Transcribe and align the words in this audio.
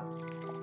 Música 0.00 0.57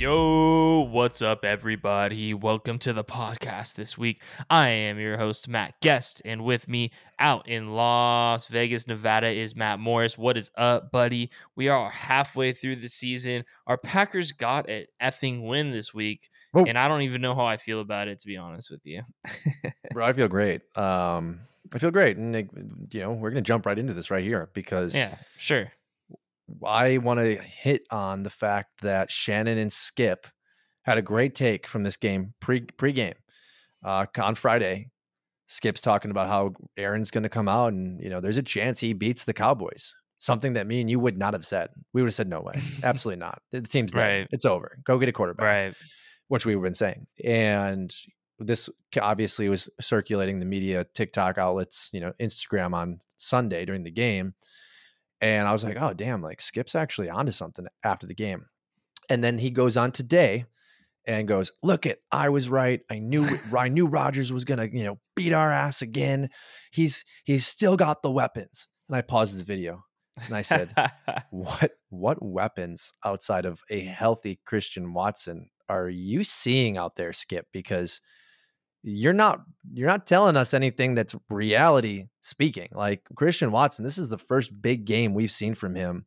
Yo, 0.00 0.88
what's 0.90 1.20
up, 1.20 1.44
everybody? 1.44 2.32
Welcome 2.32 2.78
to 2.78 2.94
the 2.94 3.04
podcast 3.04 3.74
this 3.74 3.98
week. 3.98 4.22
I 4.48 4.68
am 4.70 4.98
your 4.98 5.18
host, 5.18 5.46
Matt 5.46 5.78
Guest, 5.82 6.22
and 6.24 6.42
with 6.42 6.68
me 6.68 6.90
out 7.18 7.46
in 7.46 7.74
Las 7.74 8.46
Vegas, 8.46 8.86
Nevada, 8.86 9.28
is 9.28 9.54
Matt 9.54 9.78
Morris. 9.78 10.16
What 10.16 10.38
is 10.38 10.50
up, 10.56 10.90
buddy? 10.90 11.28
We 11.54 11.68
are 11.68 11.90
halfway 11.90 12.54
through 12.54 12.76
the 12.76 12.88
season. 12.88 13.44
Our 13.66 13.76
Packers 13.76 14.32
got 14.32 14.70
an 14.70 14.86
effing 15.02 15.46
win 15.46 15.70
this 15.70 15.92
week, 15.92 16.30
Whoa. 16.52 16.64
and 16.64 16.78
I 16.78 16.88
don't 16.88 17.02
even 17.02 17.20
know 17.20 17.34
how 17.34 17.44
I 17.44 17.58
feel 17.58 17.82
about 17.82 18.08
it, 18.08 18.20
to 18.20 18.26
be 18.26 18.38
honest 18.38 18.70
with 18.70 18.80
you. 18.84 19.02
Bro, 19.92 20.06
I 20.06 20.14
feel 20.14 20.28
great. 20.28 20.62
Um, 20.78 21.40
I 21.74 21.78
feel 21.78 21.90
great, 21.90 22.16
and 22.16 22.88
you 22.90 23.00
know, 23.00 23.10
we're 23.10 23.28
gonna 23.28 23.42
jump 23.42 23.66
right 23.66 23.78
into 23.78 23.92
this 23.92 24.10
right 24.10 24.24
here 24.24 24.48
because 24.54 24.94
yeah, 24.94 25.16
sure. 25.36 25.70
I 26.64 26.98
want 26.98 27.20
to 27.20 27.36
hit 27.36 27.82
on 27.90 28.22
the 28.22 28.30
fact 28.30 28.82
that 28.82 29.10
Shannon 29.10 29.58
and 29.58 29.72
Skip 29.72 30.26
had 30.82 30.98
a 30.98 31.02
great 31.02 31.34
take 31.34 31.66
from 31.66 31.82
this 31.82 31.96
game 31.96 32.34
pre 32.40 32.62
pregame 32.62 33.14
uh, 33.84 34.06
on 34.18 34.34
Friday. 34.34 34.88
Skip's 35.46 35.80
talking 35.80 36.10
about 36.10 36.28
how 36.28 36.52
Aaron's 36.76 37.10
going 37.10 37.24
to 37.24 37.28
come 37.28 37.48
out, 37.48 37.72
and 37.72 38.00
you 38.00 38.08
know, 38.08 38.20
there's 38.20 38.38
a 38.38 38.42
chance 38.42 38.78
he 38.78 38.92
beats 38.92 39.24
the 39.24 39.34
Cowboys. 39.34 39.94
Something 40.18 40.52
that 40.52 40.66
me 40.66 40.80
and 40.80 40.90
you 40.90 41.00
would 41.00 41.18
not 41.18 41.32
have 41.32 41.46
said. 41.46 41.70
We 41.92 42.02
would 42.02 42.08
have 42.08 42.14
said 42.14 42.28
no 42.28 42.40
way, 42.40 42.60
absolutely 42.82 43.20
not. 43.20 43.40
The 43.50 43.62
team's 43.62 43.92
dead. 43.92 44.00
Right. 44.00 44.28
It's 44.30 44.44
over. 44.44 44.78
Go 44.84 44.98
get 44.98 45.08
a 45.08 45.12
quarterback. 45.12 45.46
Right. 45.46 45.74
which 46.28 46.46
we've 46.46 46.60
been 46.60 46.74
saying. 46.74 47.06
And 47.24 47.92
this 48.38 48.70
obviously 49.00 49.48
was 49.48 49.68
circulating 49.80 50.38
the 50.38 50.46
media, 50.46 50.84
TikTok 50.94 51.38
outlets, 51.38 51.90
you 51.92 52.00
know, 52.00 52.12
Instagram 52.20 52.74
on 52.74 53.00
Sunday 53.16 53.64
during 53.64 53.82
the 53.82 53.90
game. 53.90 54.34
And 55.20 55.46
I 55.46 55.52
was 55.52 55.64
like, 55.64 55.76
oh, 55.80 55.92
damn, 55.92 56.22
like 56.22 56.40
Skip's 56.40 56.74
actually 56.74 57.10
onto 57.10 57.32
something 57.32 57.66
after 57.84 58.06
the 58.06 58.14
game. 58.14 58.46
And 59.08 59.22
then 59.22 59.38
he 59.38 59.50
goes 59.50 59.76
on 59.76 59.92
today 59.92 60.46
and 61.06 61.28
goes, 61.28 61.52
look 61.62 61.86
it, 61.86 62.02
I 62.12 62.28
was 62.28 62.48
right. 62.48 62.80
I 62.90 62.98
knew 62.98 63.26
I 63.56 63.68
knew 63.68 63.86
Rodgers 63.86 64.32
was 64.32 64.44
gonna, 64.44 64.68
you 64.72 64.84
know, 64.84 64.98
beat 65.16 65.32
our 65.32 65.52
ass 65.52 65.82
again. 65.82 66.30
He's 66.70 67.04
he's 67.24 67.46
still 67.46 67.76
got 67.76 68.02
the 68.02 68.10
weapons. 68.10 68.68
And 68.88 68.96
I 68.96 69.02
paused 69.02 69.38
the 69.38 69.44
video 69.44 69.84
and 70.24 70.34
I 70.34 70.42
said, 70.42 70.74
what 71.30 71.72
what 71.88 72.22
weapons 72.22 72.92
outside 73.04 73.44
of 73.44 73.60
a 73.70 73.80
healthy 73.80 74.40
Christian 74.46 74.92
Watson 74.92 75.50
are 75.68 75.88
you 75.88 76.24
seeing 76.24 76.76
out 76.76 76.96
there, 76.96 77.12
Skip? 77.12 77.46
Because 77.52 78.00
you're 78.82 79.12
not 79.12 79.42
you're 79.72 79.88
not 79.88 80.06
telling 80.06 80.36
us 80.36 80.54
anything 80.54 80.94
that's 80.94 81.14
reality 81.28 82.06
speaking. 82.22 82.68
Like 82.72 83.02
Christian 83.14 83.52
Watson, 83.52 83.84
this 83.84 83.98
is 83.98 84.08
the 84.08 84.18
first 84.18 84.62
big 84.62 84.84
game 84.84 85.14
we've 85.14 85.30
seen 85.30 85.54
from 85.54 85.74
him. 85.74 86.06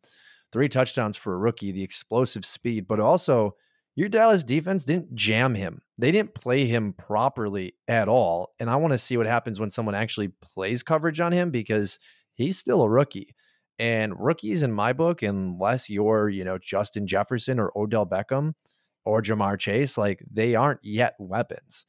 Three 0.52 0.69
touchdowns 0.69 1.17
for 1.17 1.33
a 1.33 1.38
rookie, 1.38 1.71
the 1.71 1.83
explosive 1.83 2.45
speed, 2.45 2.88
but 2.88 2.99
also 2.99 3.55
your 3.95 4.09
Dallas 4.09 4.43
defense 4.43 4.83
didn't 4.83 5.13
jam 5.13 5.53
him. 5.53 5.81
They 5.99 6.11
didn't 6.11 6.33
play 6.33 6.65
him 6.65 6.93
properly 6.93 7.75
at 7.88 8.07
all. 8.07 8.53
And 8.59 8.69
I 8.69 8.75
want 8.77 8.93
to 8.93 8.97
see 8.97 9.17
what 9.17 9.27
happens 9.27 9.59
when 9.59 9.69
someone 9.69 9.93
actually 9.93 10.30
plays 10.41 10.81
coverage 10.81 11.19
on 11.19 11.31
him 11.31 11.52
because 11.52 11.99
he's 12.33 12.58
still 12.58 12.81
a 12.81 12.89
rookie. 12.89 13.35
And 13.77 14.13
rookies 14.19 14.63
in 14.63 14.71
my 14.71 14.93
book, 14.93 15.21
unless 15.21 15.89
you're, 15.89 16.30
you 16.30 16.43
know, 16.43 16.58
Justin 16.58 17.05
Jefferson 17.05 17.59
or 17.59 17.71
Odell 17.75 18.05
Beckham 18.05 18.53
or 19.05 19.21
Ja'Marr 19.21 19.59
Chase, 19.59 19.97
like 19.97 20.23
they 20.31 20.55
aren't 20.55 20.80
yet 20.83 21.15
weapons. 21.19 21.85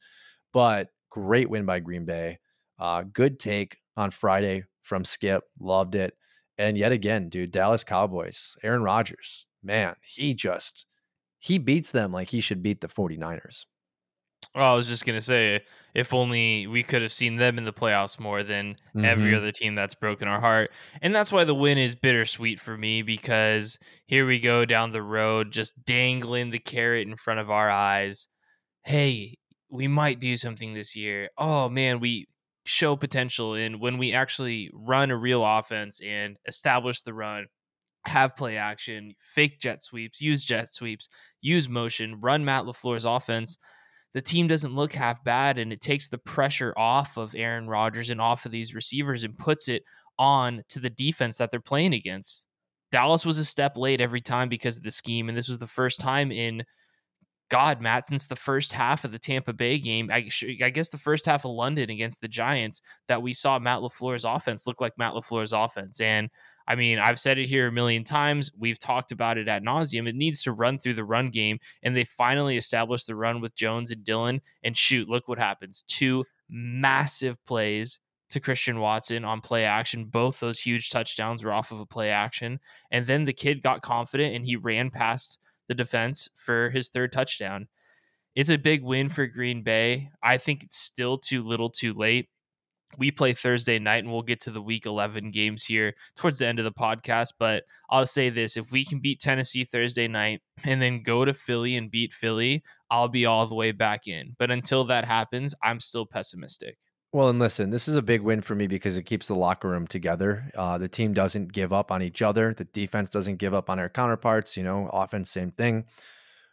But 0.55 0.89
great 1.11 1.49
win 1.51 1.65
by 1.65 1.81
Green 1.81 2.05
Bay. 2.05 2.39
Uh, 2.79 3.03
good 3.03 3.39
take 3.39 3.77
on 3.97 4.09
Friday 4.11 4.63
from 4.83 5.05
Skip. 5.05 5.43
Loved 5.59 5.95
it. 5.95 6.15
And 6.57 6.77
yet 6.77 6.93
again, 6.93 7.29
dude, 7.29 7.51
Dallas 7.51 7.83
Cowboys, 7.83 8.55
Aaron 8.63 8.81
Rodgers, 8.81 9.47
man, 9.61 9.97
he 10.01 10.33
just 10.33 10.85
he 11.39 11.57
beats 11.59 11.91
them 11.91 12.13
like 12.13 12.29
he 12.29 12.39
should 12.41 12.63
beat 12.63 12.79
the 12.81 12.87
49ers. 12.87 13.65
Well, 14.55 14.71
I 14.71 14.75
was 14.75 14.87
just 14.87 15.05
gonna 15.05 15.21
say, 15.21 15.65
if 15.93 16.13
only 16.13 16.67
we 16.67 16.83
could 16.83 17.01
have 17.01 17.11
seen 17.11 17.35
them 17.37 17.57
in 17.57 17.65
the 17.65 17.73
playoffs 17.73 18.17
more 18.19 18.43
than 18.43 18.77
every 19.03 19.31
Mhm. 19.31 19.37
other 19.37 19.51
team 19.51 19.75
that's 19.75 19.95
broken 19.95 20.27
our 20.29 20.39
heart. 20.39 20.71
And 21.01 21.13
that's 21.13 21.31
why 21.33 21.43
the 21.43 21.55
win 21.55 21.77
is 21.77 21.95
bittersweet 21.95 22.61
for 22.61 22.77
me 22.77 23.01
because 23.01 23.77
here 24.07 24.25
we 24.25 24.39
go 24.39 24.63
down 24.65 24.91
the 24.93 25.01
road, 25.03 25.51
just 25.51 25.83
dangling 25.83 26.51
the 26.51 26.59
carrot 26.59 27.07
in 27.07 27.17
front 27.17 27.41
of 27.41 27.49
our 27.51 27.69
eyes. 27.69 28.29
Hey, 28.83 29.37
we 29.69 29.87
might 29.87 30.19
do 30.19 30.37
something 30.37 30.73
this 30.73 30.95
year. 30.95 31.29
Oh 31.37 31.69
man, 31.69 31.99
we 31.99 32.27
show 32.65 32.95
potential 32.95 33.53
and 33.53 33.79
when 33.79 33.97
we 33.97 34.13
actually 34.13 34.71
run 34.73 35.11
a 35.11 35.17
real 35.17 35.45
offense 35.45 36.01
and 36.03 36.37
establish 36.47 37.01
the 37.01 37.13
run, 37.13 37.45
have 38.07 38.35
play 38.35 38.57
action, 38.57 39.13
fake 39.19 39.59
jet 39.59 39.83
sweeps, 39.83 40.21
use 40.21 40.43
jet 40.45 40.71
sweeps, 40.71 41.09
use 41.41 41.69
motion, 41.69 42.19
run 42.21 42.45
Matt 42.45 42.65
LaFleur's 42.65 43.05
offense 43.05 43.57
the 44.15 44.21
team 44.21 44.47
doesn't 44.47 44.73
look 44.73 44.93
half 44.93 45.21
bad 45.25 45.57
and 45.57 45.73
it 45.73 45.81
takes 45.81 46.07
the 46.07 46.17
pressure 46.17 46.73
off 46.77 47.17
of 47.17 47.35
Aaron 47.35 47.67
Rodgers 47.67 48.09
and 48.09 48.21
off 48.21 48.45
of 48.45 48.51
these 48.53 48.73
receivers 48.73 49.25
and 49.25 49.37
puts 49.37 49.67
it 49.67 49.83
on 50.17 50.61
to 50.69 50.79
the 50.79 50.89
defense 50.89 51.35
that 51.35 51.51
they're 51.51 51.59
playing 51.59 51.93
against. 51.93 52.47
Dallas 52.93 53.25
was 53.25 53.37
a 53.37 53.43
step 53.43 53.75
late 53.75 53.99
every 53.99 54.21
time 54.21 54.47
because 54.47 54.77
of 54.77 54.83
the 54.83 54.91
scheme, 54.91 55.27
and 55.27 55.37
this 55.37 55.49
was 55.49 55.57
the 55.57 55.67
first 55.67 55.99
time 55.99 56.31
in 56.31 56.63
God, 57.49 57.79
Matt, 57.79 58.07
since 58.07 58.25
the 58.25 58.35
first 58.35 58.73
half 58.73 59.03
of 59.03 59.11
the 59.11 59.19
Tampa 59.19 59.53
Bay 59.53 59.77
game, 59.77 60.09
I, 60.11 60.21
guess 60.21 60.89
the 60.89 60.97
first 60.97 61.25
half 61.27 61.45
of 61.45 61.51
London 61.51 61.91
against 61.91 62.21
the 62.21 62.27
Giants, 62.27 62.81
that 63.07 63.21
we 63.21 63.33
saw 63.33 63.59
Matt 63.59 63.81
LaFleur's 63.81 64.25
offense 64.25 64.65
look 64.65 64.81
like 64.81 64.97
Matt 64.97 65.13
LaFleur's 65.13 65.53
offense. 65.53 66.01
And 66.01 66.29
I 66.67 66.75
mean, 66.75 66.97
I've 66.97 67.19
said 67.19 67.37
it 67.37 67.47
here 67.47 67.67
a 67.67 67.71
million 67.71 68.03
times. 68.03 68.51
We've 68.57 68.79
talked 68.79 69.11
about 69.11 69.37
it 69.37 69.47
at 69.47 69.63
nauseum. 69.63 70.09
It 70.09 70.15
needs 70.15 70.41
to 70.43 70.51
run 70.51 70.79
through 70.79 70.95
the 70.95 71.03
run 71.03 71.29
game, 71.29 71.59
and 71.83 71.95
they 71.95 72.03
finally 72.03 72.57
established 72.57 73.05
the 73.05 73.15
run 73.15 73.41
with 73.41 73.55
Jones 73.55 73.91
and 73.91 74.03
Dillon. 74.03 74.41
And 74.63 74.75
shoot, 74.75 75.07
look 75.07 75.27
what 75.27 75.37
happens: 75.37 75.85
two 75.87 76.25
massive 76.49 77.43
plays 77.45 77.99
to 78.31 78.39
Christian 78.39 78.79
Watson 78.79 79.23
on 79.23 79.41
play 79.41 79.65
action. 79.65 80.05
Both 80.05 80.39
those 80.39 80.59
huge 80.59 80.89
touchdowns 80.89 81.43
were 81.43 81.53
off 81.53 81.71
of 81.71 81.79
a 81.79 81.85
play 81.85 82.09
action, 82.09 82.59
and 82.89 83.05
then 83.05 83.25
the 83.25 83.33
kid 83.33 83.61
got 83.61 83.83
confident 83.83 84.35
and 84.35 84.45
he 84.45 84.55
ran 84.55 84.89
past 84.89 85.37
the 85.67 85.75
defense 85.75 86.29
for 86.35 86.69
his 86.69 86.89
third 86.89 87.11
touchdown. 87.11 87.67
It's 88.35 88.49
a 88.49 88.57
big 88.57 88.83
win 88.83 89.09
for 89.09 89.27
Green 89.27 89.63
Bay. 89.63 90.09
I 90.21 90.37
think 90.37 90.63
it's 90.63 90.77
still 90.77 91.17
too 91.17 91.41
little, 91.41 91.69
too 91.69 91.93
late 91.93 92.27
we 92.97 93.11
play 93.11 93.33
Thursday 93.33 93.79
night 93.79 94.03
and 94.03 94.11
we'll 94.11 94.21
get 94.21 94.41
to 94.41 94.51
the 94.51 94.61
week 94.61 94.85
11 94.85 95.31
games 95.31 95.65
here 95.65 95.93
towards 96.15 96.37
the 96.37 96.47
end 96.47 96.59
of 96.59 96.65
the 96.65 96.71
podcast. 96.71 97.33
But 97.37 97.63
I'll 97.89 98.05
say 98.05 98.29
this 98.29 98.57
if 98.57 98.71
we 98.71 98.85
can 98.85 98.99
beat 98.99 99.19
Tennessee 99.19 99.63
Thursday 99.63 100.07
night 100.07 100.41
and 100.63 100.81
then 100.81 101.03
go 101.03 101.25
to 101.25 101.33
Philly 101.33 101.75
and 101.75 101.91
beat 101.91 102.13
Philly, 102.13 102.63
I'll 102.89 103.07
be 103.07 103.25
all 103.25 103.47
the 103.47 103.55
way 103.55 103.71
back 103.71 104.07
in. 104.07 104.35
But 104.37 104.51
until 104.51 104.85
that 104.85 105.05
happens, 105.05 105.55
I'm 105.61 105.79
still 105.79 106.05
pessimistic. 106.05 106.77
Well, 107.15 107.29
and 107.29 107.39
listen, 107.39 107.69
this 107.69 107.87
is 107.87 107.95
a 107.95 108.01
big 108.01 108.19
win 108.19 108.41
for 108.41 108.55
me 108.55 108.67
because 108.67 108.97
it 108.97 109.03
keeps 109.03 109.27
the 109.27 109.35
locker 109.35 109.69
room 109.69 109.87
together. 109.87 110.51
Uh, 110.53 110.77
the 110.77 110.89
team 110.89 111.13
doesn't 111.13 111.53
give 111.53 111.71
up 111.71 111.89
on 111.89 112.01
each 112.01 112.21
other. 112.21 112.53
The 112.53 112.65
defense 112.65 113.09
doesn't 113.09 113.37
give 113.37 113.53
up 113.53 113.69
on 113.69 113.79
our 113.79 113.87
counterparts. 113.87 114.57
You 114.57 114.63
know, 114.63 114.89
offense, 114.91 115.31
same 115.31 115.49
thing. 115.49 115.85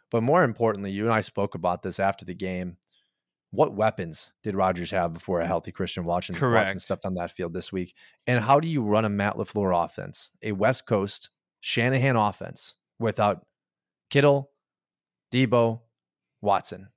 But 0.09 0.23
more 0.23 0.41
importantly, 0.45 0.91
you 0.91 1.03
and 1.03 1.13
I 1.13 1.19
spoke 1.19 1.53
about 1.53 1.83
this 1.83 1.99
after 1.99 2.23
the 2.23 2.33
game 2.33 2.77
what 3.51 3.73
weapons 3.73 4.31
did 4.41 4.55
Rodgers 4.55 4.91
have 4.91 5.11
before 5.11 5.41
a 5.41 5.45
healthy 5.45 5.73
Christian 5.73 6.05
Watson, 6.05 6.33
Correct. 6.33 6.67
Watson 6.67 6.79
stepped 6.79 7.05
on 7.05 7.15
that 7.15 7.31
field 7.31 7.53
this 7.53 7.73
week? 7.73 7.93
And 8.25 8.41
how 8.41 8.61
do 8.61 8.69
you 8.69 8.83
run 8.83 9.03
a 9.03 9.09
Matt 9.09 9.35
LaFleur 9.35 9.83
offense, 9.83 10.31
a 10.41 10.53
West 10.53 10.85
Coast 10.85 11.29
Shanahan 11.59 12.15
offense 12.15 12.75
without 12.99 13.45
Kittle, 14.09 14.49
Deebo, 15.29 15.81
Watson? 16.41 16.87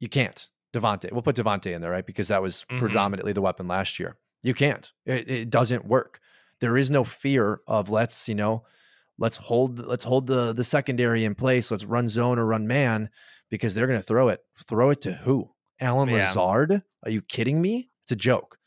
You 0.00 0.08
can't. 0.08 0.48
Davante. 0.72 1.12
We'll 1.12 1.22
put 1.22 1.36
Davante 1.36 1.66
in 1.72 1.80
there, 1.82 1.90
right? 1.90 2.06
Because 2.06 2.28
that 2.28 2.42
was 2.42 2.64
Mhm. 2.70 2.78
predominantly 2.78 3.32
the 3.32 3.42
weapon 3.42 3.68
last 3.68 3.98
year. 3.98 4.16
You 4.42 4.54
can't. 4.54 4.90
It, 5.06 5.28
it 5.28 5.50
doesn't 5.50 5.84
work. 5.86 6.20
There 6.60 6.76
is 6.76 6.90
no 6.90 7.04
fear 7.04 7.60
of 7.66 7.90
let's, 7.90 8.28
you 8.28 8.34
know, 8.34 8.64
let's 9.18 9.36
hold 9.36 9.78
let's 9.78 10.04
hold 10.04 10.26
the 10.26 10.52
the 10.52 10.64
secondary 10.64 11.24
in 11.24 11.34
place. 11.34 11.70
Let's 11.70 11.84
run 11.84 12.08
zone 12.08 12.38
or 12.38 12.46
run 12.46 12.66
man 12.66 13.10
because 13.50 13.74
they're 13.74 13.86
going 13.86 13.98
to 13.98 14.06
throw 14.06 14.28
it. 14.28 14.40
Throw 14.66 14.90
it 14.90 15.00
to 15.02 15.12
who? 15.12 15.50
Allen 15.80 16.08
Yeah. 16.08 16.26
Lazard? 16.26 16.82
Are 17.04 17.10
you 17.10 17.20
kidding 17.22 17.60
me? 17.60 17.90
It's 18.04 18.12
a 18.12 18.16
joke. 18.16 18.58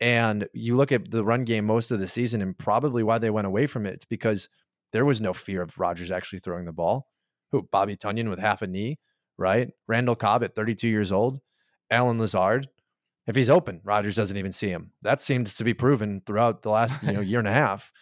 And 0.00 0.48
you 0.54 0.76
look 0.76 0.92
at 0.92 1.10
the 1.10 1.22
run 1.24 1.44
game 1.44 1.66
most 1.66 1.90
of 1.90 1.98
the 1.98 2.08
season, 2.08 2.40
and 2.40 2.56
probably 2.56 3.02
why 3.02 3.18
they 3.18 3.28
went 3.30 3.46
away 3.46 3.66
from 3.66 3.84
it. 3.84 3.94
It's 3.94 4.04
because 4.06 4.48
there 4.92 5.04
was 5.04 5.20
no 5.20 5.34
fear 5.34 5.60
of 5.62 5.78
Rodgers 5.78 6.10
actually 6.10 6.38
throwing 6.38 6.64
the 6.64 6.72
ball. 6.72 7.08
Who? 7.52 7.62
Bobby 7.70 7.96
Tonyan 7.96 8.30
with 8.30 8.38
half 8.38 8.62
a 8.62 8.66
knee, 8.66 8.98
right? 9.36 9.70
Randall 9.86 10.16
Cobb 10.16 10.42
at 10.42 10.54
32 10.54 10.88
years 10.88 11.12
old. 11.12 11.40
Allen 11.90 12.18
Lazard. 12.18 12.68
If 13.26 13.36
he's 13.36 13.50
open, 13.50 13.80
Rodgers 13.84 14.16
doesn't 14.16 14.36
even 14.36 14.52
see 14.52 14.68
him. 14.70 14.92
That 15.02 15.20
seems 15.20 15.54
to 15.54 15.64
be 15.64 15.74
proven 15.74 16.22
throughout 16.26 16.62
the 16.62 16.70
last 16.70 16.94
you 17.02 17.12
know 17.12 17.20
year 17.30 17.38
and 17.38 17.48
a 17.48 17.52
half, 17.52 17.92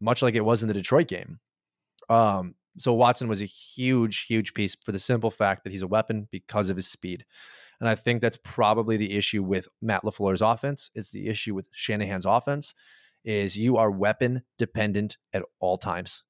much 0.00 0.22
like 0.22 0.34
it 0.34 0.44
was 0.44 0.62
in 0.62 0.68
the 0.68 0.74
Detroit 0.74 1.08
game. 1.08 1.40
Um, 2.08 2.54
So 2.78 2.94
Watson 2.94 3.28
was 3.28 3.42
a 3.42 3.46
huge, 3.46 4.26
huge 4.26 4.54
piece 4.54 4.76
for 4.84 4.92
the 4.92 4.98
simple 4.98 5.30
fact 5.30 5.64
that 5.64 5.72
he's 5.72 5.82
a 5.82 5.86
weapon 5.88 6.28
because 6.30 6.70
of 6.70 6.76
his 6.76 6.86
speed. 6.86 7.24
And 7.80 7.88
I 7.88 7.94
think 7.96 8.20
that's 8.20 8.38
probably 8.42 8.96
the 8.96 9.16
issue 9.16 9.42
with 9.42 9.68
Matt 9.82 10.04
LaFleur's 10.04 10.42
offense. 10.42 10.90
It's 10.94 11.10
the 11.10 11.28
issue 11.28 11.54
with 11.54 11.68
Shanahan's 11.72 12.26
offense 12.26 12.74
is 13.24 13.58
you 13.58 13.76
are 13.76 13.90
weapon 13.90 14.42
dependent 14.58 15.18
at 15.32 15.42
all 15.60 15.76
times. 15.76 16.22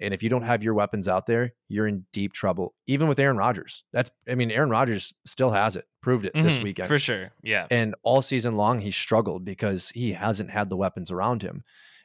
And 0.00 0.12
if 0.12 0.22
you 0.22 0.28
don't 0.28 0.42
have 0.42 0.62
your 0.62 0.74
weapons 0.74 1.08
out 1.08 1.26
there, 1.26 1.54
you're 1.68 1.86
in 1.86 2.04
deep 2.12 2.32
trouble. 2.32 2.74
Even 2.86 3.08
with 3.08 3.18
Aaron 3.18 3.36
Rodgers. 3.36 3.84
That's 3.92 4.10
I 4.28 4.34
mean, 4.34 4.50
Aaron 4.50 4.70
Rodgers 4.70 5.14
still 5.24 5.50
has 5.50 5.76
it, 5.76 5.86
proved 6.02 6.26
it 6.26 6.34
mm-hmm, 6.34 6.46
this 6.46 6.58
weekend. 6.58 6.88
For 6.88 6.98
sure. 6.98 7.32
Yeah. 7.42 7.66
And 7.70 7.94
all 8.02 8.22
season 8.22 8.56
long 8.56 8.80
he 8.80 8.90
struggled 8.90 9.44
because 9.44 9.90
he 9.90 10.12
hasn't 10.12 10.50
had 10.50 10.68
the 10.68 10.76
weapons 10.76 11.10
around 11.10 11.42
him. 11.42 11.64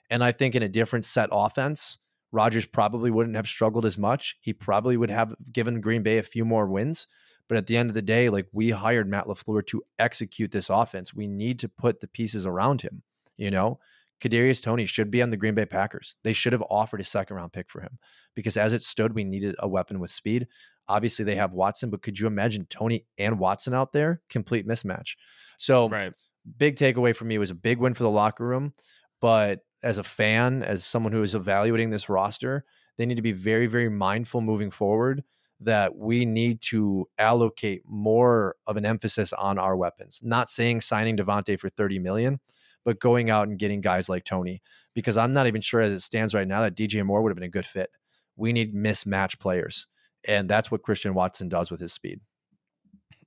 And 0.09 0.23
I 0.23 0.31
think 0.31 0.55
in 0.55 0.63
a 0.63 0.69
different 0.69 1.05
set 1.05 1.29
offense, 1.31 1.97
Rodgers 2.31 2.65
probably 2.65 3.11
wouldn't 3.11 3.35
have 3.35 3.47
struggled 3.47 3.85
as 3.85 3.97
much. 3.97 4.38
He 4.41 4.53
probably 4.53 4.95
would 4.97 5.09
have 5.09 5.35
given 5.51 5.81
Green 5.81 6.03
Bay 6.03 6.17
a 6.17 6.23
few 6.23 6.45
more 6.45 6.67
wins. 6.67 7.07
But 7.47 7.57
at 7.57 7.67
the 7.67 7.75
end 7.75 7.89
of 7.89 7.93
the 7.93 8.01
day, 8.01 8.29
like 8.29 8.47
we 8.53 8.69
hired 8.69 9.09
Matt 9.09 9.25
LaFleur 9.25 9.65
to 9.67 9.83
execute 9.99 10.51
this 10.51 10.69
offense. 10.69 11.13
We 11.13 11.27
need 11.27 11.59
to 11.59 11.67
put 11.67 11.99
the 11.99 12.07
pieces 12.07 12.45
around 12.45 12.81
him, 12.81 13.03
you 13.35 13.51
know? 13.51 13.79
Kadarius 14.21 14.62
Toney 14.62 14.85
should 14.85 15.09
be 15.09 15.21
on 15.21 15.31
the 15.31 15.38
Green 15.38 15.56
Bay 15.56 15.65
Packers. 15.65 16.15
They 16.23 16.33
should 16.33 16.53
have 16.53 16.63
offered 16.69 17.01
a 17.01 17.06
second 17.06 17.35
round 17.35 17.53
pick 17.53 17.69
for 17.69 17.81
him 17.81 17.97
because 18.35 18.56
as 18.56 18.73
it 18.73 18.83
stood, 18.83 19.13
we 19.13 19.23
needed 19.23 19.56
a 19.59 19.68
weapon 19.68 20.00
with 20.00 20.12
speed. 20.12 20.47
Obviously, 20.88 21.25
they 21.25 21.35
have 21.35 21.53
Watson, 21.53 21.89
but 21.89 22.01
could 22.01 22.19
you 22.19 22.27
imagine 22.27 22.65
Toney 22.65 23.06
and 23.18 23.39
Watson 23.39 23.73
out 23.73 23.94
there? 23.94 24.21
Complete 24.29 24.68
mismatch. 24.68 25.15
So, 25.57 25.89
right. 25.89 26.13
big 26.57 26.75
takeaway 26.75 27.15
for 27.15 27.25
me 27.25 27.38
was 27.38 27.50
a 27.50 27.56
big 27.56 27.79
win 27.79 27.94
for 27.94 28.03
the 28.03 28.09
locker 28.09 28.45
room. 28.45 28.73
But 29.21 29.62
as 29.83 29.97
a 29.97 30.03
fan, 30.03 30.63
as 30.63 30.85
someone 30.85 31.13
who 31.13 31.24
is 31.24 31.35
evaluating 31.35 31.89
this 31.89 32.09
roster, 32.09 32.65
they 32.97 33.06
need 33.06 33.15
to 33.15 33.21
be 33.21 33.31
very, 33.31 33.67
very 33.67 33.89
mindful 33.89 34.41
moving 34.41 34.69
forward 34.71 35.24
that 35.62 35.95
we 35.95 36.25
need 36.25 36.62
to 36.62 37.07
allocate 37.17 37.83
more 37.85 38.56
of 38.65 38.77
an 38.77 38.85
emphasis 38.85 39.31
on 39.33 39.59
our 39.59 39.77
weapons. 39.77 40.19
Not 40.24 40.50
saying 40.50 40.81
signing 40.81 41.17
Davante 41.17 41.59
for 41.59 41.69
30 41.69 42.00
million, 42.00 42.39
but 42.85 42.99
going 42.99 43.29
out 43.29 43.47
and 43.47 43.59
getting 43.59 43.81
guys 43.81 44.09
like 44.09 44.23
Toney, 44.23 44.61
because 44.93 45.17
I'm 45.17 45.31
not 45.31 45.47
even 45.47 45.61
sure 45.61 45.81
as 45.81 45.93
it 45.93 46.01
stands 46.01 46.33
right 46.33 46.47
now 46.47 46.61
that 46.61 46.75
DJ 46.75 47.05
Moore 47.05 47.21
would 47.21 47.29
have 47.29 47.37
been 47.37 47.43
a 47.43 47.49
good 47.49 47.65
fit. 47.65 47.89
We 48.35 48.53
need 48.53 48.73
mismatch 48.73 49.39
players. 49.39 49.87
And 50.25 50.49
that's 50.49 50.69
what 50.71 50.83
Christian 50.83 51.13
Watson 51.13 51.49
does 51.49 51.71
with 51.71 51.79
his 51.79 51.93
speed. 51.93 52.19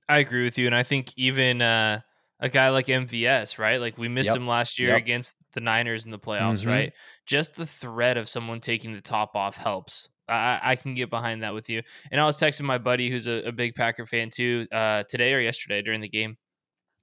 I 0.07 0.19
agree 0.19 0.43
with 0.43 0.57
you. 0.57 0.65
And 0.65 0.75
I 0.75 0.83
think 0.83 1.11
even 1.17 1.61
uh, 1.61 2.01
a 2.39 2.49
guy 2.49 2.69
like 2.69 2.87
MVS, 2.87 3.57
right? 3.57 3.77
Like 3.77 3.97
we 3.97 4.07
missed 4.07 4.27
yep. 4.27 4.37
him 4.37 4.47
last 4.47 4.79
year 4.79 4.89
yep. 4.89 4.99
against 4.99 5.35
the 5.53 5.61
Niners 5.61 6.05
in 6.05 6.11
the 6.11 6.19
playoffs, 6.19 6.59
mm-hmm. 6.59 6.69
right? 6.69 6.93
Just 7.25 7.55
the 7.55 7.65
threat 7.65 8.17
of 8.17 8.29
someone 8.29 8.61
taking 8.61 8.93
the 8.93 9.01
top 9.01 9.35
off 9.35 9.57
helps. 9.57 10.09
I, 10.27 10.59
I, 10.63 10.75
can 10.75 10.95
get 10.95 11.11
behind 11.11 11.43
that 11.43 11.53
with 11.53 11.69
you. 11.69 11.83
And 12.11 12.19
I 12.19 12.25
was 12.25 12.37
texting 12.37 12.63
my 12.63 12.79
buddy 12.79 13.11
who's 13.11 13.27
a, 13.27 13.47
a 13.47 13.51
big 13.51 13.75
Packer 13.75 14.07
fan 14.07 14.31
too, 14.31 14.65
uh, 14.71 15.03
today 15.07 15.33
or 15.33 15.39
yesterday 15.39 15.83
during 15.83 16.01
the 16.01 16.09
game. 16.09 16.37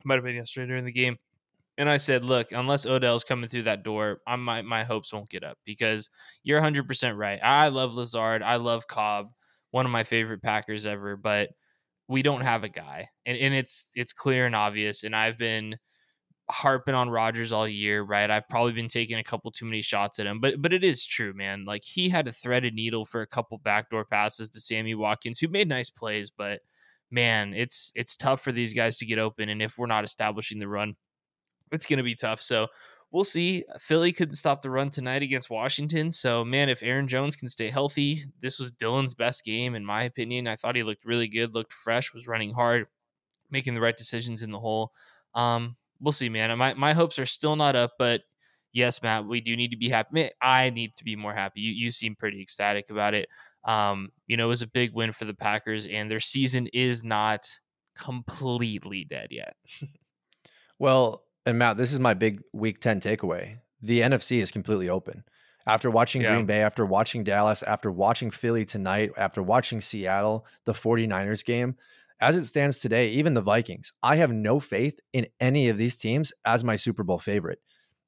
Might 0.04 0.16
have 0.16 0.24
been 0.24 0.34
yesterday 0.34 0.66
during 0.66 0.84
the 0.84 0.92
game. 0.92 1.18
And 1.78 1.88
I 1.88 1.96
said, 1.96 2.24
look, 2.24 2.52
unless 2.52 2.86
Odell's 2.86 3.24
coming 3.24 3.48
through 3.48 3.62
that 3.64 3.82
door, 3.82 4.20
I 4.26 4.36
my 4.36 4.62
my 4.62 4.84
hopes 4.84 5.12
won't 5.12 5.30
get 5.30 5.44
up 5.44 5.58
because 5.64 6.10
you're 6.42 6.60
100% 6.60 7.16
right. 7.16 7.40
I 7.42 7.68
love 7.68 7.94
Lazard. 7.94 8.42
I 8.42 8.56
love 8.56 8.86
Cobb, 8.86 9.28
one 9.70 9.86
of 9.86 9.92
my 9.92 10.04
favorite 10.04 10.42
Packers 10.42 10.86
ever, 10.86 11.16
but 11.16 11.50
we 12.08 12.22
don't 12.22 12.42
have 12.42 12.64
a 12.64 12.68
guy. 12.68 13.08
And 13.26 13.38
and 13.38 13.54
it's 13.54 13.90
it's 13.94 14.12
clear 14.12 14.46
and 14.46 14.56
obvious 14.56 15.04
and 15.04 15.16
I've 15.16 15.38
been 15.38 15.76
harping 16.50 16.94
on 16.94 17.10
Rodgers 17.10 17.52
all 17.52 17.68
year, 17.68 18.02
right? 18.02 18.30
I've 18.30 18.48
probably 18.48 18.72
been 18.72 18.88
taking 18.88 19.18
a 19.18 19.24
couple 19.24 19.50
too 19.50 19.64
many 19.64 19.82
shots 19.82 20.18
at 20.18 20.26
him, 20.26 20.40
but 20.40 20.60
but 20.60 20.72
it 20.72 20.84
is 20.84 21.06
true, 21.06 21.32
man. 21.34 21.64
Like 21.64 21.84
he 21.84 22.08
had 22.10 22.28
a 22.28 22.32
threaded 22.32 22.74
needle 22.74 23.04
for 23.06 23.22
a 23.22 23.26
couple 23.26 23.58
backdoor 23.58 24.04
passes 24.04 24.48
to 24.50 24.60
Sammy 24.60 24.94
Watkins, 24.94 25.40
who 25.40 25.48
made 25.48 25.68
nice 25.68 25.90
plays, 25.90 26.30
but 26.30 26.60
man, 27.10 27.54
it's 27.54 27.92
it's 27.94 28.16
tough 28.16 28.42
for 28.42 28.52
these 28.52 28.74
guys 28.74 28.98
to 28.98 29.06
get 29.06 29.18
open 29.18 29.48
and 29.48 29.62
if 29.62 29.78
we're 29.78 29.86
not 29.86 30.04
establishing 30.04 30.58
the 30.58 30.68
run 30.68 30.96
it's 31.72 31.86
going 31.86 31.98
to 31.98 32.02
be 32.02 32.14
tough. 32.14 32.40
So 32.40 32.68
we'll 33.10 33.24
see. 33.24 33.64
Philly 33.78 34.12
couldn't 34.12 34.36
stop 34.36 34.62
the 34.62 34.70
run 34.70 34.90
tonight 34.90 35.22
against 35.22 35.50
Washington. 35.50 36.10
So, 36.10 36.44
man, 36.44 36.68
if 36.68 36.82
Aaron 36.82 37.08
Jones 37.08 37.36
can 37.36 37.48
stay 37.48 37.68
healthy, 37.68 38.24
this 38.40 38.58
was 38.58 38.72
Dillon's 38.72 39.14
best 39.14 39.44
game, 39.44 39.74
in 39.74 39.84
my 39.84 40.04
opinion. 40.04 40.46
I 40.46 40.56
thought 40.56 40.76
he 40.76 40.82
looked 40.82 41.04
really 41.04 41.28
good, 41.28 41.54
looked 41.54 41.72
fresh, 41.72 42.12
was 42.12 42.26
running 42.26 42.52
hard, 42.52 42.86
making 43.50 43.74
the 43.74 43.80
right 43.80 43.96
decisions 43.96 44.42
in 44.42 44.50
the 44.50 44.58
hole. 44.58 44.92
Um, 45.34 45.76
we'll 46.00 46.12
see, 46.12 46.28
man. 46.28 46.56
My, 46.58 46.74
my 46.74 46.92
hopes 46.94 47.18
are 47.18 47.26
still 47.26 47.54
not 47.54 47.76
up, 47.76 47.92
but 47.98 48.22
yes, 48.72 49.02
Matt, 49.02 49.26
we 49.26 49.40
do 49.40 49.56
need 49.56 49.70
to 49.70 49.76
be 49.76 49.90
happy. 49.90 50.30
I 50.40 50.70
need 50.70 50.96
to 50.96 51.04
be 51.04 51.16
more 51.16 51.34
happy. 51.34 51.60
You, 51.60 51.72
you 51.72 51.90
seem 51.90 52.16
pretty 52.16 52.40
ecstatic 52.40 52.90
about 52.90 53.14
it. 53.14 53.28
Um, 53.64 54.10
you 54.26 54.36
know, 54.36 54.46
it 54.46 54.48
was 54.48 54.62
a 54.62 54.66
big 54.66 54.92
win 54.94 55.12
for 55.12 55.24
the 55.24 55.34
Packers, 55.34 55.86
and 55.86 56.10
their 56.10 56.20
season 56.20 56.66
is 56.72 57.04
not 57.04 57.48
completely 57.96 59.04
dead 59.04 59.28
yet. 59.30 59.54
well, 60.78 61.24
and 61.46 61.58
Matt, 61.58 61.76
this 61.76 61.92
is 61.92 62.00
my 62.00 62.14
big 62.14 62.42
week 62.52 62.80
10 62.80 63.00
takeaway. 63.00 63.58
The 63.80 64.00
NFC 64.00 64.40
is 64.40 64.50
completely 64.50 64.88
open. 64.88 65.24
After 65.66 65.90
watching 65.90 66.22
yeah. 66.22 66.34
Green 66.34 66.46
Bay, 66.46 66.62
after 66.62 66.84
watching 66.84 67.24
Dallas, 67.24 67.62
after 67.62 67.90
watching 67.90 68.30
Philly 68.30 68.64
tonight, 68.64 69.12
after 69.16 69.42
watching 69.42 69.80
Seattle, 69.80 70.46
the 70.64 70.72
49ers 70.72 71.44
game, 71.44 71.76
as 72.20 72.36
it 72.36 72.46
stands 72.46 72.78
today, 72.78 73.08
even 73.10 73.34
the 73.34 73.40
Vikings, 73.40 73.92
I 74.02 74.16
have 74.16 74.32
no 74.32 74.60
faith 74.60 75.00
in 75.12 75.26
any 75.40 75.68
of 75.68 75.78
these 75.78 75.96
teams 75.96 76.32
as 76.44 76.62
my 76.62 76.76
Super 76.76 77.02
Bowl 77.02 77.18
favorite. 77.18 77.60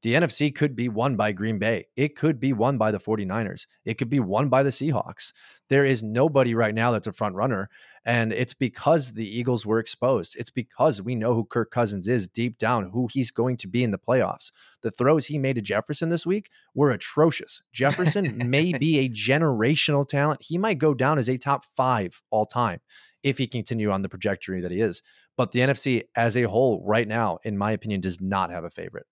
The 0.04 0.12
NFC 0.12 0.54
could 0.54 0.76
be 0.76 0.90
won 0.90 1.16
by 1.16 1.32
Green 1.32 1.58
Bay. 1.58 1.86
It 1.96 2.14
could 2.14 2.38
be 2.38 2.52
won 2.52 2.76
by 2.76 2.90
the 2.90 2.98
49ers. 2.98 3.66
It 3.86 3.94
could 3.94 4.10
be 4.10 4.20
won 4.20 4.50
by 4.50 4.62
the 4.62 4.68
Seahawks. 4.68 5.32
There 5.70 5.82
is 5.82 6.02
nobody 6.02 6.54
right 6.54 6.74
now 6.74 6.92
that's 6.92 7.06
a 7.06 7.12
front 7.14 7.34
runner. 7.34 7.70
And 8.04 8.30
it's 8.30 8.52
because 8.52 9.14
the 9.14 9.26
Eagles 9.26 9.64
were 9.64 9.78
exposed. 9.78 10.36
It's 10.38 10.50
because 10.50 11.00
we 11.00 11.14
know 11.14 11.32
who 11.32 11.46
Kirk 11.46 11.70
Cousins 11.70 12.06
is 12.06 12.28
deep 12.28 12.58
down, 12.58 12.90
who 12.90 13.08
he's 13.10 13.30
going 13.30 13.56
to 13.56 13.66
be 13.66 13.82
in 13.82 13.92
the 13.92 13.98
playoffs. 13.98 14.52
The 14.82 14.90
throws 14.90 15.24
he 15.24 15.38
made 15.38 15.54
to 15.54 15.62
Jefferson 15.62 16.10
this 16.10 16.26
week 16.26 16.50
were 16.74 16.90
atrocious. 16.90 17.62
Jefferson 17.72 18.36
may 18.50 18.74
be 18.74 18.98
a 18.98 19.08
generational 19.08 20.06
talent. 20.06 20.42
He 20.42 20.58
might 20.58 20.76
go 20.76 20.92
down 20.92 21.18
as 21.18 21.30
a 21.30 21.38
top 21.38 21.64
five 21.64 22.20
all 22.28 22.44
time 22.44 22.80
if 23.22 23.38
he 23.38 23.46
continue 23.46 23.90
on 23.90 24.02
the 24.02 24.08
trajectory 24.08 24.60
that 24.60 24.70
he 24.70 24.82
is. 24.82 25.00
But 25.38 25.52
the 25.52 25.60
NFC 25.60 26.02
as 26.14 26.36
a 26.36 26.42
whole, 26.42 26.84
right 26.84 27.08
now, 27.08 27.38
in 27.42 27.56
my 27.56 27.70
opinion, 27.70 28.02
does 28.02 28.20
not 28.20 28.50
have 28.50 28.64
a 28.64 28.70
favorite. 28.70 29.06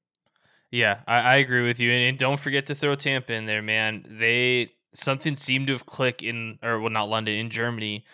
Yeah, 0.72 1.00
I, 1.06 1.20
I 1.20 1.36
agree 1.36 1.64
with 1.66 1.78
you. 1.78 1.92
And, 1.92 2.02
and, 2.02 2.18
don't 2.18 2.40
forget 2.40 2.66
to 2.66 2.74
throw 2.74 2.94
Tampa 2.94 3.34
in 3.34 3.44
there, 3.44 3.60
man. 3.60 4.06
They 4.08 4.72
something 4.94 5.36
seemed 5.36 5.66
to 5.66 5.74
have 5.74 5.86
clicked 5.86 6.22
in, 6.22 6.58
or 6.62 6.80
well, 6.80 6.90
not 6.90 7.10
London, 7.10 7.34
in 7.34 7.50
Germany. 7.50 8.04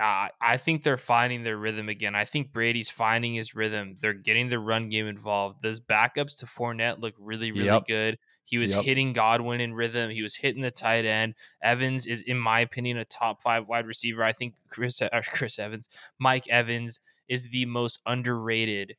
Uh, 0.00 0.28
I 0.40 0.56
think 0.56 0.82
they're 0.82 0.96
finding 0.96 1.42
their 1.42 1.56
rhythm 1.56 1.88
again. 1.88 2.14
I 2.14 2.24
think 2.24 2.52
Brady's 2.52 2.90
finding 2.90 3.34
his 3.34 3.54
rhythm. 3.54 3.96
They're 4.00 4.12
getting 4.12 4.48
the 4.48 4.58
run 4.58 4.88
game 4.88 5.06
involved. 5.06 5.62
Those 5.62 5.80
backups 5.80 6.38
to 6.38 6.46
Fournette 6.46 7.00
look 7.00 7.14
really, 7.18 7.52
really 7.52 7.66
yep. 7.66 7.86
good. 7.86 8.18
He 8.44 8.58
was 8.58 8.74
yep. 8.74 8.84
hitting 8.84 9.12
Godwin 9.12 9.60
in 9.60 9.74
rhythm. 9.74 10.10
He 10.10 10.22
was 10.22 10.36
hitting 10.36 10.62
the 10.62 10.70
tight 10.70 11.04
end. 11.04 11.34
Evans 11.62 12.06
is, 12.06 12.22
in 12.22 12.38
my 12.38 12.60
opinion, 12.60 12.98
a 12.98 13.04
top 13.04 13.40
five 13.40 13.66
wide 13.66 13.86
receiver. 13.86 14.22
I 14.22 14.32
think 14.32 14.54
Chris 14.68 15.00
or 15.00 15.22
Chris 15.32 15.58
Evans, 15.58 15.88
Mike 16.18 16.48
Evans 16.48 17.00
is 17.28 17.50
the 17.50 17.66
most 17.66 18.00
underrated 18.06 18.96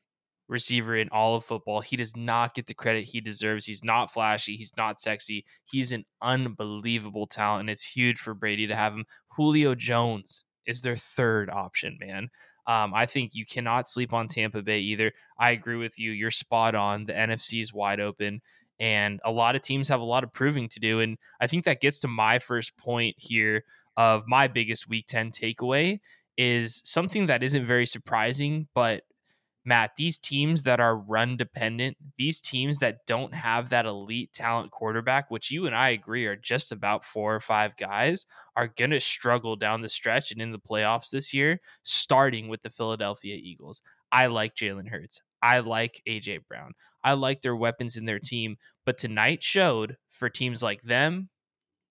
receiver 0.48 0.96
in 0.96 1.10
all 1.10 1.36
of 1.36 1.44
football. 1.44 1.82
He 1.82 1.96
does 1.96 2.16
not 2.16 2.54
get 2.54 2.68
the 2.68 2.74
credit 2.74 3.06
he 3.06 3.22
deserves. 3.22 3.66
He's 3.66 3.84
not 3.84 4.12
flashy. 4.12 4.56
He's 4.56 4.76
not 4.78 5.02
sexy. 5.02 5.46
He's 5.64 5.92
an 5.92 6.06
unbelievable 6.22 7.28
talent, 7.28 7.62
and 7.62 7.70
it's 7.70 7.84
huge 7.84 8.20
for 8.20 8.34
Brady 8.34 8.68
to 8.68 8.76
have 8.76 8.94
him. 8.94 9.06
Julio 9.36 9.76
Jones 9.76 10.46
is 10.66 10.82
their 10.82 10.96
third 10.96 11.50
option, 11.50 11.98
man. 12.00 12.30
Um, 12.68 12.94
I 12.94 13.06
think 13.06 13.36
you 13.36 13.46
cannot 13.46 13.88
sleep 13.88 14.14
on 14.14 14.28
Tampa 14.28 14.62
Bay 14.62 14.80
either. 14.80 15.12
I 15.38 15.52
agree 15.52 15.78
with 15.78 16.00
you. 16.00 16.12
You're 16.12 16.32
spot 16.32 16.74
on. 16.74 17.06
The 17.06 17.14
NFC 17.14 17.62
is 17.62 17.74
wide 17.74 18.00
open, 18.00 18.42
and 18.80 19.20
a 19.24 19.32
lot 19.32 19.56
of 19.56 19.62
teams 19.62 19.88
have 19.90 20.02
a 20.02 20.06
lot 20.06 20.24
of 20.24 20.34
proving 20.34 20.70
to 20.70 20.80
do. 20.80 21.00
And 21.00 21.18
I 21.40 21.48
think 21.48 21.66
that 21.66 21.82
gets 21.82 22.00
to 22.00 22.08
my 22.08 22.40
first 22.40 22.76
point 22.78 23.16
here 23.20 23.64
of 23.98 24.24
my 24.28 24.48
biggest 24.48 24.90
Week 24.90 25.06
10 25.08 25.32
takeaway 25.32 26.00
is 26.38 26.82
something 26.84 27.28
that 27.28 27.44
isn't 27.44 27.66
very 27.66 27.86
surprising, 27.86 28.68
but 28.74 29.04
Matt, 29.66 29.96
these 29.96 30.20
teams 30.20 30.64
that 30.64 30.80
are 30.80 30.96
run 30.96 31.38
dependent, 31.38 31.98
these 32.18 32.40
teams 32.40 32.80
that 32.80 33.06
don't 33.08 33.34
have 33.34 33.70
that 33.70 33.88
elite 33.88 34.32
talent 34.32 34.72
quarterback, 34.72 35.32
which 35.32 35.50
you 35.50 35.66
and 35.66 35.76
I 35.76 35.90
agree 35.90 36.28
are 36.28 36.36
just 36.36 36.72
about 36.72 37.04
four 37.04 37.34
or 37.34 37.40
five 37.40 37.76
guys, 37.76 38.28
are 38.56 38.68
going 38.68 38.92
to 38.92 39.00
struggle 39.00 39.56
down 39.56 39.82
the 39.82 39.90
stretch 39.90 40.32
and 40.32 40.40
in 40.40 40.52
the 40.52 40.60
playoffs 40.60 41.10
this 41.10 41.34
year, 41.34 41.62
starting 41.82 42.48
with 42.48 42.62
the 42.62 42.70
Philadelphia 42.70 43.36
Eagles. 43.42 43.82
I 44.12 44.28
like 44.28 44.56
Jalen 44.56 44.90
Hurts. 44.90 45.24
I 45.42 45.60
like 45.60 46.02
AJ 46.08 46.48
Brown. 46.48 46.74
I 47.04 47.14
like 47.14 47.42
their 47.42 47.56
weapons 47.56 47.98
in 47.98 48.06
their 48.06 48.20
team. 48.20 48.58
But 48.86 49.00
tonight 49.00 49.44
showed 49.44 49.98
for 50.10 50.30
teams 50.30 50.62
like 50.62 50.84
them, 50.84 51.30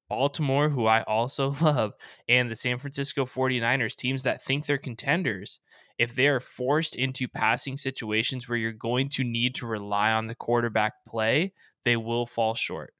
Baltimore, 0.08 0.68
who 0.68 0.86
I 0.86 1.02
also 1.02 1.54
love, 1.60 1.94
and 2.28 2.50
the 2.50 2.56
San 2.56 2.78
Francisco 2.78 3.24
49ers, 3.24 3.96
teams 3.96 4.22
that 4.22 4.42
think 4.42 4.66
they're 4.66 4.78
contenders, 4.78 5.60
if 5.98 6.14
they 6.14 6.26
are 6.28 6.40
forced 6.40 6.96
into 6.96 7.28
passing 7.28 7.76
situations 7.76 8.48
where 8.48 8.58
you're 8.58 8.72
going 8.72 9.08
to 9.10 9.24
need 9.24 9.54
to 9.56 9.66
rely 9.66 10.12
on 10.12 10.26
the 10.26 10.34
quarterback 10.34 10.92
play, 11.06 11.52
they 11.84 11.96
will 11.96 12.26
fall 12.26 12.54
short. 12.54 12.94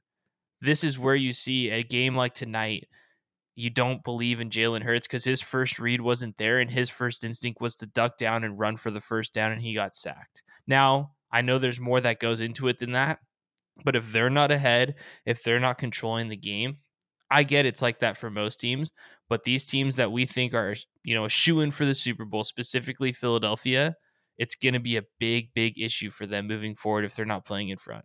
This 0.60 0.84
is 0.84 0.98
where 0.98 1.16
you 1.16 1.32
see 1.32 1.70
a 1.70 1.82
game 1.82 2.14
like 2.16 2.34
tonight. 2.34 2.86
you 3.56 3.70
don't 3.70 4.02
believe 4.04 4.40
in 4.40 4.50
Jalen 4.50 4.82
Hurts 4.82 5.06
because 5.06 5.24
his 5.24 5.40
first 5.40 5.78
read 5.78 6.00
wasn't 6.00 6.36
there 6.38 6.58
and 6.58 6.70
his 6.70 6.90
first 6.90 7.22
instinct 7.24 7.60
was 7.60 7.76
to 7.76 7.86
duck 7.86 8.18
down 8.18 8.44
and 8.44 8.58
run 8.58 8.76
for 8.76 8.90
the 8.90 9.00
first 9.00 9.32
down 9.32 9.52
and 9.52 9.62
he 9.62 9.74
got 9.74 9.94
sacked. 9.94 10.42
Now, 10.66 11.12
I 11.30 11.42
know 11.42 11.58
there's 11.58 11.80
more 11.80 12.00
that 12.00 12.20
goes 12.20 12.40
into 12.40 12.68
it 12.68 12.78
than 12.78 12.92
that, 12.92 13.20
but 13.84 13.96
if 13.96 14.10
they're 14.12 14.30
not 14.30 14.50
ahead, 14.50 14.96
if 15.24 15.42
they're 15.42 15.60
not 15.60 15.78
controlling 15.78 16.28
the 16.28 16.36
game, 16.36 16.78
I 17.30 17.42
get 17.42 17.66
it's 17.66 17.82
like 17.82 18.00
that 18.00 18.16
for 18.16 18.30
most 18.30 18.60
teams, 18.60 18.92
but 19.28 19.44
these 19.44 19.64
teams 19.64 19.96
that 19.96 20.12
we 20.12 20.26
think 20.26 20.54
are, 20.54 20.74
you 21.04 21.14
know, 21.14 21.24
a 21.24 21.30
shoe 21.30 21.60
in 21.60 21.70
for 21.70 21.84
the 21.84 21.94
Super 21.94 22.24
Bowl, 22.24 22.44
specifically 22.44 23.12
Philadelphia, 23.12 23.96
it's 24.38 24.54
going 24.54 24.74
to 24.74 24.80
be 24.80 24.96
a 24.96 25.04
big, 25.18 25.52
big 25.54 25.80
issue 25.80 26.10
for 26.10 26.26
them 26.26 26.46
moving 26.46 26.76
forward 26.76 27.04
if 27.04 27.14
they're 27.14 27.24
not 27.24 27.44
playing 27.44 27.70
in 27.70 27.78
front. 27.78 28.04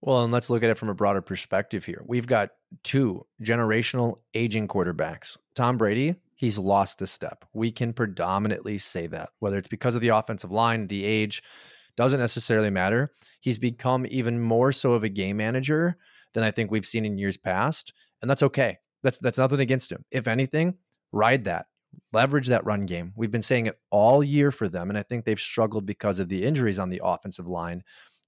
Well, 0.00 0.24
and 0.24 0.32
let's 0.32 0.50
look 0.50 0.64
at 0.64 0.70
it 0.70 0.78
from 0.78 0.88
a 0.88 0.94
broader 0.94 1.22
perspective 1.22 1.84
here. 1.84 2.02
We've 2.04 2.26
got 2.26 2.50
two 2.82 3.24
generational 3.40 4.16
aging 4.34 4.66
quarterbacks. 4.66 5.36
Tom 5.54 5.78
Brady, 5.78 6.16
he's 6.34 6.58
lost 6.58 7.02
a 7.02 7.06
step. 7.06 7.44
We 7.52 7.70
can 7.70 7.92
predominantly 7.92 8.78
say 8.78 9.06
that, 9.08 9.30
whether 9.38 9.58
it's 9.58 9.68
because 9.68 9.94
of 9.94 10.00
the 10.00 10.08
offensive 10.08 10.50
line, 10.50 10.88
the 10.88 11.04
age, 11.04 11.42
doesn't 11.96 12.18
necessarily 12.18 12.70
matter. 12.70 13.12
He's 13.40 13.58
become 13.58 14.06
even 14.10 14.40
more 14.40 14.72
so 14.72 14.92
of 14.94 15.04
a 15.04 15.08
game 15.08 15.36
manager 15.36 15.96
than 16.34 16.42
I 16.42 16.50
think 16.50 16.70
we've 16.70 16.86
seen 16.86 17.04
in 17.04 17.18
years 17.18 17.36
past, 17.36 17.92
and 18.22 18.30
that's 18.30 18.42
okay. 18.42 18.78
That's 19.02 19.18
that's 19.18 19.38
nothing 19.38 19.60
against 19.60 19.90
him. 19.92 20.04
If 20.10 20.28
anything, 20.28 20.74
ride 21.10 21.44
that. 21.44 21.66
Leverage 22.12 22.46
that 22.48 22.64
run 22.64 22.86
game. 22.86 23.12
We've 23.16 23.30
been 23.30 23.42
saying 23.42 23.66
it 23.66 23.78
all 23.90 24.24
year 24.24 24.50
for 24.50 24.68
them, 24.68 24.88
and 24.88 24.98
I 24.98 25.02
think 25.02 25.24
they've 25.24 25.38
struggled 25.38 25.84
because 25.84 26.18
of 26.18 26.28
the 26.28 26.42
injuries 26.42 26.78
on 26.78 26.88
the 26.88 27.02
offensive 27.04 27.46
line 27.46 27.82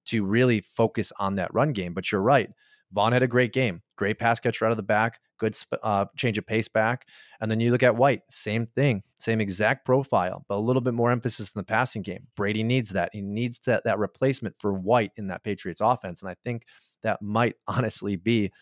to 0.06 0.24
really 0.24 0.60
focus 0.60 1.12
on 1.18 1.36
that 1.36 1.54
run 1.54 1.72
game. 1.72 1.94
But 1.94 2.12
you're 2.12 2.20
right. 2.20 2.50
Vaughn 2.92 3.12
had 3.12 3.22
a 3.22 3.28
great 3.28 3.52
game, 3.52 3.82
great 3.96 4.18
pass 4.18 4.38
catcher 4.38 4.64
out 4.64 4.70
of 4.70 4.76
the 4.76 4.82
back, 4.82 5.18
good 5.38 5.56
uh, 5.82 6.04
change 6.16 6.38
of 6.38 6.46
pace 6.46 6.68
back. 6.68 7.08
And 7.40 7.50
then 7.50 7.58
you 7.58 7.72
look 7.72 7.82
at 7.82 7.96
White, 7.96 8.22
same 8.30 8.66
thing, 8.66 9.02
same 9.18 9.40
exact 9.40 9.84
profile, 9.84 10.44
but 10.48 10.56
a 10.56 10.60
little 10.60 10.82
bit 10.82 10.94
more 10.94 11.10
emphasis 11.10 11.52
in 11.52 11.58
the 11.58 11.64
passing 11.64 12.02
game. 12.02 12.28
Brady 12.36 12.62
needs 12.62 12.90
that. 12.90 13.10
He 13.12 13.20
needs 13.20 13.58
that, 13.66 13.82
that 13.84 13.98
replacement 13.98 14.54
for 14.60 14.72
White 14.72 15.10
in 15.16 15.26
that 15.26 15.42
Patriots 15.42 15.80
offense. 15.80 16.22
And 16.22 16.30
I 16.30 16.36
think 16.44 16.66
that 17.02 17.20
might 17.20 17.56
honestly 17.66 18.14
be 18.14 18.52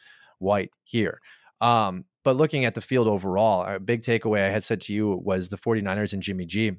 White 0.42 0.70
here. 0.84 1.20
Um, 1.60 2.04
but 2.24 2.36
looking 2.36 2.64
at 2.64 2.74
the 2.74 2.80
field 2.80 3.08
overall, 3.08 3.64
a 3.64 3.80
big 3.80 4.02
takeaway 4.02 4.44
I 4.44 4.50
had 4.50 4.64
said 4.64 4.80
to 4.82 4.94
you 4.94 5.20
was 5.24 5.48
the 5.48 5.56
49ers 5.56 6.12
and 6.12 6.22
Jimmy 6.22 6.46
G. 6.46 6.72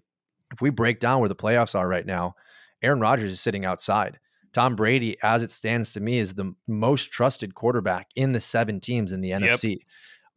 If 0.51 0.61
we 0.61 0.69
break 0.69 0.99
down 0.99 1.19
where 1.19 1.29
the 1.29 1.35
playoffs 1.35 1.75
are 1.75 1.87
right 1.87 2.05
now, 2.05 2.35
Aaron 2.81 2.99
Rodgers 2.99 3.31
is 3.31 3.41
sitting 3.41 3.65
outside. 3.65 4.19
Tom 4.53 4.75
Brady, 4.75 5.17
as 5.23 5.41
it 5.41 5.51
stands 5.51 5.93
to 5.93 5.99
me, 5.99 6.19
is 6.19 6.35
the 6.35 6.53
most 6.67 7.11
trusted 7.11 7.55
quarterback 7.55 8.09
in 8.15 8.33
the 8.33 8.39
seven 8.39 8.79
teams 8.79 9.11
in 9.11 9.21
the 9.21 9.29
yep. 9.29 9.41
NFC. 9.41 9.77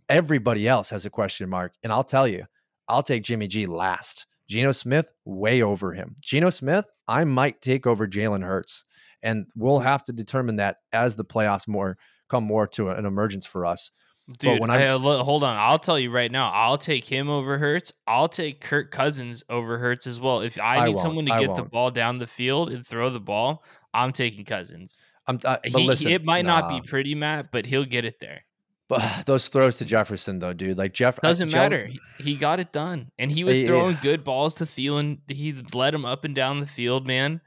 Everybody 0.08 0.66
else 0.66 0.90
has 0.90 1.04
a 1.04 1.10
question 1.10 1.50
mark. 1.50 1.74
And 1.82 1.92
I'll 1.92 2.04
tell 2.04 2.26
you, 2.26 2.46
I'll 2.88 3.02
take 3.02 3.24
Jimmy 3.24 3.46
G 3.46 3.66
last. 3.66 4.26
Geno 4.48 4.72
Smith, 4.72 5.12
way 5.24 5.60
over 5.60 5.92
him. 5.92 6.16
Geno 6.20 6.50
Smith, 6.50 6.86
I 7.08 7.24
might 7.24 7.60
take 7.60 7.86
over 7.86 8.06
Jalen 8.06 8.44
Hurts. 8.44 8.84
And 9.22 9.46
we'll 9.56 9.80
have 9.80 10.04
to 10.04 10.12
determine 10.12 10.56
that 10.56 10.76
as 10.92 11.16
the 11.16 11.24
playoffs 11.24 11.66
more 11.66 11.98
come 12.28 12.44
more 12.44 12.66
to 12.68 12.90
an 12.90 13.06
emergence 13.06 13.46
for 13.46 13.66
us. 13.66 13.90
Dude, 14.38 14.60
when 14.60 14.70
I, 14.70 14.88
hold 14.88 15.44
on, 15.44 15.56
I'll 15.56 15.78
tell 15.78 16.00
you 16.00 16.10
right 16.10 16.32
now, 16.32 16.50
I'll 16.50 16.78
take 16.78 17.04
him 17.04 17.30
over 17.30 17.58
Hurts. 17.58 17.92
I'll 18.08 18.28
take 18.28 18.60
Kirk 18.60 18.90
Cousins 18.90 19.44
over 19.48 19.78
Hurts 19.78 20.08
as 20.08 20.20
well. 20.20 20.40
If 20.40 20.58
I 20.60 20.84
need 20.84 20.96
I 20.96 21.00
someone 21.00 21.26
to 21.26 21.38
get 21.38 21.54
the 21.54 21.62
ball 21.62 21.92
down 21.92 22.18
the 22.18 22.26
field 22.26 22.70
and 22.70 22.84
throw 22.84 23.08
the 23.08 23.20
ball, 23.20 23.62
I'm 23.94 24.12
taking 24.12 24.44
Cousins. 24.44 24.96
I'm, 25.28 25.36
uh, 25.44 25.58
but 25.62 25.80
he, 25.80 25.86
listen, 25.86 26.10
it 26.10 26.24
might 26.24 26.44
nah. 26.44 26.60
not 26.60 26.70
be 26.70 26.88
pretty, 26.88 27.14
Matt, 27.14 27.52
but 27.52 27.66
he'll 27.66 27.84
get 27.84 28.04
it 28.04 28.16
there. 28.20 28.42
But 28.88 29.02
those 29.26 29.46
throws 29.46 29.78
to 29.78 29.84
Jefferson, 29.84 30.40
though, 30.40 30.52
dude, 30.52 30.76
like 30.76 30.92
Jeff 30.92 31.20
doesn't 31.20 31.50
Jeff, 31.50 31.70
matter. 31.70 31.88
He 32.18 32.34
got 32.34 32.58
it 32.58 32.72
done, 32.72 33.10
and 33.18 33.30
he 33.30 33.44
was 33.44 33.60
throwing 33.60 33.94
yeah. 33.94 34.02
good 34.02 34.24
balls 34.24 34.56
to 34.56 34.66
Thielen. 34.66 35.18
He 35.28 35.54
led 35.72 35.94
him 35.94 36.04
up 36.04 36.24
and 36.24 36.34
down 36.34 36.58
the 36.58 36.66
field, 36.66 37.06
man. 37.06 37.40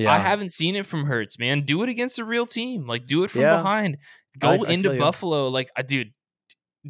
Yeah. 0.00 0.12
I 0.12 0.18
haven't 0.18 0.52
seen 0.52 0.76
it 0.76 0.86
from 0.86 1.04
Hurts, 1.04 1.38
man. 1.38 1.62
Do 1.62 1.82
it 1.82 1.88
against 1.88 2.18
a 2.18 2.24
real 2.24 2.46
team. 2.46 2.86
Like, 2.86 3.06
do 3.06 3.22
it 3.22 3.30
from 3.30 3.42
yeah. 3.42 3.56
behind. 3.58 3.98
Go 4.38 4.50
I, 4.50 4.70
into 4.70 4.92
I 4.92 4.98
Buffalo. 4.98 5.46
You. 5.46 5.50
Like, 5.50 5.70
uh, 5.76 5.82
dude, 5.82 6.12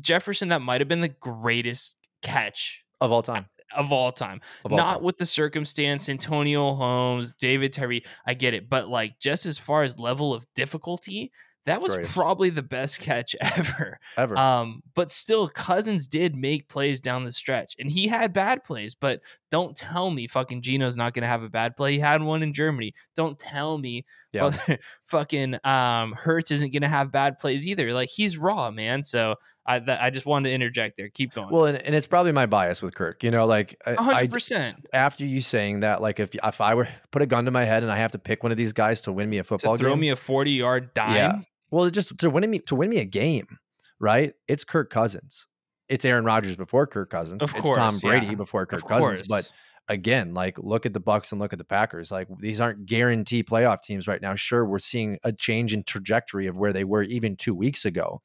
Jefferson, 0.01 0.49
that 0.49 0.63
might 0.63 0.81
have 0.81 0.89
been 0.89 1.01
the 1.01 1.09
greatest 1.09 1.97
catch 2.23 2.85
of 3.01 3.11
all 3.11 3.23
time 3.23 3.47
of 3.77 3.93
all 3.93 4.13
time. 4.13 4.41
Of 4.65 4.73
all 4.73 4.79
Not 4.79 4.95
time. 4.95 5.03
with 5.03 5.17
the 5.17 5.27
circumstance, 5.27 6.09
Antonio 6.09 6.75
Holmes, 6.75 7.35
David 7.35 7.73
Tyree. 7.73 8.05
I 8.27 8.35
get 8.35 8.55
it, 8.55 8.69
but 8.69 8.89
like 8.89 9.19
just 9.21 9.47
as 9.47 9.59
far 9.59 9.83
as 9.83 9.99
level 9.99 10.35
of 10.35 10.47
difficulty, 10.55 11.33
that 11.67 11.83
was 11.83 11.97
probably 12.13 12.51
the 12.51 12.63
best 12.63 13.01
catch 13.01 13.37
ever. 13.41 13.99
Ever. 14.17 14.37
Um, 14.37 14.83
but 14.95 15.11
still, 15.11 15.49
Cousins 15.49 16.07
did 16.07 16.35
make 16.35 16.69
plays 16.69 17.01
down 17.01 17.25
the 17.25 17.33
stretch, 17.33 17.75
and 17.79 17.91
he 17.91 18.09
had 18.09 18.33
bad 18.33 18.65
plays. 18.65 18.95
But 18.95 19.21
don't 19.51 19.77
tell 19.77 20.11
me 20.11 20.27
fucking 20.27 20.63
Geno's 20.63 20.97
not 20.97 21.13
going 21.13 21.23
to 21.23 21.29
have 21.29 21.43
a 21.43 21.49
bad 21.49 21.77
play. 21.77 21.95
He 21.95 21.99
had 21.99 22.23
one 22.23 22.43
in 22.43 22.53
Germany. 22.53 22.95
Don't 23.17 23.39
tell 23.39 23.79
me 23.79 24.05
yeah. 24.33 24.51
fucking 25.07 25.59
um, 25.65 26.13
Hurts 26.13 26.51
isn't 26.51 26.73
going 26.73 26.83
to 26.83 26.89
have 26.89 27.11
bad 27.11 27.39
plays 27.39 27.67
either. 27.67 27.93
Like 27.93 28.09
he's 28.09 28.39
raw, 28.39 28.71
man. 28.71 29.03
So 29.03 29.35
I 29.67 29.81
that, 29.81 30.01
I 30.01 30.11
just 30.11 30.27
wanted 30.27 30.51
to 30.51 30.55
interject 30.55 30.97
there. 30.97 31.09
Keep 31.09 31.35
going. 31.35 31.51
Well, 31.51 31.67
and, 31.67 31.79
and 31.83 31.95
it's 31.95 32.07
probably 32.07 32.33
my 32.33 32.47
bias 32.47 32.81
with 32.81 32.95
Kirk. 32.95 33.23
You 33.23 33.31
know, 33.31 33.47
like 33.47 33.77
hundred 33.87 34.31
percent. 34.31 34.87
After 34.93 35.27
you 35.27 35.41
saying 35.41 35.81
that, 35.81 36.01
like 36.01 36.21
if 36.21 36.35
if 36.35 36.61
I 36.61 36.75
were 36.75 36.89
put 37.11 37.23
a 37.23 37.27
gun 37.27 37.45
to 37.47 37.51
my 37.51 37.65
head 37.65 37.83
and 37.83 37.91
I 37.91 37.97
have 37.97 38.13
to 38.13 38.19
pick 38.19 38.43
one 38.43 38.53
of 38.53 38.59
these 38.59 38.73
guys 38.73 39.01
to 39.03 39.13
win 39.13 39.29
me 39.29 39.39
a 39.39 39.45
football 39.45 39.77
to 39.77 39.83
throw 39.83 39.93
game, 39.93 40.01
me 40.01 40.11
a 40.11 40.17
forty 40.17 40.53
yard 40.53 40.95
dime. 40.95 41.15
Yeah. 41.15 41.39
Well, 41.71 41.91
just 41.91 42.19
to 42.19 42.31
win 42.31 42.49
me 42.49 42.61
to 42.61 42.75
win 42.75 42.91
me 42.91 42.99
a 42.99 43.05
game, 43.05 43.59
right? 43.99 44.35
It's 44.49 44.65
Kirk 44.65 44.91
Cousins. 44.91 45.47
It's 45.91 46.05
Aaron 46.05 46.25
Rodgers 46.25 46.57
before 46.57 46.87
Kirk 46.87 47.11
Cousins. 47.11 47.43
Of 47.43 47.53
it's 47.55 47.61
course, 47.63 47.77
Tom 47.77 47.99
Brady 47.99 48.27
yeah. 48.27 48.35
before 48.35 48.65
Kirk 48.65 48.87
Cousins. 48.87 49.27
But 49.29 49.51
again, 49.89 50.35
like 50.35 50.57
look 50.57 50.87
at 50.87 50.95
the 50.95 51.01
Bucs 51.01 51.33
and 51.33 51.41
look 51.41 51.53
at 51.53 51.59
the 51.59 51.65
Packers. 51.65 52.13
Like 52.13 52.29
these 52.39 52.61
aren't 52.61 52.87
guarantee 52.87 53.43
playoff 53.43 53.83
teams 53.83 54.07
right 54.07 54.23
now. 54.23 54.37
Sure, 54.37 54.65
we're 54.65 54.79
seeing 54.79 55.19
a 55.25 55.33
change 55.33 55.75
in 55.75 55.83
trajectory 55.83 56.47
of 56.47 56.57
where 56.57 56.73
they 56.73 56.85
were 56.85 57.03
even 57.03 57.35
two 57.35 57.57
weeks 57.57 57.85
ago. 57.85 58.23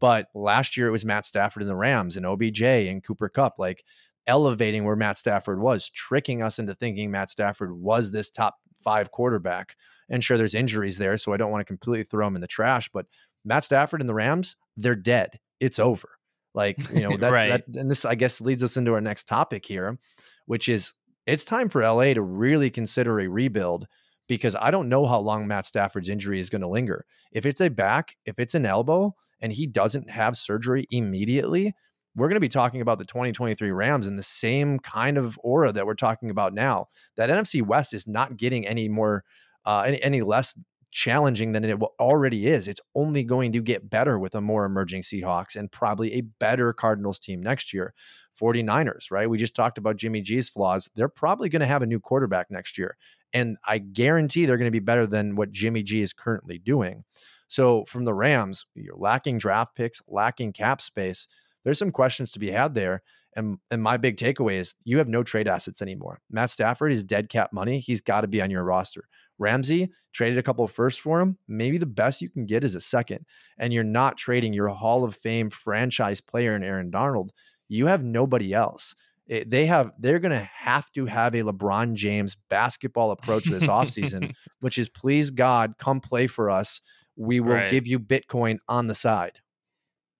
But 0.00 0.28
last 0.34 0.78
year 0.78 0.88
it 0.88 0.92
was 0.92 1.04
Matt 1.04 1.26
Stafford 1.26 1.62
and 1.62 1.70
the 1.70 1.76
Rams 1.76 2.16
and 2.16 2.24
OBJ 2.24 2.62
and 2.62 3.04
Cooper 3.04 3.28
Kupp, 3.28 3.58
like 3.58 3.84
elevating 4.26 4.84
where 4.84 4.96
Matt 4.96 5.18
Stafford 5.18 5.60
was, 5.60 5.90
tricking 5.90 6.42
us 6.42 6.58
into 6.58 6.74
thinking 6.74 7.10
Matt 7.10 7.28
Stafford 7.28 7.78
was 7.78 8.10
this 8.10 8.30
top 8.30 8.56
five 8.82 9.10
quarterback. 9.10 9.76
And 10.08 10.24
sure, 10.24 10.38
there's 10.38 10.54
injuries 10.54 10.96
there, 10.96 11.18
so 11.18 11.34
I 11.34 11.36
don't 11.36 11.50
want 11.50 11.60
to 11.60 11.70
completely 11.70 12.04
throw 12.04 12.26
him 12.26 12.34
in 12.34 12.40
the 12.40 12.46
trash. 12.46 12.88
But 12.92 13.04
Matt 13.44 13.64
Stafford 13.64 14.00
and 14.00 14.08
the 14.08 14.14
Rams, 14.14 14.56
they're 14.76 14.94
dead. 14.94 15.38
It's 15.60 15.78
over. 15.78 16.08
Like 16.54 16.78
you 16.90 17.00
know, 17.00 17.16
that's 17.18 17.32
right. 17.32 17.64
that, 17.66 17.80
and 17.80 17.90
this 17.90 18.04
I 18.04 18.14
guess 18.14 18.40
leads 18.40 18.62
us 18.62 18.76
into 18.76 18.94
our 18.94 19.00
next 19.00 19.26
topic 19.26 19.66
here, 19.66 19.98
which 20.46 20.68
is 20.68 20.92
it's 21.26 21.44
time 21.44 21.68
for 21.68 21.82
LA 21.82 22.14
to 22.14 22.22
really 22.22 22.70
consider 22.70 23.18
a 23.20 23.28
rebuild 23.28 23.86
because 24.26 24.56
I 24.58 24.70
don't 24.70 24.88
know 24.88 25.06
how 25.06 25.18
long 25.18 25.46
Matt 25.46 25.66
Stafford's 25.66 26.08
injury 26.08 26.40
is 26.40 26.50
going 26.50 26.62
to 26.62 26.68
linger. 26.68 27.04
If 27.32 27.46
it's 27.46 27.60
a 27.60 27.68
back, 27.68 28.16
if 28.24 28.38
it's 28.38 28.54
an 28.54 28.66
elbow, 28.66 29.14
and 29.40 29.52
he 29.52 29.66
doesn't 29.66 30.10
have 30.10 30.36
surgery 30.36 30.86
immediately, 30.90 31.74
we're 32.16 32.28
going 32.28 32.36
to 32.36 32.40
be 32.40 32.48
talking 32.48 32.80
about 32.80 32.98
the 32.98 33.04
2023 33.04 33.70
Rams 33.70 34.06
in 34.06 34.16
the 34.16 34.22
same 34.22 34.78
kind 34.78 35.18
of 35.18 35.38
aura 35.42 35.72
that 35.72 35.86
we're 35.86 35.94
talking 35.94 36.30
about 36.30 36.54
now. 36.54 36.88
That 37.16 37.28
NFC 37.28 37.60
West 37.60 37.92
is 37.92 38.06
not 38.06 38.36
getting 38.36 38.66
any 38.66 38.88
more, 38.88 39.24
uh, 39.66 39.80
any, 39.80 40.02
any 40.02 40.22
less 40.22 40.56
challenging 40.94 41.50
than 41.50 41.64
it 41.64 41.76
already 41.98 42.46
is. 42.46 42.68
It's 42.68 42.80
only 42.94 43.24
going 43.24 43.50
to 43.52 43.60
get 43.60 43.90
better 43.90 44.16
with 44.16 44.36
a 44.36 44.40
more 44.40 44.64
emerging 44.64 45.02
Seahawks 45.02 45.56
and 45.56 45.70
probably 45.70 46.14
a 46.14 46.20
better 46.20 46.72
Cardinals 46.72 47.18
team 47.18 47.42
next 47.42 47.74
year. 47.74 47.92
49ers, 48.40 49.10
right? 49.10 49.28
We 49.28 49.38
just 49.38 49.54
talked 49.54 49.76
about 49.76 49.96
Jimmy 49.96 50.20
G's 50.20 50.48
flaws. 50.48 50.88
They're 50.94 51.08
probably 51.08 51.48
going 51.48 51.60
to 51.60 51.66
have 51.66 51.82
a 51.82 51.86
new 51.86 52.00
quarterback 52.00 52.50
next 52.50 52.78
year. 52.78 52.96
And 53.32 53.56
I 53.66 53.78
guarantee 53.78 54.46
they're 54.46 54.56
going 54.56 54.68
to 54.68 54.72
be 54.72 54.78
better 54.80 55.06
than 55.06 55.36
what 55.36 55.52
Jimmy 55.52 55.82
G 55.82 56.00
is 56.00 56.12
currently 56.12 56.58
doing. 56.58 57.04
So 57.48 57.84
from 57.86 58.04
the 58.04 58.14
Rams, 58.14 58.64
you're 58.74 58.96
lacking 58.96 59.38
draft 59.38 59.74
picks, 59.74 60.00
lacking 60.08 60.52
cap 60.52 60.80
space. 60.80 61.28
There's 61.64 61.78
some 61.78 61.92
questions 61.92 62.32
to 62.32 62.38
be 62.38 62.50
had 62.50 62.74
there. 62.74 63.02
And, 63.36 63.58
and 63.70 63.82
my 63.82 63.96
big 63.96 64.16
takeaway 64.16 64.54
is 64.54 64.76
you 64.84 64.98
have 64.98 65.08
no 65.08 65.24
trade 65.24 65.48
assets 65.48 65.82
anymore. 65.82 66.20
Matt 66.30 66.50
Stafford 66.50 66.92
is 66.92 67.02
dead 67.02 67.28
cap 67.28 67.52
money. 67.52 67.80
He's 67.80 68.00
got 68.00 68.20
to 68.20 68.28
be 68.28 68.40
on 68.40 68.50
your 68.50 68.64
roster. 68.64 69.08
Ramsey 69.38 69.90
traded 70.12 70.38
a 70.38 70.42
couple 70.42 70.64
of 70.64 70.70
firsts 70.70 71.00
for 71.00 71.20
him. 71.20 71.38
Maybe 71.48 71.78
the 71.78 71.86
best 71.86 72.22
you 72.22 72.30
can 72.30 72.46
get 72.46 72.64
is 72.64 72.74
a 72.74 72.80
second. 72.80 73.26
And 73.58 73.72
you're 73.72 73.84
not 73.84 74.16
trading 74.16 74.52
your 74.52 74.68
Hall 74.68 75.04
of 75.04 75.16
Fame 75.16 75.50
franchise 75.50 76.20
player 76.20 76.54
in 76.54 76.62
Aaron 76.62 76.90
Donald. 76.90 77.32
You 77.68 77.86
have 77.86 78.04
nobody 78.04 78.52
else. 78.52 78.94
It, 79.26 79.50
they 79.50 79.66
have 79.66 79.92
they're 79.98 80.18
going 80.18 80.38
to 80.38 80.48
have 80.52 80.92
to 80.92 81.06
have 81.06 81.34
a 81.34 81.42
LeBron 81.42 81.94
James 81.94 82.36
basketball 82.50 83.10
approach 83.10 83.44
this 83.44 83.64
offseason, 83.64 84.34
which 84.60 84.76
is 84.76 84.90
please 84.90 85.30
God, 85.30 85.74
come 85.78 86.00
play 86.00 86.26
for 86.26 86.50
us 86.50 86.82
we 87.16 87.40
will 87.40 87.54
right. 87.54 87.70
give 87.70 87.86
you 87.86 87.98
Bitcoin 87.98 88.58
on 88.68 88.86
the 88.86 88.94
side. 88.94 89.40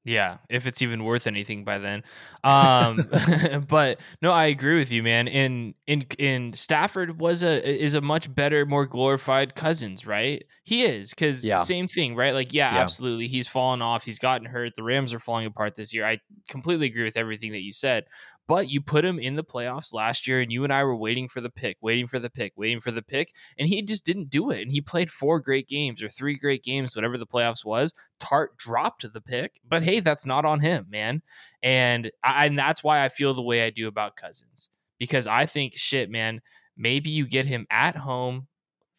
Yeah, 0.06 0.38
if 0.50 0.66
it's 0.66 0.82
even 0.82 1.02
worth 1.04 1.26
anything 1.26 1.64
by 1.64 1.78
then. 1.78 2.02
Um, 2.42 3.06
but 3.68 4.00
no, 4.20 4.32
I 4.32 4.46
agree 4.46 4.78
with 4.78 4.92
you, 4.92 5.02
man. 5.02 5.26
In 5.28 5.75
in 5.87 6.02
in 6.18 6.52
Stafford 6.52 7.18
was 7.18 7.42
a 7.42 7.66
is 7.66 7.94
a 7.94 8.02
much 8.02 8.32
better, 8.34 8.66
more 8.66 8.84
glorified 8.84 9.54
Cousins, 9.54 10.06
right? 10.06 10.44
He 10.62 10.82
is 10.84 11.08
because 11.11 11.42
Yeah. 11.42 11.66
same 11.66 11.88
thing, 11.88 12.16
right? 12.16 12.34
Like, 12.34 12.52
yeah, 12.52 12.68
Yeah. 12.68 12.82
absolutely. 12.82 13.28
He's 13.28 13.49
fallen 13.49 13.80
off. 13.80 14.04
He's 14.04 14.18
gotten 14.18 14.46
hurt. 14.46 14.75
The 14.76 14.82
Rams 14.82 15.14
are 15.14 15.18
falling 15.18 15.46
apart 15.46 15.75
this 15.75 15.94
year. 15.94 16.04
I 16.06 16.18
completely 16.49 16.87
agree 16.88 17.04
with 17.04 17.16
everything 17.16 17.52
that 17.52 17.62
you 17.62 17.73
said. 17.73 18.04
But 18.46 18.68
you 18.68 18.80
put 18.82 19.04
him 19.04 19.18
in 19.18 19.36
the 19.36 19.44
playoffs 19.44 19.94
last 19.94 20.26
year, 20.26 20.40
and 20.40 20.52
you 20.52 20.64
and 20.64 20.72
I 20.72 20.84
were 20.84 20.96
waiting 20.96 21.28
for 21.28 21.40
the 21.40 21.50
pick, 21.50 21.78
waiting 21.80 22.06
for 22.06 22.18
the 22.18 22.28
pick, 22.28 22.52
waiting 22.56 22.80
for 22.80 22.90
the 22.90 23.02
pick, 23.02 23.32
and 23.58 23.68
he 23.68 23.80
just 23.80 24.04
didn't 24.04 24.28
do 24.28 24.50
it. 24.50 24.60
And 24.60 24.70
he 24.70 24.80
played 24.80 25.10
four 25.10 25.40
great 25.40 25.66
games 25.66 26.02
or 26.02 26.08
three 26.08 26.36
great 26.36 26.62
games, 26.62 26.94
whatever 26.94 27.16
the 27.16 27.26
playoffs 27.26 27.64
was. 27.64 27.94
Tart 28.20 28.56
dropped 28.58 29.10
the 29.10 29.20
pick, 29.20 29.60
but 29.66 29.82
hey, 29.82 30.00
that's 30.00 30.26
not 30.26 30.44
on 30.44 30.60
him, 30.60 30.86
man. 30.90 31.22
And 31.62 32.10
I, 32.22 32.46
and 32.46 32.58
that's 32.58 32.84
why 32.84 33.02
I 33.02 33.08
feel 33.08 33.32
the 33.32 33.42
way 33.42 33.64
I 33.64 33.70
do 33.70 33.88
about 33.88 34.16
Cousins 34.16 34.68
because 34.98 35.26
I 35.26 35.46
think 35.46 35.74
shit, 35.76 36.10
man. 36.10 36.40
Maybe 36.76 37.10
you 37.10 37.26
get 37.26 37.46
him 37.46 37.66
at 37.70 37.96
home, 37.96 38.48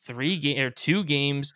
three 0.03 0.37
game 0.37 0.61
or 0.61 0.69
two 0.69 1.03
games. 1.03 1.53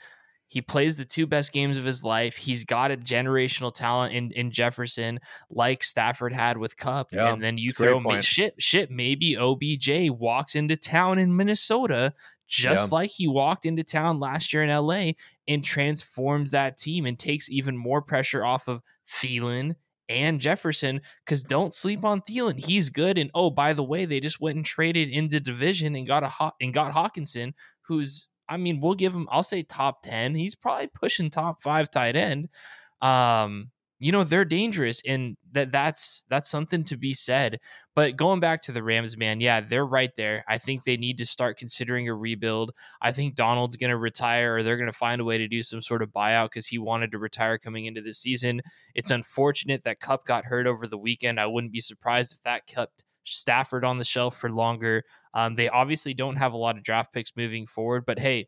He 0.50 0.62
plays 0.62 0.98
the 0.98 1.06
two 1.06 1.26
best 1.28 1.54
games 1.54 1.78
of 1.78 1.86
his 1.86 2.04
life. 2.04 2.36
He's 2.36 2.66
got 2.66 2.92
a 2.92 2.98
generational 2.98 3.74
talent 3.74 4.14
in, 4.14 4.32
in 4.32 4.52
Jefferson, 4.52 5.20
like 5.50 5.84
Stafford 5.84 6.34
had 6.34 6.58
with 6.58 6.76
Kupp. 6.76 7.14
Yeah, 7.14 7.32
and 7.32 7.42
then 7.42 7.58
you 7.58 7.70
it's 7.70 7.80
a 7.80 7.84
great 7.84 8.02
throw 8.02 8.12
me 8.16 8.22
shit, 8.22 8.56
shit. 8.58 8.90
Maybe 8.92 9.38
OBJ 9.38 10.10
walks 10.10 10.56
into 10.56 10.76
town 10.76 11.20
in 11.20 11.36
Minnesota 11.38 12.14
just 12.48 12.90
Yeah. 12.90 12.96
like 12.96 13.12
he 13.12 13.28
walked 13.28 13.68
into 13.68 13.84
town 13.84 14.20
last 14.20 14.52
year 14.52 14.64
in 14.64 14.70
LA 14.70 15.12
and 15.48 15.64
transforms 15.64 16.50
that 16.50 16.80
team 16.80 17.06
and 17.06 17.18
takes 17.18 17.48
even 17.50 17.78
more 17.78 18.02
pressure 18.02 18.44
off 18.44 18.68
of 18.68 18.82
Thielen 19.08 19.76
and 20.08 20.42
Jefferson. 20.42 21.02
Because 21.24 21.44
don't 21.44 21.76
sleep 21.76 22.04
on 22.04 22.22
Thielen; 22.22 22.58
he's 22.60 22.90
good. 22.90 23.20
And 23.20 23.30
oh, 23.36 23.52
by 23.52 23.74
the 23.74 23.84
way, 23.84 24.06
they 24.06 24.20
just 24.20 24.42
went 24.42 24.56
and 24.56 24.66
traded 24.66 25.10
into 25.10 25.40
division 25.40 25.94
and 25.96 26.08
got 26.08 26.24
a 26.24 26.52
and 26.60 26.74
got 26.74 26.94
Hockenson, 26.96 27.54
who's 27.82 28.28
I 28.50 28.58
mean, 28.58 28.80
we'll 28.80 28.96
give 28.96 29.14
him. 29.14 29.28
I'll 29.32 29.44
say 29.44 29.64
top 29.64 30.02
ten. 30.04 30.36
He's 30.36 30.56
probably 30.56 30.88
pushing 30.88 31.30
top 31.30 31.62
five 31.62 31.92
tight 31.92 32.16
end. 32.16 32.50
Um, 33.02 33.72
you 34.00 34.14
know 34.14 34.24
they're 34.24 34.46
dangerous, 34.46 35.02
and 35.06 35.36
that 35.52 35.72
that's 35.74 36.24
that's 36.30 36.50
something 36.50 36.86
to 36.86 36.98
be 36.98 37.14
said. 37.14 37.60
But 37.96 38.16
going 38.16 38.40
back 38.40 38.62
to 38.64 38.72
the 38.72 38.82
Rams, 38.82 39.18
man, 39.18 39.42
yeah, 39.42 39.60
they're 39.60 39.86
right 39.86 40.12
there. 40.16 40.46
I 40.48 40.58
think 40.58 40.84
they 40.84 40.96
need 40.96 41.18
to 41.18 41.26
start 41.26 41.58
considering 41.58 42.08
a 42.08 42.16
rebuild. 42.16 42.72
I 43.02 43.12
think 43.12 43.36
Donald's 43.36 43.76
to 43.92 43.98
retire, 43.98 44.56
or 44.56 44.64
they're 44.64 44.78
to 44.88 44.94
find 44.94 45.20
a 45.20 45.26
way 45.26 45.38
to 45.38 45.50
do 45.50 45.62
some 45.62 45.82
sort 45.82 46.02
of 46.02 46.14
buyout 46.14 46.46
because 46.46 46.68
he 46.68 46.78
wanted 46.78 47.12
to 47.12 47.20
retire 47.20 47.58
coming 47.58 47.86
into 47.86 48.02
the 48.02 48.14
season. 48.14 48.62
It's 48.96 49.12
unfortunate 49.12 49.84
that 49.84 50.00
Kupp 50.00 50.26
got 50.26 50.46
hurt 50.46 50.66
over 50.66 50.88
the 50.88 50.98
weekend. 50.98 51.40
I 51.40 51.48
wouldn't 51.48 51.74
be 51.74 51.82
surprised 51.82 52.34
if 52.34 52.42
that 52.44 52.68
kept 52.68 53.04
Stafford 53.36 53.86
on 53.86 53.98
the 53.98 54.06
shelf 54.06 54.38
for 54.38 54.52
longer. 54.52 55.04
Um, 55.34 55.56
they 55.56 55.70
obviously 55.70 56.14
don't 56.14 56.36
have 56.38 56.54
a 56.54 56.58
lot 56.58 56.78
of 56.78 56.84
draft 56.84 57.14
picks 57.14 57.34
moving 57.36 57.68
forward, 57.68 58.06
but 58.06 58.20
hey, 58.20 58.48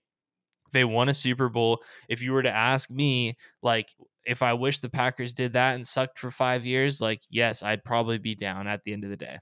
they 0.74 0.84
won 0.84 1.10
a 1.10 1.14
Super 1.14 1.50
Bowl. 1.50 1.82
If 2.08 2.22
you 2.22 2.32
were 2.34 2.44
to 2.44 2.52
ask 2.52 2.90
me, 2.90 3.38
like, 3.62 3.90
if 4.26 4.42
I 4.42 4.54
wish 4.54 4.80
the 4.80 4.90
Packers 4.90 5.34
did 5.34 5.54
that 5.54 5.76
and 5.76 5.88
sucked 5.88 6.20
for 6.20 6.32
five 6.32 6.66
years, 6.66 7.02
like, 7.02 7.22
yes, 7.30 7.64
I'd 7.64 7.84
probably 7.84 8.18
be 8.18 8.36
down 8.36 8.68
at 8.68 8.84
the 8.84 8.94
end 8.94 9.04
of 9.04 9.10
the 9.10 9.18
day. 9.18 9.40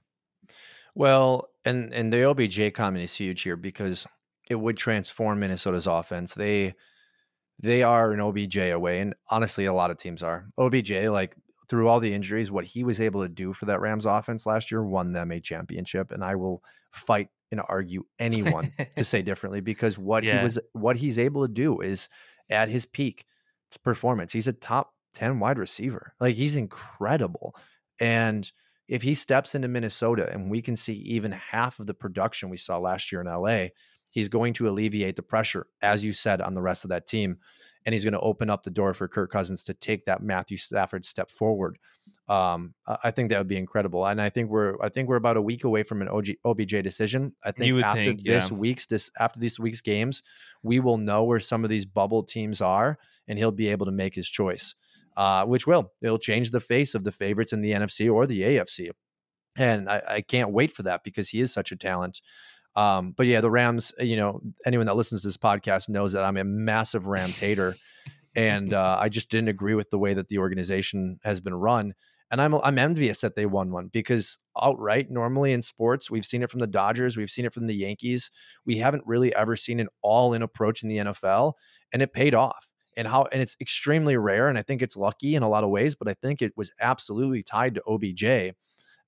Well, 0.94 1.48
and 1.64 1.92
and 1.92 2.12
the 2.12 2.24
OBJ 2.24 2.74
comment 2.74 3.04
is 3.04 3.14
huge 3.14 3.42
here 3.42 3.56
because 3.56 4.06
it 4.48 4.56
would 4.56 4.76
transform 4.76 5.40
Minnesota's 5.40 5.86
offense. 5.86 6.34
They 6.34 6.74
they 7.62 7.82
are 7.82 8.12
an 8.12 8.20
OBJ 8.20 8.56
away, 8.56 9.00
and 9.00 9.14
honestly, 9.28 9.66
a 9.66 9.72
lot 9.72 9.90
of 9.90 9.98
teams 9.98 10.22
are. 10.22 10.46
OBJ, 10.58 10.90
like 11.08 11.36
through 11.70 11.88
all 11.88 12.00
the 12.00 12.12
injuries, 12.12 12.50
what 12.50 12.64
he 12.64 12.84
was 12.84 13.00
able 13.00 13.22
to 13.22 13.28
do 13.28 13.52
for 13.52 13.64
that 13.66 13.80
Rams 13.80 14.04
offense 14.04 14.44
last 14.44 14.70
year 14.72 14.84
won 14.84 15.12
them 15.12 15.30
a 15.30 15.40
championship. 15.40 16.10
And 16.10 16.22
I 16.24 16.34
will 16.34 16.62
fight 16.90 17.28
and 17.52 17.62
argue 17.68 18.04
anyone 18.18 18.72
to 18.96 19.04
say 19.04 19.22
differently 19.30 19.60
because 19.60 19.96
what 19.96 20.24
Yeah. 20.24 20.38
he 20.38 20.42
was 20.44 20.58
what 20.72 20.96
he's 20.96 21.18
able 21.18 21.46
to 21.46 21.52
do 21.52 21.80
is 21.80 22.08
at 22.50 22.68
his 22.68 22.84
peak 22.86 23.24
it's 23.68 23.76
performance. 23.76 24.32
He's 24.32 24.48
a 24.48 24.52
top 24.52 24.92
10 25.14 25.38
wide 25.38 25.58
receiver. 25.58 26.12
Like 26.20 26.34
he's 26.34 26.56
incredible. 26.56 27.54
And 28.00 28.50
if 28.88 29.02
he 29.02 29.14
steps 29.14 29.54
into 29.54 29.68
Minnesota 29.68 30.28
and 30.32 30.50
we 30.50 30.60
can 30.60 30.74
see 30.74 30.94
even 30.94 31.30
half 31.30 31.78
of 31.78 31.86
the 31.86 31.94
production 31.94 32.50
we 32.50 32.56
saw 32.56 32.78
last 32.78 33.12
year 33.12 33.20
in 33.20 33.28
LA, 33.28 33.68
he's 34.10 34.28
going 34.28 34.54
to 34.54 34.68
alleviate 34.68 35.14
the 35.14 35.22
pressure, 35.22 35.68
as 35.82 36.04
you 36.04 36.12
said, 36.12 36.40
on 36.40 36.54
the 36.54 36.62
rest 36.62 36.82
of 36.84 36.90
that 36.90 37.06
team. 37.06 37.38
And 37.86 37.94
he's 37.94 38.04
going 38.04 38.12
to 38.12 38.20
open 38.20 38.50
up 38.50 38.62
the 38.62 38.70
door 38.70 38.92
for 38.92 39.08
Kirk 39.08 39.32
Cousins 39.32 39.64
to 39.64 39.74
take 39.74 40.04
that 40.04 40.22
Matthew 40.22 40.58
Stafford 40.58 41.06
step 41.06 41.30
forward. 41.30 41.78
Um, 42.28 42.74
I 43.02 43.10
think 43.10 43.30
that 43.30 43.38
would 43.38 43.48
be 43.48 43.56
incredible. 43.56 44.06
And 44.06 44.20
I 44.20 44.28
think 44.28 44.50
we're 44.50 44.80
I 44.82 44.88
think 44.88 45.08
we're 45.08 45.16
about 45.16 45.36
a 45.36 45.42
week 45.42 45.64
away 45.64 45.82
from 45.82 46.02
an 46.02 46.08
OG, 46.08 46.28
OBJ 46.44 46.82
decision. 46.82 47.34
I 47.44 47.52
think 47.52 47.82
after 47.82 48.04
think, 48.04 48.22
this 48.22 48.50
yeah. 48.50 48.56
week's 48.56 48.86
this 48.86 49.10
after 49.18 49.40
this 49.40 49.58
week's 49.58 49.80
games, 49.80 50.22
we 50.62 50.78
will 50.78 50.98
know 50.98 51.24
where 51.24 51.40
some 51.40 51.64
of 51.64 51.70
these 51.70 51.86
bubble 51.86 52.22
teams 52.22 52.60
are, 52.60 52.98
and 53.26 53.38
he'll 53.38 53.50
be 53.50 53.68
able 53.68 53.86
to 53.86 53.92
make 53.92 54.14
his 54.14 54.28
choice. 54.28 54.74
Uh, 55.16 55.44
which 55.44 55.66
will 55.66 55.92
it'll 56.02 56.18
change 56.18 56.50
the 56.50 56.60
face 56.60 56.94
of 56.94 57.04
the 57.04 57.12
favorites 57.12 57.52
in 57.52 57.60
the 57.60 57.72
NFC 57.72 58.12
or 58.12 58.26
the 58.26 58.42
AFC. 58.42 58.90
And 59.56 59.90
I, 59.90 60.02
I 60.08 60.20
can't 60.20 60.52
wait 60.52 60.72
for 60.72 60.84
that 60.84 61.02
because 61.02 61.30
he 61.30 61.40
is 61.40 61.52
such 61.52 61.72
a 61.72 61.76
talent. 61.76 62.20
Um, 62.76 63.12
but 63.16 63.26
yeah, 63.26 63.40
the 63.40 63.50
Rams, 63.50 63.92
you 63.98 64.16
know, 64.16 64.40
anyone 64.64 64.86
that 64.86 64.96
listens 64.96 65.22
to 65.22 65.28
this 65.28 65.36
podcast 65.36 65.88
knows 65.88 66.12
that 66.12 66.24
I'm 66.24 66.36
a 66.36 66.44
massive 66.44 67.06
Rams 67.06 67.38
hater. 67.38 67.74
and 68.34 68.72
uh, 68.74 68.96
I 69.00 69.08
just 69.08 69.30
didn't 69.30 69.48
agree 69.48 69.74
with 69.74 69.90
the 69.90 69.98
way 69.98 70.14
that 70.14 70.28
the 70.28 70.38
organization 70.38 71.18
has 71.24 71.40
been 71.40 71.54
run. 71.54 71.94
And 72.30 72.40
I'm 72.40 72.54
I'm 72.54 72.78
envious 72.78 73.20
that 73.22 73.34
they 73.34 73.44
won 73.44 73.72
one 73.72 73.88
because 73.88 74.38
outright, 74.60 75.10
normally 75.10 75.52
in 75.52 75.62
sports, 75.62 76.10
we've 76.10 76.24
seen 76.24 76.42
it 76.42 76.50
from 76.50 76.60
the 76.60 76.66
Dodgers, 76.66 77.16
we've 77.16 77.30
seen 77.30 77.44
it 77.44 77.52
from 77.52 77.66
the 77.66 77.74
Yankees. 77.74 78.30
We 78.64 78.78
haven't 78.78 79.02
really 79.04 79.34
ever 79.34 79.56
seen 79.56 79.80
an 79.80 79.88
all-in 80.00 80.42
approach 80.42 80.82
in 80.82 80.88
the 80.88 80.98
NFL, 80.98 81.54
and 81.92 82.02
it 82.02 82.12
paid 82.12 82.34
off. 82.34 82.68
And 82.96 83.08
how 83.08 83.26
and 83.32 83.42
it's 83.42 83.56
extremely 83.60 84.16
rare, 84.16 84.48
and 84.48 84.58
I 84.58 84.62
think 84.62 84.80
it's 84.80 84.96
lucky 84.96 85.34
in 85.34 85.42
a 85.42 85.48
lot 85.48 85.64
of 85.64 85.70
ways, 85.70 85.96
but 85.96 86.06
I 86.06 86.14
think 86.14 86.40
it 86.40 86.52
was 86.56 86.70
absolutely 86.80 87.42
tied 87.42 87.74
to 87.74 87.82
OBJ. 87.88 88.54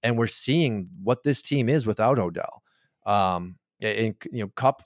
And 0.05 0.19
we're 0.19 0.27
seeing 0.27 0.89
what 1.03 1.23
this 1.23 1.43
team 1.43 1.69
is 1.69 1.87
without 1.87 2.19
Odell. 2.19 2.63
Um, 3.07 3.59
and 3.81 4.15
you 4.31 4.45
know, 4.45 4.51
Kupp 4.57 4.83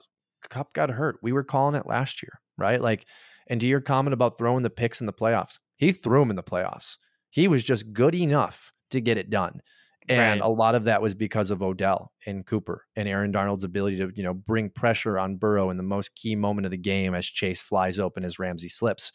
Kupp 0.49 0.73
got 0.73 0.91
hurt. 0.91 1.19
We 1.23 1.33
were 1.33 1.45
calling 1.45 1.75
it 1.75 1.87
last 1.87 2.23
year, 2.23 2.41
right? 2.57 2.81
Like, 2.81 3.07
and 3.49 3.61
to 3.61 3.67
your 3.67 3.81
comment 3.81 4.15
about 4.15 4.39
throwing 4.39 4.63
the 4.63 4.71
picks 4.71 5.01
in 5.01 5.07
the 5.07 5.13
playoffs, 5.13 5.59
he 5.77 5.93
threw 5.93 6.21
them 6.21 6.31
in 6.31 6.37
the 6.37 6.43
playoffs. 6.43 6.99
He 7.31 7.49
was 7.49 7.65
just 7.65 7.93
good 7.93 8.15
enough 8.15 8.73
to 8.91 9.01
get 9.01 9.19
it 9.19 9.31
done. 9.31 9.61
And 10.09 10.41
Right. 10.41 10.41
a 10.41 10.47
lot 10.47 10.77
of 10.77 10.85
that 10.85 11.03
was 11.03 11.17
because 11.17 11.51
of 11.51 11.63
Odell 11.63 12.13
and 12.27 12.47
Cooper 12.47 12.87
and 12.95 13.09
Aaron 13.09 13.33
Donald's 13.33 13.65
ability 13.65 13.97
to, 13.99 14.13
you 14.15 14.23
know, 14.23 14.35
bring 14.35 14.71
pressure 14.71 15.19
on 15.19 15.37
Burrow 15.37 15.69
in 15.71 15.77
the 15.77 15.83
most 15.83 16.15
key 16.15 16.37
moment 16.37 16.65
of 16.65 16.71
the 16.71 16.77
game 16.77 17.13
as 17.13 17.27
Chase 17.27 17.61
flies 17.61 17.99
open 17.99 18.25
as 18.25 18.39
Ramsey 18.39 18.69
slips. 18.69 19.11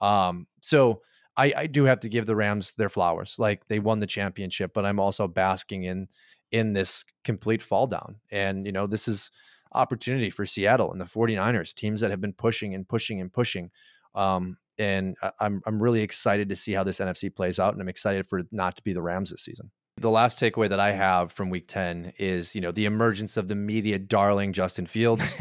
Um, 0.00 0.48
so 0.60 1.02
I, 1.36 1.52
I 1.56 1.66
do 1.68 1.84
have 1.84 2.00
to 2.00 2.08
give 2.08 2.26
the 2.26 2.34
Rams 2.34 2.72
their 2.74 2.88
flowers. 2.88 3.36
Like 3.38 3.68
they 3.68 3.78
won 3.78 4.00
the 4.00 4.06
championship, 4.06 4.72
but 4.74 4.84
I'm 4.84 4.98
also 4.98 5.28
basking 5.28 5.84
in 5.84 6.08
in 6.52 6.74
this 6.74 7.04
complete 7.24 7.62
fall 7.62 7.86
down. 7.86 8.16
And, 8.30 8.66
you 8.66 8.72
know, 8.72 8.86
this 8.86 9.08
is 9.08 9.30
opportunity 9.72 10.30
for 10.30 10.46
Seattle 10.46 10.92
and 10.92 11.00
the 11.00 11.06
49ers, 11.06 11.74
teams 11.74 12.00
that 12.02 12.10
have 12.10 12.20
been 12.20 12.34
pushing 12.34 12.74
and 12.74 12.86
pushing 12.86 13.20
and 13.20 13.32
pushing. 13.32 13.70
Um, 14.14 14.58
and 14.78 15.16
I'm 15.38 15.62
I'm 15.66 15.82
really 15.82 16.00
excited 16.02 16.48
to 16.48 16.56
see 16.56 16.72
how 16.72 16.84
this 16.84 16.98
NFC 16.98 17.34
plays 17.34 17.58
out, 17.58 17.72
and 17.72 17.82
I'm 17.82 17.88
excited 17.88 18.26
for 18.26 18.38
it 18.40 18.46
not 18.50 18.76
to 18.76 18.82
be 18.82 18.92
the 18.92 19.02
Rams 19.02 19.30
this 19.30 19.42
season. 19.42 19.70
The 19.98 20.10
last 20.10 20.40
takeaway 20.40 20.68
that 20.70 20.80
I 20.80 20.92
have 20.92 21.30
from 21.30 21.50
Week 21.50 21.68
10 21.68 22.14
is, 22.18 22.54
you 22.54 22.62
know, 22.62 22.72
the 22.72 22.86
emergence 22.86 23.36
of 23.36 23.48
the 23.48 23.54
media 23.54 23.98
darling 23.98 24.54
Justin 24.54 24.86
Fields. 24.86 25.34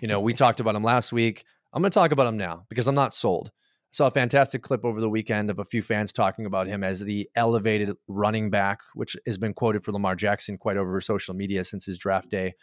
you 0.00 0.06
know, 0.06 0.20
we 0.20 0.32
talked 0.34 0.60
about 0.60 0.76
him 0.76 0.84
last 0.84 1.12
week. 1.12 1.44
I'm 1.72 1.82
going 1.82 1.90
to 1.90 1.94
talk 1.94 2.12
about 2.12 2.28
him 2.28 2.36
now 2.36 2.64
because 2.68 2.86
I'm 2.86 2.94
not 2.94 3.14
sold. 3.14 3.50
Saw 3.92 4.08
a 4.08 4.10
fantastic 4.10 4.62
clip 4.62 4.84
over 4.84 5.00
the 5.00 5.08
weekend 5.08 5.48
of 5.48 5.58
a 5.58 5.64
few 5.64 5.80
fans 5.80 6.12
talking 6.12 6.44
about 6.44 6.66
him 6.66 6.84
as 6.84 7.00
the 7.00 7.30
elevated 7.34 7.96
running 8.08 8.50
back, 8.50 8.80
which 8.94 9.16
has 9.26 9.38
been 9.38 9.54
quoted 9.54 9.84
for 9.84 9.92
Lamar 9.92 10.14
Jackson 10.14 10.58
quite 10.58 10.76
over 10.76 11.00
social 11.00 11.34
media 11.34 11.64
since 11.64 11.86
his 11.86 11.96
draft 11.96 12.28
day. 12.28 12.54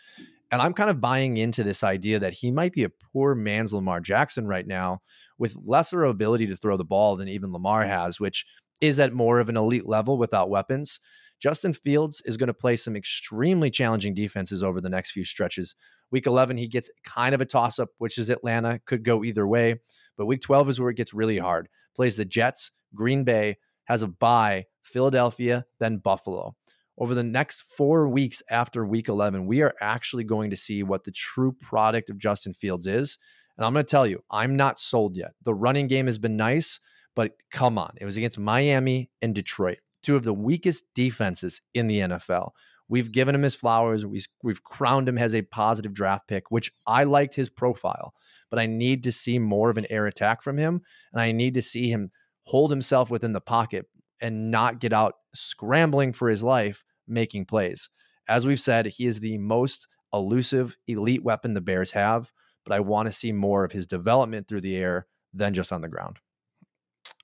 And 0.52 0.62
I'm 0.62 0.74
kind 0.74 0.92
of 0.92 1.02
buying 1.02 1.38
into 1.38 1.64
this 1.64 1.84
idea 1.84 2.20
that 2.20 2.34
he 2.34 2.52
might 2.52 2.74
be 2.74 2.84
a 2.84 2.90
poor 2.90 3.34
man's 3.34 3.74
Lamar 3.74 4.00
Jackson 4.00 4.46
right 4.46 4.68
now 4.68 5.02
with 5.40 5.58
lesser 5.66 6.04
ability 6.04 6.46
to 6.48 6.56
throw 6.56 6.78
the 6.78 6.86
ball 6.86 7.16
than 7.16 7.28
even 7.28 7.52
Lamar 7.52 7.86
has, 7.86 8.20
which 8.20 8.46
is 8.80 9.00
at 9.00 9.14
more 9.14 9.40
of 9.40 9.50
an 9.50 9.58
elite 9.58 9.88
level 9.88 10.18
without 10.18 10.52
weapons. 10.52 11.00
Justin 11.40 11.74
Fields 11.74 12.22
is 12.26 12.38
going 12.38 12.48
to 12.48 12.54
play 12.54 12.76
some 12.76 12.96
extremely 12.96 13.70
challenging 13.70 14.14
defenses 14.14 14.64
over 14.64 14.80
the 14.80 14.90
next 14.90 15.12
few 15.12 15.26
stretches. 15.26 15.76
Week 16.12 16.26
11, 16.26 16.58
he 16.58 16.68
gets 16.68 16.90
kind 17.06 17.36
of 17.36 17.42
a 17.42 17.46
toss 17.46 17.80
up, 17.80 17.90
which 17.98 18.18
is 18.18 18.30
Atlanta, 18.30 18.80
could 18.86 19.04
go 19.04 19.24
either 19.24 19.48
way. 19.48 19.80
But 20.18 20.28
week 20.28 20.42
12 20.42 20.70
is 20.70 20.80
where 20.82 20.90
it 20.90 20.98
gets 20.98 21.14
really 21.14 21.40
hard. 21.40 21.70
Plays 21.96 22.16
the 22.16 22.26
Jets, 22.26 22.72
Green 22.96 23.24
Bay, 23.24 23.58
has 23.86 24.04
a 24.04 24.08
bye, 24.08 24.66
Philadelphia, 24.84 25.66
then 25.80 25.98
Buffalo. 25.98 26.56
Over 26.98 27.16
the 27.16 27.24
next 27.24 27.64
four 27.64 28.08
weeks 28.08 28.44
after 28.50 28.86
week 28.86 29.10
11, 29.10 29.48
we 29.48 29.62
are 29.64 29.74
actually 29.82 30.24
going 30.24 30.52
to 30.52 30.56
see 30.56 30.84
what 30.84 31.04
the 31.04 31.12
true 31.12 31.52
product 31.52 32.10
of 32.10 32.20
Justin 32.20 32.54
Fields 32.54 32.86
is. 32.88 33.18
And 33.58 33.66
I'm 33.66 33.74
going 33.74 33.86
to 33.86 33.90
tell 33.90 34.06
you, 34.08 34.24
I'm 34.32 34.56
not 34.56 34.80
sold 34.80 35.18
yet. 35.18 35.32
The 35.44 35.54
running 35.54 35.88
game 35.88 36.06
has 36.06 36.20
been 36.20 36.38
nice, 36.38 36.80
But 37.16 37.32
come 37.52 37.78
on, 37.78 37.94
it 38.00 38.06
was 38.06 38.18
against 38.18 38.40
Miami 38.40 39.10
and 39.22 39.36
Detroit, 39.36 39.80
two 40.04 40.16
of 40.16 40.24
the 40.24 40.34
weakest 40.34 40.86
defenses 40.94 41.62
in 41.74 41.88
the 41.88 42.00
NFL. 42.00 42.52
We've 42.90 43.12
given 43.12 43.34
him 43.34 43.44
his 43.44 43.56
flowers. 43.56 44.06
We've, 44.06 44.28
we've 44.44 44.64
crowned 44.64 45.08
him 45.08 45.18
as 45.18 45.34
a 45.34 45.42
positive 45.42 45.94
draft 45.94 46.28
pick, 46.28 46.52
which 46.52 46.72
I 46.86 47.06
liked 47.06 47.34
his 47.34 47.50
profile, 47.50 48.14
but 48.50 48.60
I 48.60 48.66
need 48.66 49.04
to 49.04 49.12
see 49.12 49.40
more 49.40 49.70
of 49.70 49.78
an 49.78 49.88
air 49.90 50.06
attack 50.06 50.44
from 50.44 50.58
him. 50.58 50.82
And 51.12 51.22
I 51.22 51.32
need 51.32 51.54
to 51.56 51.62
see 51.62 51.90
him 51.90 52.12
hold 52.44 52.70
himself 52.70 53.10
within 53.10 53.32
the 53.32 53.42
pocket 53.42 53.88
and 54.22 54.52
not 54.52 54.80
get 54.80 54.94
out 54.94 55.16
scrambling 55.34 56.14
for 56.14 56.30
his 56.30 56.44
life, 56.44 56.84
making 57.08 57.46
plays. 57.46 57.90
As 58.28 58.46
we've 58.46 58.60
said, 58.60 58.86
he 58.86 59.06
is 59.06 59.20
the 59.20 59.38
most 59.38 59.88
elusive 60.14 60.78
elite 60.88 61.24
weapon 61.24 61.54
the 61.54 61.62
Bears 61.62 61.94
have, 61.94 62.32
but 62.66 62.74
I 62.74 62.80
want 62.80 63.08
to 63.08 63.12
see 63.12 63.32
more 63.32 63.64
of 63.64 63.72
his 63.72 63.88
development 63.88 64.48
through 64.48 64.62
the 64.62 64.76
air 64.76 65.08
than 65.34 65.54
just 65.54 65.74
on 65.74 65.82
the 65.82 65.90
ground. 65.90 66.20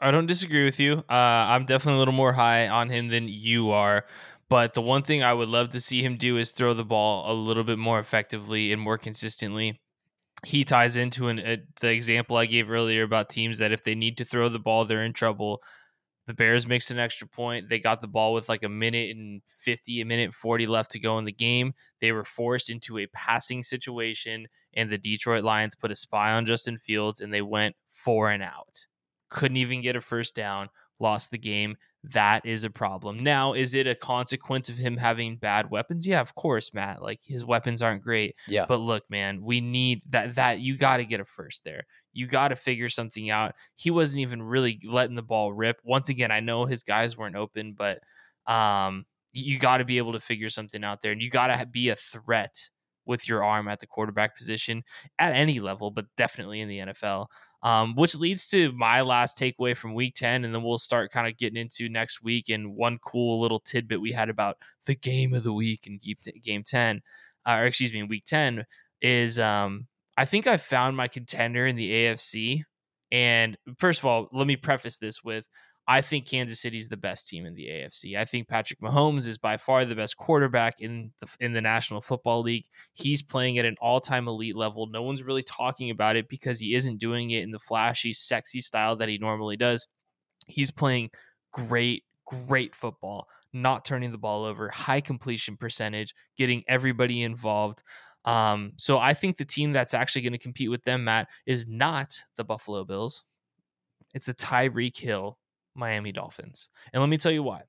I 0.01 0.11
don't 0.11 0.27
disagree 0.27 0.63
with 0.63 0.79
you. 0.79 1.03
Uh, 1.09 1.13
I'm 1.13 1.65
definitely 1.65 1.97
a 1.97 1.99
little 1.99 2.13
more 2.13 2.33
high 2.33 2.67
on 2.69 2.89
him 2.89 3.09
than 3.09 3.27
you 3.27 3.71
are. 3.71 4.05
But 4.47 4.73
the 4.73 4.81
one 4.81 5.03
thing 5.03 5.21
I 5.21 5.33
would 5.33 5.49
love 5.49 5.69
to 5.71 5.81
see 5.81 6.01
him 6.01 6.17
do 6.17 6.37
is 6.37 6.51
throw 6.51 6.73
the 6.73 6.85
ball 6.85 7.31
a 7.31 7.35
little 7.35 7.63
bit 7.63 7.77
more 7.77 7.99
effectively 7.99 8.71
and 8.71 8.81
more 8.81 8.97
consistently. 8.97 9.79
He 10.45 10.63
ties 10.63 10.95
into 10.95 11.27
an, 11.27 11.39
a, 11.39 11.57
the 11.81 11.91
example 11.91 12.37
I 12.37 12.45
gave 12.45 12.71
earlier 12.71 13.03
about 13.03 13.29
teams 13.29 13.59
that 13.59 13.73
if 13.73 13.83
they 13.83 13.93
need 13.93 14.17
to 14.17 14.25
throw 14.25 14.49
the 14.49 14.57
ball, 14.57 14.85
they're 14.85 15.03
in 15.03 15.13
trouble. 15.13 15.61
The 16.25 16.33
Bears 16.33 16.65
mixed 16.65 16.91
an 16.91 16.99
extra 16.99 17.27
point. 17.27 17.69
They 17.69 17.79
got 17.79 18.01
the 18.01 18.07
ball 18.07 18.33
with 18.33 18.47
like 18.47 18.63
a 18.63 18.69
minute 18.69 19.15
and 19.15 19.41
50, 19.45 19.99
a 19.99 20.05
minute 20.05 20.33
40 20.33 20.65
left 20.65 20.91
to 20.91 20.99
go 20.99 21.17
in 21.17 21.25
the 21.25 21.31
game. 21.31 21.73
They 21.99 22.11
were 22.11 22.23
forced 22.23 22.69
into 22.69 22.97
a 22.99 23.07
passing 23.07 23.63
situation, 23.63 24.47
and 24.73 24.89
the 24.89 24.97
Detroit 24.97 25.43
Lions 25.43 25.75
put 25.75 25.91
a 25.91 25.95
spy 25.95 26.31
on 26.31 26.45
Justin 26.45 26.77
Fields 26.77 27.19
and 27.19 27.33
they 27.33 27.41
went 27.41 27.75
four 27.89 28.29
and 28.29 28.41
out. 28.41 28.85
Couldn't 29.29 29.57
even 29.57 29.81
get 29.81 29.95
a 29.95 30.01
first 30.01 30.35
down, 30.35 30.69
lost 30.99 31.31
the 31.31 31.37
game. 31.37 31.77
That 32.03 32.45
is 32.45 32.63
a 32.63 32.69
problem. 32.69 33.19
Now, 33.19 33.53
is 33.53 33.73
it 33.73 33.85
a 33.85 33.93
consequence 33.93 34.69
of 34.69 34.77
him 34.77 34.95
having 34.95 35.35
bad 35.35 35.69
weapons? 35.69 36.07
Yeah, 36.07 36.21
of 36.21 36.33
course, 36.33 36.73
Matt. 36.73 37.01
Like 37.01 37.19
his 37.21 37.43
weapons 37.43 37.81
aren't 37.81 38.03
great. 38.03 38.35
Yeah. 38.47 38.65
But 38.67 38.77
look, 38.77 39.03
man, 39.09 39.41
we 39.41 39.59
need 39.59 40.01
that 40.09 40.35
that 40.35 40.59
you 40.59 40.77
got 40.77 40.97
to 40.97 41.05
get 41.05 41.19
a 41.19 41.25
first 41.25 41.65
there. 41.65 41.83
You 42.13 42.25
got 42.25 42.49
to 42.49 42.55
figure 42.55 42.89
something 42.89 43.29
out. 43.29 43.53
He 43.75 43.91
wasn't 43.91 44.21
even 44.21 44.41
really 44.41 44.79
letting 44.85 45.15
the 45.15 45.21
ball 45.21 45.51
rip. 45.51 45.77
Once 45.83 46.07
again, 46.07 46.31
I 46.31 46.39
know 46.39 46.65
his 46.65 46.83
guys 46.83 47.17
weren't 47.17 47.35
open, 47.35 47.75
but 47.77 47.99
um, 48.47 49.05
you 49.33 49.59
got 49.59 49.77
to 49.77 49.85
be 49.85 49.97
able 49.97 50.13
to 50.13 50.19
figure 50.21 50.49
something 50.49 50.83
out 50.83 51.01
there, 51.01 51.11
and 51.11 51.21
you 51.21 51.29
got 51.29 51.47
to 51.47 51.65
be 51.65 51.89
a 51.89 51.95
threat 51.95 52.69
with 53.05 53.27
your 53.27 53.43
arm 53.43 53.67
at 53.67 53.79
the 53.79 53.87
quarterback 53.87 54.37
position 54.37 54.83
at 55.17 55.33
any 55.33 55.59
level, 55.59 55.91
but 55.91 56.05
definitely 56.15 56.61
in 56.61 56.69
the 56.69 56.77
NFL. 56.77 57.25
Um, 57.61 57.95
which 57.95 58.15
leads 58.15 58.47
to 58.49 58.71
my 58.71 59.01
last 59.01 59.37
takeaway 59.37 59.75
from 59.75 59.93
week 59.93 60.15
10. 60.15 60.45
And 60.45 60.55
then 60.55 60.63
we'll 60.63 60.77
start 60.77 61.11
kind 61.11 61.27
of 61.27 61.37
getting 61.37 61.59
into 61.59 61.89
next 61.89 62.23
week. 62.23 62.47
And 62.47 62.73
one 62.73 62.99
cool 63.05 63.41
little 63.41 63.59
tidbit 63.59 63.99
we 63.99 64.13
had 64.13 64.29
about 64.29 64.57
the 64.85 64.95
game 64.95 65.33
of 65.33 65.43
the 65.43 65.51
week 65.51 65.85
in 65.85 65.99
game 66.41 66.63
10, 66.63 67.01
uh, 67.45 67.51
or 67.51 67.65
excuse 67.65 67.91
me, 67.91 68.03
week 68.03 68.23
10 68.25 68.65
is 69.01 69.39
um, 69.39 69.87
I 70.17 70.25
think 70.25 70.47
I 70.47 70.57
found 70.57 70.97
my 70.97 71.07
contender 71.07 71.65
in 71.67 71.75
the 71.75 71.91
AFC. 71.91 72.63
And 73.11 73.57
first 73.77 73.99
of 73.99 74.05
all, 74.05 74.29
let 74.31 74.47
me 74.47 74.55
preface 74.55 74.97
this 74.97 75.23
with 75.23 75.47
I 75.91 76.01
think 76.01 76.27
Kansas 76.27 76.59
City 76.59 76.77
is 76.77 76.87
the 76.87 76.97
best 76.97 77.27
team 77.27 77.47
in 77.47 77.55
the 77.55 77.65
AFC. 77.65 78.15
I 78.15 78.23
think 78.23 78.47
Patrick 78.47 78.79
Mahomes 78.79 79.25
is 79.25 79.39
by 79.39 79.57
far 79.57 79.85
the 79.85 79.95
best 79.95 80.17
quarterback 80.17 80.81
in 80.81 81.11
the 81.19 81.27
in 81.39 81.53
the 81.53 81.61
National 81.61 81.99
Football 81.99 82.43
League. 82.43 82.67
He's 82.93 83.23
playing 83.23 83.57
at 83.57 83.65
an 83.65 83.75
all-time 83.81 84.27
elite 84.27 84.55
level. 84.55 84.85
No 84.85 85.01
one's 85.01 85.23
really 85.23 85.41
talking 85.41 85.89
about 85.89 86.15
it 86.15 86.29
because 86.29 86.59
he 86.59 86.75
isn't 86.75 86.99
doing 86.99 87.31
it 87.31 87.41
in 87.41 87.49
the 87.49 87.57
flashy, 87.57 88.13
sexy 88.13 88.61
style 88.61 88.97
that 88.97 89.09
he 89.09 89.17
normally 89.17 89.57
does. 89.57 89.87
He's 90.45 90.69
playing 90.69 91.09
great 91.51 92.03
great 92.27 92.75
football, 92.75 93.27
not 93.51 93.83
turning 93.83 94.11
the 94.11 94.19
ball 94.19 94.45
over, 94.45 94.69
high 94.69 95.01
completion 95.01 95.57
percentage, 95.57 96.13
getting 96.37 96.63
everybody 96.67 97.23
involved. 97.23 97.81
Um, 98.25 98.73
so 98.77 98.99
I 98.99 99.15
think 99.15 99.37
the 99.37 99.45
team 99.45 99.71
that's 99.71 99.95
actually 99.95 100.21
going 100.21 100.33
to 100.33 100.37
compete 100.37 100.69
with 100.69 100.83
them, 100.83 101.05
Matt, 101.05 101.29
is 101.47 101.65
not 101.67 102.13
the 102.37 102.43
Buffalo 102.43 102.85
Bills. 102.85 103.23
It's 104.13 104.27
the 104.27 104.35
Tyreek 104.35 104.95
Hill 104.95 105.39
Miami 105.75 106.11
Dolphins. 106.11 106.69
And 106.93 107.01
let 107.01 107.09
me 107.09 107.17
tell 107.17 107.31
you 107.31 107.43
why. 107.43 107.63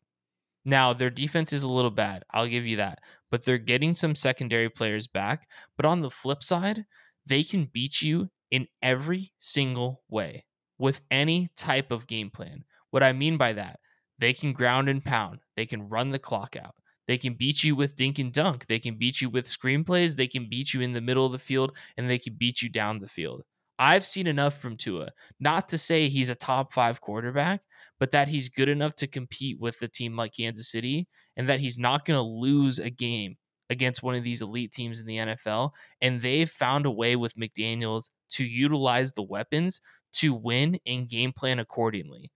Now, 0.65 0.93
their 0.93 1.11
defense 1.11 1.53
is 1.53 1.63
a 1.63 1.69
little 1.69 1.91
bad. 1.91 2.23
I'll 2.33 2.49
give 2.49 2.67
you 2.67 2.77
that. 2.77 3.01
But 3.31 3.45
they're 3.45 3.59
getting 3.59 3.95
some 3.95 4.15
secondary 4.15 4.69
players 4.69 5.07
back. 5.07 5.49
But 5.77 5.87
on 5.87 6.03
the 6.03 6.11
flip 6.11 6.43
side, 6.43 6.85
they 7.27 7.43
can 7.43 7.71
beat 7.73 8.03
you 8.03 8.31
in 8.51 8.67
every 8.83 9.33
single 9.39 10.03
way 10.09 10.45
with 10.79 11.01
any 11.11 11.51
type 11.57 11.91
of 11.91 12.07
game 12.07 12.31
plan. 12.31 12.65
What 12.91 13.03
I 13.03 13.13
mean 13.13 13.37
by 13.37 13.53
that, 13.55 13.81
they 14.19 14.33
can 14.33 14.53
ground 14.53 14.89
and 14.89 15.05
pound, 15.05 15.41
they 15.57 15.67
can 15.67 15.89
run 15.89 16.11
the 16.11 16.19
clock 16.19 16.57
out. 16.57 16.75
They 17.07 17.19
can 17.19 17.35
beat 17.35 17.65
you 17.65 17.75
with 17.75 17.97
dink 17.97 18.21
and 18.21 18.33
dunk. 18.33 18.67
They 18.69 18.79
can 18.79 18.95
beat 18.95 19.21
you 19.21 19.29
with 19.31 19.49
screenplays. 19.49 20.15
They 20.15 20.29
can 20.29 20.49
beat 20.49 20.73
you 20.73 20.81
in 20.81 20.93
the 20.93 21.01
middle 21.01 21.27
of 21.27 21.33
the 21.33 21.41
field 21.41 21.73
and 21.97 22.09
they 22.09 22.19
can 22.19 22.37
beat 22.39 22.63
you 22.63 22.69
down 22.69 23.01
the 23.01 23.09
field. 23.09 23.43
I've 23.81 24.07
seen 24.07 24.29
enough 24.29 24.59
from 24.59 24.77
Tua, 24.77 25.09
not 25.41 25.67
to 25.69 25.79
say 25.79 26.09
he's 26.09 26.31
a 26.31 26.37
top 26.37 26.73
five 26.73 27.01
quarterback, 27.01 27.63
but 28.01 28.11
that 28.11 28.29
he's 28.29 28.49
good 28.49 28.69
enough 28.69 28.97
to 28.97 29.07
compete 29.07 29.61
with 29.61 29.81
a 29.83 29.89
team 29.89 30.17
like 30.17 30.35
Kansas 30.35 30.71
City 30.71 31.07
and 31.37 31.49
that 31.49 31.61
he's 31.61 31.79
not 31.79 32.05
going 32.05 32.19
to 32.19 32.23
lose 32.23 32.81
a 32.81 32.91
game 32.91 33.37
against 33.69 34.03
one 34.03 34.17
of 34.17 34.25
these 34.25 34.43
elite 34.43 34.73
teams 34.73 34.99
in 35.01 35.07
the 35.07 35.19
NFL. 35.19 35.71
And 36.01 36.21
they've 36.21 36.51
found 36.51 36.87
a 36.87 36.91
way 36.91 37.15
with 37.15 37.37
McDaniels 37.37 38.11
to 38.31 38.45
utilize 38.45 39.13
the 39.13 39.23
weapons 39.23 39.81
to 40.15 40.35
win 40.35 40.81
and 40.87 41.09
game 41.09 41.33
plan 41.33 41.61
accordingly. 41.61 42.33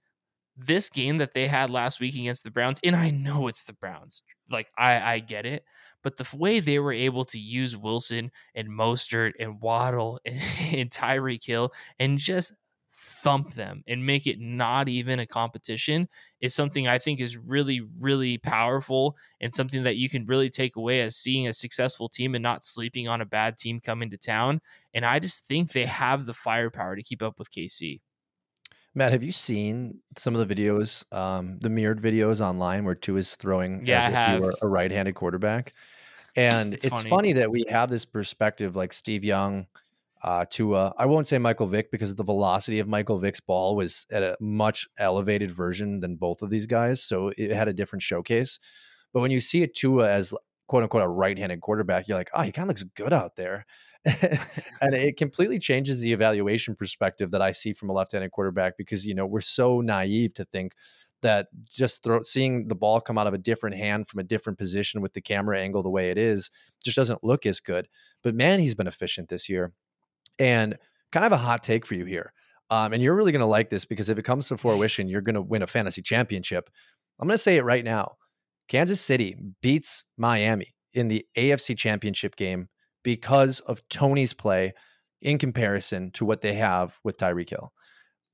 This 0.57 0.89
game 0.89 1.19
that 1.19 1.35
they 1.35 1.49
had 1.49 1.71
last 1.71 1.99
week 1.99 2.15
against 2.15 2.45
the 2.45 2.51
Browns, 2.51 2.79
and 2.85 2.95
I 2.95 3.11
know 3.11 3.49
it's 3.49 3.65
the 3.65 3.73
Browns, 3.73 4.23
like 4.49 4.69
I, 4.79 5.15
I 5.15 5.19
get 5.19 5.47
it, 5.47 5.65
but 6.05 6.17
the 6.17 6.29
way 6.37 6.61
they 6.61 6.79
were 6.79 6.93
able 6.93 7.25
to 7.25 7.41
use 7.41 7.77
Wilson 7.77 8.31
and 8.55 8.69
Mostert 8.69 9.33
and 9.41 9.61
Waddle 9.61 10.21
and, 10.25 10.41
and 10.73 10.91
Tyreek 10.91 11.45
Hill 11.45 11.73
and 11.99 12.19
just 12.19 12.53
thump 13.05 13.55
them 13.55 13.85
and 13.87 14.05
make 14.05 14.27
it 14.27 14.41
not 14.41 14.89
even 14.89 15.21
a 15.21 15.27
competition 15.27 16.09
is 16.41 16.55
something 16.55 16.89
I 16.89 16.99
think 16.99 17.21
is 17.21 17.37
really, 17.37 17.83
really 17.99 18.39
powerful 18.39 19.17
and 19.41 19.53
something 19.53 19.83
that 19.83 19.97
you 19.97 20.09
can 20.09 20.25
really 20.27 20.49
take 20.49 20.77
away 20.77 21.03
as 21.03 21.17
seeing 21.17 21.47
a 21.47 21.53
successful 21.53 22.09
team 22.09 22.35
and 22.35 22.43
not 22.43 22.65
sleeping 22.65 23.07
on 23.07 23.21
a 23.21 23.27
bad 23.27 23.59
team 23.59 23.81
coming 23.81 24.11
to 24.11 24.17
town. 24.17 24.61
And 24.95 25.05
I 25.05 25.19
just 25.19 25.47
think 25.47 25.73
they 25.73 25.85
have 25.85 26.25
the 26.25 26.33
firepower 26.33 26.97
to 26.97 27.03
keep 27.03 27.23
up 27.23 27.39
with 27.39 27.51
KC. 27.51 28.01
Matt, 28.95 29.13
have 29.13 29.23
you 29.23 29.33
seen 29.33 29.99
some 30.17 30.35
of 30.37 30.47
the 30.47 30.55
videos, 30.55 31.05
um, 31.13 31.59
the 31.61 31.69
mirrored 31.69 32.01
videos 32.01 32.41
online 32.41 32.85
where 32.85 32.95
Tua 32.95 33.19
is 33.19 33.35
throwing 33.35 33.85
yeah, 33.85 34.07
as 34.07 34.15
if 34.15 34.35
he 34.35 34.47
were 34.47 34.55
a 34.63 34.69
right-handed 34.69 35.15
quarterback? 35.15 35.75
And 36.37 36.75
it's, 36.75 36.85
it's 36.85 36.95
funny. 36.95 37.11
funny. 37.11 37.33
that 37.35 37.51
we 37.51 37.65
have 37.69 37.91
this 37.91 38.05
perspective, 38.05 38.77
like 38.77 38.93
Steve 38.93 39.25
Young, 39.25 39.67
uh, 40.25 40.47
to 40.49 40.75
uh, 40.75 40.91
I 40.97 41.05
won't 41.05 41.29
say 41.29 41.37
Michael 41.37 41.67
Vick 41.67 41.91
because 41.91 42.15
the 42.15 42.25
velocity 42.25 42.79
of 42.79 42.89
Michael 42.89 43.19
Vick's 43.19 43.41
ball 43.41 43.77
was 43.77 44.07
at 44.11 44.23
a 44.23 44.37
much 44.41 44.89
elevated 44.99 45.51
version 45.51 46.01
than 46.01 46.17
both 46.17 46.41
of 46.41 46.49
these 46.49 46.65
guys, 46.65 47.05
so 47.05 47.31
it 47.37 47.53
had 47.53 47.69
a 47.69 47.75
different 47.75 48.03
showcase. 48.03 48.59
But 49.13 49.21
when 49.21 49.31
you 49.31 49.39
see 49.39 49.63
a 49.63 49.67
Tua 49.67 50.11
as 50.11 50.33
quote 50.67 50.83
unquote 50.83 51.03
a 51.03 51.09
right-handed 51.09 51.61
quarterback, 51.61 52.09
you're 52.09 52.17
like, 52.17 52.31
oh, 52.33 52.41
he 52.41 52.53
kind 52.53 52.65
of 52.65 52.69
looks 52.69 52.85
good 52.85 53.13
out 53.13 53.37
there, 53.37 53.67
and 54.81 54.95
it 54.95 55.19
completely 55.19 55.59
changes 55.59 56.01
the 56.01 56.15
evaluation 56.15 56.75
perspective 56.75 57.31
that 57.33 57.43
I 57.43 57.53
see 57.53 57.75
from 57.75 57.91
a 57.91 57.93
left-handed 57.93 58.31
quarterback 58.31 58.79
because 58.79 59.07
you 59.07 59.15
know 59.15 59.27
we're 59.27 59.43
so 59.43 59.83
naive 59.83 60.33
to 60.35 60.47
think 60.47 60.73
that 61.21 61.49
just 61.71 62.03
throw, 62.03 62.23
seeing 62.23 62.69
the 62.69 62.75
ball 62.75 62.99
come 62.99 63.19
out 63.19 63.27
of 63.27 63.35
a 63.35 63.39
different 63.39 63.77
hand 63.77 64.09
from 64.09 64.21
a 64.21 64.25
different 64.25 64.59
position 64.59 65.03
with 65.03 65.13
the 65.13 65.21
camera 65.21 65.61
angle 65.61 65.83
the 65.83 65.91
way 65.91 66.11
it 66.11 66.17
is 66.17 66.51
just 66.83 66.97
doesn't 66.97 67.25
look 67.25 67.45
as 67.45 67.61
good. 67.61 67.89
But 68.23 68.35
man, 68.35 68.61
he's 68.61 68.75
been 68.75 68.87
efficient 68.87 69.29
this 69.29 69.51
year. 69.51 69.73
And 70.39 70.77
kind 71.13 71.25
of 71.25 71.33
a 71.33 71.37
hot 71.37 71.63
take 71.63 71.87
for 71.87 71.95
you 71.95 72.05
here. 72.05 72.33
Um, 72.71 72.93
and 72.93 73.03
you're 73.03 73.15
really 73.15 73.33
going 73.33 73.41
to 73.41 73.47
like 73.47 73.71
this 73.71 73.85
because 73.85 74.11
if 74.11 74.19
it 74.19 74.25
comes 74.25 74.49
to 74.49 74.57
fruition, 74.59 75.09
you're 75.09 75.21
going 75.21 75.35
to 75.35 75.43
win 75.43 75.63
a 75.63 75.67
fantasy 75.67 76.03
championship. 76.03 76.69
I'm 77.21 77.29
going 77.29 77.35
to 77.35 77.43
say 77.43 77.57
it 77.57 77.65
right 77.65 77.85
now. 77.85 78.17
Kansas 78.69 79.01
City 79.01 79.37
beats 79.63 80.05
Miami 80.17 80.75
in 80.95 81.09
the 81.09 81.25
AFC 81.37 81.77
championship 81.77 82.37
game 82.37 82.69
because 83.03 83.61
of 83.61 83.87
Toney's 83.89 84.33
play 84.33 84.73
in 85.21 85.39
comparison 85.39 86.11
to 86.13 86.25
what 86.25 86.41
they 86.41 86.55
have 86.55 86.99
with 87.05 87.19
Tyreek 87.19 87.51
Hill. 87.51 87.73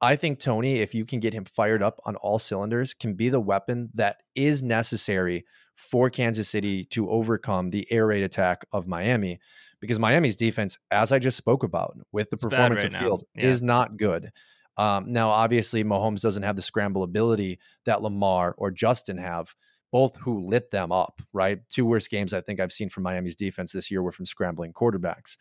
I 0.01 0.17
think 0.17 0.41
Tony, 0.41 0.79
if 0.79 0.95
you 0.95 1.05
can 1.05 1.21
get 1.21 1.35
him 1.35 1.45
fired 1.45 1.83
up 1.83 2.01
on 2.07 2.17
all 2.17 2.39
cylinders, 2.39 2.95
can 2.95 3.15
be 3.15 3.29
the 3.29 3.41
weapon 3.41 3.91
that 3.95 4.17
is 4.35 4.63
necessary 4.63 5.45
for 5.75 6.09
Kansas 6.09 6.49
City 6.49 6.85
to 6.87 7.11
overcome 7.11 7.71
the 7.71 7.87
air 7.91 8.07
raid 8.07 8.23
attack 8.23 8.65
of 8.73 8.87
Miami 8.89 9.41
because 9.81 9.99
Miami's 9.99 10.37
defense, 10.37 10.79
as 10.91 11.13
I 11.13 11.19
just 11.19 11.37
spoke 11.37 11.63
about 11.63 11.97
with 12.13 12.31
the 12.31 12.37
it's 12.37 12.45
performance 12.45 12.83
right 12.83 12.95
of 12.95 13.01
field, 13.01 13.25
yeah. 13.35 13.47
is 13.47 13.63
not 13.63 13.97
good. 13.97 14.31
Um, 14.77 15.13
now, 15.13 15.31
obviously, 15.31 15.85
Mahomes 15.85 16.21
doesn't 16.21 16.43
have 16.43 16.57
the 16.57 16.63
scramble 16.63 17.03
ability 17.03 17.59
that 17.87 18.03
Lamar 18.03 18.55
or 18.57 18.71
Justin 18.71 19.19
have, 19.19 19.55
both 19.93 20.17
who 20.17 20.47
lit 20.49 20.71
them 20.71 20.93
up, 20.93 21.21
right? 21.33 21.59
Two 21.69 21.85
worst 21.85 22.11
games 22.11 22.33
I 22.33 22.41
think 22.41 22.61
I've 22.61 22.73
seen 22.73 22.89
from 22.89 23.03
Miami's 23.03 23.35
defense 23.35 23.73
this 23.73 23.91
year 23.91 24.03
were 24.03 24.13
from 24.13 24.27
scrambling 24.27 24.73
quarterbacks. 24.73 25.37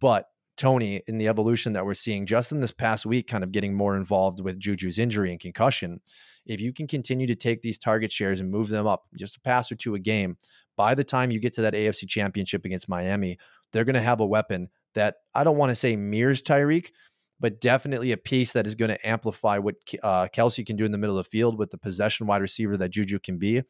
But 0.00 0.26
Toney, 0.56 1.02
in 1.06 1.18
the 1.18 1.28
evolution 1.28 1.72
that 1.74 1.86
we're 1.86 1.94
seeing 1.94 2.26
just 2.26 2.52
in 2.52 2.60
this 2.60 2.72
past 2.72 3.06
week, 3.06 3.26
kind 3.26 3.44
of 3.44 3.52
getting 3.52 3.74
more 3.74 3.96
involved 3.96 4.40
with 4.40 4.58
Juju's 4.58 4.98
injury 4.98 5.30
and 5.30 5.40
concussion. 5.40 6.00
If 6.46 6.60
you 6.60 6.72
can 6.72 6.86
continue 6.86 7.26
to 7.28 7.34
take 7.34 7.62
these 7.62 7.78
target 7.78 8.10
shares 8.10 8.40
and 8.40 8.50
move 8.50 8.68
them 8.68 8.86
up 8.86 9.04
just 9.14 9.36
a 9.36 9.40
pass 9.40 9.70
or 9.70 9.76
two 9.76 9.94
a 9.94 9.98
game, 9.98 10.36
by 10.76 10.94
the 10.94 11.04
time 11.04 11.30
you 11.30 11.40
get 11.40 11.52
to 11.54 11.62
that 11.62 11.74
AFC 11.74 12.08
championship 12.08 12.64
against 12.64 12.88
Miami, 12.88 13.38
they're 13.72 13.84
going 13.84 13.94
to 13.94 14.02
have 14.02 14.20
a 14.20 14.26
weapon 14.26 14.68
that 14.94 15.16
I 15.34 15.44
don't 15.44 15.56
want 15.56 15.70
to 15.70 15.76
say 15.76 15.96
mirrors 15.96 16.42
Tyreek, 16.42 16.90
but 17.38 17.60
definitely 17.60 18.12
a 18.12 18.16
piece 18.16 18.52
that 18.52 18.66
is 18.66 18.74
going 18.74 18.90
to 18.90 19.08
amplify 19.08 19.58
what 19.58 19.76
uh, 20.02 20.28
Kelce 20.34 20.66
can 20.66 20.76
do 20.76 20.84
in 20.84 20.92
the 20.92 20.98
middle 20.98 21.18
of 21.18 21.24
the 21.24 21.30
field 21.30 21.58
with 21.58 21.70
the 21.70 21.78
possession 21.78 22.26
wide 22.26 22.42
receiver 22.42 22.76
that 22.76 22.90
Juju 22.90 23.18
can 23.20 23.38
be. 23.38 23.58
And 23.58 23.66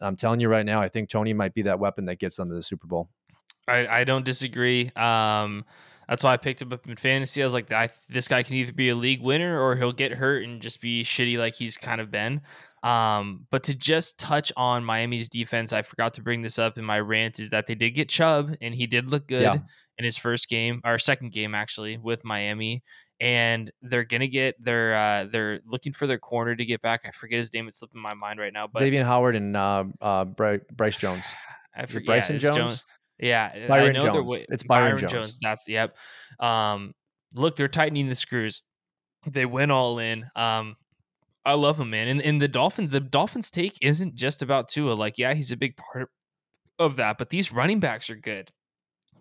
I'm 0.00 0.16
telling 0.16 0.40
you 0.40 0.48
right 0.48 0.66
now, 0.66 0.80
I 0.80 0.88
think 0.88 1.08
Toney 1.08 1.32
might 1.34 1.54
be 1.54 1.62
that 1.62 1.78
weapon 1.78 2.06
that 2.06 2.18
gets 2.18 2.36
them 2.36 2.48
to 2.48 2.54
the 2.54 2.62
Super 2.62 2.86
Bowl. 2.86 3.08
I, 3.68 3.86
I 3.86 4.04
don't 4.04 4.24
disagree. 4.24 4.90
Um, 4.96 5.64
that's 6.08 6.24
why 6.24 6.32
I 6.32 6.36
picked 6.36 6.62
him 6.62 6.72
up 6.72 6.86
in 6.88 6.96
fantasy. 6.96 7.42
I 7.42 7.46
was 7.46 7.54
like, 7.54 7.70
I, 7.70 7.90
this 8.08 8.26
guy 8.26 8.42
can 8.42 8.56
either 8.56 8.72
be 8.72 8.88
a 8.88 8.94
league 8.94 9.22
winner 9.22 9.60
or 9.60 9.76
he'll 9.76 9.92
get 9.92 10.12
hurt 10.12 10.44
and 10.44 10.60
just 10.60 10.80
be 10.80 11.04
shitty 11.04 11.38
like 11.38 11.54
he's 11.54 11.76
kind 11.76 12.00
of 12.00 12.10
been. 12.10 12.42
Um, 12.82 13.46
but 13.50 13.62
to 13.64 13.74
just 13.74 14.18
touch 14.18 14.52
on 14.56 14.84
Miami's 14.84 15.28
defense, 15.28 15.72
I 15.72 15.82
forgot 15.82 16.14
to 16.14 16.22
bring 16.22 16.42
this 16.42 16.58
up 16.58 16.78
in 16.78 16.84
my 16.84 16.98
rant 16.98 17.38
is 17.38 17.50
that 17.50 17.66
they 17.66 17.74
did 17.74 17.90
get 17.90 18.08
Chubb 18.08 18.56
and 18.60 18.74
he 18.74 18.86
did 18.86 19.10
look 19.10 19.28
good 19.28 19.42
yeah. 19.42 19.58
in 19.98 20.04
his 20.04 20.16
first 20.16 20.48
game 20.48 20.80
or 20.84 20.98
second 20.98 21.30
game 21.32 21.54
actually 21.54 21.96
with 21.96 22.24
Miami. 22.24 22.82
And 23.20 23.70
they're 23.82 24.02
gonna 24.02 24.26
get 24.26 24.56
their 24.62 24.94
uh, 24.94 25.26
they're 25.30 25.60
looking 25.64 25.92
for 25.92 26.08
their 26.08 26.18
corner 26.18 26.56
to 26.56 26.64
get 26.64 26.82
back. 26.82 27.02
I 27.04 27.12
forget 27.12 27.38
his 27.38 27.54
name; 27.54 27.68
it's 27.68 27.78
slipping 27.78 28.00
my 28.00 28.14
mind 28.14 28.40
right 28.40 28.52
now. 28.52 28.66
But 28.66 28.80
Xavier 28.80 29.04
Howard 29.04 29.36
and 29.36 29.56
uh, 29.56 29.84
uh, 30.00 30.24
Bryce 30.24 30.96
Jones. 30.96 31.24
I 31.76 31.86
forget 31.86 32.06
Bryson 32.06 32.34
yeah, 32.34 32.40
Jones? 32.40 32.56
Jones. 32.56 32.84
Yeah, 33.20 33.68
Byron 33.68 33.94
Jones. 33.94 34.36
It's 34.48 34.64
Byron, 34.64 34.96
Byron 34.96 34.98
Jones. 34.98 35.12
Jones. 35.12 35.38
That's 35.40 35.68
yep. 35.68 35.96
Um, 36.40 36.94
look, 37.32 37.54
they're 37.54 37.68
tightening 37.68 38.08
the 38.08 38.16
screws. 38.16 38.64
They 39.30 39.46
went 39.46 39.70
all 39.70 40.00
in. 40.00 40.24
Um, 40.34 40.74
I 41.44 41.54
love 41.54 41.80
him, 41.80 41.90
man. 41.90 42.08
And 42.08 42.22
and 42.22 42.40
the 42.40 42.48
Dolphins, 42.48 42.90
the 42.90 43.00
Dolphins 43.00 43.50
take 43.50 43.76
isn't 43.80 44.14
just 44.14 44.42
about 44.42 44.68
Tua. 44.68 44.92
Like, 44.92 45.18
yeah, 45.18 45.34
he's 45.34 45.52
a 45.52 45.56
big 45.56 45.76
part 45.76 46.10
of 46.78 46.96
that, 46.96 47.18
but 47.18 47.30
these 47.30 47.52
running 47.52 47.80
backs 47.80 48.10
are 48.10 48.16
good. 48.16 48.52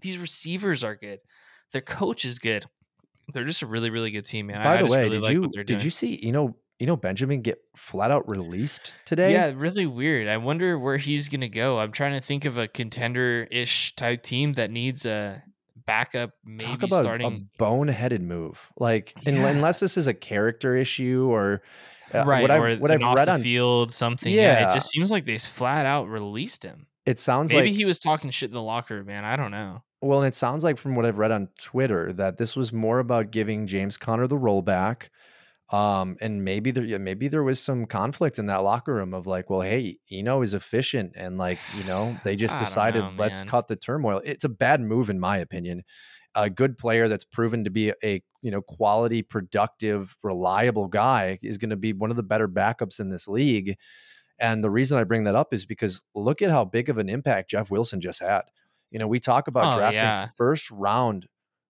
These 0.01 0.17
receivers 0.17 0.84
are 0.84 0.95
good. 0.95 1.19
Their 1.73 1.81
coach 1.81 2.25
is 2.25 2.39
good. 2.39 2.65
They're 3.34 3.45
just 3.45 3.62
a 3.62 3.67
really, 3.67 3.89
really 3.89 4.12
good 4.12 4.25
team, 4.25 4.47
man. 4.47 4.63
By 4.63 4.79
I, 4.79 4.84
the 4.84 4.91
way, 4.91 5.03
really 5.03 5.17
did 5.17 5.23
like 5.23 5.34
you 5.34 5.63
did 5.63 5.84
you 5.84 5.89
see 5.89 6.19
you 6.23 6.31
know 6.31 6.55
you 6.79 6.88
know 6.88 6.95
Benjamin 6.95 7.41
get 7.41 7.60
flat 7.75 8.12
out 8.12 8.27
released 8.27 8.93
today? 9.05 9.31
Yeah, 9.31 9.51
really 9.55 9.86
weird. 9.86 10.27
I 10.27 10.38
wonder 10.38 10.77
where 10.77 10.97
he's 10.97 11.29
gonna 11.29 11.49
go. 11.49 11.79
I'm 11.79 11.91
trying 11.91 12.13
to 12.13 12.21
think 12.21 12.45
of 12.45 12.57
a 12.57 12.67
contender 12.67 13.47
ish 13.49 13.95
type 13.95 14.23
team 14.23 14.53
that 14.53 14.69
needs 14.69 15.05
a 15.05 15.43
backup, 15.86 16.31
maybe 16.45 16.63
Talk 16.63 16.84
about 16.84 17.03
starting 17.03 17.49
a 17.60 17.63
boneheaded 17.63 18.21
move. 18.21 18.71
Like 18.77 19.13
yeah. 19.21 19.47
unless 19.47 19.79
this 19.79 19.97
is 19.97 20.07
a 20.07 20.13
character 20.13 20.75
issue 20.75 21.27
or 21.29 21.62
uh, 22.13 22.24
right, 22.26 22.41
what 22.41 22.52
I've, 22.52 22.80
what 22.80 22.91
I've 22.91 23.02
read 23.02 23.30
on 23.30 23.41
field, 23.41 23.93
something. 23.93 24.32
Yeah. 24.32 24.60
yeah. 24.60 24.69
it 24.69 24.74
just 24.74 24.89
seems 24.89 25.12
like 25.12 25.26
they 25.26 25.38
flat 25.38 25.86
out 25.86 26.08
released 26.08 26.63
him. 26.63 26.88
It 27.06 27.19
sounds 27.19 27.52
like 27.52 27.60
maybe 27.60 27.71
like 27.71 27.78
he 27.78 27.86
was 27.86 28.00
talking 28.00 28.30
shit 28.30 28.50
in 28.50 28.54
the 28.54 28.62
locker 28.62 28.95
room, 28.95 29.08
man. 29.08 29.26
I 29.26 29.36
don't 29.36 29.52
know. 29.52 29.84
Well, 30.02 30.24
it 30.24 30.36
sounds 30.36 30.63
like 30.63 30.78
from 30.78 30.95
what 30.95 31.06
I've 31.06 31.17
read 31.17 31.32
on 31.32 31.50
Twitter 31.60 32.13
that 32.13 32.38
this 32.38 32.56
was 32.56 32.74
more 32.74 33.00
about 33.00 33.32
giving 33.32 33.67
James 33.67 33.97
Conner 33.97 34.28
the 34.28 34.38
rollback. 34.38 35.10
Um, 35.71 36.17
and 36.19 36.43
maybe 36.43 36.71
there, 36.71 37.00
maybe 37.00 37.28
there 37.28 37.43
was 37.43 37.60
some 37.60 37.86
conflict 37.86 38.38
in 38.39 38.47
that 38.47 38.63
locker 38.63 38.93
room 38.93 39.13
of 39.13 39.26
like, 39.26 39.50
well, 39.50 39.62
hey, 39.62 40.00
Eno 40.12 40.41
is 40.41 40.54
efficient, 40.54 41.13
and 41.15 41.38
like, 41.38 41.60
you 41.78 41.86
know, 41.86 42.17
they 42.26 42.36
just 42.36 42.60
decided 42.60 43.04
know, 43.04 43.13
let's 43.17 43.41
cut 43.43 43.67
the 43.67 43.78
turmoil. 43.78 44.21
It's 44.26 44.43
a 44.43 44.50
bad 44.50 44.82
move, 44.82 45.10
in 45.10 45.19
my 45.19 45.38
opinion 45.38 45.84
a 46.36 46.50
good 46.50 46.78
player 46.78 47.08
that's 47.08 47.24
proven 47.24 47.63
to 47.63 47.70
be 47.70 47.94
a 48.04 48.22
you 48.41 48.52
know 48.52 48.62
quality, 48.62 49.22
productive, 49.22 50.15
reliable 50.24 50.88
guy 50.88 51.39
is 51.41 51.58
going 51.58 51.70
to 51.70 51.76
be 51.76 51.94
one 51.94 52.12
of 52.12 52.17
the 52.17 52.24
better 52.24 52.48
backups 52.48 53.00
in 53.00 53.10
this 53.10 53.28
league. 53.28 53.78
And 54.39 54.63
the 54.63 54.72
reason 54.72 54.98
I 54.98 55.04
bring 55.04 55.26
that 55.26 55.36
up 55.36 55.54
is 55.54 55.65
because 55.65 56.02
look 56.15 56.41
at 56.41 56.50
how 56.50 56.65
big 56.65 56.89
of 56.89 56.98
an 56.98 57.10
impact 57.10 57.52
Jeff 57.52 57.70
Wilson 57.70 58.02
just 58.02 58.22
had. 58.22 58.41
You 58.89 59.00
know, 59.00 59.08
we 59.08 59.20
talk 59.20 59.48
about 59.48 59.74
oh, 59.74 59.78
drafting 59.78 60.00
yeah. 60.00 60.28
first 60.36 60.72
round 60.72 61.28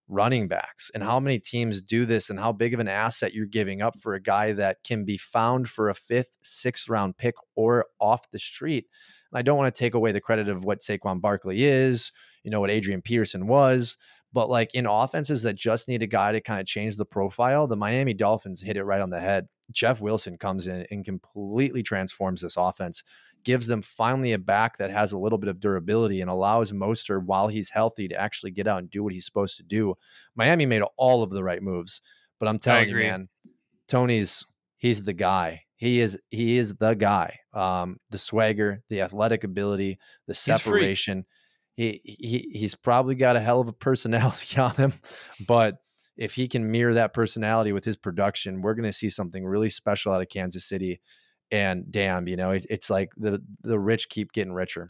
running 0.08 0.48
backs 0.48 0.92
and 0.94 1.04
how 1.04 1.20
many 1.20 1.40
teams 1.40 1.82
do 1.82 2.06
this 2.06 2.30
and 2.30 2.40
how 2.40 2.52
big 2.52 2.74
of 2.74 2.80
an 2.80 2.88
asset 2.88 3.34
you're 3.34 3.46
giving 3.46 3.82
up 3.82 3.98
for 4.00 4.14
a 4.14 4.22
guy 4.22 4.52
that 4.52 4.84
can 4.84 5.06
be 5.06 5.18
found 5.18 5.70
for 5.70 5.90
a 5.90 5.94
fifth, 5.94 6.30
sixth 6.44 6.90
round 6.90 7.18
pick 7.18 7.36
or 7.56 7.86
off 8.00 8.30
the 8.32 8.40
street. 8.40 8.88
And 9.32 9.40
I 9.40 9.42
don't 9.42 9.58
want 9.58 9.74
to 9.74 9.80
take 9.80 9.94
away 9.94 10.12
the 10.12 10.22
credit 10.22 10.50
of 10.50 10.66
what 10.66 10.82
Saquon 10.82 11.22
Barkley 11.22 11.64
is, 11.64 12.12
you 12.44 12.52
know, 12.52 12.60
what 12.60 12.70
Adrian 12.70 13.02
Peterson 13.02 13.48
was, 13.48 13.98
but 14.34 14.50
like 14.50 14.74
in 14.74 14.86
offenses 14.86 15.44
that 15.44 15.56
just 15.56 15.88
need 15.88 16.02
a 16.02 16.08
guy 16.08 16.32
to 16.32 16.42
kind 16.42 16.60
of 16.60 16.66
change 16.66 16.96
the 16.96 17.06
profile, 17.06 17.68
the 17.68 17.76
Miami 17.76 18.14
Dolphins 18.14 18.62
hit 18.62 18.78
it 18.78 18.84
right 18.84 19.02
on 19.02 19.10
the 19.10 19.20
head. 19.20 19.48
Jeff 19.72 20.02
Wilson 20.02 20.38
comes 20.38 20.68
in 20.68 20.86
and 20.92 21.06
completely 21.06 21.84
transforms 21.84 22.42
this 22.42 22.58
offense, 22.58 23.04
gives 23.44 23.68
them 23.68 23.82
finally 23.82 24.34
a 24.34 24.38
back 24.38 24.78
that 24.78 24.92
has 24.92 25.12
a 25.12 25.18
little 25.18 25.38
bit 25.38 25.50
of 25.50 25.60
durability 25.60 26.22
and 26.22 26.30
allows 26.30 26.72
Mostert, 26.72 27.26
while 27.26 27.48
he's 27.48 27.70
healthy, 27.70 28.08
to 28.08 28.16
actually 28.16 28.52
get 28.52 28.68
out 28.68 28.80
and 28.80 28.90
do 28.90 29.04
what 29.04 29.14
he's 29.14 29.26
supposed 29.26 29.58
to 29.58 29.64
do. 29.64 29.96
Miami 30.36 30.66
made 30.66 30.84
all 30.98 31.24
of 31.24 31.30
the 31.30 31.44
right 31.44 31.62
moves, 31.62 32.02
but 32.40 32.48
I'm 32.48 32.60
telling 32.60 32.90
you, 32.90 32.96
man, 33.04 33.30
Toney's 33.88 34.46
he's 34.78 35.04
the 35.04 35.14
guy. 35.14 35.64
He 35.76 36.00
is 36.00 36.18
he 36.30 36.58
is 36.58 36.76
the 36.76 36.94
guy. 36.94 37.40
Um, 37.54 37.98
the 38.10 38.18
swagger, 38.18 38.84
the 38.90 39.02
athletic 39.02 39.44
ability, 39.44 40.00
the 40.28 40.34
separation 40.34 41.26
he, 41.78 42.02
he 42.04 42.50
he's 42.54 42.76
probably 42.76 43.16
got 43.16 43.36
a 43.36 43.40
hell 43.40 43.62
of 43.62 43.68
a 43.68 43.74
personality 43.74 44.58
on 44.62 44.76
him, 44.76 44.94
but 45.48 45.76
if 46.18 46.34
he 46.34 46.48
can 46.48 46.70
mirror 46.70 46.94
that 46.96 47.14
personality 47.14 47.72
with 47.72 47.86
his 47.86 47.96
production, 47.96 48.62
we're 48.62 48.74
going 48.74 48.90
to 48.90 48.94
see 48.94 49.10
something 49.10 49.46
really 49.46 49.70
special 49.70 50.14
out 50.14 50.22
of 50.22 50.30
Kansas 50.30 50.66
City. 50.66 51.02
And 51.50 51.92
damn, 51.92 52.28
you 52.28 52.36
know, 52.36 52.52
it, 52.52 52.66
it's 52.70 52.90
like 52.90 53.12
the 53.18 53.42
the 53.64 53.80
rich 53.80 54.10
keep 54.10 54.32
getting 54.32 54.54
richer. 54.54 54.88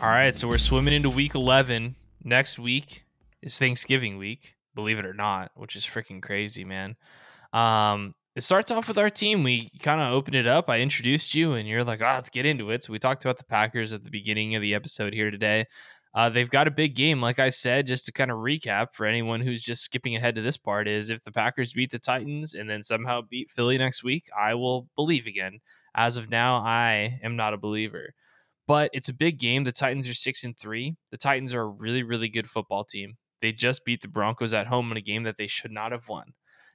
All 0.00 0.08
right, 0.08 0.34
so 0.34 0.48
we're 0.48 0.58
swimming 0.58 0.94
into 0.94 1.08
week 1.08 1.36
11. 1.36 1.94
Next 2.24 2.58
week 2.58 3.04
is 3.40 3.56
Thanksgiving 3.56 4.18
week 4.18 4.56
believe 4.74 4.98
it 4.98 5.06
or 5.06 5.14
not, 5.14 5.50
which 5.54 5.76
is 5.76 5.84
freaking 5.84 6.22
crazy, 6.22 6.64
man. 6.64 6.96
Um, 7.52 8.12
it 8.34 8.42
starts 8.42 8.70
off 8.70 8.88
with 8.88 8.98
our 8.98 9.10
team. 9.10 9.42
We 9.42 9.70
kind 9.80 10.00
of 10.00 10.12
opened 10.12 10.36
it 10.36 10.46
up. 10.46 10.70
I 10.70 10.80
introduced 10.80 11.34
you, 11.34 11.52
and 11.52 11.68
you're 11.68 11.84
like, 11.84 12.00
"Oh, 12.00 12.06
let's 12.06 12.30
get 12.30 12.46
into 12.46 12.70
it." 12.70 12.82
So 12.82 12.92
we 12.92 12.98
talked 12.98 13.24
about 13.24 13.38
the 13.38 13.44
Packers 13.44 13.92
at 13.92 14.04
the 14.04 14.10
beginning 14.10 14.54
of 14.54 14.62
the 14.62 14.74
episode 14.74 15.12
here 15.12 15.30
today. 15.30 15.66
Uh, 16.14 16.28
they've 16.28 16.50
got 16.50 16.68
a 16.68 16.70
big 16.70 16.94
game, 16.94 17.20
like 17.20 17.38
I 17.38 17.50
said. 17.50 17.86
Just 17.86 18.06
to 18.06 18.12
kind 18.12 18.30
of 18.30 18.38
recap 18.38 18.88
for 18.94 19.06
anyone 19.06 19.40
who's 19.40 19.62
just 19.62 19.82
skipping 19.82 20.16
ahead 20.16 20.34
to 20.36 20.42
this 20.42 20.56
part, 20.56 20.88
is 20.88 21.10
if 21.10 21.22
the 21.24 21.32
Packers 21.32 21.72
beat 21.74 21.90
the 21.90 21.98
Titans 21.98 22.54
and 22.54 22.68
then 22.68 22.82
somehow 22.82 23.22
beat 23.22 23.50
Philly 23.50 23.78
next 23.78 24.02
week, 24.02 24.28
I 24.38 24.54
will 24.54 24.88
believe 24.96 25.26
again. 25.26 25.60
As 25.94 26.16
of 26.16 26.30
now, 26.30 26.56
I 26.56 27.18
am 27.22 27.36
not 27.36 27.54
a 27.54 27.58
believer. 27.58 28.14
But 28.66 28.90
it's 28.94 29.08
a 29.08 29.14
big 29.14 29.38
game. 29.38 29.64
The 29.64 29.72
Titans 29.72 30.08
are 30.08 30.14
six 30.14 30.44
and 30.44 30.56
three. 30.56 30.96
The 31.10 31.18
Titans 31.18 31.52
are 31.54 31.62
a 31.62 31.66
really, 31.66 32.02
really 32.02 32.28
good 32.28 32.48
football 32.48 32.84
team. 32.84 33.16
They 33.42 33.52
just 33.52 33.84
beat 33.84 34.00
the 34.00 34.08
Broncos 34.08 34.54
at 34.54 34.68
home 34.68 34.90
in 34.90 34.96
a 34.96 35.02
game 35.02 35.24
that 35.24 35.36
they 35.36 35.46
should 35.46 35.70
not 35.70 35.92
have 35.92 36.08
won. 36.08 36.32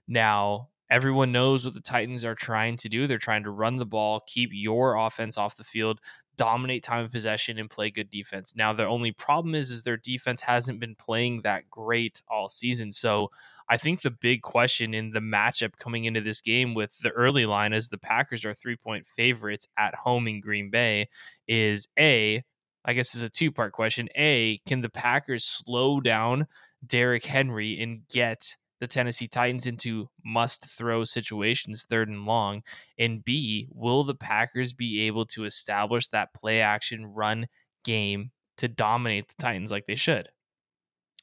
Now, 0.08 0.70
everyone 0.92 1.32
knows 1.32 1.66
what 1.66 1.74
the 1.74 1.82
Titans 1.82 2.24
are 2.24 2.36
trying 2.36 2.78
to 2.78 2.90
do. 2.90 3.08
They're 3.08 3.18
trying 3.18 3.44
to 3.44 3.50
run 3.50 3.78
the 3.78 3.86
ball, 3.86 4.24
keep 4.28 4.52
your 4.54 4.96
offense 4.96 5.38
off 5.38 5.58
the 5.58 5.64
field, 5.64 6.00
dominate 6.38 6.84
time 6.84 7.04
of 7.04 7.12
possession 7.12 7.58
and 7.58 7.70
play 7.70 7.90
good 7.90 8.12
defense. 8.12 8.54
Now, 8.56 8.72
the 8.72 8.86
only 8.86 9.12
problem 9.12 9.56
is 9.56 9.72
is 9.72 9.82
their 9.82 9.98
defense 9.98 10.42
hasn't 10.42 10.80
been 10.80 10.94
playing 10.94 11.42
that 11.42 11.70
great 11.72 12.22
all 12.30 12.50
season. 12.50 12.92
So, 12.92 13.32
I 13.70 13.76
think 13.76 14.02
the 14.02 14.12
big 14.12 14.44
question 14.44 14.94
in 14.94 15.12
the 15.12 15.20
matchup 15.20 15.78
coming 15.78 16.06
into 16.06 16.22
this 16.22 16.40
game 16.40 16.74
with 16.74 17.00
the 17.00 17.10
early 17.10 17.46
line 17.46 17.74
as 17.74 17.90
the 17.90 17.98
Packers 17.98 18.46
are 18.46 18.54
3-point 18.54 19.06
favorites 19.06 19.68
at 19.78 19.94
home 19.94 20.26
in 20.26 20.40
Green 20.40 20.70
Bay 20.70 21.10
is 21.50 21.90
A, 22.00 22.46
I 22.88 22.94
guess 22.94 23.14
is 23.14 23.22
a 23.22 23.30
two 23.30 23.52
part 23.52 23.74
question. 23.74 24.08
A, 24.16 24.60
can 24.66 24.82
the 24.82 24.90
Packers 24.90 25.44
slow 25.46 26.00
down 26.00 26.48
Derrick 26.86 27.26
Henry 27.26 27.78
and 27.80 28.08
get 28.08 28.56
the 28.80 28.88
Tennessee 28.88 29.28
Titans 29.28 29.68
into 29.68 30.10
must 30.24 30.66
throw 30.66 31.04
situations 31.04 31.86
third 31.88 32.08
and 32.08 32.26
long? 32.26 32.64
And 32.98 33.24
B, 33.26 33.68
will 33.72 34.06
the 34.06 34.16
Packers 34.16 34.72
be 34.72 35.02
able 35.02 35.26
to 35.28 35.44
establish 35.44 36.08
that 36.08 36.34
play 36.34 36.62
action 36.62 37.06
run 37.06 37.48
game 37.84 38.32
to 38.58 38.70
dominate 38.70 39.28
the 39.28 39.36
Titans 39.38 39.70
like 39.70 39.86
they 39.86 39.96
should? 39.96 40.30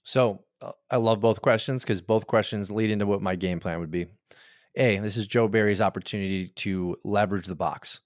So 0.02 0.44
uh, 0.60 0.72
I 0.90 0.96
love 0.96 1.20
both 1.20 1.40
questions 1.40 1.82
because 1.82 2.02
both 2.02 2.26
questions 2.26 2.70
lead 2.70 2.90
into 2.90 3.06
what 3.06 3.22
my 3.22 3.36
game 3.36 3.58
plan 3.58 3.80
would 3.80 3.90
be. 3.90 4.06
A, 4.76 4.98
this 4.98 5.16
is 5.16 5.26
Joe 5.26 5.48
Barry's 5.48 5.80
opportunity 5.80 6.48
to 6.56 6.96
leverage 7.04 7.46
the 7.46 7.54
box 7.54 8.00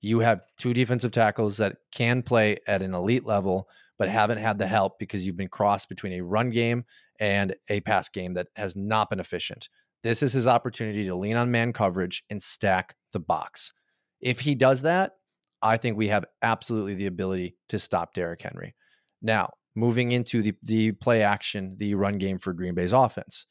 you 0.00 0.20
have 0.20 0.42
two 0.58 0.72
defensive 0.72 1.12
tackles 1.12 1.58
that 1.58 1.76
can 1.92 2.22
play 2.22 2.58
at 2.66 2.82
an 2.82 2.94
elite 2.94 3.26
level, 3.26 3.68
but 3.98 4.08
mm-hmm. 4.08 4.16
haven't 4.16 4.38
had 4.38 4.58
the 4.58 4.66
help 4.66 4.98
because 4.98 5.26
you've 5.26 5.36
been 5.36 5.48
crossed 5.48 5.88
between 5.88 6.14
a 6.14 6.22
run 6.22 6.50
game 6.50 6.84
and 7.18 7.54
a 7.68 7.80
pass 7.80 8.08
game 8.08 8.34
that 8.34 8.48
has 8.56 8.74
not 8.74 9.10
been 9.10 9.20
efficient. 9.20 9.68
This 10.02 10.22
is 10.22 10.32
his 10.32 10.46
opportunity 10.46 11.04
to 11.06 11.14
lean 11.14 11.36
on 11.36 11.50
man 11.50 11.72
coverage 11.72 12.24
and 12.30 12.42
stack 12.42 12.96
the 13.12 13.20
box. 13.20 13.72
If 14.20 14.40
he 14.40 14.54
does 14.54 14.82
that, 14.82 15.16
I 15.62 15.76
think 15.76 15.96
we 15.96 16.08
have 16.08 16.24
absolutely 16.42 16.94
the 16.94 17.06
ability 17.06 17.56
to 17.68 17.78
stop 17.78 18.14
Derrick 18.14 18.40
Henry. 18.40 18.74
Now, 19.20 19.50
moving 19.74 20.12
into 20.12 20.42
the 20.42 20.54
the 20.62 20.92
play 20.92 21.22
action, 21.22 21.76
the 21.78 21.94
run 21.94 22.18
game 22.18 22.38
for 22.38 22.54
Green 22.54 22.74
Bay's 22.74 22.94
offense. 22.94 23.46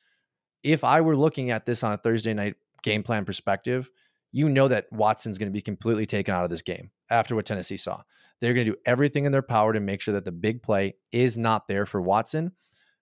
If 0.63 0.83
I 0.83 1.01
were 1.01 1.15
looking 1.15 1.51
at 1.51 1.65
this 1.65 1.83
on 1.83 1.91
a 1.91 1.97
Thursday 1.97 2.33
night 2.33 2.55
game 2.81 3.03
plan 3.03 3.25
perspective, 3.25 3.89
you 4.31 4.49
know 4.49 4.67
that 4.67 4.85
Watson's 4.91 5.37
going 5.37 5.49
to 5.49 5.53
be 5.53 5.61
completely 5.61 6.05
taken 6.05 6.33
out 6.33 6.43
of 6.43 6.49
this 6.49 6.61
game 6.61 6.91
after 7.09 7.35
what 7.35 7.45
Tennessee 7.45 7.77
saw. 7.77 8.01
They're 8.41 8.53
going 8.53 8.65
to 8.65 8.71
do 8.71 8.79
everything 8.85 9.25
in 9.25 9.31
their 9.31 9.41
power 9.41 9.73
to 9.73 9.79
make 9.79 10.01
sure 10.01 10.13
that 10.13 10.25
the 10.25 10.31
big 10.31 10.63
play 10.63 10.95
is 11.11 11.37
not 11.37 11.67
there 11.67 11.85
for 11.85 12.01
Watson. 12.01 12.51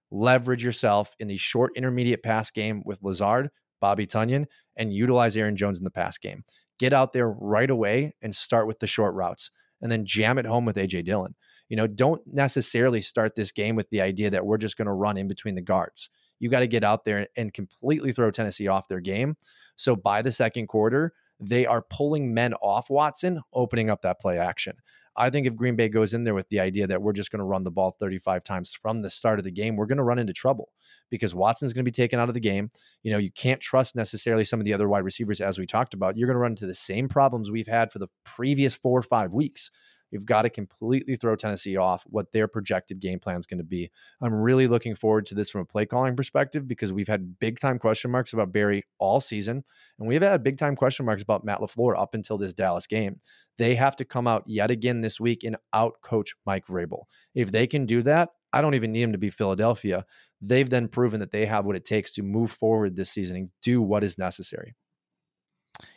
Leverage 0.10 0.63
yourself 0.63 1.16
in 1.20 1.28
the 1.28 1.38
short 1.38 1.72
intermediate 1.76 2.24
pass 2.24 2.50
game 2.50 2.82
with 2.86 3.04
Lazard, 3.04 3.50
Bobby 3.82 4.08
Tonyan, 4.08 4.46
and 4.78 4.94
utilize 4.94 5.36
Aaron 5.38 5.56
Jones 5.56 5.78
in 5.78 5.84
the 5.84 5.92
pass 5.92 6.18
game. 6.18 6.44
Get 6.80 6.94
out 6.94 7.13
there 7.13 7.30
right 7.30 7.70
away 7.70 8.16
and 8.22 8.36
start 8.36 8.68
with 8.68 8.80
the 8.80 8.88
short 8.88 9.13
routes 9.16 9.52
and 9.82 9.92
then 9.92 10.06
jam 10.06 10.38
it 10.38 10.46
home 10.46 10.66
with 10.66 10.78
AJ 10.78 11.06
Dillon. 11.06 11.36
You 11.70 11.76
know, 11.76 11.88
don't 11.88 12.22
necessarily 12.26 13.02
start 13.02 13.36
this 13.36 13.52
game 13.52 13.76
with 13.76 13.90
the 13.90 14.02
idea 14.02 14.30
that 14.30 14.46
we're 14.46 14.58
just 14.58 14.78
going 14.78 14.86
to 14.86 14.94
run 14.94 15.18
in 15.18 15.28
between 15.28 15.56
the 15.56 15.62
guards. 15.62 16.10
You 16.40 16.50
got 16.50 16.62
to 16.62 16.68
get 16.68 16.84
out 16.84 17.04
there 17.04 17.28
and 17.36 17.54
completely 17.54 18.13
throw 18.13 18.32
Tennessee 18.32 18.68
off 18.68 18.88
their 18.88 19.02
game. 19.02 19.36
So 19.78 19.96
by 19.96 20.22
the 20.22 20.32
second 20.32 20.68
quarter, 20.68 21.13
they 21.40 21.66
are 21.66 21.82
pulling 21.82 22.34
men 22.34 22.54
off 22.56 22.90
Watson, 22.90 23.42
opening 23.54 23.90
up 23.90 24.02
that 24.02 24.20
play 24.20 24.38
action. 24.38 24.76
I 25.20 25.32
think 25.32 25.48
if 25.48 25.56
Green 25.56 25.76
Bay 25.76 25.90
goes 25.90 26.13
in 26.13 26.24
there 26.24 26.36
with 26.36 26.48
the 26.50 26.60
idea 26.60 26.86
that 26.86 27.02
we're 27.02 27.13
just 27.13 27.32
going 27.32 27.40
to 27.40 27.46
run 27.46 27.63
the 27.63 27.72
ball 27.72 27.96
35 28.00 28.44
times 28.44 28.74
from 28.80 29.00
the 29.00 29.10
start 29.10 29.40
of 29.40 29.46
the 29.46 29.52
game, 29.52 29.76
we're 29.76 29.88
going 29.88 29.98
to 29.98 30.04
run 30.04 30.20
into 30.20 30.34
trouble 30.34 30.70
because 31.10 31.34
Watson's 31.34 31.74
going 31.74 31.84
to 31.84 31.90
be 31.90 31.96
taken 31.96 32.20
out 32.20 32.28
of 32.28 32.36
the 32.36 32.40
game. 32.40 32.70
You 33.02 33.12
know, 33.12 33.18
you 33.18 33.32
can't 33.32 33.60
trust 33.60 33.96
necessarily 33.96 34.44
some 34.44 34.60
of 34.60 34.66
the 34.66 34.74
other 34.74 34.88
wide 34.88 35.04
receivers 35.04 35.42
as 35.42 35.58
we 35.58 35.66
talked 35.66 35.96
about. 35.96 36.18
You're 36.18 36.28
going 36.28 36.36
to 36.36 36.42
run 36.42 36.52
into 36.52 36.68
the 36.68 36.76
same 36.76 37.10
problems 37.10 37.50
we've 37.50 37.68
had 37.68 37.92
for 37.92 37.98
the 37.98 38.10
previous 38.24 38.76
four 38.76 39.00
or 39.00 39.04
five 39.04 39.32
weeks. 39.32 39.72
You've 40.12 40.26
got 40.26 40.43
to 40.43 40.50
completely 40.50 41.15
throw 41.15 41.36
Tennessee 41.36 41.78
off 41.78 42.04
what 42.08 42.32
their 42.32 42.48
projected 42.48 43.00
game 43.00 43.20
plan 43.20 43.38
is 43.38 43.46
going 43.46 43.58
to 43.58 43.63
be. 43.63 43.91
I'm 44.22 44.34
really 44.34 44.67
looking 44.67 44.96
forward 44.96 45.26
to 45.28 45.36
this 45.36 45.50
from 45.50 45.62
a 45.62 45.65
play 45.65 45.86
calling 45.86 46.15
perspective 46.15 46.67
because 46.67 46.93
we've 46.93 47.08
had 47.08 47.39
big 47.39 47.60
time 47.60 47.80
question 47.80 48.12
marks 48.12 48.34
about 48.34 48.52
Barry 48.52 48.84
all 49.00 49.20
season, 49.20 49.63
and 50.00 50.08
we've 50.08 50.22
had 50.22 50.43
big 50.43 50.58
time 50.58 50.76
question 50.76 51.06
marks 51.06 51.22
about 51.22 51.43
Matt 51.43 51.60
LaFleur 51.60 52.00
up 52.00 52.13
until 52.13 52.38
this 52.38 52.54
Dallas 52.54 52.88
game. 52.88 53.20
They 53.58 53.76
have 53.76 53.96
to 53.98 54.06
come 54.06 54.28
out 54.28 54.43
yet 54.46 54.72
again 54.72 55.02
this 55.02 55.20
week 55.20 55.43
and 55.43 55.58
out 55.74 55.96
coach 56.02 56.36
Mike 56.46 56.67
Vrabel. 56.67 57.04
If 57.34 57.52
they 57.52 57.67
can 57.67 57.86
do 57.86 58.04
that, 58.04 58.30
I 58.54 58.62
don't 58.62 58.76
even 58.76 58.91
need 58.91 59.04
them 59.04 59.12
to 59.13 59.17
be 59.17 59.30
Philadelphia. 59.30 60.06
They've 60.41 60.70
then 60.70 60.88
proven 60.88 61.20
that 61.20 61.32
they 61.32 61.46
have 61.48 61.65
what 61.65 61.76
it 61.76 61.86
takes 61.86 62.12
to 62.12 62.24
move 62.24 62.52
forward 62.52 62.96
this 62.96 63.10
season 63.10 63.36
and 63.36 63.50
do 63.62 63.82
what 63.82 64.04
is 64.04 64.17
necessary. 64.17 64.76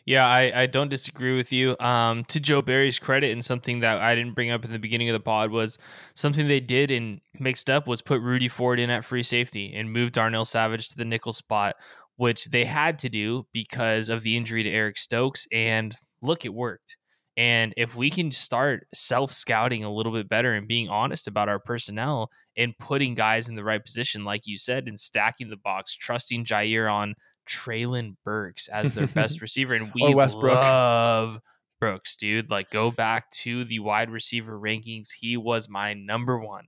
Yeah, 0.04 0.26
I, 0.26 0.62
I 0.62 0.66
don't 0.66 0.88
disagree 0.88 1.36
with 1.36 1.52
you. 1.52 1.76
Um, 1.78 2.24
to 2.24 2.40
Joe 2.40 2.62
Barry's 2.62 2.98
credit, 2.98 3.32
and 3.32 3.44
something 3.44 3.80
that 3.80 4.00
I 4.00 4.14
didn't 4.14 4.34
bring 4.34 4.50
up 4.50 4.64
in 4.64 4.72
the 4.72 4.78
beginning 4.78 5.08
of 5.08 5.14
the 5.14 5.20
pod 5.20 5.50
was 5.50 5.78
something 6.14 6.48
they 6.48 6.60
did 6.60 6.90
and 6.90 7.20
mixed 7.38 7.70
up 7.70 7.86
was 7.86 8.02
put 8.02 8.20
Rudy 8.20 8.48
Ford 8.48 8.80
in 8.80 8.90
at 8.90 9.04
free 9.04 9.22
safety 9.22 9.72
and 9.74 9.92
moved 9.92 10.14
Darnell 10.14 10.44
Savage 10.44 10.88
to 10.88 10.96
the 10.96 11.04
nickel 11.04 11.32
spot, 11.32 11.76
which 12.16 12.46
they 12.46 12.64
had 12.64 12.98
to 13.00 13.08
do 13.08 13.46
because 13.52 14.08
of 14.08 14.22
the 14.22 14.36
injury 14.36 14.62
to 14.62 14.70
Eric 14.70 14.98
Stokes. 14.98 15.46
And 15.52 15.96
look, 16.20 16.44
it 16.44 16.54
worked. 16.54 16.96
And 17.36 17.72
if 17.76 17.94
we 17.94 18.10
can 18.10 18.32
start 18.32 18.86
self 18.92 19.32
scouting 19.32 19.84
a 19.84 19.92
little 19.92 20.12
bit 20.12 20.28
better 20.28 20.52
and 20.52 20.68
being 20.68 20.88
honest 20.88 21.26
about 21.26 21.48
our 21.48 21.58
personnel 21.58 22.30
and 22.56 22.76
putting 22.78 23.14
guys 23.14 23.48
in 23.48 23.54
the 23.54 23.64
right 23.64 23.82
position, 23.82 24.24
like 24.24 24.42
you 24.44 24.58
said, 24.58 24.88
and 24.88 25.00
stacking 25.00 25.48
the 25.48 25.56
box, 25.56 25.94
trusting 25.94 26.44
Jaire 26.44 26.92
on 26.92 27.14
Treylon 27.48 28.16
Burks 28.24 28.68
as 28.68 28.94
their 28.94 29.06
best 29.06 29.40
receiver, 29.42 29.74
and 29.74 29.92
we 29.94 30.02
love 30.14 31.40
Brooks, 31.80 32.16
dude. 32.16 32.50
Like, 32.50 32.70
go 32.70 32.90
back 32.90 33.30
to 33.30 33.64
the 33.64 33.78
wide 33.78 34.10
receiver 34.10 34.58
rankings. 34.58 35.08
He 35.18 35.36
was 35.36 35.68
my 35.68 35.94
number 35.94 36.38
one. 36.38 36.66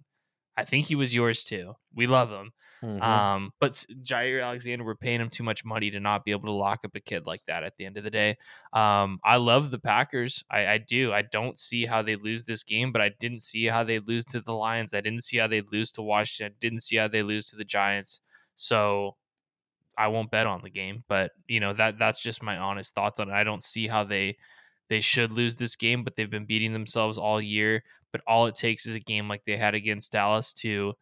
I 0.56 0.64
think 0.64 0.86
he 0.86 0.94
was 0.94 1.14
yours 1.14 1.44
too. 1.44 1.74
We 1.94 2.06
love 2.06 2.30
him. 2.30 2.52
Mm-hmm. 2.82 3.02
Um, 3.02 3.50
but 3.60 3.72
Jaire 4.02 4.44
Alexander, 4.44 4.84
we're 4.84 4.96
paying 4.96 5.20
him 5.20 5.30
too 5.30 5.44
much 5.44 5.64
money 5.64 5.90
to 5.90 6.00
not 6.00 6.24
be 6.24 6.32
able 6.32 6.46
to 6.46 6.52
lock 6.52 6.80
up 6.84 6.94
a 6.94 7.00
kid 7.00 7.26
like 7.26 7.40
that 7.46 7.62
at 7.62 7.74
the 7.78 7.86
end 7.86 7.96
of 7.96 8.04
the 8.04 8.10
day. 8.10 8.36
Um, 8.72 9.18
I 9.24 9.36
love 9.36 9.70
the 9.70 9.78
Packers. 9.78 10.44
I, 10.50 10.66
I 10.66 10.78
do. 10.78 11.12
I 11.12 11.22
don't 11.22 11.58
see 11.58 11.86
how 11.86 12.02
they 12.02 12.16
lose 12.16 12.44
this 12.44 12.64
game, 12.64 12.92
but 12.92 13.00
I 13.00 13.12
didn't 13.18 13.42
see 13.42 13.66
how 13.66 13.84
they 13.84 13.98
lose 13.98 14.24
to 14.26 14.40
the 14.40 14.52
Lions. 14.52 14.94
I 14.94 15.00
didn't 15.00 15.24
see 15.24 15.38
how 15.38 15.46
they 15.46 15.62
lose 15.62 15.92
to 15.92 16.02
Washington. 16.02 16.54
I 16.54 16.58
didn't 16.60 16.82
see 16.82 16.96
how 16.96 17.08
they 17.08 17.22
lose 17.22 17.48
to 17.50 17.56
the 17.56 17.64
Giants. 17.64 18.20
So 18.54 19.16
I 19.96 20.08
won't 20.08 20.30
bet 20.30 20.46
on 20.46 20.62
the 20.62 20.70
game, 20.70 21.04
but 21.08 21.32
you 21.46 21.60
know 21.60 21.72
that 21.74 21.98
that's 21.98 22.20
just 22.20 22.42
my 22.42 22.56
honest 22.56 22.94
thoughts 22.94 23.20
on 23.20 23.28
it. 23.28 23.34
I 23.34 23.44
don't 23.44 23.62
see 23.62 23.88
how 23.88 24.04
they 24.04 24.36
they 24.88 25.00
should 25.00 25.32
lose 25.32 25.56
this 25.56 25.76
game, 25.76 26.04
but 26.04 26.16
they've 26.16 26.30
been 26.30 26.46
beating 26.46 26.72
themselves 26.72 27.18
all 27.18 27.40
year. 27.40 27.82
But 28.12 28.20
all 28.26 28.46
it 28.46 28.54
takes 28.54 28.84
is 28.86 28.94
a 28.94 29.00
game 29.00 29.28
like 29.28 29.44
they 29.44 29.56
had 29.56 29.74
against 29.74 30.12
Dallas 30.12 30.52
to, 30.54 30.92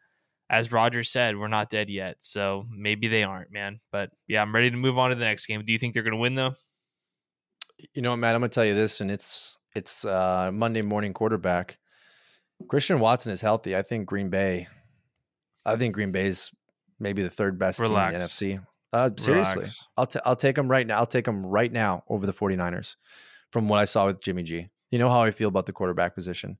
as 0.48 0.70
Rodgers 0.70 1.10
said, 1.10 1.36
we're 1.36 1.48
not 1.48 1.70
dead 1.70 1.90
yet. 1.90 2.18
So 2.20 2.66
maybe 2.70 3.08
they 3.08 3.24
aren't, 3.24 3.50
man. 3.50 3.80
But 3.90 4.10
yeah, 4.28 4.42
I'm 4.42 4.54
ready 4.54 4.70
to 4.70 4.76
move 4.76 4.96
on 4.96 5.10
to 5.10 5.16
the 5.16 5.24
next 5.24 5.46
game. 5.46 5.64
Do 5.64 5.72
you 5.72 5.78
think 5.78 5.94
they're 5.94 6.04
going 6.04 6.12
to 6.12 6.18
win 6.20 6.36
though? 6.36 6.52
You 7.94 8.02
know, 8.02 8.10
what, 8.10 8.18
Matt, 8.18 8.34
I'm 8.34 8.42
going 8.42 8.50
to 8.50 8.54
tell 8.54 8.64
you 8.64 8.74
this, 8.74 9.00
and 9.00 9.10
it's 9.10 9.56
it's 9.74 10.04
uh, 10.04 10.50
Monday 10.52 10.82
morning 10.82 11.12
quarterback. 11.12 11.78
Christian 12.68 13.00
Watson 13.00 13.32
is 13.32 13.40
healthy. 13.40 13.74
I 13.74 13.82
think 13.82 14.06
Green 14.06 14.28
Bay. 14.28 14.68
I 15.64 15.76
think 15.76 15.94
Green 15.94 16.12
Bay's 16.12 16.50
maybe 16.98 17.22
the 17.22 17.30
third 17.30 17.58
best 17.58 17.78
Relax. 17.78 18.08
team 18.08 18.14
in 18.14 18.20
the 18.20 18.26
NFC. 18.60 18.66
Uh, 18.92 19.10
seriously. 19.16 19.64
I'll 19.96 20.06
t- 20.06 20.20
I'll 20.24 20.36
take 20.36 20.56
them 20.56 20.68
right 20.68 20.86
now. 20.86 20.98
I'll 20.98 21.06
take 21.06 21.24
them 21.24 21.46
right 21.46 21.72
now 21.72 22.02
over 22.08 22.26
the 22.26 22.32
49ers 22.32 22.96
from 23.50 23.68
what 23.68 23.78
I 23.78 23.84
saw 23.84 24.06
with 24.06 24.20
Jimmy 24.20 24.42
G. 24.42 24.68
You 24.90 24.98
know 24.98 25.08
how 25.08 25.22
I 25.22 25.30
feel 25.30 25.48
about 25.48 25.66
the 25.66 25.72
quarterback 25.72 26.14
position. 26.14 26.58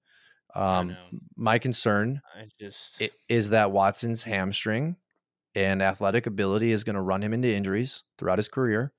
Um, 0.55 0.97
my 1.37 1.59
concern 1.59 2.23
just 2.59 3.03
is 3.29 3.51
that 3.51 3.71
Watson's 3.73 4.25
hamstring 4.25 4.97
and 5.55 5.83
athletic 5.83 6.27
ability 6.27 6.73
is 6.73 6.85
going 6.85 6.95
to 6.95 7.03
run 7.03 7.23
him 7.23 7.33
into 7.33 7.53
injuries 7.53 8.03
throughout 8.19 8.39
his 8.39 8.49
career. 8.49 8.93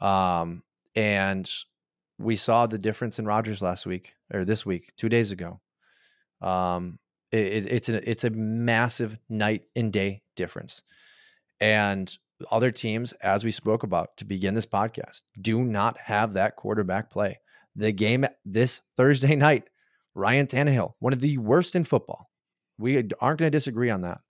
Um, 0.00 0.62
and 0.94 1.50
we 2.18 2.36
saw 2.36 2.66
the 2.66 2.78
difference 2.78 3.18
in 3.18 3.26
Rodgers 3.26 3.62
last 3.62 3.86
week 3.86 4.14
or 4.32 4.44
this 4.44 4.66
week, 4.66 4.92
two 4.96 5.08
days 5.08 5.30
ago. 5.30 5.60
Um, 6.40 6.98
it, 7.30 7.66
it's 7.66 7.88
a 7.88 8.08
it's 8.08 8.24
a 8.24 8.30
massive 8.30 9.16
night 9.28 9.62
and 9.74 9.92
day 9.92 10.22
difference. 10.36 10.82
And 11.60 12.16
other 12.50 12.70
teams, 12.70 13.12
as 13.20 13.44
we 13.44 13.50
spoke 13.50 13.82
about 13.82 14.16
to 14.18 14.24
begin 14.24 14.54
this 14.54 14.66
podcast, 14.66 15.22
do 15.40 15.62
not 15.62 15.98
have 15.98 16.34
that 16.34 16.56
quarterback 16.56 17.10
play. 17.10 17.40
The 17.76 17.92
game 17.92 18.26
this 18.44 18.80
Thursday 18.96 19.34
night, 19.36 19.64
Ryan 20.14 20.46
Tannehill, 20.46 20.94
one 20.98 21.12
of 21.12 21.20
the 21.20 21.38
worst 21.38 21.74
in 21.74 21.84
football. 21.84 22.30
We 22.78 22.96
aren't 22.96 23.38
going 23.38 23.50
to 23.50 23.50
disagree 23.50 23.90
on 23.90 24.02
that. 24.02 24.20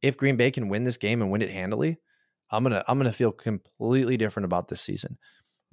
If 0.00 0.16
Green 0.16 0.36
Bay 0.36 0.50
can 0.50 0.68
win 0.68 0.84
this 0.84 0.96
game 0.96 1.22
and 1.22 1.30
win 1.30 1.42
it 1.42 1.50
handily, 1.50 1.98
I'm 2.52 2.62
gonna 2.62 2.84
I'm 2.86 2.98
gonna 2.98 3.12
feel 3.12 3.32
completely 3.32 4.16
different 4.16 4.44
about 4.44 4.68
this 4.68 4.82
season. 4.82 5.16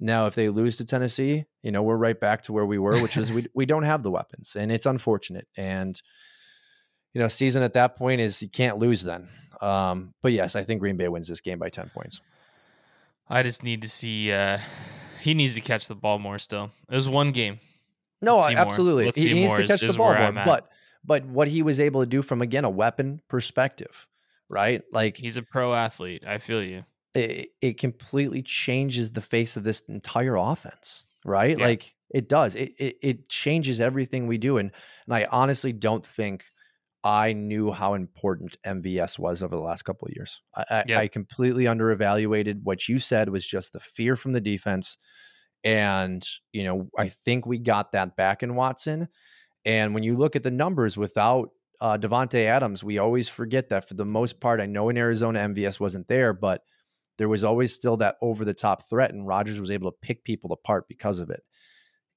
Now, 0.00 0.26
if 0.26 0.34
they 0.34 0.48
lose 0.48 0.78
to 0.78 0.84
Tennessee, 0.86 1.44
you 1.62 1.70
know 1.70 1.82
we're 1.82 1.96
right 1.96 2.18
back 2.18 2.42
to 2.42 2.52
where 2.52 2.64
we 2.64 2.78
were, 2.78 2.98
which 3.02 3.18
is 3.18 3.30
we 3.30 3.46
we 3.54 3.66
don't 3.66 3.82
have 3.82 4.02
the 4.02 4.10
weapons, 4.10 4.56
and 4.56 4.72
it's 4.72 4.86
unfortunate. 4.86 5.46
And 5.56 6.00
you 7.12 7.20
know, 7.20 7.28
season 7.28 7.62
at 7.62 7.74
that 7.74 7.96
point 7.96 8.20
is 8.20 8.40
you 8.40 8.48
can't 8.48 8.78
lose 8.78 9.02
then. 9.02 9.28
Um, 9.60 10.14
but 10.22 10.32
yes, 10.32 10.56
I 10.56 10.64
think 10.64 10.80
Green 10.80 10.96
Bay 10.96 11.08
wins 11.08 11.28
this 11.28 11.40
game 11.40 11.58
by 11.58 11.68
10 11.68 11.90
points. 11.94 12.20
I 13.28 13.42
just 13.42 13.62
need 13.62 13.82
to 13.82 13.88
see 13.88 14.32
uh 14.32 14.58
he 15.20 15.34
needs 15.34 15.54
to 15.54 15.60
catch 15.60 15.86
the 15.86 15.94
ball 15.94 16.18
more 16.18 16.38
still. 16.38 16.70
It 16.90 16.94
was 16.94 17.08
one 17.08 17.30
game. 17.32 17.60
No, 18.22 18.40
absolutely. 18.42 19.10
He, 19.14 19.28
he 19.28 19.34
needs 19.34 19.54
to 19.54 19.66
catch 19.66 19.80
the 19.80 19.92
ball 19.92 20.14
more. 20.14 20.32
But 20.32 20.68
but 21.04 21.24
what 21.26 21.48
he 21.48 21.62
was 21.62 21.78
able 21.78 22.00
to 22.00 22.06
do 22.06 22.22
from 22.22 22.42
again 22.42 22.64
a 22.64 22.70
weapon 22.70 23.20
perspective, 23.28 24.08
right? 24.48 24.82
Like 24.92 25.16
he's 25.16 25.36
a 25.36 25.42
pro 25.42 25.74
athlete. 25.74 26.24
I 26.26 26.38
feel 26.38 26.64
you. 26.64 26.84
It, 27.14 27.50
it 27.60 27.78
completely 27.78 28.40
changes 28.42 29.10
the 29.10 29.20
face 29.20 29.56
of 29.56 29.64
this 29.64 29.80
entire 29.88 30.36
offense, 30.36 31.04
right? 31.24 31.58
Yeah. 31.58 31.64
Like 31.64 31.94
it 32.08 32.28
does. 32.28 32.54
It, 32.54 32.74
it 32.78 32.98
it 33.02 33.28
changes 33.28 33.80
everything 33.80 34.26
we 34.26 34.38
do. 34.38 34.56
And 34.58 34.72
and 35.06 35.14
I 35.14 35.26
honestly 35.30 35.72
don't 35.72 36.04
think– 36.04 36.44
I 37.02 37.32
knew 37.32 37.72
how 37.72 37.94
important 37.94 38.56
MVS 38.66 39.18
was 39.18 39.42
over 39.42 39.56
the 39.56 39.62
last 39.62 39.82
couple 39.82 40.06
of 40.06 40.14
years. 40.14 40.42
I, 40.54 40.84
yep. 40.86 40.98
I, 40.98 41.08
completely 41.08 41.64
underevaluated 41.64 42.60
what 42.62 42.88
you 42.88 42.98
said 42.98 43.30
was 43.30 43.46
just 43.46 43.72
the 43.72 43.80
fear 43.80 44.16
from 44.16 44.32
the 44.32 44.40
defense. 44.40 44.98
And, 45.64 46.26
you 46.52 46.64
know, 46.64 46.90
I 46.98 47.08
think 47.08 47.46
we 47.46 47.58
got 47.58 47.92
that 47.92 48.16
back 48.16 48.42
in 48.42 48.54
Watson. 48.54 49.08
And 49.64 49.94
when 49.94 50.02
you 50.02 50.16
look 50.16 50.36
at 50.36 50.42
the 50.42 50.50
numbers 50.50 50.96
without 50.96 51.50
uh, 51.80 51.96
Davante 51.96 52.44
Adams, 52.44 52.84
we 52.84 52.98
always 52.98 53.28
forget 53.28 53.70
that 53.70 53.88
for 53.88 53.94
the 53.94 54.04
most 54.04 54.40
part. 54.40 54.60
I 54.60 54.66
know 54.66 54.90
in 54.90 54.98
Arizona, 54.98 55.40
MVS 55.40 55.80
wasn't 55.80 56.08
there, 56.08 56.34
but 56.34 56.62
there 57.16 57.28
was 57.28 57.44
always 57.44 57.74
still 57.74 57.96
that 57.98 58.16
over 58.22 58.44
the 58.44 58.54
top 58.54 58.88
threat, 58.88 59.12
and 59.12 59.26
Rodgers 59.26 59.60
was 59.60 59.70
able 59.70 59.90
to 59.90 59.96
pick 60.00 60.24
people 60.24 60.52
apart 60.52 60.86
because 60.88 61.20
of 61.20 61.30
it. 61.30 61.42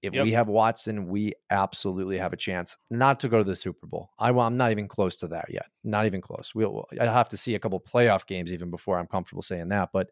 If 0.03 0.13
yep. 0.13 0.25
we 0.25 0.33
have 0.33 0.49
Watson, 0.49 1.07
we 1.07 1.33
absolutely 1.49 2.17
have 2.17 2.33
a 2.33 2.37
chance 2.37 2.77
not 2.91 3.21
to 3.21 3.29
go 3.29 3.37
to 3.37 3.43
the 3.43 3.55
Super 3.55 3.87
Bowl. 3.87 4.09
I, 4.19 4.29
am 4.29 4.57
not 4.57 4.71
even 4.71 4.89
close 4.89 5.15
to 5.17 5.27
that 5.29 5.45
yet. 5.49 5.65
Not 5.85 6.05
even 6.05 6.19
close. 6.19 6.51
We'll, 6.53 6.85
I 6.99 7.05
have 7.05 7.29
to 7.29 7.37
see 7.37 7.55
a 7.55 7.59
couple 7.59 7.79
playoff 7.79 8.27
games 8.27 8.51
even 8.51 8.69
before 8.69 8.99
I'm 8.99 9.07
comfortable 9.07 9.41
saying 9.41 9.69
that. 9.69 9.89
But 9.93 10.09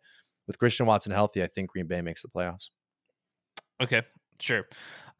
with 0.47 0.57
Christian 0.57 0.85
Watson 0.85 1.11
healthy, 1.11 1.43
I 1.43 1.47
think 1.47 1.71
Green 1.71 1.87
Bay 1.87 2.01
makes 2.01 2.21
the 2.21 2.29
playoffs. 2.29 2.69
Okay. 3.81 4.03
Sure. 4.39 4.65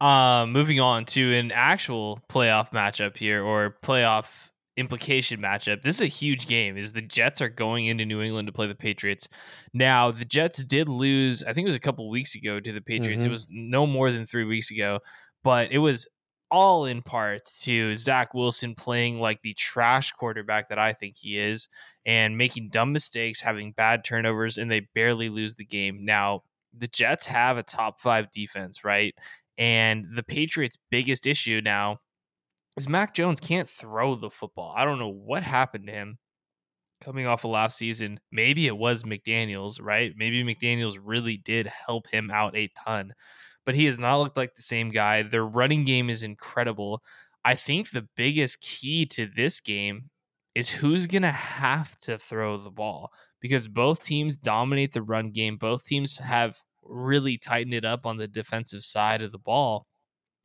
Um, 0.00 0.52
moving 0.52 0.80
on 0.80 1.04
to 1.06 1.34
an 1.34 1.52
actual 1.52 2.20
playoff 2.30 2.70
matchup 2.72 3.16
here 3.16 3.44
or 3.44 3.76
playoff 3.82 4.48
implication 4.82 5.40
matchup. 5.40 5.82
This 5.82 5.96
is 5.96 6.02
a 6.02 6.06
huge 6.06 6.46
game. 6.46 6.76
Is 6.76 6.92
the 6.92 7.00
Jets 7.00 7.40
are 7.40 7.48
going 7.48 7.86
into 7.86 8.04
New 8.04 8.20
England 8.20 8.46
to 8.48 8.52
play 8.52 8.66
the 8.66 8.74
Patriots. 8.74 9.28
Now, 9.72 10.10
the 10.10 10.24
Jets 10.26 10.62
did 10.64 10.88
lose, 10.88 11.42
I 11.42 11.52
think 11.54 11.64
it 11.64 11.68
was 11.70 11.76
a 11.76 11.80
couple 11.80 12.10
weeks 12.10 12.34
ago 12.34 12.60
to 12.60 12.72
the 12.72 12.80
Patriots. 12.82 13.22
Mhm. 13.22 13.26
It 13.26 13.30
was 13.30 13.46
no 13.50 13.86
more 13.86 14.12
than 14.12 14.26
3 14.26 14.44
weeks 14.44 14.70
ago, 14.70 15.00
but 15.42 15.72
it 15.72 15.78
was 15.78 16.06
all 16.50 16.84
in 16.84 17.00
part 17.00 17.40
to 17.62 17.96
Zach 17.96 18.34
Wilson 18.34 18.74
playing 18.74 19.18
like 19.18 19.40
the 19.40 19.54
trash 19.54 20.12
quarterback 20.12 20.68
that 20.68 20.78
I 20.78 20.92
think 20.92 21.16
he 21.18 21.38
is 21.38 21.66
and 22.04 22.36
making 22.36 22.68
dumb 22.68 22.92
mistakes, 22.92 23.40
having 23.40 23.72
bad 23.72 24.04
turnovers, 24.04 24.58
and 24.58 24.70
they 24.70 24.80
barely 24.94 25.30
lose 25.30 25.54
the 25.54 25.64
game. 25.64 26.04
Now, 26.04 26.42
the 26.76 26.88
Jets 26.88 27.26
have 27.26 27.56
a 27.56 27.62
top 27.62 28.00
five 28.00 28.30
defense, 28.30 28.84
right? 28.84 29.14
And 29.56 30.06
the 30.14 30.22
Patriots' 30.22 30.76
biggest 30.90 31.26
issue 31.26 31.62
now 31.64 32.00
is 32.76 32.88
Mac 32.88 33.14
Jones 33.14 33.40
can't 33.40 33.68
throw 33.68 34.14
the 34.14 34.30
football. 34.30 34.74
I 34.76 34.84
don't 34.84 34.98
know 34.98 35.12
what 35.12 35.42
happened 35.42 35.86
to 35.86 35.92
him 35.92 36.18
coming 37.02 37.26
off 37.26 37.44
of 37.44 37.50
last 37.50 37.76
season. 37.76 38.20
Maybe 38.30 38.66
it 38.66 38.76
was 38.76 39.02
McDaniels, 39.02 39.78
right? 39.80 40.12
Maybe 40.16 40.42
McDaniels 40.42 40.98
really 41.02 41.36
did 41.36 41.66
help 41.66 42.06
him 42.08 42.30
out 42.32 42.56
a 42.56 42.70
ton, 42.84 43.12
but 43.66 43.74
he 43.74 43.84
has 43.86 43.98
not 43.98 44.18
looked 44.18 44.36
like 44.36 44.54
the 44.54 44.62
same 44.62 44.90
guy. 44.90 45.22
Their 45.22 45.44
running 45.44 45.84
game 45.84 46.08
is 46.08 46.22
incredible. 46.22 47.02
I 47.44 47.54
think 47.54 47.90
the 47.90 48.08
biggest 48.16 48.60
key 48.60 49.04
to 49.06 49.26
this 49.26 49.60
game 49.60 50.10
is 50.54 50.70
who's 50.70 51.06
going 51.06 51.22
to 51.22 51.28
have 51.28 51.98
to 51.98 52.18
throw 52.18 52.56
the 52.56 52.70
ball 52.70 53.10
because 53.40 53.68
both 53.68 54.04
teams 54.04 54.36
dominate 54.36 54.92
the 54.92 55.02
run 55.02 55.30
game. 55.30 55.56
Both 55.56 55.84
teams 55.84 56.18
have 56.18 56.58
really 56.84 57.38
tightened 57.38 57.74
it 57.74 57.84
up 57.84 58.06
on 58.06 58.16
the 58.16 58.28
defensive 58.28 58.84
side 58.84 59.22
of 59.22 59.32
the 59.32 59.38
ball. 59.38 59.86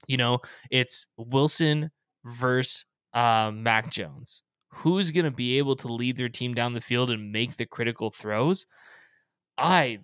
You 0.07 0.17
know, 0.17 0.39
it's 0.71 1.07
Wilson 1.17 1.91
versus 2.27 2.85
uh, 3.13 3.51
Mac 3.53 3.89
Jones. 3.89 4.43
Who's 4.69 5.11
going 5.11 5.25
to 5.25 5.31
be 5.31 5.57
able 5.57 5.75
to 5.77 5.87
lead 5.87 6.17
their 6.17 6.29
team 6.29 6.53
down 6.53 6.73
the 6.73 6.81
field 6.81 7.09
and 7.09 7.31
make 7.31 7.55
the 7.55 7.65
critical 7.65 8.11
throws? 8.11 8.67
I 9.57 9.99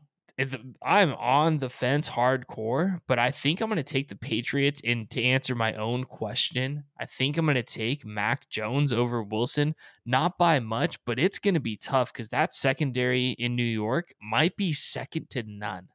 I'm 0.81 1.13
on 1.13 1.59
the 1.59 1.69
fence 1.69 2.09
hardcore, 2.09 3.01
but 3.07 3.19
I 3.19 3.29
think 3.29 3.61
I'm 3.61 3.69
going 3.69 3.77
to 3.77 3.83
take 3.83 4.07
the 4.07 4.15
Patriots. 4.15 4.81
And 4.83 5.07
to 5.11 5.23
answer 5.23 5.53
my 5.53 5.73
own 5.73 6.05
question, 6.05 6.85
I 6.99 7.05
think 7.05 7.37
I'm 7.37 7.45
going 7.45 7.55
to 7.55 7.63
take 7.63 8.03
Mac 8.03 8.49
Jones 8.49 8.91
over 8.91 9.21
Wilson, 9.21 9.75
not 10.07 10.39
by 10.39 10.59
much, 10.59 10.97
but 11.05 11.19
it's 11.19 11.37
going 11.37 11.53
to 11.53 11.59
be 11.59 11.77
tough 11.77 12.11
because 12.11 12.29
that 12.29 12.51
secondary 12.51 13.31
in 13.31 13.55
New 13.55 13.63
York 13.63 14.15
might 14.19 14.55
be 14.55 14.73
second 14.73 15.29
to 15.31 15.43
none. 15.43 15.89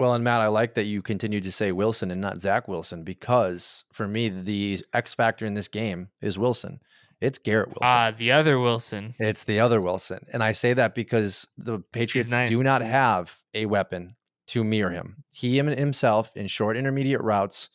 Well, 0.00 0.14
and 0.14 0.24
Matt, 0.24 0.40
I 0.40 0.48
like 0.48 0.74
that 0.74 0.84
you 0.84 1.02
continue 1.02 1.40
to 1.40 1.52
say 1.52 1.70
Wilson 1.70 2.10
and 2.10 2.20
not 2.20 2.40
Zach 2.40 2.66
Wilson 2.66 3.04
because 3.04 3.84
for 3.92 4.08
me, 4.08 4.28
the 4.28 4.84
X 4.92 5.14
factor 5.14 5.46
in 5.46 5.54
this 5.54 5.68
game 5.68 6.08
is 6.20 6.36
Wilson. 6.36 6.80
It's 7.20 7.38
Garrett 7.38 7.68
Wilson. 7.68 7.82
Ah, 7.82 8.12
the 8.16 8.32
other 8.32 8.58
Wilson. 8.58 9.14
It's 9.18 9.44
the 9.44 9.60
other 9.60 9.80
Wilson. 9.80 10.26
And 10.32 10.42
I 10.42 10.52
say 10.52 10.74
that 10.74 10.94
because 10.94 11.46
the 11.56 11.80
Patriots 11.92 12.28
nice. 12.28 12.50
do 12.50 12.62
not 12.62 12.82
have 12.82 13.34
a 13.54 13.66
weapon 13.66 14.16
to 14.48 14.64
mirror 14.64 14.90
him. 14.90 15.24
He 15.30 15.56
himself 15.56 16.36
in 16.36 16.48
short 16.48 16.76
intermediate 16.76 17.22
routes 17.22 17.70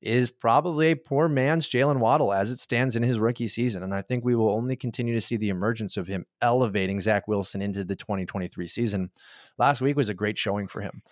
is 0.00 0.30
probably 0.30 0.92
a 0.92 0.96
poor 0.96 1.28
man's 1.28 1.68
Jaylen 1.68 1.98
Waddle 1.98 2.32
as 2.32 2.50
it 2.50 2.58
stands 2.58 2.96
in 2.96 3.02
his 3.02 3.20
rookie 3.20 3.48
season. 3.48 3.82
And 3.82 3.94
I 3.94 4.00
think 4.00 4.24
we 4.24 4.34
will 4.34 4.50
only 4.50 4.74
continue 4.74 5.14
to 5.14 5.20
see 5.20 5.36
the 5.36 5.50
emergence 5.50 5.96
of 5.96 6.06
him 6.06 6.24
elevating 6.40 7.00
Zach 7.00 7.28
Wilson 7.28 7.60
into 7.60 7.84
the 7.84 7.96
2023 7.96 8.66
season. 8.66 9.10
Last 9.58 9.80
week 9.80 9.96
was 9.96 10.08
a 10.08 10.14
great 10.14 10.38
showing 10.38 10.68
for 10.68 10.80
him. 10.80 11.02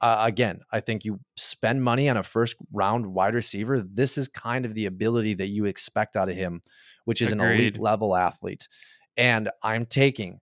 Uh, 0.00 0.16
again, 0.20 0.60
I 0.70 0.80
think 0.80 1.04
you 1.04 1.18
spend 1.36 1.82
money 1.82 2.08
on 2.08 2.16
a 2.16 2.22
first 2.22 2.56
round 2.72 3.06
wide 3.06 3.34
receiver. 3.34 3.80
This 3.82 4.16
is 4.16 4.28
kind 4.28 4.64
of 4.64 4.74
the 4.74 4.86
ability 4.86 5.34
that 5.34 5.48
you 5.48 5.64
expect 5.64 6.14
out 6.16 6.28
of 6.28 6.36
him, 6.36 6.60
which 7.04 7.20
is 7.22 7.32
an 7.32 7.40
elite 7.40 7.78
level 7.80 8.14
athlete. 8.14 8.68
And 9.16 9.50
I'm 9.62 9.86
taking 9.86 10.38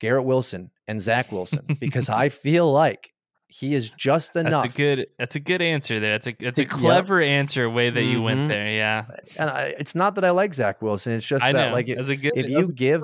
Garrett 0.00 0.24
Wilson 0.24 0.70
and 0.88 1.00
Zach 1.02 1.30
Wilson 1.30 1.60
because 1.78 2.08
I 2.08 2.30
feel 2.30 2.72
like 2.72 3.12
he 3.48 3.74
is 3.74 3.90
just 3.90 4.36
enough. 4.36 4.64
That's 4.64 4.74
a 4.74 4.78
good. 4.78 5.06
That's 5.18 5.34
a 5.36 5.40
good 5.40 5.60
answer 5.60 6.00
there. 6.00 6.12
That's 6.12 6.28
a. 6.28 6.34
That's 6.38 6.58
a 6.60 6.62
Yep. 6.66 6.70
clever 6.70 7.20
answer. 7.20 7.68
Way 7.68 7.90
that 7.90 8.04
you 8.04 8.20
Mhm. 8.20 8.24
went 8.24 8.48
there. 8.48 8.70
Yeah, 8.70 9.04
and 9.38 9.50
I, 9.50 9.74
it's 9.78 9.94
not 9.94 10.14
that 10.14 10.24
I 10.24 10.30
like 10.30 10.54
Zach 10.54 10.80
Wilson. 10.80 11.12
It's 11.14 11.26
just 11.26 11.44
I 11.44 11.52
that 11.52 11.68
know. 11.68 11.72
like 11.74 11.88
it, 11.88 11.98
a 12.08 12.16
good. 12.16 12.32
if 12.36 12.48
you 12.48 12.66
give 12.72 13.02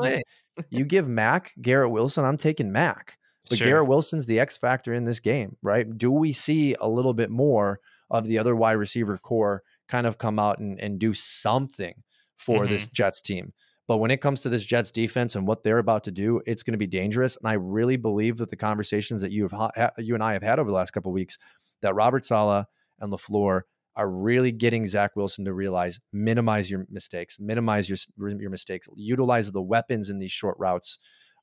you 0.70 0.84
give 0.84 1.06
Mac 1.08 1.52
Garrett 1.60 1.90
Wilson, 1.90 2.24
I'm 2.24 2.38
taking 2.38 2.72
Mac. 2.72 3.18
But 3.48 3.58
Sure. 3.58 3.66
Garrett 3.66 3.86
Wilson's 3.88 4.26
the 4.26 4.40
X 4.40 4.56
factor 4.56 4.92
in 4.94 5.04
this 5.04 5.20
game, 5.20 5.56
right? 5.62 5.96
Do 5.96 6.10
we 6.10 6.32
see 6.32 6.74
a 6.80 6.88
little 6.88 7.14
bit 7.14 7.30
more 7.30 7.80
of 8.10 8.26
the 8.26 8.38
other 8.38 8.54
wide 8.56 8.72
receiver 8.72 9.18
core 9.18 9.62
kind 9.88 10.06
of 10.06 10.18
come 10.18 10.38
out 10.38 10.58
and, 10.58 10.78
and 10.80 10.98
do 10.98 11.14
something 11.14 12.02
for 12.36 12.60
Mm-hmm. 12.64 12.72
this 12.72 12.88
Jets 12.88 13.20
team? 13.20 13.52
But 13.88 13.98
when 13.98 14.10
it 14.10 14.20
comes 14.20 14.40
to 14.40 14.48
this 14.48 14.64
Jets 14.66 14.90
defense 14.90 15.36
and 15.36 15.46
what 15.46 15.62
they're 15.62 15.78
about 15.78 16.02
to 16.04 16.10
do, 16.10 16.40
it's 16.44 16.64
going 16.64 16.72
to 16.72 16.78
be 16.78 16.88
dangerous. 16.88 17.36
And 17.36 17.48
I 17.48 17.52
really 17.52 17.96
believe 17.96 18.36
that 18.38 18.48
the 18.48 18.56
conversations 18.56 19.22
that 19.22 19.30
you 19.30 19.44
have 19.44 19.52
ha- 19.52 19.90
you 19.98 20.14
and 20.14 20.24
I 20.24 20.32
have 20.32 20.42
had 20.42 20.58
over 20.58 20.68
the 20.68 20.74
last 20.74 20.90
couple 20.90 21.10
of 21.12 21.14
weeks, 21.14 21.38
that 21.82 21.94
Robert 21.94 22.24
Saleh 22.26 22.66
and 22.98 23.12
LaFleur 23.12 23.60
are 23.94 24.10
really 24.10 24.50
getting 24.50 24.86
Zach 24.88 25.14
Wilson 25.14 25.44
to 25.44 25.54
realize 25.54 26.00
minimize 26.12 26.68
your 26.68 26.84
mistakes, 26.90 27.38
minimize 27.38 27.88
your 27.88 27.96
your 28.40 28.50
mistakes, 28.50 28.88
utilize 28.96 29.52
the 29.52 29.62
weapons 29.62 30.10
in 30.10 30.18
these 30.18 30.32
short 30.32 30.56
routes. 30.58 30.98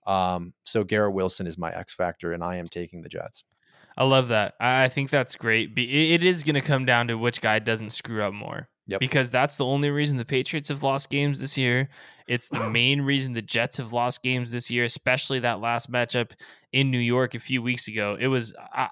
Um, 0.07 0.53
so 0.63 0.83
Garrett 0.83 1.13
Wilson 1.13 1.47
is 1.47 1.57
my 1.57 1.71
X 1.71 1.93
factor, 1.93 2.33
and 2.33 2.43
I 2.43 2.57
am 2.57 2.65
taking 2.65 3.01
the 3.01 3.09
Jets. 3.09 3.43
I 3.95 4.05
love 4.05 4.29
that. 4.29 4.55
I 4.59 4.89
think 4.89 5.09
that's 5.09 5.35
great. 5.35 5.77
It 5.77 6.23
is 6.23 6.43
going 6.43 6.55
to 6.55 6.61
come 6.61 6.85
down 6.85 7.07
to 7.09 7.15
which 7.15 7.41
guy 7.41 7.59
doesn't 7.59 7.91
screw 7.91 8.23
up 8.23 8.33
more. 8.33 8.69
Yep. 8.87 8.99
Because 8.99 9.29
that's 9.29 9.55
the 9.55 9.65
only 9.65 9.89
reason 9.91 10.17
the 10.17 10.25
Patriots 10.25 10.67
have 10.67 10.83
lost 10.83 11.09
games 11.09 11.39
this 11.39 11.57
year. 11.57 11.89
It's 12.27 12.49
the 12.49 12.69
main 12.69 13.01
reason 13.01 13.33
the 13.33 13.41
Jets 13.41 13.77
have 13.77 13.93
lost 13.93 14.23
games 14.23 14.51
this 14.51 14.69
year, 14.69 14.83
especially 14.83 15.39
that 15.39 15.61
last 15.61 15.91
matchup 15.91 16.31
in 16.73 16.91
New 16.91 16.99
York 16.99 17.33
a 17.35 17.39
few 17.39 17.61
weeks 17.61 17.87
ago. 17.87 18.17
It 18.19 18.27
was. 18.27 18.53
I, 18.73 18.89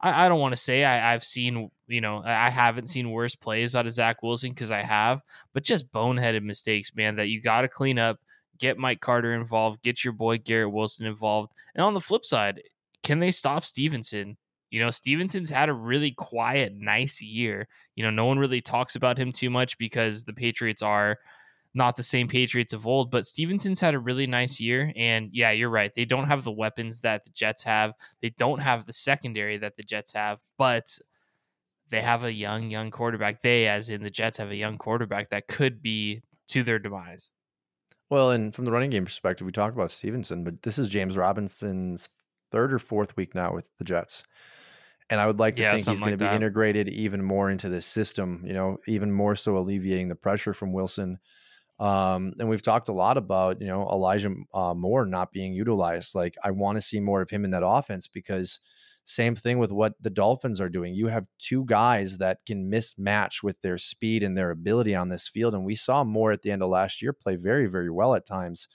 I 0.00 0.28
don't 0.28 0.40
want 0.40 0.54
to 0.54 0.60
say 0.60 0.84
I, 0.84 1.14
I've 1.14 1.24
seen, 1.24 1.70
you 1.88 2.00
know, 2.00 2.22
I 2.24 2.46
I 2.46 2.50
haven't 2.50 2.86
seen 2.86 3.10
worse 3.10 3.34
plays 3.34 3.74
out 3.74 3.86
of 3.86 3.92
Zach 3.92 4.22
Wilson 4.22 4.50
because 4.50 4.70
I 4.70 4.82
have, 4.82 5.22
but 5.52 5.64
just 5.64 5.90
boneheaded 5.90 6.42
mistakes, 6.42 6.92
man, 6.94 7.16
that 7.16 7.28
you 7.28 7.40
got 7.40 7.62
to 7.62 7.68
clean 7.68 7.98
up. 7.98 8.18
Get 8.58 8.78
Mike 8.78 9.00
Carter 9.00 9.34
involved. 9.34 9.82
Get 9.82 10.04
your 10.04 10.12
boy 10.12 10.38
Garrett 10.38 10.72
Wilson 10.72 11.06
involved. 11.06 11.52
And 11.74 11.84
on 11.84 11.94
the 11.94 12.00
flip 12.00 12.24
side, 12.24 12.62
can 13.02 13.18
they 13.18 13.30
stop 13.30 13.64
Stevenson? 13.64 14.36
You 14.70 14.80
know, 14.80 14.90
Stevenson's 14.90 15.50
had 15.50 15.68
a 15.68 15.74
really 15.74 16.10
quiet, 16.10 16.74
nice 16.74 17.22
year. 17.22 17.68
You 17.94 18.04
know, 18.04 18.10
no 18.10 18.26
one 18.26 18.38
really 18.38 18.60
talks 18.60 18.96
about 18.96 19.18
him 19.18 19.32
too 19.32 19.48
much 19.48 19.78
because 19.78 20.24
the 20.24 20.32
Patriots 20.32 20.82
are 20.82 21.18
not 21.72 21.96
the 21.96 22.02
same 22.02 22.26
Patriots 22.26 22.72
of 22.72 22.86
old, 22.86 23.10
but 23.10 23.26
Stevenson's 23.26 23.80
had 23.80 23.94
a 23.94 23.98
really 23.98 24.26
nice 24.26 24.58
year. 24.58 24.92
And 24.96 25.30
yeah, 25.32 25.50
you're 25.50 25.70
right. 25.70 25.94
They 25.94 26.06
don't 26.06 26.26
have 26.26 26.42
the 26.42 26.50
weapons 26.50 27.02
that 27.02 27.24
the 27.24 27.30
Jets 27.32 27.62
have, 27.62 27.92
they 28.22 28.30
don't 28.30 28.60
have 28.60 28.86
the 28.86 28.92
secondary 28.92 29.58
that 29.58 29.76
the 29.76 29.82
Jets 29.82 30.14
have, 30.14 30.40
but 30.58 30.98
they 31.90 32.00
have 32.00 32.24
a 32.24 32.32
young, 32.32 32.70
young 32.70 32.90
quarterback. 32.90 33.42
They, 33.42 33.68
as 33.68 33.90
in 33.90 34.02
the 34.02 34.10
Jets, 34.10 34.38
have 34.38 34.50
a 34.50 34.56
young 34.56 34.78
quarterback 34.78 35.28
that 35.28 35.48
could 35.48 35.82
be 35.82 36.22
to 36.48 36.62
their 36.62 36.78
demise. 36.78 37.30
Well, 38.10 38.30
and 38.30 38.54
from 38.54 38.64
the 38.64 38.70
running 38.72 38.90
game 38.90 39.04
perspective, 39.04 39.44
we 39.44 39.52
talked 39.52 39.74
about 39.74 39.90
Stevenson, 39.90 40.44
but 40.44 40.62
this 40.62 40.78
is 40.78 40.88
James 40.88 41.16
Robinson's 41.16 42.08
third 42.50 42.72
or 42.72 42.78
fourth 42.78 43.16
week 43.16 43.34
now 43.34 43.52
with 43.52 43.68
the 43.78 43.84
Jets. 43.84 44.22
And 45.10 45.20
I 45.20 45.26
would 45.26 45.38
like 45.38 45.56
to 45.56 45.64
Yeah, 45.64 45.76
think 45.76 45.86
he's 45.86 46.00
going 46.00 46.12
like 46.12 46.18
to 46.18 46.18
be 46.18 46.30
that. 46.30 46.32
integrated 46.32 46.88
even 46.88 47.22
more 47.22 47.50
into 47.50 47.68
this 47.68 47.86
system, 47.86 48.42
you 48.46 48.52
know, 48.52 48.78
even 48.88 49.12
more 49.12 49.36
so 49.36 49.56
alleviating 49.58 50.08
the 50.08 50.16
pressure 50.16 50.54
from 50.54 50.72
Wilson. 50.72 51.18
Um, 51.80 52.34
and 52.38 52.48
we've 52.48 52.62
talked 52.62 52.88
a 52.88 52.92
lot 52.94 53.18
about, 53.18 53.60
you 53.60 53.68
know, 53.68 53.88
Elijah 53.90 54.34
uh, 54.54 54.74
Moore 54.74 55.06
not 55.06 55.32
being 55.32 55.54
utilized. 55.54 56.14
Like, 56.14 56.36
I 56.44 56.52
want 56.52 56.76
to 56.76 56.82
see 56.82 57.00
more 57.00 57.22
of 57.22 57.30
him 57.30 57.44
in 57.44 57.52
that 57.52 57.66
offense 57.66 58.08
because 58.08 58.60
same 59.08 59.36
thing 59.36 59.58
with 59.58 59.70
what 59.70 59.94
the 60.00 60.10
Dolphins 60.10 60.60
are 60.60 60.68
doing. 60.68 60.92
You 60.92 61.06
have 61.06 61.28
two 61.38 61.64
guys 61.64 62.18
that 62.18 62.38
can 62.44 62.68
mismatch 62.68 63.40
with 63.40 63.60
their 63.62 63.78
speed 63.78 64.24
and 64.24 64.36
their 64.36 64.50
ability 64.50 64.96
on 64.96 65.08
this 65.08 65.28
field. 65.28 65.54
And 65.54 65.64
we 65.64 65.76
saw 65.76 66.02
Moore 66.02 66.32
at 66.32 66.42
the 66.42 66.50
end 66.50 66.60
of 66.60 66.68
last 66.68 67.00
year 67.00 67.12
play 67.12 67.36
very, 67.36 67.68
very 67.68 67.88
well 67.88 68.16
at 68.16 68.26
times. 68.26 68.66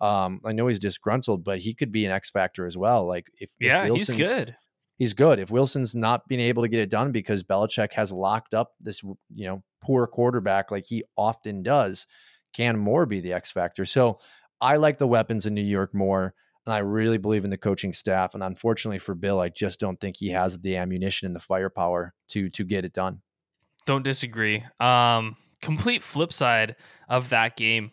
Um, 0.00 0.40
I 0.42 0.52
know 0.52 0.68
he's 0.68 0.78
disgruntled, 0.78 1.44
but 1.44 1.58
he 1.58 1.74
could 1.74 1.92
be 1.92 2.06
an 2.06 2.12
X 2.12 2.30
factor 2.30 2.64
as 2.66 2.78
well. 2.78 3.06
Like 3.06 3.26
if, 3.38 3.50
if 3.60 3.72
Yeah, 3.72 3.86
he's 3.88 4.08
good. 4.08 4.56
he's 4.96 5.12
good. 5.12 5.38
If 5.38 5.50
Wilson's 5.50 5.94
not 5.94 6.26
being 6.28 6.40
able 6.40 6.62
to 6.62 6.68
get 6.68 6.80
it 6.80 6.88
done 6.88 7.12
because 7.12 7.44
Belichick 7.44 7.92
has 7.92 8.10
locked 8.10 8.54
up 8.54 8.72
this, 8.80 9.02
you 9.02 9.46
know, 9.46 9.62
poor 9.82 10.06
quarterback 10.06 10.70
like 10.70 10.86
he 10.86 11.04
often 11.14 11.62
does, 11.62 12.06
can 12.54 12.78
Moore 12.78 13.04
be 13.04 13.20
the 13.20 13.34
X 13.34 13.50
factor? 13.50 13.84
So 13.84 14.18
I 14.62 14.76
like 14.76 14.96
the 14.96 15.06
weapons 15.06 15.44
in 15.44 15.54
New 15.54 15.60
York 15.60 15.94
more, 15.94 16.32
and 16.66 16.74
I 16.74 16.78
really 16.78 17.18
believe 17.18 17.44
in 17.44 17.50
the 17.50 17.58
coaching 17.58 17.92
staff. 17.92 18.34
And 18.34 18.42
unfortunately 18.42 18.98
for 18.98 19.14
Bill, 19.14 19.40
I 19.40 19.48
just 19.48 19.78
don't 19.78 20.00
think 20.00 20.16
he 20.16 20.30
has 20.30 20.58
the 20.58 20.76
ammunition 20.76 21.26
and 21.26 21.36
the 21.36 21.40
firepower 21.40 22.14
to 22.28 22.48
to 22.50 22.64
get 22.64 22.84
it 22.84 22.92
done. 22.92 23.20
Don't 23.86 24.02
disagree. 24.02 24.64
Um, 24.80 25.36
complete 25.60 26.02
flip 26.02 26.32
side 26.32 26.76
of 27.08 27.28
that 27.30 27.56
game. 27.56 27.92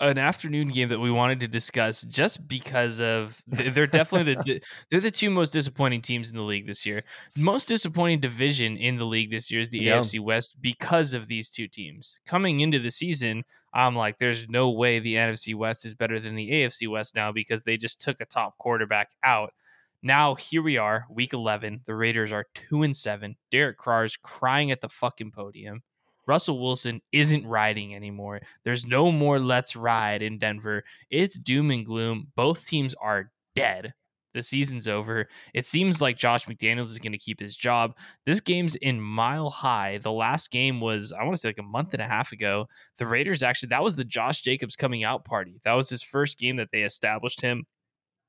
An 0.00 0.16
afternoon 0.18 0.68
game 0.68 0.88
that 0.90 1.00
we 1.00 1.10
wanted 1.10 1.40
to 1.40 1.48
discuss 1.48 2.02
just 2.02 2.46
because 2.46 3.00
of 3.00 3.42
they're 3.46 3.86
definitely 3.86 4.34
the 4.34 4.62
they're 4.90 5.00
the 5.00 5.10
two 5.10 5.28
most 5.30 5.52
disappointing 5.52 6.00
teams 6.02 6.30
in 6.30 6.36
the 6.36 6.42
league 6.42 6.66
this 6.66 6.86
year. 6.86 7.02
Most 7.36 7.66
disappointing 7.68 8.20
division 8.20 8.76
in 8.76 8.96
the 8.96 9.04
league 9.04 9.30
this 9.30 9.50
year 9.50 9.60
is 9.60 9.70
the 9.70 9.80
Yeah. 9.80 9.98
AFC 9.98 10.20
West 10.20 10.56
because 10.60 11.14
of 11.14 11.26
these 11.26 11.50
two 11.50 11.66
teams. 11.68 12.18
Coming 12.26 12.60
into 12.60 12.78
the 12.78 12.90
season, 12.90 13.42
I'm 13.74 13.96
like, 13.96 14.18
there's 14.18 14.48
no 14.48 14.70
way 14.70 14.98
the 15.00 15.14
NFC 15.16 15.54
West 15.54 15.84
is 15.84 15.94
better 15.94 16.20
than 16.20 16.36
the 16.36 16.50
AFC 16.50 16.88
West 16.88 17.14
now 17.14 17.32
because 17.32 17.64
they 17.64 17.76
just 17.76 18.00
took 18.00 18.20
a 18.20 18.26
top 18.26 18.56
quarterback 18.58 19.08
out. 19.24 19.52
Now 20.00 20.36
here 20.36 20.62
we 20.62 20.76
are, 20.78 21.06
week 21.10 21.32
11. 21.32 21.80
The 21.84 21.94
Raiders 21.96 22.30
are 22.30 22.46
two 22.54 22.84
and 22.84 22.96
seven. 22.96 23.36
Derek 23.50 23.78
Carr 23.78 24.04
is 24.04 24.16
crying 24.16 24.70
at 24.70 24.80
the 24.80 24.88
fucking 24.88 25.32
podium. 25.32 25.82
Russell 26.28 26.60
Wilson 26.60 27.00
isn't 27.10 27.46
riding 27.46 27.94
anymore. 27.94 28.40
There's 28.62 28.84
no 28.84 29.10
more 29.10 29.38
let's 29.38 29.74
ride 29.74 30.22
in 30.22 30.38
Denver. 30.38 30.84
It's 31.10 31.38
doom 31.38 31.70
and 31.70 31.86
gloom. 31.86 32.28
Both 32.36 32.66
teams 32.66 32.94
are 32.94 33.30
dead. 33.56 33.94
The 34.34 34.42
season's 34.42 34.86
over. 34.86 35.26
It 35.54 35.64
seems 35.64 36.02
like 36.02 36.18
Josh 36.18 36.44
McDaniels 36.44 36.90
is 36.90 36.98
going 36.98 37.12
to 37.12 37.18
keep 37.18 37.40
his 37.40 37.56
job. 37.56 37.96
This 38.26 38.40
game's 38.40 38.76
in 38.76 39.00
mile 39.00 39.48
high. 39.48 39.98
The 39.98 40.12
last 40.12 40.50
game 40.50 40.80
was, 40.80 41.12
I 41.12 41.24
want 41.24 41.34
to 41.34 41.40
say, 41.40 41.48
like 41.48 41.58
a 41.58 41.62
month 41.62 41.94
and 41.94 42.02
a 42.02 42.06
half 42.06 42.30
ago. 42.30 42.68
The 42.98 43.06
Raiders 43.06 43.42
actually, 43.42 43.70
that 43.70 43.82
was 43.82 43.96
the 43.96 44.04
Josh 44.04 44.42
Jacobs 44.42 44.76
coming 44.76 45.02
out 45.02 45.24
party. 45.24 45.58
That 45.64 45.72
was 45.72 45.88
his 45.88 46.02
first 46.02 46.38
game 46.38 46.56
that 46.56 46.68
they 46.72 46.82
established 46.82 47.40
him. 47.40 47.64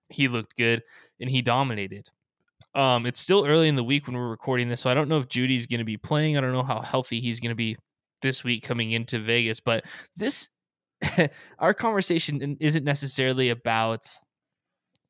He 0.08 0.30
looked 0.30 0.56
good 0.56 0.84
and 1.20 1.30
he 1.30 1.42
dominated. 1.42 2.10
Um, 2.74 3.06
it's 3.06 3.20
still 3.20 3.46
early 3.46 3.68
in 3.68 3.76
the 3.76 3.84
week 3.84 4.08
when 4.08 4.16
we're 4.16 4.30
recording 4.30 4.70
this, 4.70 4.80
so 4.80 4.90
I 4.90 4.94
don't 4.94 5.10
know 5.10 5.20
if 5.20 5.28
Jeudy's 5.28 5.66
going 5.66 5.80
to 5.80 5.86
be 5.86 5.98
playing. 5.98 6.38
I 6.38 6.42
don't 6.42 6.54
know 6.54 6.64
how 6.64 6.82
healthy 6.82 7.20
he's 7.20 7.40
going 7.40 7.50
to 7.50 7.56
be 7.56 7.78
this 8.22 8.44
week 8.44 8.64
coming 8.64 8.92
into 8.92 9.20
Vegas, 9.20 9.60
but 9.60 9.86
this 10.16 10.50
our 11.60 11.74
conversation 11.74 12.58
isn't 12.60 12.84
necessarily 12.84 13.50
about 13.50 14.06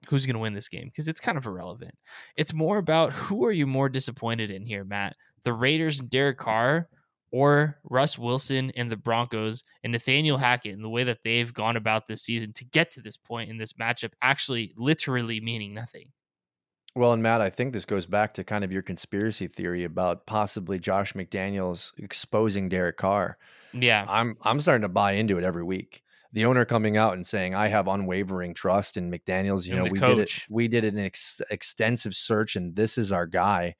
who's 0.07 0.25
going 0.25 0.35
to 0.35 0.39
win 0.39 0.53
this 0.53 0.69
game 0.69 0.85
because 0.85 1.07
it's 1.07 1.19
kind 1.19 1.37
of 1.37 1.45
irrelevant. 1.45 1.95
It's 2.35 2.53
more 2.53 2.77
about 2.77 3.13
who 3.13 3.45
are 3.45 3.51
you 3.51 3.67
more 3.67 3.89
disappointed 3.89 4.51
in 4.51 4.65
here, 4.65 4.83
Matt? 4.83 5.15
The 5.43 5.53
Raiders 5.53 5.99
and 5.99 6.09
Derek 6.09 6.37
Carr 6.37 6.87
or 7.31 7.77
Russ 7.83 8.17
Wilson 8.17 8.71
and 8.75 8.91
the 8.91 8.97
Broncos 8.97 9.63
and 9.83 9.91
Nathaniel 9.91 10.37
Hackett 10.37 10.73
and 10.73 10.83
the 10.83 10.89
way 10.89 11.03
that 11.03 11.19
they've 11.23 11.53
gone 11.53 11.77
about 11.77 12.07
this 12.07 12.23
season 12.23 12.53
to 12.53 12.65
get 12.65 12.91
to 12.91 13.01
this 13.01 13.17
point 13.17 13.49
in 13.49 13.57
this 13.57 13.73
matchup 13.73 14.11
actually 14.21 14.73
literally 14.77 15.39
meaning 15.39 15.73
nothing. 15.73 16.11
Well, 16.95 17.13
and 17.13 17.21
Matt, 17.23 17.39
I 17.41 17.49
think 17.49 17.73
this 17.73 17.85
goes 17.85 18.05
back 18.05 18.33
to 18.35 18.43
kind 18.43 18.63
of 18.63 18.71
your 18.71 18.81
conspiracy 18.81 19.47
theory 19.47 19.83
about 19.83 20.25
possibly 20.25 20.79
Josh 20.79 21.13
McDaniels 21.13 21.91
exposing 21.97 22.67
Derek 22.69 22.97
Carr. 22.97 23.37
Yeah. 23.73 24.05
I'm 24.07 24.37
I'm 24.41 24.59
starting 24.59 24.81
to 24.81 24.89
buy 24.89 25.13
into 25.13 25.37
it 25.37 25.43
every 25.43 25.63
week. 25.63 26.03
The 26.33 26.45
owner 26.45 26.65
coming 26.65 26.97
out 26.97 27.13
and 27.13 27.25
saying 27.25 27.55
I 27.55 27.67
have 27.69 27.87
unwavering 27.87 28.53
trust 28.53 28.97
in 28.97 29.11
McDaniels. 29.11 29.65
You 29.67 29.75
And 29.75 29.85
know, 29.85 29.91
we 29.91 29.99
did 29.99 30.19
it. 30.19 30.31
We 30.49 30.67
did 30.67 30.83
an 30.85 30.99
ex- 30.99 31.41
extensive 31.49 32.15
search, 32.15 32.55
and 32.55 32.75
this 32.75 32.97
is 32.97 33.11
our 33.11 33.25
guy. 33.27 33.75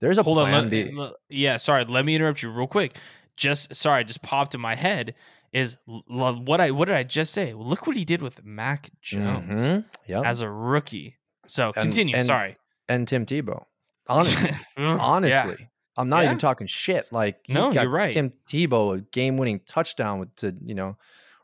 There's 0.00 0.18
a 0.18 0.22
Hold 0.22 0.38
on. 0.38 0.50
Let, 0.52 0.70
B. 0.70 0.94
yeah, 1.30 1.56
sorry. 1.56 1.84
Let 1.86 2.04
me 2.04 2.14
interrupt 2.14 2.42
you 2.42 2.50
real 2.50 2.66
quick. 2.66 2.96
Just 3.36 3.74
sorry, 3.74 4.04
just 4.04 4.22
popped 4.22 4.54
in 4.54 4.60
my 4.60 4.74
head 4.74 5.14
is 5.52 5.76
what 5.86 6.60
I 6.60 6.70
what 6.70 6.86
did 6.86 6.94
I 6.96 7.02
just 7.02 7.32
say? 7.32 7.52
Look 7.54 7.86
what 7.86 7.96
he 7.96 8.04
did 8.04 8.20
with 8.22 8.44
Mac 8.44 8.90
Jones 9.00 9.60
Mhm. 9.60 9.84
Yep. 10.06 10.24
as 10.24 10.40
a 10.40 10.50
rookie. 10.50 11.16
So 11.48 11.66
And- 11.76 11.82
continue. 11.82 12.16
and- 12.16 12.26
sorry. 12.26 12.56
and 12.88 13.06
Tim 13.08 13.26
Tebow. 13.26 13.64
Honestly, 14.08 14.50
Yeah. 14.76 15.54
I'm 15.96 16.08
not 16.08 16.20
Yeah. 16.20 16.26
even 16.26 16.38
talking 16.38 16.66
shit. 16.66 17.10
Like, 17.12 17.40
No, 17.48 17.72
got 17.72 17.82
you're 17.84 17.90
right. 17.90 18.12
Tim 18.12 18.32
Tebow 18.48 18.96
a 18.96 19.00
game-winning 19.00 19.60
touchdown 19.66 20.20
with 20.20 20.34
to 20.36 20.54
you 20.64 20.74
know, 20.74 20.96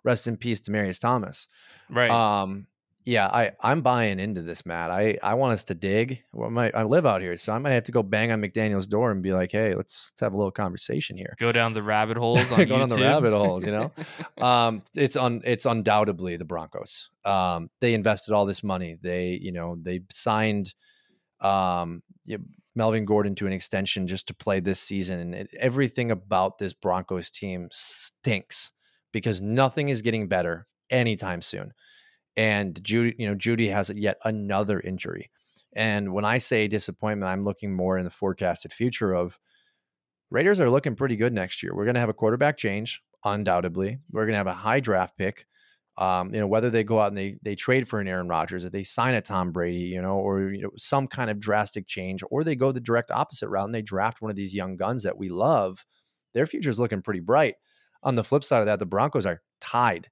rest 0.05 0.27
in 0.29 0.37
peace, 0.37 0.61
Demaryius 0.61 1.01
Thomas. 1.01 1.49
Right. 1.89 2.11
Um, 2.11 2.67
yeah, 3.05 3.27
I 3.27 3.53
I'm 3.61 3.83
buying 3.83 4.21
into 4.21 4.43
this, 4.43 4.65
Matt. 4.65 4.91
I 4.91 5.19
I 5.23 5.35
want 5.35 5.55
us 5.55 5.65
to 5.65 5.75
dig. 5.75 6.23
Well, 6.33 6.51
my, 6.51 6.71
I 6.71 6.85
live 6.85 7.05
out 7.05 7.21
here, 7.21 7.37
so 7.37 7.53
I 7.53 7.59
might 7.59 7.73
have 7.73 7.85
to 7.85 7.93
go 7.93 8.03
bang 8.03 8.31
on 8.31 8.41
McDaniel's 8.41 8.87
door 8.87 9.11
and 9.11 9.23
be 9.23 9.33
like, 9.33 9.51
hey, 9.51 9.75
let's, 9.75 10.13
let's 10.13 10.21
have 10.21 10.33
a 10.33 10.37
little 10.37 10.53
conversation 10.53 11.17
here. 11.17 11.35
Go 11.39 11.51
down 11.51 11.75
the 11.75 11.83
rabbit 11.83 12.17
holes 12.17 12.53
on 12.53 12.65
Go 12.67 12.79
down 12.79 12.89
the 12.89 13.01
rabbit 13.01 13.33
holes, 13.33 13.67
you 13.67 13.73
know? 13.73 13.93
um, 14.45 14.83
it's 14.95 15.17
un 15.17 15.43
it's 15.45 15.67
undoubtedly 15.67 16.37
the 16.37 16.45
Broncos. 16.45 17.11
Um, 17.25 17.71
they 17.81 17.95
invested 17.95 18.35
all 18.35 18.47
this 18.47 18.63
money. 18.63 18.99
They, 19.01 19.39
you 19.41 19.53
know, 19.53 19.77
they 19.81 20.03
signed 20.11 20.75
um 21.41 22.03
yeah, 22.25 22.37
Melvin 22.77 23.05
Gordon 23.05 23.35
to 23.37 23.49
an 23.49 23.53
extension 23.53 24.07
just 24.07 24.29
to 24.29 24.35
play 24.35 24.61
this 24.61 24.79
season, 24.79 25.19
and 25.19 25.35
it, 25.35 25.51
everything 25.59 26.13
about 26.13 26.59
this 26.59 26.73
Broncos 26.73 27.31
team 27.31 27.69
stinks 27.73 28.71
because 29.13 29.41
nothing 29.41 29.89
is 29.89 30.03
getting 30.03 30.29
better 30.29 30.69
anytime 30.89 31.43
soon. 31.43 31.73
And 32.37 32.75
Jeudy, 32.83 33.15
you 33.19 33.27
know, 33.29 33.35
Jeudy 33.35 33.71
has 33.73 33.91
yet 33.91 34.19
another 34.25 34.81
injury. 34.81 35.31
And 35.75 36.13
when 36.13 36.25
I 36.25 36.39
say 36.39 36.69
disappointment, 36.69 37.31
I'm 37.31 37.43
looking 37.43 37.73
more 37.73 37.99
in 37.99 38.05
the 38.05 38.11
forecasted 38.11 38.73
future 38.73 39.13
of 39.13 39.39
Raiders 40.31 40.61
are 40.61 40.71
looking 40.71 40.97
pretty 40.97 41.17
good 41.17 41.35
next 41.35 41.63
year. 41.63 41.75
We're 41.75 41.85
going 41.85 41.95
to 41.95 42.01
have 42.01 42.09
a 42.09 42.15
quarterback 42.15 42.57
change, 42.57 43.03
undoubtedly. 43.23 43.99
We're 44.11 44.25
going 44.25 44.33
to 44.33 44.39
have 44.39 44.47
a 44.47 44.55
high 44.55 44.81
draft 44.81 45.17
pick. 45.19 45.47
Um, 45.99 46.33
you 46.33 46.41
know, 46.41 46.47
whether 46.47 46.71
they 46.71 46.85
go 46.85 47.01
out 47.01 47.09
and 47.09 47.19
they 47.19 47.37
they 47.43 47.55
trade 47.55 47.87
for 47.87 48.01
an 48.01 48.09
Aaron 48.09 48.29
Rodgers, 48.29 48.65
if 48.65 48.73
they 48.73 48.83
sign 48.83 49.13
a 49.13 49.21
Tom 49.21 49.53
Brady, 49.53 49.81
you 49.81 50.01
know, 50.01 50.15
or 50.15 50.51
you 50.51 50.63
know, 50.63 50.71
some 50.79 51.07
kind 51.07 51.29
of 51.29 51.39
drastic 51.39 51.87
change, 51.87 52.23
or 52.31 52.45
they 52.45 52.57
go 52.57 52.73
the 52.73 52.81
direct 52.81 53.11
opposite 53.11 53.51
route 53.51 53.67
and 53.67 53.75
they 53.75 53.83
draft 53.83 54.23
one 54.23 54.31
of 54.31 54.37
these 54.37 54.55
young 54.55 54.77
guns 54.77 55.03
that 55.03 55.19
we 55.19 55.29
love, 55.29 55.85
their 56.33 56.47
future 56.47 56.71
is 56.71 56.79
looking 56.79 57.03
pretty 57.03 57.21
bright. 57.21 57.57
On 58.03 58.15
the 58.15 58.25
flip 58.25 58.43
side 58.43 58.61
of 58.61 58.67
that, 58.67 58.79
the 58.79 58.87
Broncos 58.87 59.27
are 59.27 59.43
tied, 59.61 60.09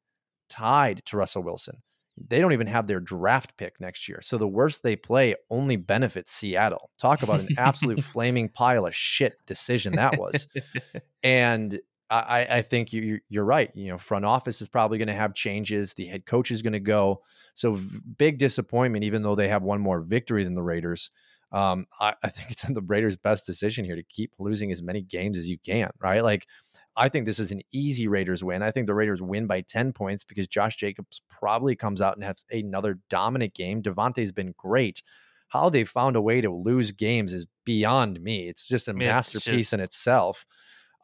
tied 0.51 1.03
to 1.07 1.17
Russell 1.17 1.43
Wilson. 1.43 1.83
They 2.29 2.41
don't 2.41 2.53
even 2.53 2.67
have 2.67 2.87
their 2.87 3.01
draft 3.01 3.57
pick 3.57 3.81
next 3.81 4.09
year. 4.09 4.21
So 4.23 4.39
the 4.39 4.49
worse 4.49 4.79
they 4.79 4.97
play 4.97 5.35
only 5.51 5.77
benefits 5.77 6.33
Seattle. 6.33 6.91
Talk 6.99 7.23
about 7.23 7.41
an 7.41 7.49
absolute 7.59 8.05
flaming 8.05 8.49
pile 8.49 8.87
of 8.87 8.95
shit 8.95 9.35
decision 9.47 9.95
that 9.95 10.19
was. 10.19 10.47
And 11.23 11.79
I, 12.11 12.47
I 12.51 12.63
think 12.63 12.93
you, 12.93 13.21
you're 13.29 13.45
right. 13.45 13.71
You 13.75 13.89
know, 13.89 13.99
front 13.99 14.25
office 14.25 14.61
is 14.61 14.69
probably 14.69 14.99
going 14.99 15.09
to 15.09 15.15
have 15.15 15.35
changes. 15.35 15.95
The 15.95 16.07
head 16.07 16.27
coach 16.27 16.51
is 16.51 16.63
going 16.63 16.73
to 16.73 16.81
go. 16.81 17.23
So 17.55 17.79
big 18.19 18.39
disappointment, 18.39 19.05
even 19.05 19.23
though 19.23 19.37
they 19.37 19.49
have 19.49 19.63
one 19.63 19.81
more 19.81 20.01
victory 20.01 20.43
than 20.43 20.55
the 20.55 20.63
Raiders. 20.63 21.11
Um, 21.53 21.87
I, 22.01 22.15
I 22.23 22.29
think 22.29 22.51
it's 22.51 22.63
the 22.63 22.83
Raiders' 22.83 23.17
best 23.17 23.47
decision 23.47 23.85
here 23.85 23.97
to 23.97 24.03
keep 24.03 24.33
losing 24.39 24.73
as 24.73 24.83
many 24.83 25.03
games 25.03 25.39
as 25.39 25.49
you 25.49 25.59
can. 25.59 25.91
Right? 26.01 26.25
Like, 26.25 26.47
I 26.97 27.09
think 27.09 27.25
this 27.25 27.39
is 27.39 27.53
an 27.53 27.63
easy 27.73 28.09
Raiders 28.09 28.43
win. 28.43 28.63
I 28.63 28.71
think 28.71 28.87
the 28.87 28.95
Raiders 28.95 29.23
win 29.23 29.47
by 29.47 29.61
10 29.63 29.93
points 29.93 30.25
because 30.25 30.49
Josh 30.49 30.77
Jacobs 30.77 31.23
probably 31.29 31.77
comes 31.77 32.01
out 32.01 32.17
and 32.17 32.25
has 32.25 32.45
another 32.51 32.99
dominant 33.09 33.55
game. 33.55 33.83
Davante's 33.83 34.33
been 34.33 34.55
great. 34.57 35.03
How 35.49 35.69
they 35.69 35.85
found 35.85 36.17
a 36.17 36.21
way 36.21 36.41
to 36.41 36.51
lose 36.51 36.93
games 36.93 37.33
is 37.33 37.47
beyond 37.65 38.21
me. 38.21 38.49
It's 38.49 38.67
just 38.67 38.89
a 38.89 38.93
It's 38.93 38.99
masterpiece 38.99 39.73
in 39.73 39.81
itself. 39.81 40.47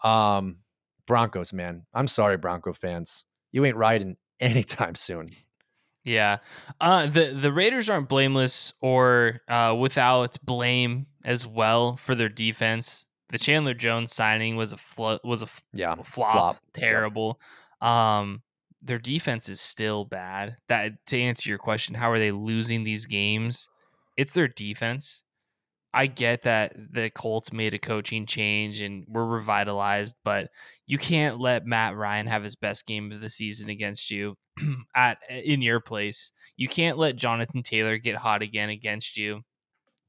Um, 0.04 0.58
Broncos, 1.06 1.52
man. 1.52 1.86
I'm 1.94 2.08
sorry, 2.08 2.36
Bronco 2.36 2.72
fans. 2.72 3.24
You 3.52 3.64
ain't 3.64 3.76
riding 3.76 4.16
anytime 4.40 4.94
soon. 4.94 5.28
Yeah. 6.04 6.38
Uh 6.80 7.06
the 7.06 7.32
the 7.32 7.52
Raiders 7.52 7.90
aren't 7.90 8.08
blameless 8.08 8.72
or 8.80 9.40
uh 9.48 9.76
without 9.78 10.38
blame 10.44 11.06
as 11.24 11.46
well 11.46 11.96
for 11.96 12.14
their 12.14 12.28
defense. 12.28 13.08
The 13.30 13.38
Chandler 13.38 13.74
Jones 13.74 14.14
signing 14.14 14.56
was 14.56 14.72
a 14.72 14.76
flo- 14.76 15.18
was 15.24 15.42
a 15.42 15.46
f- 15.46 15.64
Yeah. 15.72 15.94
flop, 15.96 16.04
flop. 16.04 16.56
Terrible. 16.72 17.40
Um 17.80 18.42
their 18.82 18.98
defense 18.98 19.48
is 19.48 19.60
still 19.60 20.04
bad. 20.04 20.56
That 20.68 21.04
to 21.06 21.20
answer 21.20 21.48
your 21.48 21.58
question, 21.58 21.94
how 21.96 22.10
are 22.10 22.18
they 22.18 22.30
losing 22.30 22.84
these 22.84 23.06
games? 23.06 23.68
It's 24.16 24.32
their 24.32 24.48
defense. 24.48 25.24
I 25.92 26.06
get 26.08 26.42
that 26.42 26.74
the 26.92 27.08
Colts 27.10 27.52
made 27.54 27.72
a 27.72 27.78
coaching 27.78 28.26
change 28.26 28.80
and 28.80 29.06
were 29.08 29.26
revitalized, 29.26 30.14
but 30.24 30.50
you 30.86 30.98
can't 30.98 31.40
let 31.40 31.64
Matt 31.66 31.96
Ryan 31.96 32.26
have 32.26 32.44
his 32.44 32.54
best 32.54 32.84
game 32.86 33.10
of 33.12 33.22
the 33.22 33.30
season 33.30 33.70
against 33.70 34.10
you 34.10 34.36
at 34.94 35.18
in 35.30 35.62
your 35.62 35.80
place. 35.80 36.30
You 36.56 36.68
can't 36.68 36.98
let 36.98 37.16
Jonathan 37.16 37.62
Taylor 37.62 37.96
get 37.96 38.16
hot 38.16 38.42
again 38.42 38.68
against 38.68 39.16
you. 39.16 39.40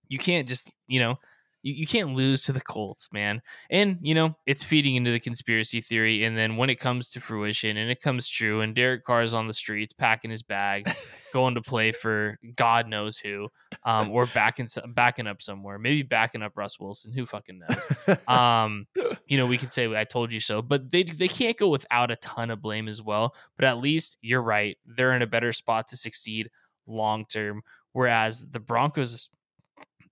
You 0.09 0.19
can't 0.19 0.47
just, 0.47 0.71
you 0.87 0.99
know, 0.99 1.19
you, 1.63 1.73
you 1.73 1.87
can't 1.87 2.13
lose 2.13 2.43
to 2.43 2.53
the 2.53 2.61
Colts, 2.61 3.09
man. 3.11 3.41
And, 3.69 3.97
you 4.01 4.15
know, 4.15 4.35
it's 4.45 4.63
feeding 4.63 4.95
into 4.95 5.11
the 5.11 5.19
conspiracy 5.19 5.81
theory. 5.81 6.23
And 6.23 6.37
then 6.37 6.57
when 6.57 6.69
it 6.69 6.79
comes 6.79 7.09
to 7.11 7.19
fruition 7.19 7.77
and 7.77 7.89
it 7.91 8.01
comes 8.01 8.27
true, 8.27 8.61
and 8.61 8.75
Derek 8.75 9.03
Carr's 9.03 9.33
on 9.33 9.47
the 9.47 9.53
streets 9.53 9.93
packing 9.93 10.31
his 10.31 10.43
bags, 10.43 10.91
going 11.33 11.55
to 11.55 11.61
play 11.61 11.91
for 11.91 12.39
God 12.55 12.87
knows 12.87 13.17
who, 13.17 13.49
um, 13.83 14.09
or 14.09 14.25
backing 14.25 14.67
backing 14.87 15.27
up 15.27 15.41
somewhere, 15.41 15.77
maybe 15.77 16.03
backing 16.03 16.41
up 16.41 16.53
Russ 16.55 16.79
Wilson. 16.79 17.11
Who 17.13 17.25
fucking 17.25 17.59
knows? 17.59 18.17
um, 18.27 18.87
you 19.27 19.37
know, 19.37 19.45
we 19.45 19.57
can 19.57 19.69
say 19.69 19.93
I 19.95 20.03
told 20.03 20.31
you 20.31 20.39
so, 20.39 20.61
but 20.61 20.89
they 20.91 21.03
they 21.03 21.27
can't 21.27 21.57
go 21.57 21.67
without 21.67 22.11
a 22.11 22.15
ton 22.15 22.49
of 22.49 22.61
blame 22.61 22.87
as 22.87 23.01
well. 23.01 23.35
But 23.55 23.65
at 23.65 23.77
least 23.77 24.17
you're 24.21 24.41
right; 24.41 24.77
they're 24.85 25.13
in 25.13 25.21
a 25.21 25.27
better 25.27 25.53
spot 25.53 25.89
to 25.89 25.97
succeed 25.97 26.49
long 26.87 27.25
term. 27.25 27.61
Whereas 27.93 28.47
the 28.49 28.59
Broncos, 28.59 29.29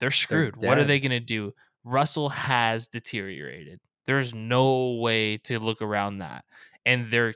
they're 0.06 0.12
screwed. 0.12 0.56
what 0.58 0.78
are 0.78 0.84
they 0.84 0.99
going 0.99 1.10
to 1.10 1.20
do? 1.20 1.51
Russell 1.84 2.30
has 2.30 2.86
deteriorated. 2.86 3.80
There's 4.06 4.36
no 4.36 4.99
way 5.01 5.38
to 5.39 5.58
look 5.58 5.82
around 5.82 6.20
that, 6.20 6.45
and 6.86 7.10
they're 7.10 7.34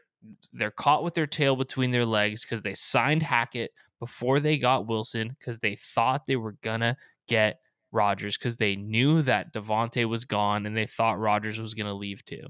they're 0.53 0.69
caught 0.69 1.03
with 1.03 1.15
their 1.15 1.25
tail 1.25 1.55
between 1.55 1.89
their 1.89 2.05
legs 2.05 2.45
because 2.45 2.61
they 2.61 2.75
signed 2.75 3.23
Hackett 3.23 3.71
before 3.99 4.39
they 4.39 4.59
got 4.59 4.87
Wilson 4.87 5.35
because 5.39 5.59
they 5.59 5.75
thought 5.75 6.25
they 6.27 6.35
were 6.35 6.57
gonna 6.61 6.95
get 7.27 7.59
Rodgers 7.91 8.37
because 8.37 8.57
they 8.57 8.75
knew 8.75 9.23
that 9.23 9.51
Davante 9.51 10.07
was 10.07 10.25
gone 10.25 10.67
and 10.67 10.77
they 10.77 10.85
thought 10.85 11.19
Rodgers 11.19 11.59
was 11.59 11.73
gonna 11.73 11.95
leave 11.95 12.23
too. 12.23 12.49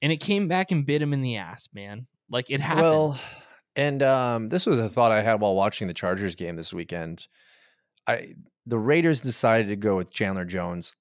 And 0.00 0.12
it 0.12 0.18
came 0.18 0.48
back 0.48 0.70
and 0.70 0.86
bit 0.86 1.02
him 1.02 1.12
in 1.12 1.20
the 1.20 1.36
ass, 1.36 1.68
man. 1.74 2.06
Like 2.30 2.50
it 2.50 2.60
happened. 2.60 2.84
Well, 2.84 3.20
and 3.76 4.02
um, 4.02 4.48
this 4.48 4.64
was 4.64 4.78
a 4.78 4.88
thought 4.88 5.12
I 5.12 5.20
had 5.20 5.40
while 5.40 5.54
watching 5.54 5.88
the 5.88 5.94
Chargers 5.94 6.36
game 6.36 6.56
this 6.56 6.72
weekend. 6.72 7.26
I 8.06 8.34
the 8.66 8.78
Raiders 8.78 9.20
decided 9.20 9.68
to 9.68 9.76
go 9.76 9.96
with 9.96 10.12
Chandler 10.12 10.44
Jones. 10.44 10.94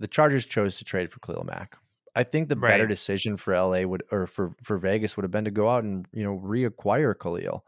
The 0.00 0.08
Chargers 0.08 0.46
chose 0.46 0.76
to 0.76 0.84
trade 0.84 1.10
for 1.10 1.20
Khalil 1.20 1.44
Mack. 1.44 1.76
I 2.16 2.22
think 2.22 2.48
the 2.48 2.56
better 2.56 2.86
decision 2.86 3.36
for 3.36 3.54
LA 3.54 3.82
would 3.82 4.04
or 4.12 4.26
for 4.26 4.52
for 4.62 4.78
Vegas 4.78 5.16
would 5.16 5.24
have 5.24 5.32
been 5.32 5.44
to 5.44 5.50
go 5.50 5.68
out 5.68 5.82
and 5.84 6.06
you 6.12 6.22
know 6.22 6.38
reacquire 6.38 7.18
Khalil 7.18 7.64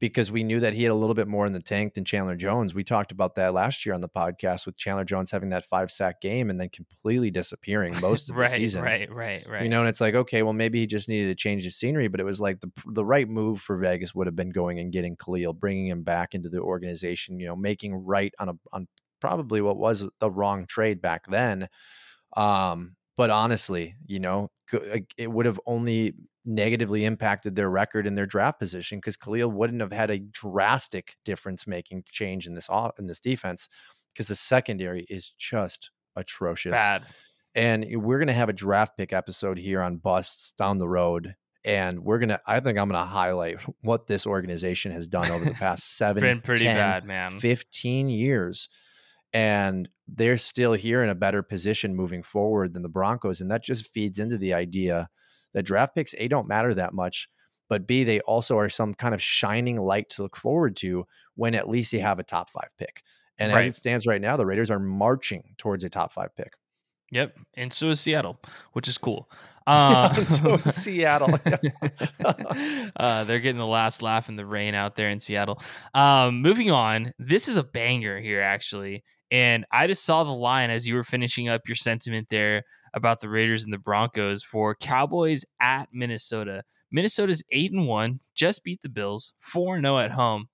because 0.00 0.30
we 0.30 0.42
knew 0.42 0.60
that 0.60 0.74
he 0.74 0.82
had 0.82 0.92
a 0.92 0.94
little 0.94 1.14
bit 1.14 1.28
more 1.28 1.46
in 1.46 1.52
the 1.52 1.62
tank 1.62 1.94
than 1.94 2.04
Chandler 2.04 2.36
Jones. 2.36 2.74
We 2.74 2.84
talked 2.84 3.12
about 3.12 3.36
that 3.36 3.54
last 3.54 3.86
year 3.86 3.94
on 3.94 4.00
the 4.00 4.08
podcast 4.08 4.66
with 4.66 4.76
Chandler 4.76 5.04
Jones 5.04 5.30
having 5.30 5.50
that 5.50 5.64
five 5.64 5.90
sack 5.90 6.20
game 6.20 6.50
and 6.50 6.60
then 6.60 6.68
completely 6.68 7.30
disappearing 7.30 7.98
most 8.00 8.22
of 8.28 8.34
the 8.34 8.40
right, 8.40 8.50
season. 8.50 8.82
right, 8.82 9.10
right, 9.12 9.48
right. 9.48 9.62
You 9.62 9.68
know, 9.68 9.80
and 9.80 9.88
it's 9.88 10.00
like, 10.00 10.14
okay, 10.14 10.42
well, 10.42 10.52
maybe 10.52 10.80
he 10.80 10.86
just 10.86 11.08
needed 11.08 11.28
to 11.28 11.34
change 11.34 11.64
the 11.64 11.70
scenery, 11.70 12.08
but 12.08 12.20
it 12.20 12.24
was 12.24 12.40
like 12.40 12.60
the 12.60 12.70
the 12.86 13.04
right 13.04 13.28
move 13.28 13.60
for 13.60 13.76
Vegas 13.76 14.14
would 14.14 14.26
have 14.26 14.36
been 14.36 14.50
going 14.50 14.78
and 14.78 14.92
getting 14.92 15.16
Khalil, 15.16 15.52
bringing 15.52 15.86
him 15.86 16.02
back 16.02 16.34
into 16.34 16.48
the 16.48 16.60
organization. 16.60 17.38
You 17.38 17.46
know, 17.46 17.56
making 17.56 17.94
right 17.94 18.34
on 18.38 18.48
a 18.48 18.54
on 18.72 18.88
probably 19.20 19.62
what 19.62 19.78
was 19.78 20.04
the 20.18 20.30
wrong 20.30 20.66
trade 20.66 21.00
back 21.00 21.26
then. 21.28 21.68
Um, 22.36 22.96
but 23.16 23.30
honestly, 23.30 23.94
you 24.06 24.18
know, 24.20 24.50
it 25.16 25.30
would 25.30 25.46
have 25.46 25.60
only 25.66 26.14
negatively 26.44 27.04
impacted 27.04 27.56
their 27.56 27.70
record 27.70 28.06
and 28.06 28.16
their 28.18 28.26
draft 28.26 28.58
position 28.58 28.98
because 28.98 29.16
Khalil 29.16 29.50
wouldn't 29.50 29.80
have 29.80 29.92
had 29.92 30.10
a 30.10 30.18
drastic 30.18 31.16
difference 31.24 31.66
making 31.66 32.04
change 32.10 32.46
in 32.46 32.54
this 32.54 32.68
au- 32.68 32.92
in 32.98 33.06
this 33.06 33.20
defense 33.20 33.68
because 34.12 34.28
the 34.28 34.36
secondary 34.36 35.06
is 35.08 35.32
just 35.38 35.90
atrocious 36.16 36.72
bad. 36.72 37.04
and 37.54 37.86
we're 37.96 38.18
going 38.18 38.28
to 38.28 38.34
have 38.34 38.48
a 38.48 38.54
draft 38.54 38.96
pick 38.96 39.12
episode 39.12 39.58
here 39.58 39.80
on 39.82 39.96
busts 39.96 40.52
down 40.58 40.78
the 40.78 40.88
road 40.88 41.34
and 41.64 42.04
we're 42.04 42.18
going 42.18 42.28
to 42.28 42.40
i 42.46 42.60
think 42.60 42.78
i'm 42.78 42.88
going 42.88 43.00
to 43.00 43.06
highlight 43.06 43.60
what 43.80 44.06
this 44.06 44.26
organization 44.26 44.92
has 44.92 45.06
done 45.06 45.30
over 45.30 45.44
the 45.44 45.50
past 45.54 45.96
seven 45.96 46.20
been 46.20 46.40
pretty 46.40 46.64
10, 46.64 46.76
bad, 46.76 47.04
man. 47.04 47.30
15 47.40 48.08
years 48.08 48.68
and 49.32 49.88
they're 50.06 50.36
still 50.36 50.74
here 50.74 51.02
in 51.02 51.08
a 51.08 51.14
better 51.14 51.42
position 51.42 51.96
moving 51.96 52.22
forward 52.22 52.74
than 52.74 52.82
the 52.82 52.88
broncos 52.88 53.40
and 53.40 53.50
that 53.50 53.64
just 53.64 53.88
feeds 53.88 54.18
into 54.18 54.36
the 54.38 54.52
idea 54.54 55.08
that 55.54 55.62
draft 55.62 55.94
picks 55.94 56.14
a 56.18 56.28
don't 56.28 56.48
matter 56.48 56.74
that 56.74 56.92
much 56.92 57.28
but 57.68 57.86
b 57.86 58.04
they 58.04 58.20
also 58.20 58.58
are 58.58 58.68
some 58.68 58.94
kind 58.94 59.14
of 59.14 59.22
shining 59.22 59.76
light 59.76 60.10
to 60.10 60.22
look 60.22 60.36
forward 60.36 60.76
to 60.76 61.06
when 61.34 61.54
at 61.54 61.68
least 61.68 61.92
you 61.92 62.00
have 62.00 62.18
a 62.18 62.24
top 62.24 62.50
five 62.50 62.68
pick 62.78 63.02
and 63.38 63.50
as 63.50 63.66
it 63.66 63.74
stands 63.74 64.06
right 64.06 64.20
now 64.20 64.36
the 64.36 64.46
raiders 64.46 64.70
are 64.70 64.78
marching 64.78 65.54
towards 65.56 65.82
a 65.82 65.88
top 65.88 66.12
five 66.12 66.34
pick 66.36 66.52
Yep, 67.14 67.38
and 67.54 67.72
so 67.72 67.90
is 67.90 68.00
Seattle, 68.00 68.40
which 68.72 68.88
is 68.88 68.98
cool. 68.98 69.30
Uh, 69.66 70.12
so 70.26 70.52
is 70.52 70.74
Seattle. 70.74 71.40
uh, 72.96 73.24
they're 73.24 73.40
getting 73.40 73.56
the 73.56 73.66
last 73.66 74.02
laugh 74.02 74.28
in 74.28 74.36
the 74.36 74.44
rain 74.44 74.74
out 74.74 74.94
there 74.94 75.08
in 75.08 75.18
Seattle. 75.20 75.58
Um, 75.94 76.42
moving 76.42 76.70
on, 76.70 77.14
this 77.18 77.48
is 77.48 77.56
a 77.56 77.62
banger 77.62 78.20
here 78.20 78.42
actually, 78.42 79.04
and 79.30 79.64
I 79.72 79.86
just 79.86 80.04
saw 80.04 80.22
the 80.22 80.34
line 80.34 80.68
as 80.68 80.86
you 80.86 80.96
were 80.96 81.02
finishing 81.02 81.48
up 81.48 81.62
your 81.66 81.76
sentiment 81.76 82.26
there 82.28 82.64
about 82.94 83.20
the 83.20 83.28
Raiders 83.28 83.64
and 83.64 83.72
the 83.72 83.78
Broncos 83.78 84.42
for 84.42 84.74
Cowboys 84.74 85.44
at 85.60 85.88
Minnesota. 85.92 86.62
Minnesota's 86.90 87.42
eight 87.50 87.72
and 87.72 87.86
one, 87.86 88.20
just 88.34 88.64
beat 88.64 88.80
the 88.80 88.88
Bills, 88.88 89.32
four 89.40 89.76
and 89.76 89.84
zero 89.84 89.98
at 89.98 90.12
home, 90.12 90.48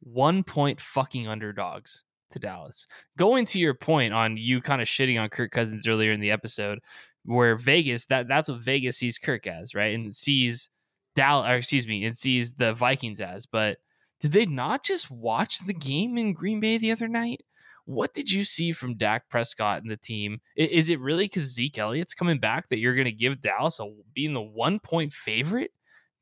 one 0.00 0.44
point 0.44 0.80
fucking 0.80 1.26
underdogs 1.26 2.04
to 2.30 2.38
Dallas. 2.38 2.86
Going 3.18 3.44
to 3.46 3.58
your 3.58 3.74
point 3.74 4.14
on 4.14 4.36
you 4.36 4.60
kind 4.60 4.80
of 4.80 4.88
shitting 4.88 5.20
on 5.20 5.28
Kirk 5.28 5.50
Cousins 5.50 5.86
earlier 5.86 6.12
in 6.12 6.20
the 6.20 6.30
episode, 6.30 6.78
where 7.24 7.56
Vegas 7.56 8.06
that 8.06 8.28
that's 8.28 8.48
what 8.48 8.62
Vegas 8.62 8.96
sees 8.96 9.18
Kirk 9.18 9.46
as, 9.46 9.74
right? 9.74 9.94
And 9.94 10.14
sees 10.14 10.70
Dallas, 11.14 11.50
or 11.50 11.56
excuse 11.56 11.86
me, 11.86 12.04
and 12.04 12.16
sees 12.16 12.54
the 12.54 12.72
Vikings 12.74 13.20
as. 13.20 13.46
But 13.46 13.78
did 14.20 14.32
they 14.32 14.46
not 14.46 14.84
just 14.84 15.10
watch 15.10 15.66
the 15.66 15.74
game 15.74 16.16
in 16.16 16.32
Green 16.32 16.60
Bay 16.60 16.78
the 16.78 16.92
other 16.92 17.08
night? 17.08 17.42
What 17.84 18.14
did 18.14 18.30
you 18.30 18.44
see 18.44 18.72
from 18.72 18.96
Dak 18.96 19.28
Prescott 19.28 19.82
and 19.82 19.90
the 19.90 19.96
team? 19.96 20.40
Is 20.56 20.88
it 20.88 21.00
really 21.00 21.24
because 21.24 21.52
Zeke 21.52 21.78
Elliott's 21.78 22.14
coming 22.14 22.38
back 22.38 22.68
that 22.68 22.78
you're 22.78 22.94
going 22.94 23.06
to 23.06 23.12
give 23.12 23.40
Dallas 23.40 23.80
a 23.80 23.86
being 24.14 24.34
the 24.34 24.40
one 24.40 24.78
point 24.78 25.12
favorite 25.12 25.72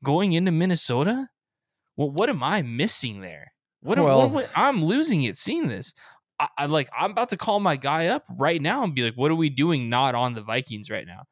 going 0.03 0.33
into 0.33 0.51
Minnesota? 0.51 1.29
Well, 1.97 2.09
what 2.09 2.29
am 2.29 2.41
I 2.43 2.61
missing 2.63 3.21
there? 3.21 3.53
What, 3.81 3.99
Well- 3.99 4.17
what, 4.17 4.31
what- 4.31 4.49
I'm 4.55 4.83
losing 4.83 5.23
it 5.23 5.37
seeing 5.37 5.67
this. 5.67 5.93
I, 6.39 6.47
I 6.57 6.65
like 6.65 6.89
I'm 6.97 7.11
about 7.11 7.29
to 7.29 7.37
call 7.37 7.59
my 7.59 7.75
guy 7.75 8.07
up 8.07 8.23
right 8.39 8.59
now 8.61 8.83
and 8.83 8.95
be 8.95 9.03
like, 9.03 9.13
what 9.15 9.29
are 9.29 9.35
we 9.35 9.49
doing 9.49 9.89
not 9.89 10.15
on 10.15 10.33
the 10.33 10.41
Vikings 10.41 10.89
right 10.89 11.05
now? 11.05 11.23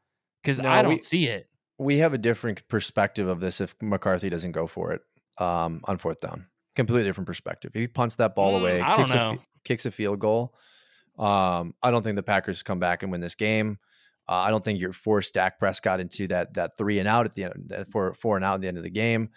Because 0.43 0.59
No, 0.59 0.69
I 0.69 0.83
don't 0.83 0.93
we- 0.93 0.99
see 0.99 1.27
it. 1.27 1.47
we 1.79 1.97
have 1.97 2.13
a 2.13 2.17
different 2.19 2.67
perspective 2.67 3.27
of 3.27 3.39
this 3.39 3.59
if 3.59 3.75
McCarthy 3.81 4.29
doesn't 4.29 4.51
go 4.51 4.67
for 4.67 4.91
it 4.91 5.01
um, 5.43 5.81
on 5.85 5.97
fourth 5.97 6.19
down. 6.19 6.45
Completely 6.79 7.09
different 7.09 7.27
perspective. 7.27 7.71
If 7.75 7.79
he 7.81 7.87
punts 7.87 8.15
that 8.15 8.35
ball 8.35 8.53
Mm, 8.53 8.61
away, 8.61 8.81
I 8.81 8.95
don't 8.95 9.05
kicks, 9.05 9.11
a, 9.11 9.37
kicks 9.65 9.85
a 9.85 9.91
field 9.91 10.19
goal. 10.19 10.55
Um, 11.17 11.73
I 11.83 11.91
don't 11.91 12.03
think 12.03 12.15
the 12.15 12.23
Packers 12.23 12.63
come 12.63 12.79
back 12.79 13.03
and 13.03 13.11
win 13.11 13.19
this 13.19 13.35
game. 13.35 13.79
Uh, 14.29 14.35
I 14.35 14.49
don't 14.49 14.63
think 14.63 14.79
you're 14.79 14.93
forced 14.93 15.33
Dak 15.33 15.59
Prescott 15.59 15.99
into 15.99 16.27
that 16.27 16.53
that 16.53 16.77
three 16.77 16.99
and 16.99 17.07
out 17.07 17.25
at 17.25 17.35
the 17.35 17.43
end, 17.43 17.53
that 17.67 17.87
four 17.89 18.13
four 18.13 18.37
and 18.37 18.45
out 18.45 18.53
at 18.55 18.61
the 18.61 18.69
end 18.69 18.77
of 18.77 18.83
the 18.83 18.89
game. 18.89 19.29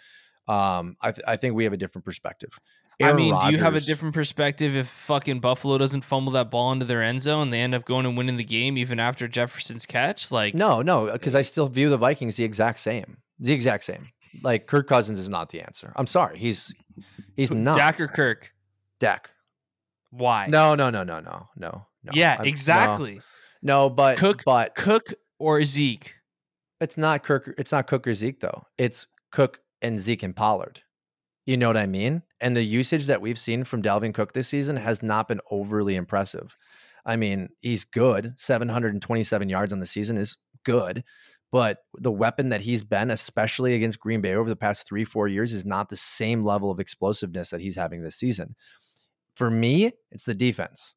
Um, 0.47 0.95
I, 1.01 1.11
th- 1.11 1.25
I 1.27 1.35
think 1.35 1.55
we 1.55 1.65
have 1.65 1.73
a 1.73 1.77
different 1.77 2.05
perspective. 2.05 2.57
I 3.01 3.07
Aaron 3.07 3.17
mean, 3.17 3.39
do 3.39 3.51
you 3.51 3.57
have 3.57 3.75
a 3.75 3.81
different 3.81 4.13
perspective 4.13 4.75
if 4.75 4.87
fucking 4.87 5.39
Buffalo 5.41 5.77
doesn't 5.77 6.03
fumble 6.05 6.31
that 6.33 6.49
ball 6.49 6.71
into 6.71 6.85
their 6.85 7.03
end 7.03 7.21
zone? 7.23 7.43
And 7.43 7.53
they 7.53 7.59
end 7.59 7.75
up 7.75 7.83
going 7.85 8.05
and 8.05 8.15
winning 8.15 8.37
the 8.37 8.43
game 8.43 8.77
even 8.77 8.99
after 8.99 9.27
Jefferson's 9.27 9.85
catch. 9.85 10.31
Like, 10.31 10.53
No, 10.53 10.81
no, 10.81 11.11
because 11.11 11.35
I 11.35 11.41
still 11.41 11.67
view 11.67 11.89
the 11.89 11.97
Vikings 11.97 12.37
the 12.37 12.45
exact 12.45 12.79
same. 12.79 13.17
The 13.39 13.51
exact 13.51 13.83
same. 13.83 14.09
Like 14.43 14.67
Kirk 14.67 14.87
Cousins 14.87 15.19
is 15.19 15.27
not 15.27 15.49
the 15.49 15.61
answer. 15.61 15.91
I'm 15.95 16.07
sorry. 16.07 16.37
He's 16.39 16.73
he's 17.35 17.51
not. 17.51 17.75
Dak 17.75 17.99
or 17.99 18.07
Kirk? 18.07 18.51
Dak. 18.99 19.31
Why? 20.11 20.47
No, 20.47 20.75
no, 20.75 20.89
no, 20.89 21.03
no, 21.03 21.19
no, 21.19 21.47
no. 21.55 21.85
no. 22.03 22.11
yeah, 22.13 22.31
I'm- 22.33 22.39
no. 22.43 22.45
exactly. 22.45 23.21
No, 23.61 23.89
but 23.89 24.17
Cook- 24.17 24.43
but 24.45 24.75
Cook 24.75 25.07
or 25.39 25.63
Zeke? 25.63 26.15
it's 26.81 26.97
not 26.97 27.23
Kirk. 27.23 27.53
It's 27.57 27.71
not 27.71 27.87
Cook 27.87 28.05
or 28.07 28.13
Zeke 28.13 28.39
though. 28.41 28.63
It's 28.77 29.07
Cook 29.31 29.61
and 29.81 29.99
Zeke 29.99 30.23
and 30.23 30.35
Pollard. 30.35 30.81
You 31.45 31.57
know 31.57 31.67
what 31.67 31.77
I 31.77 31.85
mean? 31.87 32.23
And 32.39 32.55
the 32.55 32.63
usage 32.63 33.05
that 33.07 33.21
we've 33.21 33.39
seen 33.39 33.63
from 33.63 33.81
Dalvin 33.81 34.13
Cook 34.13 34.33
this 34.33 34.47
season 34.49 34.77
has 34.77 35.01
not 35.03 35.27
been 35.27 35.41
overly 35.51 35.95
impressive. 35.95 36.55
I 37.05 37.15
mean, 37.17 37.49
he's 37.59 37.83
good. 37.83 38.33
727 38.37 39.49
yards 39.49 39.73
on 39.73 39.79
the 39.79 39.85
season 39.85 40.17
is 40.17 40.37
good. 40.63 41.03
But 41.53 41.83
the 41.93 42.11
weapon 42.11 42.49
that 42.49 42.61
he's 42.61 42.83
been, 42.83 43.11
especially 43.11 43.75
against 43.75 43.99
Green 43.99 44.21
Bay 44.21 44.33
over 44.33 44.49
the 44.49 44.55
past 44.55 44.87
three, 44.87 45.05
four 45.05 45.27
years, 45.27 45.53
is 45.53 45.63
not 45.65 45.89
the 45.89 45.95
same 45.95 46.41
level 46.41 46.71
of 46.71 46.79
explosiveness 46.79 47.51
that 47.51 47.61
he's 47.61 47.75
having 47.75 48.01
this 48.01 48.15
season. 48.15 48.55
For 49.35 49.51
me, 49.51 49.91
it's 50.11 50.23
the 50.23 50.33
defense. 50.33 50.95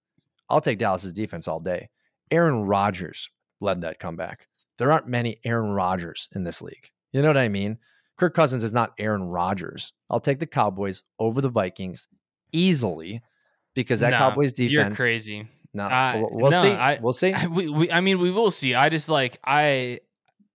I'll 0.49 0.63
take 0.63 0.79
Dallas's 0.79 1.13
defense 1.13 1.47
all 1.47 1.61
day. 1.61 1.91
Aaron 2.31 2.63
Rodgers 2.63 3.29
led 3.61 3.83
that 3.83 3.99
comeback. 4.01 4.49
There 4.79 4.91
aren't 4.91 5.07
many 5.09 5.41
Aaron 5.45 5.73
Rodgers 5.73 6.27
in 6.35 6.45
this 6.45 6.63
league. 6.63 6.91
You 7.13 7.21
know 7.21 7.29
what 7.29 7.37
I 7.37 7.51
mean? 7.51 7.77
Kirk 8.17 8.33
Cousins 8.33 8.65
is 8.65 8.73
not 8.73 8.95
Aaron 8.99 9.25
Rodgers. 9.25 9.93
I'll 10.09 10.21
take 10.21 10.39
the 10.39 10.47
Cowboys 10.47 11.03
over 11.19 11.43
the 11.43 11.51
Vikings 11.51 12.09
easily 12.51 13.21
because 13.75 14.01
that 14.01 14.11
Nah, 14.11 14.19
Cowboys 14.31 14.55
defense. 14.55 14.73
You're 14.73 14.91
crazy. 14.95 15.47
No, 15.75 15.85
Uh, 15.85 16.13
we'll, 16.17 16.29
we'll 16.31 16.51
no, 16.51 16.63
see. 16.63 16.69
I- 16.71 16.99
we'll 16.99 17.13
see. 17.13 17.35
I, 17.35 17.47
we, 17.47 17.69
we, 17.69 17.91
I 17.93 18.01
mean, 18.01 18.19
we 18.21 18.31
will 18.31 18.51
see. 18.51 18.75
I 18.75 18.89
just 18.89 19.11
like 19.11 19.39
I, 19.45 20.01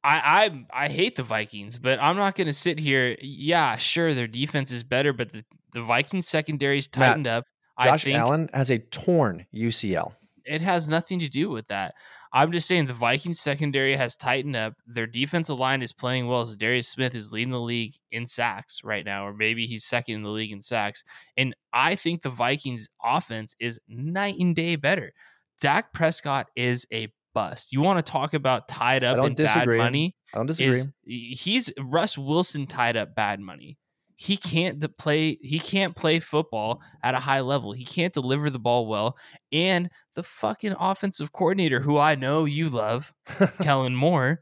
I, 0.04 0.66
I, 0.74 0.86
I 0.86 0.90
hate 0.90 1.16
the 1.16 1.24
Vikings, 1.24 1.78
but 1.78 2.00
I'm 2.00 2.18
not 2.18 2.36
going 2.36 2.48
to 2.48 2.54
sit 2.54 2.80
here. 2.80 3.16
Yeah, 3.22 3.78
sure, 3.78 4.14
their 4.14 4.28
defense 4.28 4.72
is 4.72 4.84
better, 4.84 5.14
but 5.14 5.32
the 5.32 5.44
the 5.74 5.82
Vikings 5.82 6.28
secondary's 6.28 6.90
Matt, 6.98 7.08
tightened 7.08 7.28
up. 7.28 7.46
I 7.78 7.86
Josh 7.86 8.04
think 8.04 8.18
Allen 8.18 8.50
has 8.54 8.70
a 8.70 8.80
torn 8.80 9.46
UCL. 9.54 10.14
it 10.46 10.62
has 10.62 10.90
nothing 10.90 11.20
to 11.20 11.30
do 11.30 11.50
with 11.50 11.68
that. 11.68 11.94
I'm 12.34 12.52
just 12.54 12.68
saying 12.68 12.86
the 12.86 12.94
Vikings 12.94 13.42
secondary 13.42 13.96
has 13.96 14.16
tightened 14.16 14.56
up. 14.56 14.74
Their 14.88 15.08
defensive 15.08 15.60
line 15.60 15.82
is 15.82 15.92
playing 15.92 16.28
well. 16.28 16.46
So 16.46 16.56
Darius 16.56 16.88
Smith 16.88 17.14
is 17.14 17.32
leading 17.32 17.52
the 17.52 17.60
league 17.60 17.96
in 18.10 18.26
sacks 18.26 18.80
right 18.84 19.06
now, 19.06 19.28
or 19.28 19.34
maybe 19.34 19.66
he's 19.66 19.84
second 19.84 20.16
in 20.16 20.24
the 20.24 20.30
league 20.30 20.52
in 20.52 20.62
sacks. 20.62 21.04
And 21.36 21.54
I 21.74 21.96
think 21.96 22.22
the 22.22 22.30
Vikings 22.30 22.88
offense 23.04 23.56
is 23.60 23.82
night 23.90 24.36
and 24.40 24.56
day 24.56 24.78
better. 24.78 25.12
Dak 25.60 25.94
Prescott 25.94 26.48
is 26.56 26.86
a 26.92 27.10
bust. 27.34 27.74
You 27.74 27.82
want 27.82 28.04
to 28.04 28.12
talk 28.12 28.34
about 28.34 28.68
tied 28.68 29.04
up 29.04 29.26
in 29.26 29.34
disagree. 29.34 29.78
bad 29.78 29.84
money? 29.84 30.16
I 30.34 30.38
don't 30.38 30.48
disagree. 30.48 30.80
Is 30.80 30.88
he's 31.04 31.74
Russ 31.80 32.18
Wilson 32.18 32.68
tied 32.68 32.98
up 32.98 33.16
bad 33.16 33.40
money. 33.40 33.78
He 34.16 34.38
can't 34.38 34.86
play. 34.98 35.40
He 35.42 35.60
can't 35.60 35.96
play 35.96 36.20
football 36.20 36.82
at 37.04 37.16
a 37.16 37.20
high 37.20 37.42
level. 37.42 37.72
He 37.72 37.86
can't 37.86 38.14
deliver 38.14 38.50
the 38.50 38.60
ball 38.60 38.86
well. 38.86 39.18
And 39.52 39.90
the 40.16 40.24
fucking 40.24 40.76
offensive 40.80 41.32
coordinator, 41.32 41.80
who 41.80 41.98
I 41.98 42.16
know 42.16 42.46
you 42.46 42.70
love, 42.70 43.14
Kellen 43.62 43.96
Moore, 43.96 44.42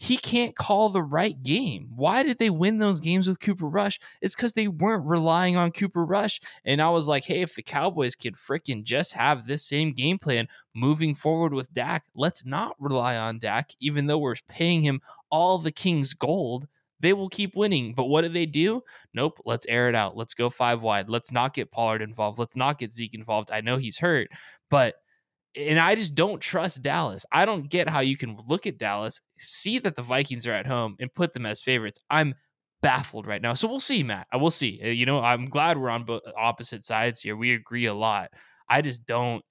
he 0.00 0.16
can't 0.16 0.56
call 0.56 0.88
the 0.88 1.02
right 1.02 1.42
game. 1.42 1.90
Why 1.94 2.22
did 2.22 2.38
they 2.38 2.48
win 2.48 2.78
those 2.78 3.00
games 3.00 3.28
with 3.28 3.38
Cooper 3.38 3.68
Rush? 3.68 4.00
It's 4.22 4.34
because 4.34 4.54
they 4.54 4.66
weren't 4.66 5.04
relying 5.04 5.56
on 5.56 5.72
Cooper 5.72 6.06
Rush. 6.06 6.40
And 6.64 6.80
I 6.80 6.88
was 6.88 7.06
like, 7.06 7.24
hey, 7.26 7.42
if 7.42 7.54
the 7.54 7.62
Cowboys 7.62 8.14
could 8.14 8.36
freaking 8.36 8.82
just 8.82 9.12
have 9.12 9.46
this 9.46 9.62
same 9.62 9.92
game 9.92 10.18
plan 10.18 10.48
moving 10.74 11.14
forward 11.14 11.52
with 11.52 11.70
Dak, 11.74 12.04
let's 12.14 12.46
not 12.46 12.76
rely 12.80 13.14
on 13.14 13.38
Dak, 13.38 13.72
even 13.78 14.06
though 14.06 14.16
we're 14.16 14.36
paying 14.48 14.82
him 14.82 15.02
all 15.30 15.58
the 15.58 15.70
King's 15.70 16.14
gold. 16.14 16.66
They 17.00 17.12
will 17.12 17.28
keep 17.28 17.54
winning. 17.54 17.92
But 17.92 18.06
what 18.06 18.22
do 18.22 18.30
they 18.30 18.46
do? 18.46 18.82
Nope. 19.12 19.38
Let's 19.44 19.66
air 19.66 19.90
it 19.90 19.94
out. 19.94 20.16
Let's 20.16 20.32
go 20.32 20.48
five 20.48 20.82
wide. 20.82 21.10
Let's 21.10 21.30
not 21.30 21.52
get 21.52 21.72
Pollard 21.72 22.00
involved. 22.00 22.38
Let's 22.38 22.56
not 22.56 22.78
get 22.78 22.90
Zeke 22.90 23.14
involved. 23.14 23.50
I 23.50 23.60
know 23.60 23.76
he's 23.76 23.98
hurt, 23.98 24.30
but 24.70 24.94
and 25.56 25.78
I 25.78 25.94
just 25.94 26.14
don't 26.14 26.40
trust 26.40 26.82
Dallas. 26.82 27.24
I 27.32 27.44
don't 27.44 27.68
get 27.68 27.88
how 27.88 28.00
you 28.00 28.16
can 28.16 28.38
look 28.48 28.66
at 28.66 28.78
Dallas, 28.78 29.20
see 29.38 29.78
that 29.80 29.96
the 29.96 30.02
Vikings 30.02 30.46
are 30.46 30.52
at 30.52 30.66
home, 30.66 30.96
and 31.00 31.12
put 31.12 31.32
them 31.32 31.46
as 31.46 31.60
favorites. 31.60 31.98
I'm 32.08 32.34
baffled 32.82 33.26
right 33.26 33.42
now. 33.42 33.54
So 33.54 33.68
we'll 33.68 33.80
see, 33.80 34.02
Matt. 34.02 34.26
I 34.32 34.36
will 34.36 34.50
see. 34.50 34.80
Uh, 34.82 34.88
you 34.88 35.06
know, 35.06 35.20
I'm 35.20 35.46
glad 35.46 35.78
we're 35.78 35.90
on 35.90 36.04
both 36.04 36.22
opposite 36.36 36.84
sides 36.84 37.20
here. 37.20 37.36
We 37.36 37.54
agree 37.54 37.86
a 37.86 37.94
lot. 37.94 38.30
I 38.68 38.82
just 38.82 39.06
don't. 39.06 39.42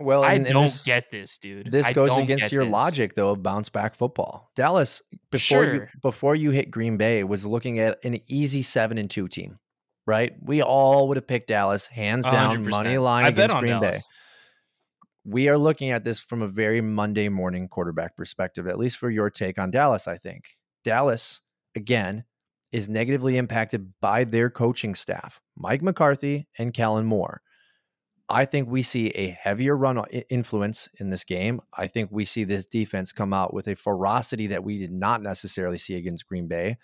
Well, 0.00 0.22
I 0.22 0.34
and, 0.34 0.46
and 0.46 0.54
don't 0.54 0.62
this, 0.64 0.84
get 0.84 1.10
this, 1.10 1.38
dude. 1.38 1.72
this 1.72 1.86
I 1.86 1.92
goes 1.92 2.16
against 2.16 2.52
your 2.52 2.62
this. 2.62 2.72
logic 2.72 3.16
though 3.16 3.30
of 3.30 3.42
bounce 3.42 3.68
back 3.68 3.96
football. 3.96 4.52
Dallas 4.54 5.02
before 5.32 5.64
you 5.64 5.86
before 6.02 6.36
you 6.36 6.52
hit 6.52 6.70
Green 6.70 6.96
Bay 6.96 7.24
was 7.24 7.44
looking 7.44 7.80
at 7.80 7.98
an 8.04 8.20
easy 8.28 8.62
seven 8.62 8.96
and 8.96 9.10
two 9.10 9.26
team, 9.26 9.58
right? 10.06 10.34
We 10.40 10.62
all 10.62 11.08
would 11.08 11.16
have 11.16 11.26
picked 11.26 11.48
Dallas 11.48 11.88
hands 11.88 12.28
down, 12.28 12.64
100%. 12.64 12.68
money 12.68 12.98
line 12.98 13.24
I 13.24 13.30
bet 13.30 13.46
against 13.46 13.56
on 13.56 13.62
Green 13.64 13.80
Bay. 13.80 13.98
We 15.30 15.50
are 15.50 15.58
looking 15.58 15.90
at 15.90 16.04
this 16.04 16.20
from 16.20 16.40
a 16.40 16.48
very 16.48 16.80
Monday 16.80 17.28
morning 17.28 17.68
quarterback 17.68 18.16
perspective, 18.16 18.66
at 18.66 18.78
least 18.78 18.96
for 18.96 19.10
your 19.10 19.28
take 19.28 19.58
on 19.58 19.70
Dallas, 19.70 20.08
I 20.08 20.16
think. 20.16 20.56
Dallas, 20.84 21.42
again, 21.76 22.24
is 22.72 22.88
negatively 22.88 23.36
impacted 23.36 23.92
by 24.00 24.24
their 24.24 24.48
coaching 24.48 24.94
staff, 24.94 25.42
Mike 25.54 25.82
McCarthy 25.82 26.48
and 26.58 26.72
Kellen 26.72 27.04
Moore. 27.04 27.42
I 28.30 28.46
think 28.46 28.70
we 28.70 28.80
see 28.80 29.08
a 29.08 29.28
heavier 29.28 29.76
run 29.76 30.02
influence 30.30 30.88
in 30.98 31.10
this 31.10 31.24
game. 31.24 31.60
I 31.74 31.88
think 31.88 32.08
we 32.10 32.24
see 32.24 32.44
this 32.44 32.64
defense 32.64 33.12
come 33.12 33.34
out 33.34 33.52
with 33.52 33.68
a 33.68 33.76
ferocity 33.76 34.46
that 34.46 34.64
we 34.64 34.78
did 34.78 34.92
not 34.92 35.20
necessarily 35.20 35.76
see 35.76 35.96
against 35.96 36.26
Green 36.26 36.48
Bay. 36.48 36.78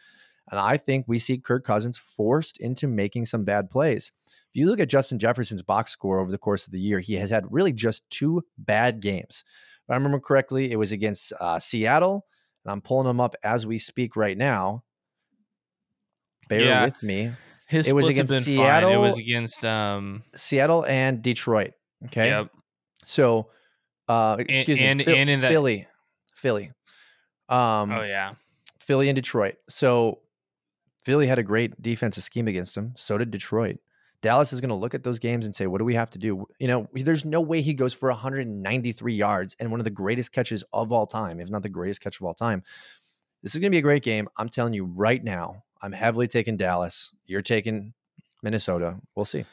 And 0.50 0.60
I 0.60 0.76
think 0.76 1.06
we 1.08 1.18
see 1.18 1.38
Kirk 1.38 1.64
Cousins 1.64 1.96
forced 1.96 2.60
into 2.60 2.88
making 2.88 3.24
some 3.24 3.44
bad 3.44 3.70
plays. 3.70 4.12
If 4.54 4.60
you 4.60 4.66
look 4.66 4.78
at 4.78 4.88
Justin 4.88 5.18
Jefferson's 5.18 5.62
box 5.62 5.90
score 5.90 6.20
over 6.20 6.30
the 6.30 6.38
course 6.38 6.66
of 6.66 6.72
the 6.72 6.78
year, 6.78 7.00
he 7.00 7.14
has 7.14 7.30
had 7.30 7.44
really 7.50 7.72
just 7.72 8.08
two 8.08 8.42
bad 8.56 9.00
games. 9.00 9.42
If 9.82 9.90
I 9.90 9.94
remember 9.94 10.20
correctly, 10.20 10.70
it 10.70 10.76
was 10.76 10.92
against 10.92 11.32
uh, 11.40 11.58
Seattle, 11.58 12.24
and 12.64 12.70
I'm 12.70 12.80
pulling 12.80 13.08
them 13.08 13.20
up 13.20 13.34
as 13.42 13.66
we 13.66 13.78
speak 13.80 14.14
right 14.14 14.38
now. 14.38 14.84
Bear 16.48 16.60
Yeah. 16.60 16.84
with 16.84 17.02
me. 17.02 17.32
His 17.66 17.88
It 17.88 17.94
was 17.96 18.06
against 18.06 18.44
Seattle. 18.44 18.90
fine. 18.90 18.98
It 18.98 19.00
was 19.02 19.18
against 19.18 19.64
um 19.64 20.22
Seattle 20.36 20.84
and 20.86 21.20
Detroit. 21.22 21.72
Okay. 22.06 22.28
yep. 22.28 22.50
So, 23.06 23.50
uh, 24.08 24.36
excuse 24.38 24.78
and- 24.78 24.98
me, 24.98 25.04
Phil- 25.04 25.16
and 25.16 25.30
in 25.30 25.40
that- 25.40 25.48
Philly, 25.50 25.88
Philly, 26.36 26.70
um, 27.48 27.90
Oh 27.90 28.02
yeah. 28.02 28.34
Philly 28.78 29.08
and 29.08 29.16
Detroit. 29.16 29.56
So, 29.68 30.20
Philly 31.04 31.26
had 31.26 31.38
a 31.38 31.42
great 31.42 31.80
defensive 31.82 32.22
scheme 32.22 32.46
against 32.46 32.76
him. 32.76 32.92
So 32.96 33.18
did 33.18 33.30
Detroit. 33.30 33.78
Dallas 34.24 34.54
is 34.54 34.62
going 34.62 34.70
to 34.70 34.74
look 34.74 34.94
at 34.94 35.04
those 35.04 35.18
games 35.18 35.44
and 35.44 35.54
say, 35.54 35.66
"What 35.66 35.78
do 35.78 35.84
we 35.84 35.94
have 35.96 36.08
to 36.10 36.18
do?" 36.18 36.46
You 36.58 36.66
know, 36.66 36.88
there's 36.94 37.26
no 37.26 37.42
way 37.42 37.60
he 37.60 37.74
goes 37.74 37.92
for 37.92 38.08
193 38.08 39.14
yards 39.14 39.54
and 39.60 39.70
one 39.70 39.80
of 39.80 39.84
the 39.84 39.90
greatest 39.90 40.32
catches 40.32 40.64
of 40.72 40.92
all 40.92 41.04
time, 41.04 41.40
if 41.40 41.50
not 41.50 41.62
the 41.62 41.68
greatest 41.68 42.00
catch 42.00 42.18
of 42.18 42.24
all 42.24 42.32
time. 42.32 42.62
This 43.42 43.54
is 43.54 43.60
going 43.60 43.70
to 43.70 43.74
be 43.74 43.80
a 43.80 43.82
great 43.82 44.02
game. 44.02 44.26
I'm 44.38 44.48
telling 44.48 44.72
you 44.72 44.86
right 44.86 45.22
now. 45.22 45.64
I'm 45.82 45.92
heavily 45.92 46.26
taking 46.26 46.56
Dallas. 46.56 47.10
You're 47.26 47.42
taking 47.42 47.92
Minnesota. 48.42 48.96
We'll 49.14 49.26
see. 49.26 49.44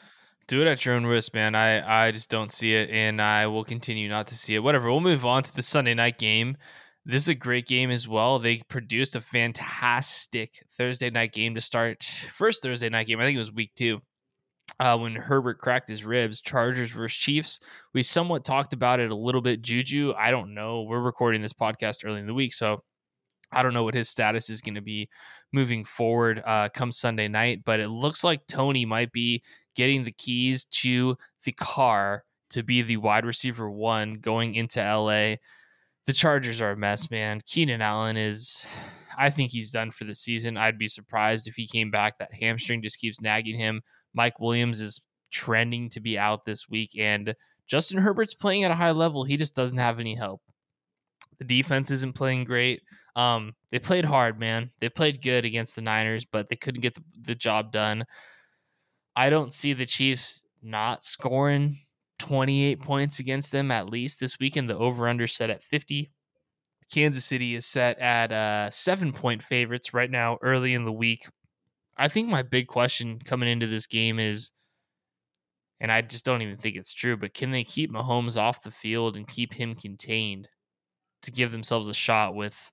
Do 0.46 0.62
it 0.62 0.66
at 0.66 0.86
your 0.86 0.94
own 0.94 1.04
risk, 1.04 1.34
man. 1.34 1.54
I, 1.54 2.06
I 2.06 2.10
just 2.10 2.30
don't 2.30 2.50
see 2.50 2.74
it, 2.74 2.88
and 2.88 3.20
I 3.20 3.46
will 3.48 3.64
continue 3.64 4.08
not 4.08 4.28
to 4.28 4.38
see 4.38 4.54
it. 4.54 4.60
Whatever. 4.60 4.90
We'll 4.90 5.00
move 5.00 5.26
on 5.26 5.42
to 5.42 5.54
the 5.54 5.62
Sunday 5.62 5.92
night 5.92 6.18
game. 6.18 6.56
This 7.04 7.24
is 7.24 7.28
a 7.28 7.34
great 7.34 7.66
game 7.66 7.90
as 7.90 8.08
well. 8.08 8.38
They 8.38 8.62
produced 8.68 9.14
a 9.14 9.20
fantastic 9.20 10.64
Thursday 10.78 11.10
night 11.10 11.32
game 11.32 11.54
to 11.56 11.60
start. 11.60 12.04
First 12.32 12.62
Thursday 12.62 12.88
night 12.88 13.08
game, 13.08 13.20
I 13.20 13.24
think 13.24 13.36
it 13.36 13.40
was 13.40 13.52
week 13.52 13.72
two, 13.76 14.00
uh, 14.80 14.98
when 14.98 15.14
Herbert 15.14 15.58
cracked 15.58 15.88
his 15.88 16.04
ribs. 16.04 16.40
Chargers 16.40 16.90
versus 16.90 17.16
Chiefs. 17.16 17.60
We 17.92 18.02
somewhat 18.02 18.44
talked 18.44 18.72
about 18.72 19.00
it 19.00 19.10
a 19.10 19.16
little 19.16 19.40
bit. 19.40 19.62
Juju, 19.62 20.14
I 20.16 20.30
don't 20.30 20.54
know. 20.54 20.82
We're 20.82 21.00
recording 21.00 21.42
this 21.42 21.52
podcast 21.52 22.04
early 22.04 22.20
in 22.20 22.26
the 22.26 22.34
week, 22.34 22.54
so 22.54 22.82
I 23.52 23.62
don't 23.62 23.74
know 23.74 23.84
what 23.84 23.94
his 23.94 24.08
status 24.08 24.48
is 24.48 24.60
going 24.60 24.74
to 24.74 24.80
be 24.80 25.08
moving 25.52 25.84
forward 25.84 26.42
uh, 26.44 26.70
come 26.72 26.90
Sunday 26.90 27.28
night, 27.28 27.62
but 27.64 27.80
it 27.80 27.88
looks 27.88 28.24
like 28.24 28.46
Toney 28.46 28.86
might 28.86 29.12
be 29.12 29.42
getting 29.76 30.04
the 30.04 30.12
keys 30.12 30.64
to 30.64 31.16
the 31.44 31.52
car 31.52 32.24
to 32.50 32.62
be 32.62 32.82
the 32.82 32.96
wide 32.98 33.24
receiver 33.24 33.70
one 33.70 34.14
going 34.14 34.54
into 34.54 34.80
LA. 34.80 35.36
The 36.06 36.12
Chargers 36.12 36.60
are 36.60 36.72
a 36.72 36.76
mess, 36.76 37.10
man. 37.10 37.40
Keenan 37.46 37.80
Allen 37.80 38.16
is, 38.16 38.66
I 39.16 39.30
think 39.30 39.52
he's 39.52 39.70
done 39.70 39.90
for 39.90 40.04
the 40.04 40.14
season. 40.14 40.56
I'd 40.56 40.78
be 40.78 40.88
surprised 40.88 41.46
if 41.46 41.54
he 41.54 41.66
came 41.66 41.90
back. 41.90 42.18
That 42.18 42.34
hamstring 42.34 42.82
just 42.82 42.98
keeps 42.98 43.20
nagging 43.20 43.58
him. 43.58 43.82
Mike 44.14 44.40
Williams 44.40 44.80
is 44.80 45.00
trending 45.30 45.88
to 45.90 46.00
be 46.00 46.18
out 46.18 46.44
this 46.44 46.68
week, 46.68 46.90
and 46.98 47.34
Justin 47.66 47.98
Herbert's 47.98 48.34
playing 48.34 48.64
at 48.64 48.70
a 48.70 48.76
high 48.76 48.90
level. 48.90 49.24
He 49.24 49.36
just 49.36 49.54
doesn't 49.54 49.78
have 49.78 49.98
any 49.98 50.14
help. 50.14 50.42
The 51.38 51.44
defense 51.44 51.90
isn't 51.90 52.14
playing 52.14 52.44
great. 52.44 52.82
Um, 53.16 53.54
they 53.70 53.78
played 53.78 54.04
hard, 54.04 54.38
man. 54.38 54.70
They 54.80 54.88
played 54.88 55.22
good 55.22 55.44
against 55.44 55.76
the 55.76 55.82
Niners, 55.82 56.24
but 56.24 56.48
they 56.48 56.56
couldn't 56.56 56.80
get 56.80 56.94
the, 56.94 57.02
the 57.20 57.34
job 57.34 57.72
done. 57.72 58.04
I 59.14 59.30
don't 59.30 59.52
see 59.52 59.72
the 59.72 59.86
Chiefs 59.86 60.44
not 60.62 61.04
scoring 61.04 61.78
28 62.18 62.80
points 62.80 63.18
against 63.18 63.52
them 63.52 63.70
at 63.70 63.90
least 63.90 64.20
this 64.20 64.38
weekend. 64.38 64.70
The 64.70 64.78
over 64.78 65.08
under 65.08 65.26
set 65.26 65.50
at 65.50 65.62
50. 65.62 66.10
Kansas 66.92 67.24
City 67.24 67.54
is 67.54 67.66
set 67.66 67.98
at 67.98 68.32
uh, 68.32 68.70
seven 68.70 69.12
point 69.12 69.42
favorites 69.42 69.94
right 69.94 70.10
now, 70.10 70.38
early 70.42 70.74
in 70.74 70.84
the 70.84 70.92
week. 70.92 71.26
I 71.96 72.08
think 72.08 72.28
my 72.28 72.42
big 72.42 72.66
question 72.68 73.20
coming 73.24 73.48
into 73.48 73.66
this 73.66 73.86
game 73.86 74.18
is, 74.18 74.50
and 75.80 75.90
I 75.90 76.00
just 76.00 76.24
don't 76.24 76.42
even 76.42 76.56
think 76.56 76.76
it's 76.76 76.92
true, 76.94 77.16
but 77.16 77.34
can 77.34 77.50
they 77.50 77.64
keep 77.64 77.92
Mahomes 77.92 78.36
off 78.36 78.62
the 78.62 78.70
field 78.70 79.16
and 79.16 79.26
keep 79.26 79.54
him 79.54 79.74
contained 79.74 80.48
to 81.22 81.30
give 81.30 81.50
themselves 81.52 81.88
a 81.88 81.94
shot 81.94 82.34
with 82.34 82.70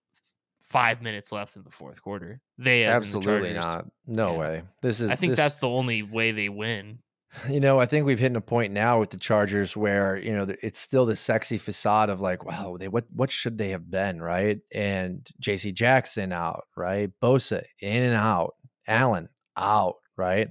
five 0.62 1.02
minutes 1.02 1.32
left 1.32 1.56
in 1.56 1.64
the 1.64 1.72
fourth 1.72 2.02
quarter? 2.02 2.40
They 2.58 2.84
in 2.84 2.90
the 2.90 2.96
Absolutely 2.96 3.54
not. 3.54 3.86
No 4.06 4.32
Yeah. 4.34 4.38
way. 4.38 4.64
This 4.82 5.00
is. 5.02 5.10
I 5.10 5.16
think 5.16 5.32
this- 5.32 5.38
that's 5.38 5.58
the 5.58 5.70
only 5.70 6.04
way 6.04 6.32
they 6.32 6.50
win. 6.50 7.00
You 7.48 7.60
know, 7.60 7.80
I 7.80 7.86
think 7.86 8.08
we've 8.08 8.18
hit 8.18 8.36
a 8.36 8.42
point 8.42 8.74
now 8.74 9.00
with 9.00 9.12
the 9.12 9.18
Chargers 9.18 9.78
where 9.78 10.18
you 10.18 10.34
know 10.36 10.48
it's 10.64 10.80
still 10.80 11.06
the 11.06 11.16
sexy 11.16 11.60
facade 11.60 12.10
of 12.10 12.20
like, 12.22 12.44
wow, 12.44 12.76
they 12.80 12.88
what 12.88 13.06
what 13.14 13.30
should 13.30 13.58
they 13.60 13.70
have 13.70 13.90
been, 13.92 14.20
right? 14.20 14.58
And 14.74 15.28
J.C. 15.40 15.72
Jackson 15.72 16.32
out, 16.34 16.64
right? 16.76 17.12
Bosa 17.22 17.62
in 17.82 18.02
and 18.02 18.16
out, 18.16 18.56
Allen 18.90 19.30
out, 19.56 19.96
right? 20.18 20.50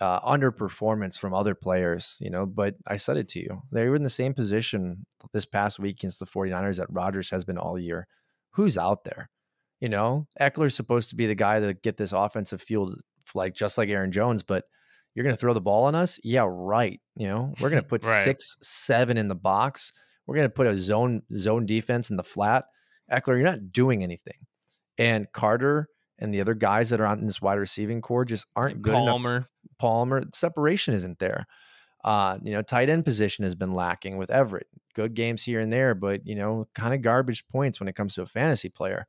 Uh, 0.00 0.20
underperformance 0.20 1.16
from 1.18 1.32
other 1.32 1.54
players, 1.54 2.16
you 2.20 2.28
know. 2.30 2.44
But 2.46 2.74
I 2.86 2.96
said 2.96 3.16
it 3.16 3.28
to 3.30 3.38
you, 3.38 3.62
they 3.70 3.88
were 3.88 3.96
in 3.96 4.02
the 4.02 4.10
same 4.10 4.34
position 4.34 5.06
this 5.32 5.46
past 5.46 5.78
week 5.78 5.96
against 6.00 6.18
the 6.18 6.26
49ers 6.26 6.78
that 6.78 6.90
Rodgers 6.90 7.30
has 7.30 7.44
been 7.44 7.56
all 7.58 7.78
year. 7.78 8.06
Who's 8.50 8.76
out 8.76 9.04
there? 9.04 9.30
You 9.80 9.88
know, 9.90 10.26
Ekeler's 10.40 10.74
supposed 10.74 11.10
to 11.10 11.16
be 11.16 11.26
the 11.26 11.34
guy 11.34 11.60
to 11.60 11.74
get 11.74 11.96
this 11.98 12.12
offensive 12.12 12.60
field 12.62 12.98
like 13.34 13.54
just 13.54 13.76
like 13.78 13.88
Aaron 13.88 14.12
Jones, 14.12 14.42
but 14.42 14.64
you're 15.14 15.24
going 15.24 15.34
to 15.34 15.40
throw 15.40 15.54
the 15.54 15.60
ball 15.60 15.84
on 15.84 15.94
us? 15.94 16.18
Yeah, 16.22 16.46
right. 16.46 17.00
You 17.16 17.26
know, 17.28 17.54
we're 17.60 17.70
going 17.70 17.82
to 17.82 17.88
put 17.88 18.04
Right. 18.04 18.22
six, 18.24 18.56
seven 18.62 19.16
in 19.16 19.28
the 19.28 19.34
box. 19.34 19.92
We're 20.26 20.34
going 20.36 20.48
to 20.48 20.54
put 20.54 20.66
a 20.66 20.76
zone 20.76 21.22
zone 21.36 21.64
defense 21.66 22.10
in 22.10 22.16
the 22.16 22.22
flat. 22.24 22.64
Eckler, 23.10 23.28
you're 23.36 23.42
not 23.42 23.72
doing 23.72 24.02
anything. 24.02 24.46
And 24.98 25.26
Carter 25.32 25.88
and 26.18 26.32
the 26.32 26.40
other 26.40 26.54
guys 26.54 26.90
that 26.90 27.00
are 27.00 27.06
on 27.06 27.24
this 27.24 27.40
wide 27.42 27.58
receiving 27.58 28.00
core 28.00 28.24
just 28.24 28.46
aren't 28.56 28.82
good 28.82 28.94
enough. 28.94 29.16
to- 29.16 29.22
Palmer. 29.22 29.46
Palmer 29.78 30.22
separation 30.34 30.94
isn't 30.94 31.18
there. 31.18 31.46
Uh, 32.04 32.38
you 32.42 32.52
know, 32.52 32.62
tight 32.62 32.88
end 32.88 33.04
position 33.04 33.42
has 33.42 33.54
been 33.54 33.74
lacking 33.74 34.16
with 34.16 34.30
Everett. 34.30 34.68
Good 34.94 35.14
games 35.14 35.42
here 35.42 35.60
and 35.60 35.72
there, 35.72 35.94
but 35.94 36.26
you 36.26 36.34
know, 36.36 36.68
kind 36.74 36.94
of 36.94 37.02
garbage 37.02 37.46
points 37.48 37.80
when 37.80 37.88
it 37.88 37.94
comes 37.96 38.14
to 38.14 38.22
a 38.22 38.26
fantasy 38.26 38.68
player. 38.68 39.06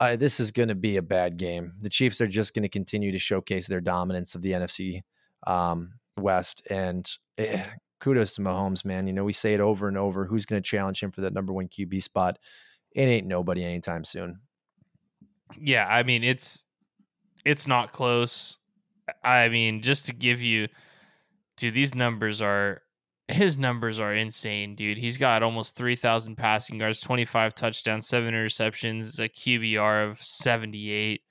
Uh, 0.00 0.16
this 0.16 0.40
is 0.40 0.50
going 0.50 0.68
to 0.68 0.74
be 0.74 0.96
a 0.96 1.02
bad 1.02 1.36
game. 1.36 1.72
The 1.80 1.88
Chiefs 1.88 2.20
are 2.20 2.26
just 2.26 2.54
going 2.54 2.64
to 2.64 2.68
continue 2.68 3.12
to 3.12 3.18
showcase 3.18 3.66
their 3.66 3.80
dominance 3.80 4.34
of 4.34 4.42
the 4.42 4.52
NFC 4.52 5.02
um, 5.46 5.92
West, 6.18 6.62
and 6.68 7.08
eh, 7.38 7.62
kudos 8.00 8.34
to 8.34 8.40
Mahomes, 8.42 8.84
man. 8.84 9.06
You 9.06 9.12
know, 9.12 9.24
we 9.24 9.32
say 9.32 9.54
it 9.54 9.60
over 9.60 9.88
and 9.88 9.96
over. 9.96 10.24
Who's 10.26 10.44
going 10.46 10.62
to 10.62 10.68
challenge 10.68 11.02
him 11.02 11.10
for 11.10 11.20
that 11.22 11.32
number 11.32 11.52
one 11.52 11.68
QB 11.68 12.02
spot? 12.02 12.38
It 12.92 13.02
ain't 13.02 13.26
nobody 13.26 13.62
anytime 13.64 14.04
soon. 14.04 14.40
Yeah, 15.60 15.86
I 15.86 16.02
mean 16.02 16.24
it's 16.24 16.64
it's 17.44 17.66
not 17.66 17.92
close. 17.92 18.58
I 19.22 19.48
mean, 19.48 19.82
just 19.82 20.06
to 20.06 20.12
give 20.12 20.42
you 20.42 20.68
dude, 21.56 21.74
these 21.74 21.94
numbers 21.94 22.42
are 22.42 22.82
his 23.28 23.58
numbers 23.58 23.98
are 23.98 24.14
insane, 24.14 24.74
dude. 24.74 24.98
He's 24.98 25.16
got 25.16 25.42
almost 25.42 25.74
3,000 25.76 26.36
passing 26.36 26.78
yards, 26.78 27.00
25 27.00 27.54
touchdowns, 27.54 28.06
seven 28.06 28.32
interceptions, 28.32 29.18
a 29.18 29.28
QBR 29.28 30.08
of 30.08 30.20
78. 30.20 31.22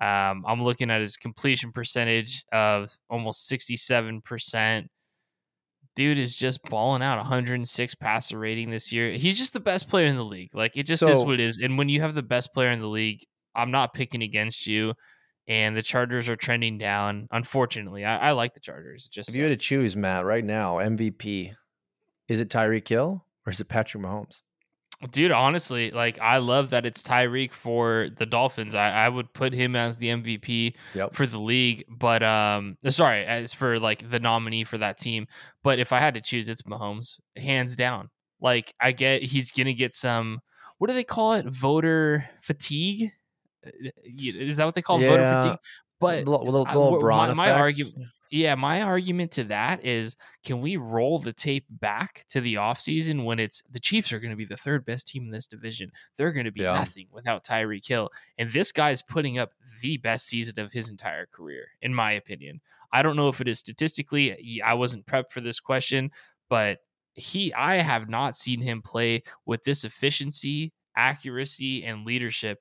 Um, 0.00 0.44
I'm 0.46 0.62
looking 0.62 0.90
at 0.90 1.00
his 1.00 1.16
completion 1.16 1.72
percentage 1.72 2.44
of 2.52 2.96
almost 3.08 3.50
67%. 3.50 4.88
Dude 5.94 6.18
is 6.18 6.34
just 6.34 6.62
balling 6.64 7.00
out 7.00 7.16
106 7.16 7.94
passer 7.94 8.38
rating 8.38 8.70
this 8.70 8.92
year. 8.92 9.12
He's 9.12 9.38
just 9.38 9.54
the 9.54 9.60
best 9.60 9.88
player 9.88 10.06
in 10.06 10.16
the 10.16 10.24
league. 10.24 10.50
Like 10.52 10.76
it 10.76 10.82
just 10.82 11.02
is 11.02 11.22
what 11.22 11.34
it 11.34 11.40
is. 11.40 11.58
And 11.58 11.78
when 11.78 11.88
you 11.88 12.02
have 12.02 12.14
the 12.14 12.22
best 12.22 12.52
player 12.52 12.70
in 12.70 12.80
the 12.80 12.88
league, 12.88 13.24
I'm 13.56 13.70
not 13.70 13.94
picking 13.94 14.22
against 14.22 14.66
you. 14.66 14.94
And 15.48 15.76
the 15.76 15.82
Chargers 15.82 16.28
are 16.28 16.34
trending 16.34 16.76
down. 16.76 17.28
Unfortunately, 17.30 18.04
I, 18.04 18.28
I 18.28 18.30
like 18.32 18.54
the 18.54 18.60
Chargers. 18.60 19.06
Just 19.06 19.28
If 19.28 19.36
you 19.36 19.44
had 19.44 19.50
to 19.50 19.56
choose, 19.56 19.94
Matt, 19.94 20.24
right 20.24 20.44
now, 20.44 20.76
MVP, 20.76 21.54
is 22.28 22.40
it 22.40 22.48
Tyreek 22.48 22.88
Hill 22.88 23.24
or 23.46 23.52
is 23.52 23.60
it 23.60 23.68
Patrick 23.68 24.02
Mahomes? 24.02 24.40
Dude, 25.12 25.30
honestly, 25.30 25.90
like 25.90 26.18
I 26.20 26.38
love 26.38 26.70
that 26.70 26.86
it's 26.86 27.02
Tyreek 27.02 27.52
for 27.52 28.08
the 28.16 28.24
Dolphins. 28.24 28.74
I, 28.74 28.90
I 28.90 29.08
would 29.10 29.34
put 29.34 29.52
him 29.52 29.76
as 29.76 29.98
the 29.98 30.08
MVP 30.08 30.72
Yep. 30.94 31.14
for 31.14 31.26
the 31.26 31.38
league, 31.38 31.84
but 31.88 32.22
um 32.22 32.78
sorry, 32.88 33.22
as 33.24 33.52
for 33.52 33.78
like 33.78 34.08
the 34.10 34.18
nominee 34.18 34.64
for 34.64 34.78
that 34.78 34.98
team. 34.98 35.26
But 35.62 35.78
if 35.78 35.92
I 35.92 36.00
had 36.00 36.14
to 36.14 36.22
choose, 36.22 36.48
it's 36.48 36.62
Mahomes, 36.62 37.20
hands 37.36 37.76
down. 37.76 38.08
Like 38.40 38.74
I 38.80 38.92
get 38.92 39.22
he's 39.22 39.52
gonna 39.52 39.74
get 39.74 39.92
some 39.94 40.40
what 40.78 40.88
do 40.88 40.94
they 40.94 41.04
call 41.04 41.34
it? 41.34 41.44
Voter 41.46 42.30
fatigue? 42.40 43.12
Uh, 43.66 43.90
Is 44.04 44.56
that 44.58 44.64
what 44.64 44.74
they 44.74 44.82
call 44.82 45.00
it? 45.02 45.08
voter 45.08 45.40
fatigue? 45.40 45.58
But 46.00 46.18
I- 46.20 46.24
LeBron 46.24 47.24
wh- 47.24 47.28
my, 47.28 47.34
my 47.34 47.50
argument 47.52 47.96
yeah 48.28 48.56
my 48.56 48.82
argument 48.82 49.30
to 49.30 49.44
that 49.44 49.84
is 49.84 50.16
can 50.44 50.60
we 50.60 50.76
roll 50.76 51.20
the 51.20 51.32
tape 51.32 51.64
back 51.70 52.24
to 52.28 52.40
the 52.40 52.54
offseason 52.54 53.24
when 53.24 53.38
it's 53.38 53.62
the 53.70 53.78
chiefs 53.78 54.12
are 54.12 54.18
going 54.18 54.32
to 54.32 54.36
be 54.36 54.44
the 54.44 54.56
third 54.56 54.84
best 54.84 55.06
team 55.06 55.22
in 55.26 55.30
this 55.30 55.46
division 55.46 55.92
they're 56.16 56.32
going 56.32 56.44
to 56.44 56.50
be 56.50 56.62
Yeah. 56.62 56.72
nothing 56.74 57.06
without 57.12 57.44
Tyreek 57.44 57.86
Hill, 57.86 58.10
and 58.36 58.50
this 58.50 58.72
guy's 58.72 59.00
putting 59.00 59.38
up 59.38 59.52
the 59.80 59.96
best 59.98 60.26
season 60.26 60.58
of 60.58 60.72
his 60.72 60.90
entire 60.90 61.26
career 61.26 61.68
in 61.80 61.94
my 61.94 62.10
opinion 62.12 62.60
i 62.92 63.00
don't 63.00 63.14
know 63.14 63.28
if 63.28 63.40
it 63.40 63.46
is 63.46 63.60
statistically 63.60 64.60
I 64.60 64.74
wasn't 64.74 65.06
prepped 65.06 65.30
for 65.30 65.40
this 65.40 65.60
question 65.60 66.10
but 66.48 66.78
he 67.14 67.54
i 67.54 67.76
have 67.76 68.08
not 68.08 68.36
seen 68.36 68.60
him 68.60 68.82
play 68.82 69.22
with 69.46 69.62
this 69.62 69.84
efficiency 69.84 70.72
accuracy 70.96 71.84
and 71.84 72.04
leadership 72.04 72.60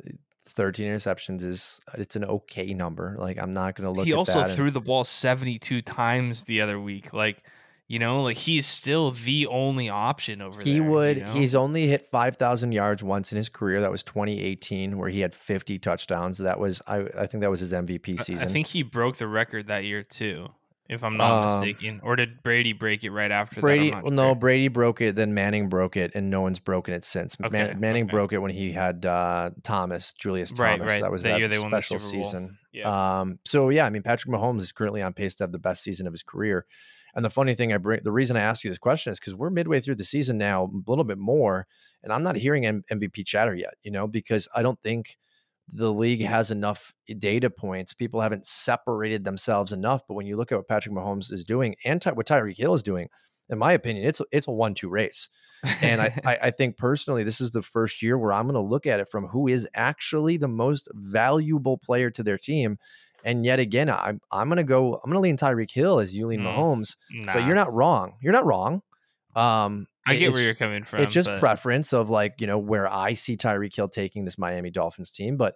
13 0.52 0.88
interceptions 0.88 1.44
is 1.44 1.80
uh, 1.88 1.98
it's 1.98 2.16
an 2.16 2.24
okay 2.26 2.74
number. 2.74 3.16
Like 3.18 3.38
I'm 3.38 3.54
not 3.54 3.76
going 3.76 3.86
to 3.86 3.98
look 3.98 4.06
he 4.06 4.12
at 4.14 4.18
also 4.18 4.40
that 4.40 4.48
and- 4.48 4.56
threw 4.56 4.72
the 4.72 4.82
ball 4.82 5.04
72 5.04 5.82
times 5.82 6.44
the 6.44 6.62
other 6.62 6.80
week. 6.80 7.14
Like, 7.14 7.44
you 7.88 8.00
know, 8.00 8.24
like 8.24 8.38
he's 8.38 8.66
still 8.66 9.12
the 9.12 9.46
only 9.48 9.90
option 9.90 10.42
over 10.42 10.56
there. 10.62 10.74
he 10.74 10.80
would 10.80 11.18
you 11.18 11.24
know? 11.24 11.30
he's 11.34 11.54
only 11.54 11.88
hit 11.88 12.06
5000 12.06 12.72
yards 12.72 13.04
once 13.04 13.32
in 13.32 13.38
his 13.38 13.48
career 13.50 13.82
that 13.82 13.92
was 13.92 14.04
2018 14.04 14.98
where 14.98 15.10
he 15.10 15.20
had 15.20 15.36
50 15.36 15.78
touchdowns 15.78 16.40
that 16.40 16.60
was 16.60 16.82
i, 16.88 17.02
I 17.02 17.28
think 17.28 17.42
that 17.42 17.52
was 17.52 17.60
his 17.60 17.74
mvp 17.74 18.24
season 18.24 18.40
I 18.44 18.48
think 18.48 18.66
he 18.68 18.82
broke 18.82 19.18
the 19.18 19.28
record 19.28 19.68
that 19.68 19.84
year 19.84 20.02
too, 20.02 20.48
if 20.88 21.04
I'm 21.04 21.18
not 21.18 21.32
Um, 21.50 21.60
mistaken. 21.60 22.00
Or 22.04 22.16
did 22.16 22.44
Brady 22.44 22.74
break 22.74 23.04
it 23.04 23.10
right 23.12 23.32
after 23.32 23.60
brady 23.62 23.90
that? 23.92 24.04
Well 24.04 24.12
no 24.12 24.28
sure. 24.30 24.36
brady 24.36 24.68
broke 24.68 25.02
it 25.02 25.16
then 25.16 25.34
manning 25.34 25.68
broke 25.70 25.98
it 25.98 26.12
and 26.16 26.30
no 26.30 26.42
one's 26.42 26.60
broken 26.60 26.94
it 26.94 27.04
since 27.06 27.40
Man- 27.40 27.80
manning 27.80 28.04
okay. 28.06 28.12
broke 28.12 28.34
it 28.34 28.40
when 28.40 28.52
he 28.52 28.72
had 28.72 29.06
uh 29.06 29.50
thomas 29.64 30.14
julius 30.14 30.52
thomas 30.52 30.80
Right, 30.80 30.88
right. 30.88 31.02
that 31.02 31.12
was 31.12 31.24
That 31.24 31.30
that, 31.32 31.40
year 31.40 31.48
they 31.48 31.60
won 31.60 31.72
the 31.72 31.82
special 31.82 32.00
Super 32.00 32.16
Bowl. 32.18 32.24
season 32.26 32.58
Yeah. 32.72 33.20
um 33.22 33.40
so 33.46 33.70
yeah 33.70 33.86
i 33.86 33.90
mean 33.90 34.04
patrick 34.04 34.32
mahomes 34.34 34.62
is 34.62 34.72
currently 34.72 35.02
on 35.02 35.14
pace 35.14 35.34
to 35.36 35.44
have 35.44 35.52
the 35.52 35.60
best 35.60 35.82
season 35.84 36.06
of 36.08 36.14
his 36.14 36.24
career 36.24 36.66
and 37.16 37.26
the 37.26 37.30
funny 37.30 37.56
thing 37.56 37.74
i 37.74 37.78
bring 37.78 38.02
the 38.04 38.12
reason 38.12 38.38
i 38.38 38.42
ask 38.42 38.64
you 38.64 38.70
this 38.70 38.78
question 38.78 39.12
is 39.12 39.20
because 39.20 39.34
we're 39.36 39.50
midway 39.50 39.80
through 39.80 39.96
the 39.96 40.06
season 40.06 40.38
now 40.38 40.66
a 40.66 40.90
little 40.90 41.04
bit 41.06 41.18
more 41.18 41.66
and 42.04 42.14
i'm 42.14 42.22
not 42.24 42.36
hearing 42.36 42.66
M- 42.66 42.84
mvp 42.92 43.26
chatter 43.26 43.56
yet 43.56 43.74
you 43.82 43.90
know 43.92 44.06
because 44.08 44.48
i 44.56 44.62
don't 44.62 44.80
think 44.82 45.18
the 45.68 45.92
league 45.92 46.22
has 46.22 46.52
enough 46.52 46.94
data 47.20 47.50
points. 47.50 47.94
People 47.94 48.22
haven't 48.22 48.46
separated 48.48 49.24
themselves 49.24 49.74
enough. 49.74 50.02
But 50.08 50.14
when 50.14 50.28
you 50.28 50.38
look 50.38 50.52
at 50.52 50.58
what 50.58 50.68
Patrick 50.68 50.94
Mahomes 50.96 51.32
is 51.32 51.44
doing 51.44 51.76
and 51.84 52.02
Ty- 52.02 52.12
what 52.14 52.28
Tyreek 52.28 52.58
Hill 52.58 52.74
is 52.74 52.84
doing, 52.84 53.10
in 53.50 53.58
my 53.58 53.74
opinion, 53.74 54.08
it's 54.08 54.22
it's 54.32 54.48
a 54.48 54.52
one-two 54.52 54.90
race. 54.90 55.30
And 55.82 56.02
I, 56.02 56.20
I, 56.26 56.38
I 56.44 56.52
think 56.52 56.78
personally, 56.78 57.24
this 57.24 57.42
is 57.42 57.52
the 57.52 57.62
first 57.62 58.02
year 58.02 58.18
where 58.18 58.34
I'm 58.34 58.46
going 58.46 58.54
to 58.56 58.60
look 58.62 58.86
at 58.86 59.00
it 59.00 59.10
from 59.10 59.28
who 59.28 59.48
is 59.48 59.68
actually 59.74 60.38
the 60.38 60.48
most 60.48 60.88
valuable 60.94 61.78
player 61.78 62.10
to 62.12 62.24
their 62.24 62.38
team. 62.38 62.78
And 63.24 63.44
yet 63.44 63.60
again, 63.60 63.90
I'm 63.90 64.20
I'm 64.32 64.48
going 64.50 64.58
to 64.58 64.64
go. 64.64 64.96
I'm 64.96 65.12
going 65.12 65.16
to 65.16 65.20
lean 65.20 65.38
Tyreek 65.38 65.72
Hill 65.72 66.00
as 66.00 66.16
you 66.16 66.28
lean 66.28 66.42
Mm, 66.42 66.56
Mahomes. 66.56 66.96
But 67.26 67.46
you're 67.46 67.56
not 67.56 67.74
wrong. 67.74 68.14
You're 68.22 68.34
not 68.34 68.46
wrong. 68.46 68.82
Um, 69.36 69.88
I 70.06 70.16
get 70.18 70.32
where 70.34 70.42
you're 70.42 70.54
coming 70.54 70.84
from. 70.84 71.02
it's 71.02 71.14
just 71.14 71.28
but- 71.28 71.40
preference 71.40 71.94
of 71.94 72.10
like 72.10 72.36
you 72.40 72.48
know 72.48 72.58
where 72.58 72.92
I 72.92 73.14
see 73.14 73.38
Tyreek 73.38 73.76
Hill 73.76 73.90
taking 73.90 74.26
this 74.26 74.38
Miami 74.38 74.72
Dolphins 74.72 75.12
team, 75.12 75.38
but 75.38 75.56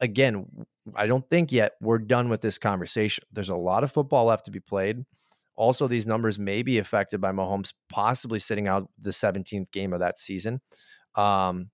again, 0.00 0.46
I 0.94 1.06
don't 1.06 1.28
think 1.30 1.52
yet 1.52 1.72
we're 1.80 1.98
done 1.98 2.28
with 2.28 2.40
this 2.40 2.58
conversation. 2.58 3.24
There's 3.32 3.48
a 3.48 3.56
lot 3.56 3.84
of 3.84 3.92
football 3.92 4.26
left 4.26 4.44
to 4.46 4.50
be 4.50 4.60
played. 4.60 5.04
Also, 5.56 5.86
these 5.86 6.06
numbers 6.06 6.38
may 6.38 6.62
be 6.62 6.78
affected 6.78 7.20
by 7.20 7.30
Mahomes 7.30 7.72
possibly 7.88 8.38
sitting 8.38 8.66
out 8.66 8.88
the 9.00 9.10
17th 9.10 9.70
game 9.70 9.92
of 9.92 10.00
that 10.00 10.18
season. 10.18 10.60
Um, 11.14 11.70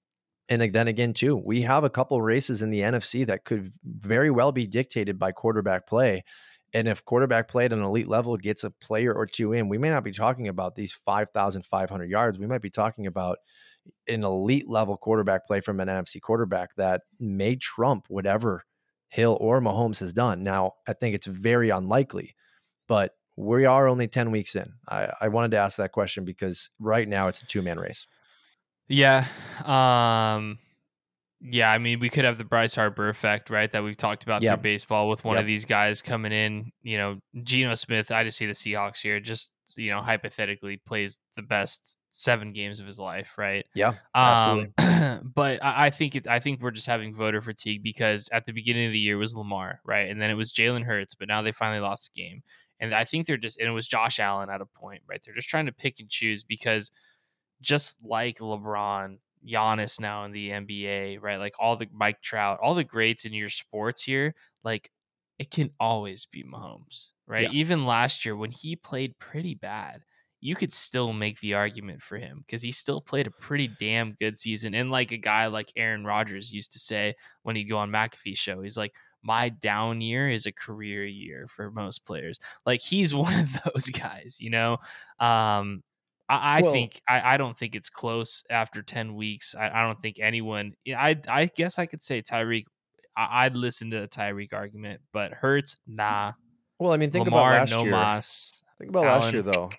and 0.50 0.60
then 0.74 0.88
again, 0.88 1.14
too, 1.14 1.36
we 1.36 1.62
have 1.62 1.84
a 1.84 1.90
couple 1.90 2.20
races 2.20 2.60
in 2.60 2.70
the 2.70 2.80
NFC 2.80 3.26
that 3.26 3.44
could 3.44 3.72
very 3.84 4.30
well 4.30 4.52
be 4.52 4.66
dictated 4.66 5.18
by 5.18 5.32
quarterback 5.32 5.86
play. 5.86 6.24
And 6.72 6.86
if 6.86 7.04
quarterback 7.04 7.48
play 7.48 7.64
at 7.64 7.72
an 7.72 7.82
elite 7.82 8.08
level 8.08 8.36
gets 8.36 8.64
a 8.64 8.70
player 8.70 9.12
or 9.12 9.26
two 9.26 9.52
in, 9.52 9.68
we 9.68 9.78
may 9.78 9.90
not 9.90 10.04
be 10.04 10.12
talking 10.12 10.48
about 10.48 10.76
these 10.76 10.92
5,500 10.92 12.08
yards. 12.08 12.38
We 12.38 12.46
might 12.46 12.62
be 12.62 12.70
talking 12.70 13.06
about 13.06 13.38
an 14.06 14.24
elite 14.24 14.68
level 14.68 14.96
quarterback 14.96 15.46
play 15.46 15.60
from 15.60 15.80
an 15.80 15.88
NFC 15.88 16.20
quarterback 16.20 16.74
that 16.76 17.02
may 17.18 17.56
trump 17.56 18.06
whatever 18.08 18.64
Hill 19.08 19.36
or 19.40 19.60
Mahomes 19.60 19.98
has 19.98 20.12
done. 20.12 20.42
Now, 20.42 20.74
I 20.86 20.92
think 20.92 21.14
it's 21.14 21.26
very 21.26 21.70
unlikely, 21.70 22.36
but 22.86 23.14
we 23.36 23.64
are 23.64 23.88
only 23.88 24.06
10 24.06 24.30
weeks 24.30 24.54
in. 24.54 24.74
I, 24.88 25.08
I 25.20 25.28
wanted 25.28 25.52
to 25.52 25.56
ask 25.56 25.76
that 25.78 25.92
question 25.92 26.24
because 26.24 26.70
right 26.78 27.08
now 27.08 27.28
it's 27.28 27.42
a 27.42 27.46
two 27.46 27.62
man 27.62 27.78
race. 27.78 28.06
Yeah. 28.88 29.26
Um 29.64 30.58
yeah, 31.40 31.72
I 31.72 31.78
mean 31.78 32.00
we 32.00 32.08
could 32.10 32.24
have 32.24 32.38
the 32.38 32.44
Bryce 32.44 32.74
Harper 32.74 33.08
effect, 33.08 33.48
right? 33.50 33.70
That 33.72 33.82
we've 33.82 33.96
talked 33.96 34.22
about 34.24 34.42
Yep. 34.42 34.58
through 34.58 34.62
baseball 34.62 35.08
with 35.08 35.24
one 35.24 35.34
Yep. 35.36 35.40
of 35.42 35.46
these 35.46 35.64
guys 35.64 36.02
coming 36.02 36.32
in, 36.32 36.72
you 36.82 36.98
know, 36.98 37.18
Geno 37.42 37.74
Smith, 37.74 38.10
I 38.10 38.24
just 38.24 38.36
see 38.38 38.46
the 38.46 38.52
Seahawks 38.52 39.00
here, 39.00 39.20
just 39.20 39.52
you 39.76 39.88
know, 39.90 40.00
hypothetically 40.02 40.76
plays 40.78 41.20
the 41.36 41.42
best 41.42 41.96
seven 42.10 42.52
games 42.52 42.80
of 42.80 42.86
his 42.86 42.98
life, 42.98 43.38
right? 43.38 43.64
Yeah, 43.74 43.94
Um, 44.14 44.74
but 45.34 45.62
I, 45.64 45.86
I 45.86 45.90
think 45.90 46.16
it, 46.16 46.26
I 46.26 46.40
think 46.40 46.60
we're 46.60 46.72
just 46.72 46.88
having 46.88 47.14
voter 47.14 47.40
fatigue 47.40 47.82
because 47.84 48.28
at 48.32 48.46
the 48.46 48.52
beginning 48.52 48.86
of 48.86 48.92
the 48.92 48.98
year 48.98 49.16
was 49.16 49.34
Lamar, 49.34 49.80
right? 49.84 50.10
And 50.10 50.20
then 50.20 50.28
it 50.28 50.34
was 50.34 50.52
Jalen 50.52 50.84
Hurts, 50.84 51.14
but 51.14 51.28
now 51.28 51.40
they 51.40 51.52
finally 51.52 51.80
lost 51.80 52.10
the 52.12 52.20
game. 52.20 52.42
And 52.80 52.92
I 52.92 53.04
think 53.04 53.26
they're 53.26 53.36
just 53.36 53.58
and 53.60 53.68
it 53.68 53.72
was 53.72 53.86
Josh 53.86 54.18
Allen 54.18 54.50
at 54.50 54.60
a 54.60 54.66
point, 54.66 55.02
right? 55.08 55.20
They're 55.24 55.34
just 55.34 55.48
trying 55.48 55.66
to 55.66 55.72
pick 55.72 56.00
and 56.00 56.08
choose 56.10 56.42
because 56.42 56.90
just 57.60 57.98
like 58.04 58.38
LeBron, 58.38 59.18
Giannis 59.46 60.00
now 60.00 60.24
in 60.24 60.32
the 60.32 60.50
NBA, 60.50 61.18
right? 61.20 61.38
Like 61.38 61.54
all 61.58 61.76
the 61.76 61.88
Mike 61.92 62.20
Trout, 62.20 62.58
all 62.62 62.74
the 62.74 62.84
greats 62.84 63.24
in 63.24 63.32
your 63.32 63.50
sports 63.50 64.02
here, 64.02 64.34
like 64.64 64.90
it 65.38 65.50
can 65.50 65.70
always 65.80 66.26
be 66.26 66.44
Mahomes, 66.44 67.10
right? 67.26 67.44
Yeah. 67.44 67.58
Even 67.58 67.86
last 67.86 68.24
year 68.24 68.36
when 68.36 68.50
he 68.50 68.76
played 68.76 69.18
pretty 69.18 69.54
bad, 69.54 70.02
you 70.40 70.54
could 70.54 70.72
still 70.72 71.12
make 71.12 71.38
the 71.40 71.54
argument 71.54 72.02
for 72.02 72.16
him 72.16 72.42
because 72.46 72.62
he 72.62 72.72
still 72.72 73.00
played 73.00 73.26
a 73.26 73.30
pretty 73.30 73.68
damn 73.78 74.12
good 74.12 74.38
season. 74.38 74.74
And 74.74 74.90
like 74.90 75.12
a 75.12 75.18
guy 75.18 75.46
like 75.46 75.72
Aaron 75.76 76.04
Rodgers 76.04 76.52
used 76.52 76.72
to 76.72 76.78
say 76.78 77.14
when 77.42 77.56
he'd 77.56 77.64
go 77.64 77.76
on 77.76 77.90
McAfee 77.90 78.36
show, 78.36 78.62
he's 78.62 78.76
like, 78.76 78.94
my 79.22 79.50
down 79.50 80.00
year 80.00 80.30
is 80.30 80.46
a 80.46 80.52
career 80.52 81.04
year 81.04 81.46
for 81.46 81.70
most 81.70 82.06
players. 82.06 82.38
Like 82.64 82.80
he's 82.80 83.14
one 83.14 83.38
of 83.38 83.48
those 83.64 83.86
guys, 83.86 84.38
you 84.40 84.50
know? 84.50 84.78
Um, 85.18 85.82
I, 86.30 86.58
I 86.58 86.60
Well- 86.62 86.72
think 86.72 87.00
I, 87.08 87.34
I 87.34 87.36
don't 87.36 87.58
think 87.58 87.74
it's 87.74 87.90
close 87.90 88.42
after 88.48 88.82
10 88.82 89.14
weeks. 89.14 89.54
I, 89.58 89.68
I 89.70 89.82
don't 89.86 90.00
think 90.00 90.16
anyone 90.20 90.74
I 90.88 91.16
I 91.28 91.46
guess 91.46 91.78
I 91.78 91.86
could 91.86 92.02
say 92.02 92.22
Tyreek. 92.22 92.64
I, 93.16 93.44
I'd 93.46 93.56
listen 93.56 93.90
to 93.90 94.00
the 94.00 94.08
Tyreek 94.08 94.52
argument, 94.52 95.00
but 95.12 95.32
Hurts, 95.32 95.78
nah. 95.86 96.32
Well, 96.78 96.92
I 96.92 96.96
mean, 96.96 97.10
think 97.10 97.24
Lamar, 97.26 97.50
about 97.50 97.60
last 97.60 97.70
no 97.72 97.84
year. 97.84 98.20
Think 98.78 98.90
about 98.90 99.04
last 99.22 99.32
year, 99.34 99.42
though. 99.42 99.70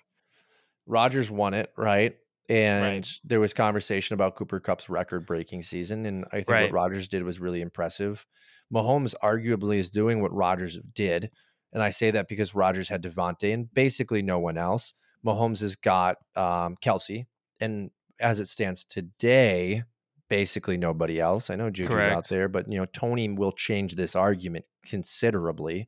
Rodgers 0.86 1.30
won 1.30 1.54
it, 1.54 1.72
right? 1.76 2.14
And 2.48 2.82
Right. 2.84 3.08
there 3.24 3.40
was 3.40 3.54
conversation 3.54 4.14
about 4.14 4.36
Cooper 4.36 4.60
Kupp's 4.60 4.88
record 4.90 5.26
breaking 5.26 5.62
season. 5.62 6.06
And 6.06 6.24
I 6.32 6.36
think 6.38 6.48
Right. 6.48 6.62
what 6.64 6.72
Rodgers 6.72 7.08
did 7.08 7.22
was 7.22 7.40
really 7.40 7.60
impressive. 7.60 8.26
Mahomes 8.72 9.14
arguably 9.22 9.78
is 9.78 9.90
doing 9.90 10.20
what 10.22 10.32
Rodgers 10.32 10.78
did. 10.94 11.30
And 11.72 11.82
I 11.82 11.90
say 11.90 12.10
that 12.10 12.28
because 12.28 12.54
Rodgers 12.54 12.88
had 12.88 13.02
Davante 13.02 13.52
and 13.54 13.72
basically 13.72 14.22
no 14.22 14.38
one 14.38 14.58
else. 14.58 14.92
Mahomes 15.24 15.60
has 15.60 15.76
got 15.76 16.16
um, 16.36 16.76
Kelce. 16.82 17.26
And 17.60 17.90
as 18.20 18.40
it 18.40 18.48
stands 18.48 18.84
today, 18.84 19.84
basically 20.28 20.76
nobody 20.76 21.20
else. 21.20 21.50
I 21.50 21.56
know 21.56 21.70
Juju's 21.70 21.94
out 21.94 22.28
there, 22.28 22.48
but 22.48 22.70
you 22.70 22.78
know, 22.78 22.86
Toney 22.86 23.28
will 23.28 23.52
change 23.52 23.94
this 23.94 24.16
argument 24.16 24.64
considerably. 24.84 25.86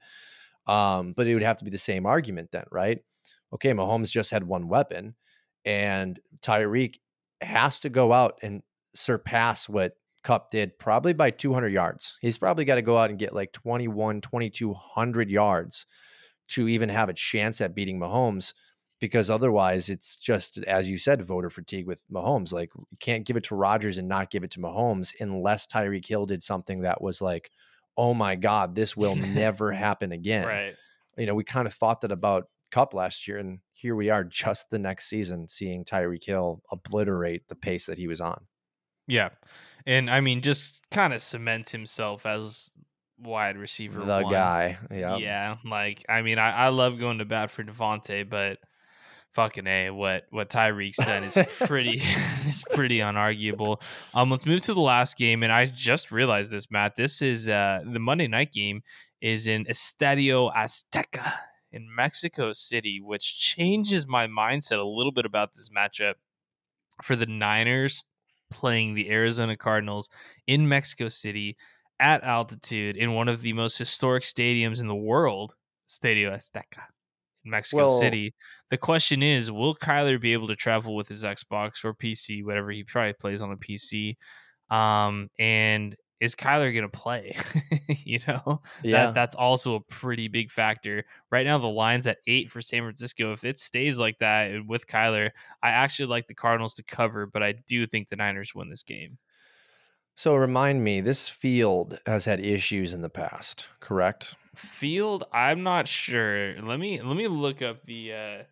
Um, 0.66 1.12
but 1.16 1.26
it 1.26 1.34
would 1.34 1.42
have 1.42 1.58
to 1.58 1.64
be 1.64 1.70
the 1.70 1.78
same 1.78 2.06
argument 2.06 2.50
then, 2.52 2.64
right? 2.70 3.00
Okay, 3.54 3.72
Mahomes 3.72 4.10
just 4.10 4.30
had 4.30 4.44
one 4.44 4.68
weapon, 4.68 5.14
and 5.64 6.18
Tyreek 6.42 6.96
has 7.40 7.80
to 7.80 7.88
go 7.88 8.12
out 8.12 8.38
and 8.42 8.62
surpass 8.94 9.68
what 9.68 9.96
Kupp 10.22 10.50
did 10.50 10.78
probably 10.78 11.12
by 11.12 11.30
200 11.30 11.72
yards. 11.72 12.16
He's 12.20 12.38
probably 12.38 12.64
got 12.64 12.76
to 12.76 12.82
go 12.82 12.98
out 12.98 13.10
and 13.10 13.18
get 13.18 13.34
like 13.34 13.52
21, 13.52 14.22
2200 14.22 15.30
yards 15.30 15.86
to 16.48 16.68
even 16.68 16.88
have 16.88 17.08
a 17.08 17.14
chance 17.14 17.60
at 17.60 17.74
beating 17.74 17.98
Mahomes 17.98 18.54
because 19.00 19.28
otherwise 19.28 19.88
it's 19.90 20.16
just 20.16 20.58
as 20.58 20.88
you 20.88 20.96
said 20.96 21.20
voter 21.22 21.50
fatigue 21.50 21.86
with 21.86 22.00
Mahomes 22.10 22.52
like 22.52 22.70
you 22.76 22.96
can't 23.00 23.26
give 23.26 23.36
it 23.36 23.44
to 23.44 23.54
Rodgers 23.54 23.98
and 23.98 24.08
not 24.08 24.30
give 24.30 24.44
it 24.44 24.50
to 24.52 24.60
Mahomes 24.60 25.12
unless 25.20 25.66
Tyreek 25.66 26.06
Hill 26.06 26.26
did 26.26 26.42
something 26.42 26.82
that 26.82 27.02
was 27.02 27.20
like 27.20 27.50
oh 27.96 28.14
my 28.14 28.34
god 28.36 28.74
this 28.74 28.96
will 28.96 29.16
never 29.42 29.72
happen 29.72 30.12
again 30.12 30.46
Right. 30.46 30.74
you 31.16 31.26
know 31.26 31.34
we 31.34 31.44
kind 31.44 31.66
of 31.66 31.74
thought 31.74 32.00
that 32.02 32.12
about 32.12 32.44
Kupp 32.70 32.94
last 32.94 33.28
year 33.28 33.38
and 33.38 33.58
here 33.72 33.94
we 33.94 34.10
are 34.10 34.24
just 34.24 34.70
the 34.70 34.78
next 34.78 35.06
season 35.08 35.48
seeing 35.48 35.84
Tyreek 35.84 36.24
Hill 36.24 36.62
obliterate 36.72 37.48
the 37.48 37.56
pace 37.56 37.86
that 37.86 37.98
he 37.98 38.06
was 38.06 38.20
on 38.20 38.46
Yeah. 39.06 39.30
And 39.86 40.08
I 40.08 40.20
mean, 40.20 40.40
just 40.40 40.80
kind 40.90 41.12
of 41.12 41.20
cement 41.20 41.68
himself 41.70 42.24
as 42.24 42.72
wide 43.18 43.58
receiver. 43.58 44.00
the 44.00 44.22
one. 44.22 44.32
guy 44.32 44.78
yeah 44.90 45.16
Yeah. 45.18 45.56
Like, 45.64 46.04
I 46.08 46.22
mean, 46.22 46.38
I, 46.38 46.52
I 46.52 46.68
love 46.68 46.98
going 46.98 47.18
to 47.18 47.26
bat 47.26 47.50
for 47.50 47.62
Davante, 47.62 48.26
but 48.28 48.58
fucking 49.34 49.66
A, 49.66 49.90
what 49.90 50.24
what 50.30 50.48
Tyreek's 50.48 50.96
done 50.96 51.24
is 51.24 51.36
pretty 51.66 52.02
is 52.46 52.62
pretty 52.72 52.98
unarguable. 52.98 53.80
Um, 54.14 54.30
let's 54.30 54.46
move 54.46 54.62
to 54.62 54.74
the 54.74 54.80
last 54.80 55.16
game. 55.16 55.42
And 55.42 55.52
I 55.52 55.66
just 55.66 56.10
realized 56.10 56.50
this, 56.50 56.70
Matt. 56.70 56.96
This 56.96 57.20
is 57.20 57.48
uh 57.48 57.80
the 57.84 57.98
Monday 57.98 58.28
night 58.28 58.52
game 58.52 58.82
is 59.20 59.46
in 59.46 59.64
Estadio 59.66 60.52
Azteca 60.54 61.32
in 61.72 61.88
Mexico 61.94 62.52
City, 62.52 63.00
which 63.00 63.36
changes 63.38 64.06
my 64.06 64.26
mindset 64.26 64.78
a 64.78 64.84
little 64.84 65.12
bit 65.12 65.26
about 65.26 65.54
this 65.54 65.68
matchup 65.68 66.14
for 67.02 67.16
the 67.16 67.26
Niners 67.26 68.04
playing 68.50 68.94
the 68.94 69.10
Arizona 69.10 69.56
Cardinals 69.56 70.08
in 70.46 70.68
Mexico 70.68 71.08
City 71.08 71.56
at 71.98 72.22
altitude 72.22 72.96
in 72.96 73.14
one 73.14 73.28
of 73.28 73.42
the 73.42 73.52
most 73.52 73.78
historic 73.78 74.22
stadiums 74.22 74.80
in 74.80 74.86
the 74.86 74.94
world, 74.94 75.54
Estadio 75.88 76.32
Azteca 76.32 76.84
Mexico 77.44 77.86
Well- 77.86 78.00
City. 78.00 78.34
The 78.70 78.78
question 78.78 79.22
is, 79.22 79.50
will 79.50 79.76
Kyler 79.76 80.20
be 80.20 80.32
able 80.32 80.48
to 80.48 80.56
travel 80.56 80.94
with 80.96 81.08
his 81.08 81.22
Xbox 81.22 81.84
or 81.84 81.94
PC, 81.94 82.44
whatever 82.44 82.70
he 82.70 82.84
probably 82.84 83.12
plays 83.14 83.42
on 83.42 83.52
a 83.52 83.56
PC? 83.56 84.16
Um, 84.70 85.28
and 85.38 85.94
is 86.20 86.34
Kyler 86.34 86.72
going 86.72 86.88
to 86.90 86.98
play? 86.98 87.36
you 87.88 88.18
know, 88.26 88.62
yeah 88.82 89.06
that 89.06 89.14
that's 89.14 89.36
also 89.36 89.74
a 89.74 89.80
pretty 89.80 90.28
big 90.28 90.50
factor. 90.50 91.04
Right 91.30 91.46
now, 91.46 91.58
the 91.58 91.66
line's 91.66 92.06
at 92.06 92.18
eight 92.26 92.50
for 92.50 92.62
San 92.62 92.82
Francisco. 92.82 93.32
If 93.32 93.44
it 93.44 93.58
stays 93.58 93.98
like 93.98 94.18
that 94.20 94.52
with 94.66 94.86
Kyler, 94.86 95.30
I 95.62 95.70
actually 95.70 96.06
like 96.06 96.26
the 96.26 96.34
Cardinals 96.34 96.74
to 96.74 96.82
cover, 96.82 97.26
but 97.26 97.42
I 97.42 97.52
do 97.66 97.86
think 97.86 98.08
the 98.08 98.16
Niners 98.16 98.54
win 98.54 98.70
this 98.70 98.82
game. 98.82 99.18
So 100.16 100.34
remind 100.34 100.84
me 100.84 101.00
this 101.00 101.28
field 101.28 101.98
has 102.06 102.24
had 102.24 102.40
issues 102.40 102.92
in 102.92 103.02
the 103.02 103.10
past 103.10 103.68
correct 103.80 104.34
Field, 104.54 105.24
I'm 105.32 105.62
not 105.62 105.88
sure. 105.88 106.60
Let 106.62 106.78
me 106.78 107.00
let 107.02 107.16
me 107.16 107.26
look 107.26 107.62
up 107.62 107.84
the 107.86 108.12
uh 108.12 108.42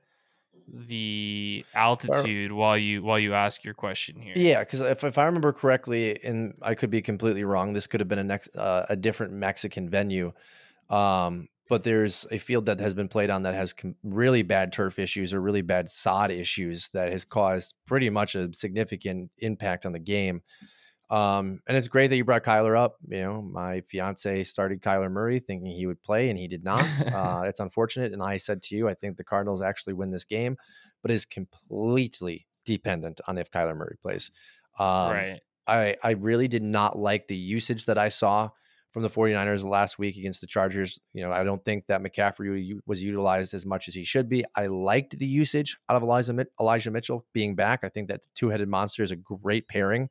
the 0.68 1.64
altitude 1.74 2.52
while 2.52 2.76
you 2.76 3.02
while 3.02 3.18
you 3.18 3.34
ask 3.34 3.62
your 3.62 3.74
question 3.74 4.20
here. 4.20 4.34
Yeah, 4.36 4.60
because 4.60 4.80
if, 4.80 5.04
if 5.04 5.18
I 5.18 5.24
remember 5.24 5.52
correctly, 5.52 6.22
and 6.24 6.54
I 6.62 6.74
could 6.74 6.90
be 6.90 7.02
completely 7.02 7.44
wrong, 7.44 7.72
this 7.72 7.86
could 7.86 8.00
have 8.00 8.08
been 8.08 8.18
a 8.18 8.24
next 8.24 8.56
uh, 8.56 8.86
a 8.88 8.96
different 8.96 9.32
Mexican 9.32 9.88
venue. 9.88 10.32
Um, 10.90 11.48
but 11.68 11.84
there's 11.84 12.26
a 12.30 12.38
field 12.38 12.66
that 12.66 12.80
has 12.80 12.94
been 12.94 13.08
played 13.08 13.30
on 13.30 13.44
that 13.44 13.54
has 13.54 13.72
com- 13.72 13.94
really 14.02 14.42
bad 14.42 14.72
turf 14.72 14.98
issues 14.98 15.32
or 15.32 15.40
really 15.40 15.62
bad 15.62 15.90
sod 15.90 16.30
issues 16.30 16.90
that 16.92 17.12
has 17.12 17.24
caused 17.24 17.76
pretty 17.86 18.10
much 18.10 18.34
a 18.34 18.52
significant 18.52 19.30
impact 19.38 19.86
on 19.86 19.92
the 19.92 19.98
game. 19.98 20.42
Um, 21.12 21.60
and 21.66 21.76
it's 21.76 21.88
great 21.88 22.08
that 22.08 22.16
you 22.16 22.24
brought 22.24 22.42
Kyler 22.42 22.76
up. 22.76 22.96
You 23.06 23.20
know, 23.20 23.42
my 23.42 23.82
fiance 23.82 24.44
started 24.44 24.80
Kyler 24.80 25.10
Murray 25.10 25.40
thinking 25.40 25.70
he 25.70 25.86
would 25.86 26.02
play, 26.02 26.30
and 26.30 26.38
he 26.38 26.48
did 26.48 26.64
not. 26.64 26.86
uh, 27.14 27.42
it's 27.44 27.60
unfortunate. 27.60 28.14
And 28.14 28.22
I 28.22 28.38
said 28.38 28.62
to 28.64 28.74
you, 28.74 28.88
I 28.88 28.94
think 28.94 29.18
the 29.18 29.24
Cardinals 29.24 29.60
actually 29.60 29.92
win 29.92 30.10
this 30.10 30.24
game, 30.24 30.56
but 31.02 31.10
is 31.10 31.26
completely 31.26 32.46
dependent 32.64 33.20
on 33.28 33.36
if 33.36 33.50
Kyler 33.50 33.76
Murray 33.76 33.96
plays. 34.00 34.30
Um, 34.78 34.86
right. 35.10 35.40
I, 35.66 35.96
I 36.02 36.10
really 36.12 36.48
did 36.48 36.62
not 36.62 36.98
like 36.98 37.28
the 37.28 37.36
usage 37.36 37.84
that 37.84 37.98
I 37.98 38.08
saw 38.08 38.48
from 38.90 39.02
the 39.02 39.10
49ers 39.10 39.64
last 39.64 39.98
week 39.98 40.16
against 40.16 40.40
the 40.40 40.46
Chargers. 40.46 40.98
You 41.12 41.24
know, 41.24 41.32
I 41.32 41.44
don't 41.44 41.62
think 41.62 41.86
that 41.88 42.02
McCaffrey 42.02 42.78
was 42.86 43.02
utilized 43.02 43.52
as 43.52 43.66
much 43.66 43.86
as 43.86 43.94
he 43.94 44.04
should 44.04 44.30
be. 44.30 44.44
I 44.56 44.66
liked 44.66 45.18
the 45.18 45.26
usage 45.26 45.76
out 45.90 45.96
of 45.96 46.02
Elijah, 46.02 46.46
Elijah 46.58 46.90
Mitchell 46.90 47.26
being 47.34 47.54
back. 47.54 47.80
I 47.84 47.90
think 47.90 48.08
that 48.08 48.26
two 48.34 48.48
headed 48.48 48.68
monster 48.68 49.02
is 49.02 49.12
a 49.12 49.16
great 49.16 49.68
pairing. 49.68 50.08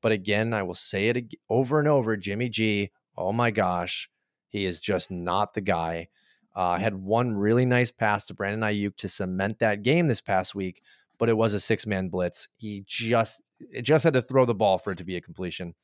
But 0.00 0.12
again, 0.12 0.54
I 0.54 0.62
will 0.62 0.74
say 0.74 1.08
it 1.08 1.34
over 1.48 1.78
and 1.78 1.88
over 1.88 2.16
Jimmy 2.16 2.48
G, 2.48 2.90
oh 3.16 3.32
my 3.32 3.50
gosh, 3.50 4.08
he 4.48 4.64
is 4.64 4.80
just 4.80 5.10
not 5.10 5.54
the 5.54 5.60
guy. 5.60 6.08
Uh, 6.54 6.76
had 6.76 6.94
one 6.94 7.34
really 7.34 7.64
nice 7.64 7.90
pass 7.90 8.24
to 8.24 8.34
Brandon 8.34 8.68
Aiyuk 8.68 8.96
to 8.96 9.08
cement 9.08 9.58
that 9.60 9.82
game 9.82 10.06
this 10.06 10.20
past 10.20 10.54
week, 10.54 10.82
but 11.18 11.28
it 11.28 11.36
was 11.36 11.54
a 11.54 11.60
six 11.60 11.86
man 11.86 12.08
blitz. 12.08 12.48
He 12.56 12.84
just 12.86 13.42
it 13.72 13.82
just 13.82 14.04
had 14.04 14.14
to 14.14 14.22
throw 14.22 14.44
the 14.44 14.54
ball 14.54 14.78
for 14.78 14.92
it 14.92 14.98
to 14.98 15.04
be 15.04 15.16
a 15.16 15.20
completion. 15.20 15.74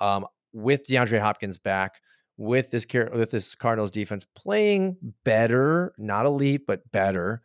Um, 0.00 0.26
with 0.52 0.86
DeAndre 0.86 1.20
Hopkins 1.20 1.58
back, 1.58 2.00
with 2.36 2.70
this 2.70 2.86
with 3.12 3.30
this 3.30 3.54
Cardinals 3.54 3.90
defense 3.90 4.24
playing 4.34 4.96
better, 5.24 5.92
not 5.98 6.24
elite, 6.24 6.66
but 6.66 6.90
better. 6.90 7.42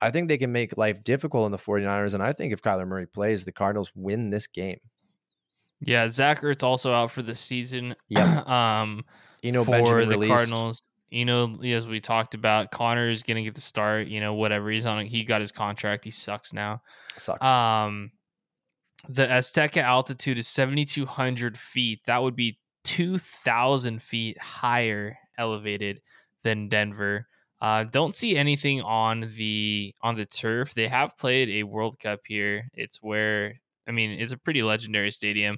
I 0.00 0.10
think 0.10 0.28
they 0.28 0.38
can 0.38 0.52
make 0.52 0.76
life 0.76 1.02
difficult 1.02 1.46
in 1.46 1.52
the 1.52 1.58
49ers. 1.58 2.14
And 2.14 2.22
I 2.22 2.32
think 2.32 2.52
if 2.52 2.62
Kyler 2.62 2.86
Murray 2.86 3.06
plays, 3.06 3.44
the 3.44 3.52
Cardinals 3.52 3.92
win 3.94 4.30
this 4.30 4.46
game. 4.46 4.78
Yeah, 5.80 6.08
Zach 6.08 6.42
Ertz 6.42 6.62
also 6.62 6.92
out 6.92 7.10
for 7.10 7.22
the 7.22 7.34
season. 7.34 7.94
Yeah. 8.08 8.42
um, 8.82 9.04
You 9.42 9.52
know, 9.52 9.64
for 9.64 9.72
Benjamin 9.72 10.08
the 10.08 10.14
released. 10.14 10.32
Cardinals. 10.34 10.82
You 11.08 11.24
know, 11.24 11.56
as 11.62 11.86
we 11.86 12.00
talked 12.00 12.34
about, 12.34 12.72
Conner 12.72 13.08
is 13.08 13.22
going 13.22 13.36
to 13.36 13.42
get 13.42 13.54
the 13.54 13.60
start. 13.60 14.08
You 14.08 14.20
know, 14.20 14.34
whatever 14.34 14.70
he's 14.70 14.86
on, 14.86 15.06
he 15.06 15.24
got 15.24 15.40
his 15.40 15.52
contract. 15.52 16.04
He 16.04 16.10
sucks 16.10 16.52
now. 16.52 16.82
Sucks. 17.16 17.46
Um, 17.46 18.10
the 19.08 19.26
Azteca 19.26 19.82
altitude 19.82 20.38
is 20.38 20.48
seventy 20.48 20.84
two 20.84 21.06
hundred 21.06 21.56
feet. 21.58 22.00
That 22.06 22.22
would 22.22 22.34
be 22.34 22.58
two 22.82 23.18
thousand 23.18 24.02
feet 24.02 24.36
higher 24.38 25.16
elevated 25.38 26.00
than 26.42 26.68
Denver. 26.68 27.26
Uh, 27.60 27.84
don't 27.84 28.14
see 28.14 28.36
anything 28.36 28.82
on 28.82 29.30
the 29.36 29.94
on 30.02 30.16
the 30.16 30.26
turf. 30.26 30.74
They 30.74 30.88
have 30.88 31.16
played 31.16 31.48
a 31.50 31.62
World 31.62 31.98
Cup 32.00 32.20
here. 32.26 32.68
It's 32.74 32.98
where 33.00 33.54
I 33.88 33.92
mean, 33.92 34.12
it's 34.12 34.32
a 34.32 34.38
pretty 34.38 34.62
legendary 34.62 35.10
stadium. 35.10 35.56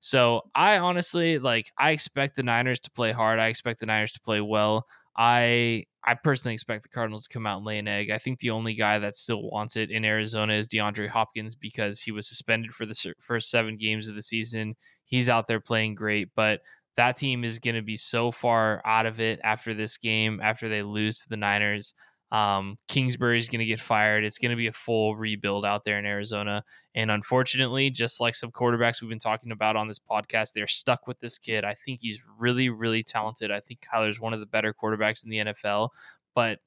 So 0.00 0.42
I 0.54 0.78
honestly 0.78 1.38
like. 1.38 1.72
I 1.78 1.90
expect 1.90 2.36
the 2.36 2.42
Niners 2.42 2.80
to 2.80 2.90
play 2.90 3.12
hard. 3.12 3.38
I 3.38 3.48
expect 3.48 3.80
the 3.80 3.86
Niners 3.86 4.12
to 4.12 4.20
play 4.20 4.40
well. 4.40 4.86
I 5.16 5.84
I 6.04 6.14
personally 6.14 6.54
expect 6.54 6.84
the 6.84 6.88
Cardinals 6.88 7.24
to 7.26 7.32
come 7.32 7.46
out 7.46 7.58
and 7.58 7.66
lay 7.66 7.78
an 7.78 7.88
egg. 7.88 8.10
I 8.10 8.18
think 8.18 8.38
the 8.38 8.50
only 8.50 8.74
guy 8.74 8.98
that 9.00 9.16
still 9.16 9.42
wants 9.50 9.76
it 9.76 9.90
in 9.90 10.04
Arizona 10.04 10.54
is 10.54 10.68
DeAndre 10.68 11.08
Hopkins 11.08 11.54
because 11.54 12.00
he 12.00 12.12
was 12.12 12.28
suspended 12.28 12.72
for 12.72 12.86
the 12.86 13.14
first 13.20 13.50
seven 13.50 13.76
games 13.76 14.08
of 14.08 14.14
the 14.14 14.22
season. 14.22 14.76
He's 15.04 15.28
out 15.28 15.46
there 15.48 15.60
playing 15.60 15.96
great, 15.96 16.30
but 16.36 16.60
that 16.96 17.16
team 17.16 17.44
is 17.44 17.58
going 17.58 17.76
to 17.76 17.82
be 17.82 17.96
so 17.96 18.30
far 18.32 18.80
out 18.84 19.06
of 19.06 19.20
it 19.20 19.40
after 19.44 19.74
this 19.74 19.96
game, 19.98 20.40
after 20.42 20.68
they 20.68 20.82
lose 20.82 21.20
to 21.20 21.28
the 21.28 21.36
Niners. 21.36 21.94
Um, 22.30 22.76
Kingsbury's 22.88 23.48
going 23.48 23.60
to 23.60 23.64
get 23.64 23.80
fired. 23.80 24.24
It's 24.24 24.38
going 24.38 24.50
to 24.50 24.56
be 24.56 24.66
a 24.66 24.72
full 24.72 25.16
rebuild 25.16 25.64
out 25.64 25.84
there 25.84 25.98
in 25.98 26.04
Arizona. 26.04 26.62
And 26.94 27.10
unfortunately, 27.10 27.90
just 27.90 28.20
like 28.20 28.34
some 28.34 28.50
quarterbacks 28.50 29.00
we've 29.00 29.08
been 29.08 29.18
talking 29.18 29.50
about 29.50 29.76
on 29.76 29.88
this 29.88 29.98
podcast, 29.98 30.52
they're 30.52 30.66
stuck 30.66 31.06
with 31.06 31.20
this 31.20 31.38
kid. 31.38 31.64
I 31.64 31.72
think 31.72 32.00
he's 32.02 32.20
really, 32.38 32.68
really 32.68 33.02
talented. 33.02 33.50
I 33.50 33.60
think 33.60 33.80
Kyler's 33.80 34.20
one 34.20 34.34
of 34.34 34.40
the 34.40 34.46
better 34.46 34.74
quarterbacks 34.74 35.24
in 35.24 35.30
the 35.30 35.38
NFL, 35.38 35.90
but 36.34 36.60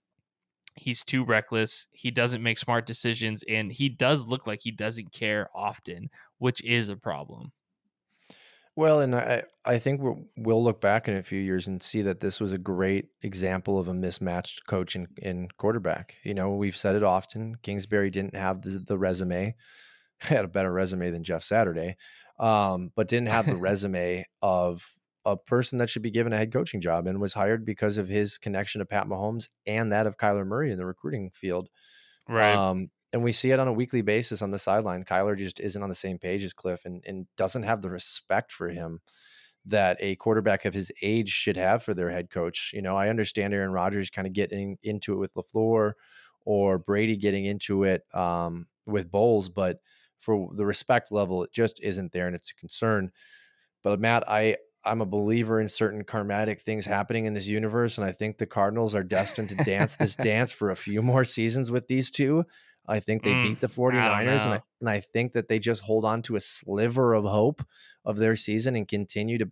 he's 0.76 1.03
too 1.03 1.24
reckless. 1.24 1.88
He 1.91 2.12
doesn't 2.12 2.41
make 2.41 2.57
smart 2.57 2.86
decisions, 2.86 3.43
and 3.47 3.72
he 3.72 3.89
does 3.89 4.26
look 4.26 4.47
like 4.47 4.62
he 4.62 4.72
doesn't 4.72 5.14
care 5.14 5.49
often, 5.53 6.09
which 6.39 6.64
is 6.64 6.89
a 6.89 6.95
problem. 6.95 7.51
Well, 8.76 9.01
and 9.01 9.13
I 9.15 9.43
I 9.65 9.80
think 9.80 10.01
we'll, 10.01 10.24
we'll 10.38 10.63
look 10.63 10.82
back 10.82 11.07
in 11.07 11.15
a 11.15 11.24
few 11.24 11.39
years 11.39 11.67
and 11.67 11.84
see 11.84 12.01
that 12.03 12.19
this 12.19 12.39
was 12.39 12.53
a 12.53 12.57
great 12.57 13.09
example 13.22 13.78
of 13.80 13.88
a 13.88 13.93
mismatched 13.93 14.65
coach 14.65 14.95
and, 14.95 15.07
and 15.22 15.55
quarterback. 15.57 16.15
You 16.24 16.34
know, 16.34 16.55
we've 16.55 16.78
said 16.78 16.95
it 16.95 17.03
often. 17.03 17.55
Kingsbury 17.61 18.09
didn't 18.09 18.36
have 18.36 18.61
the, 18.61 18.80
the 18.80 18.97
resume. 18.97 19.55
had 20.22 20.45
a 20.45 20.47
better 20.47 20.72
resume 20.72 21.09
than 21.09 21.24
Jeff 21.24 21.43
Saturday, 21.43 21.97
um, 22.39 22.91
but 22.95 23.07
didn't 23.07 23.30
have 23.30 23.45
the 23.45 23.55
resume 23.57 24.26
of 24.41 24.84
a 25.26 25.36
person 25.36 25.80
that 25.80 25.89
should 25.89 26.01
be 26.01 26.11
given 26.11 26.34
a 26.34 26.38
head 26.38 26.53
coaching 26.53 26.82
job 26.82 27.07
and 27.07 27.19
was 27.19 27.34
hired 27.34 27.65
because 27.65 27.97
of 27.97 28.07
his 28.07 28.38
connection 28.38 28.80
to 28.80 28.86
Pat 28.86 29.07
Mahomes 29.07 29.49
and 29.65 29.91
that 29.91 30.07
of 30.07 30.17
Kyler 30.17 30.45
Murray 30.45 30.72
in 30.72 30.78
the 30.78 30.86
recruiting 30.86 31.32
field. 31.34 31.69
Right. 32.28 32.55
Um, 32.55 32.89
and 33.14 33.24
we 33.24 33.32
see 33.32 33.51
it 33.51 33.59
on 33.59 33.68
a 33.68 33.74
weekly 33.74 34.01
basis 34.01 34.41
on 34.41 34.51
the 34.51 34.59
sideline. 34.59 35.03
Kyler 35.03 35.38
just 35.38 35.59
isn't 35.59 35.84
on 35.84 35.89
the 35.89 35.95
same 35.95 36.18
page 36.18 36.43
as 36.43 36.53
Cliff 36.53 36.86
and, 36.86 37.03
and 37.05 37.28
doesn't 37.36 37.64
have 37.64 37.82
the 37.82 37.89
respect 37.89 38.51
for 38.51 38.70
him 38.70 39.01
that 39.66 39.97
a 39.99 40.16
quarterback 40.16 40.66
of 40.66 40.74
his 40.74 40.91
age 41.01 41.30
should 41.30 41.57
have 41.57 41.84
for 41.84 41.93
their 41.93 42.09
head 42.09 42.30
coach. 42.30 42.72
You 42.74 42.82
know, 42.82 42.95
I 42.95 43.09
understand 43.09 43.53
Aaron 43.53 43.72
Rodgers 43.72 44.09
kind 44.09 44.26
of 44.26 44.34
getting 44.34 44.78
into 44.82 45.14
it 45.14 45.18
with 45.18 45.34
LaFleur 45.36 45.93
or 46.45 46.78
Brady 46.80 47.18
getting 47.18 47.45
into 47.45 47.84
it 47.84 48.03
um, 48.14 48.68
with 48.86 49.12
Bowles, 49.12 49.49
but 49.49 49.80
for 50.20 50.49
the 50.53 50.66
respect 50.66 51.12
level, 51.12 51.43
it 51.43 51.51
just 51.51 51.80
isn't 51.82 52.12
there, 52.12 52.28
and 52.28 52.36
it's 52.36 52.51
a 52.51 52.55
concern. 52.55 53.12
But 53.84 53.99
Matt, 53.99 54.28
I 54.30 54.57
I'm 54.84 55.01
a 55.01 55.05
believer 55.05 55.62
in 55.62 55.68
certain 55.68 56.03
karmatic 56.03 56.62
things 56.62 56.86
happening 56.86 57.26
in 57.26 57.34
this 57.34 57.45
universe, 57.45 57.97
and 57.97 58.05
I 58.05 58.12
think 58.12 58.38
the 58.38 58.47
Cardinals 58.47 58.95
are 58.95 59.03
destined 59.03 59.49
to 59.49 59.55
dance 59.55 59.95
this 59.95 60.16
dance 60.24 60.51
for 60.51 60.72
a 60.72 60.76
few 60.76 61.01
more 61.01 61.24
seasons 61.24 61.70
with 61.70 61.88
these 61.88 62.09
two. 62.09 62.45
I 62.88 62.99
think 62.99 63.23
they 63.23 63.36
Mm, 63.36 63.41
beat 63.43 63.59
the 63.59 63.67
49ers, 63.67 64.45
and. 64.45 64.53
I, 64.55 64.61
and 64.79 64.89
I 64.89 64.99
think 64.99 65.34
that 65.34 65.47
they 65.47 65.59
just 65.59 65.82
hold 65.84 66.05
on 66.05 66.21
to 66.23 66.36
a 66.36 66.41
sliver 66.41 67.13
of 67.13 67.23
hope 67.25 67.63
of 68.05 68.17
their 68.17 68.36
season 68.36 68.75
and 68.75 68.88
continue 68.88 69.38
to 69.38 69.51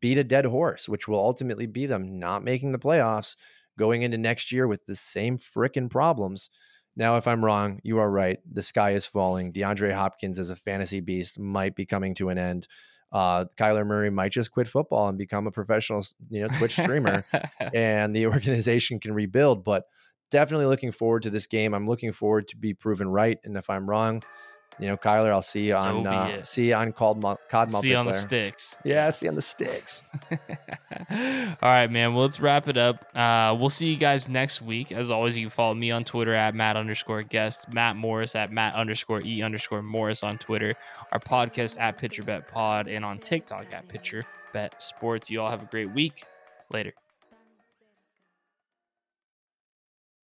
beat 0.00 0.18
a 0.18 0.24
dead 0.24 0.44
horse, 0.44 0.88
which 0.88 1.08
will 1.08 1.18
ultimately 1.18 1.66
be 1.66 1.86
them 1.86 2.18
not 2.18 2.44
making 2.44 2.72
the 2.72 2.78
playoffs 2.78 3.36
going 3.78 4.02
into 4.02 4.18
next 4.18 4.52
year 4.52 4.66
with 4.66 4.84
the 4.86 4.94
same 4.94 5.38
frickin' 5.38 5.88
problems. 5.90 6.50
Now, 6.96 7.16
if 7.16 7.26
I'm 7.26 7.44
wrong, 7.44 7.80
you 7.84 7.98
are 7.98 8.10
right. 8.10 8.38
The 8.52 8.62
sky 8.62 8.90
is 8.90 9.06
falling. 9.06 9.52
DeAndre 9.52 9.94
Hopkins 9.94 10.38
as 10.38 10.50
a 10.50 10.56
fantasy 10.56 11.00
beast 11.00 11.38
might 11.38 11.76
be 11.76 11.86
coming 11.86 12.14
to 12.16 12.28
an 12.28 12.38
end. 12.38 12.66
Uh, 13.12 13.46
Kyler 13.56 13.86
Murray 13.86 14.10
might 14.10 14.32
just 14.32 14.50
quit 14.50 14.68
football 14.68 15.08
and 15.08 15.16
become 15.16 15.46
a 15.46 15.50
professional, 15.52 16.04
you 16.28 16.42
know, 16.42 16.48
Twitch 16.58 16.72
streamer, 16.72 17.24
and 17.74 18.14
the 18.14 18.26
organization 18.34 18.98
can 19.00 19.14
rebuild. 19.14 19.64
But 19.64 19.84
definitely 20.30 20.66
looking 20.66 20.92
forward 20.92 21.22
to 21.24 21.30
this 21.30 21.46
game. 21.46 21.74
I'm 21.74 21.86
looking 21.86 22.12
forward 22.12 22.48
to 22.48 22.56
be 22.56 22.74
proven 22.74 23.08
right. 23.08 23.38
And 23.44 23.56
if 23.56 23.68
I'm 23.70 23.88
wrong, 23.88 24.22
you 24.78 24.86
know, 24.86 24.96
Kyler, 24.96 25.30
I'll 25.30 25.42
see 25.42 25.66
you 25.66 25.72
So 25.72 25.78
on 25.78 26.06
uh, 26.06 26.42
see 26.44 26.68
you 26.68 26.74
on 26.74 26.92
called 26.92 27.20
Mo- 27.20 27.38
COD 27.50 27.72
See 27.72 27.90
you 27.90 27.96
on 27.96 28.06
the 28.06 28.12
sticks. 28.12 28.76
Yeah, 28.84 29.10
see 29.10 29.26
you 29.26 29.30
on 29.30 29.34
the 29.34 29.42
sticks. 29.42 30.04
All 30.30 31.56
right, 31.62 31.90
man. 31.90 32.14
Well, 32.14 32.22
let's 32.22 32.38
wrap 32.38 32.68
it 32.68 32.76
up. 32.76 33.04
Uh, 33.14 33.56
we'll 33.58 33.70
see 33.70 33.88
you 33.88 33.96
guys 33.96 34.28
next 34.28 34.62
week. 34.62 34.92
As 34.92 35.10
always, 35.10 35.36
you 35.36 35.46
can 35.46 35.50
follow 35.50 35.74
me 35.74 35.90
on 35.90 36.04
Twitter 36.04 36.32
at 36.32 36.54
Matt 36.54 36.76
underscore 36.76 37.22
guest, 37.22 37.72
Matt 37.72 37.96
Morris 37.96 38.36
at 38.36 38.52
Matt 38.52 38.74
underscore 38.74 39.20
E 39.22 39.42
underscore 39.42 39.82
Morris 39.82 40.22
on 40.22 40.38
Twitter, 40.38 40.74
our 41.10 41.18
podcast 41.18 41.80
at 41.80 41.98
Pitcher 41.98 42.22
Bet 42.22 42.46
Pod, 42.46 42.86
and 42.86 43.04
on 43.04 43.18
TikTok 43.18 43.66
at 43.72 43.88
Pitcher 43.88 44.22
Bet 44.52 44.80
Sports. 44.80 45.28
You 45.28 45.40
all 45.40 45.50
have 45.50 45.62
a 45.62 45.66
great 45.66 45.92
week. 45.92 46.24
Later. 46.70 46.92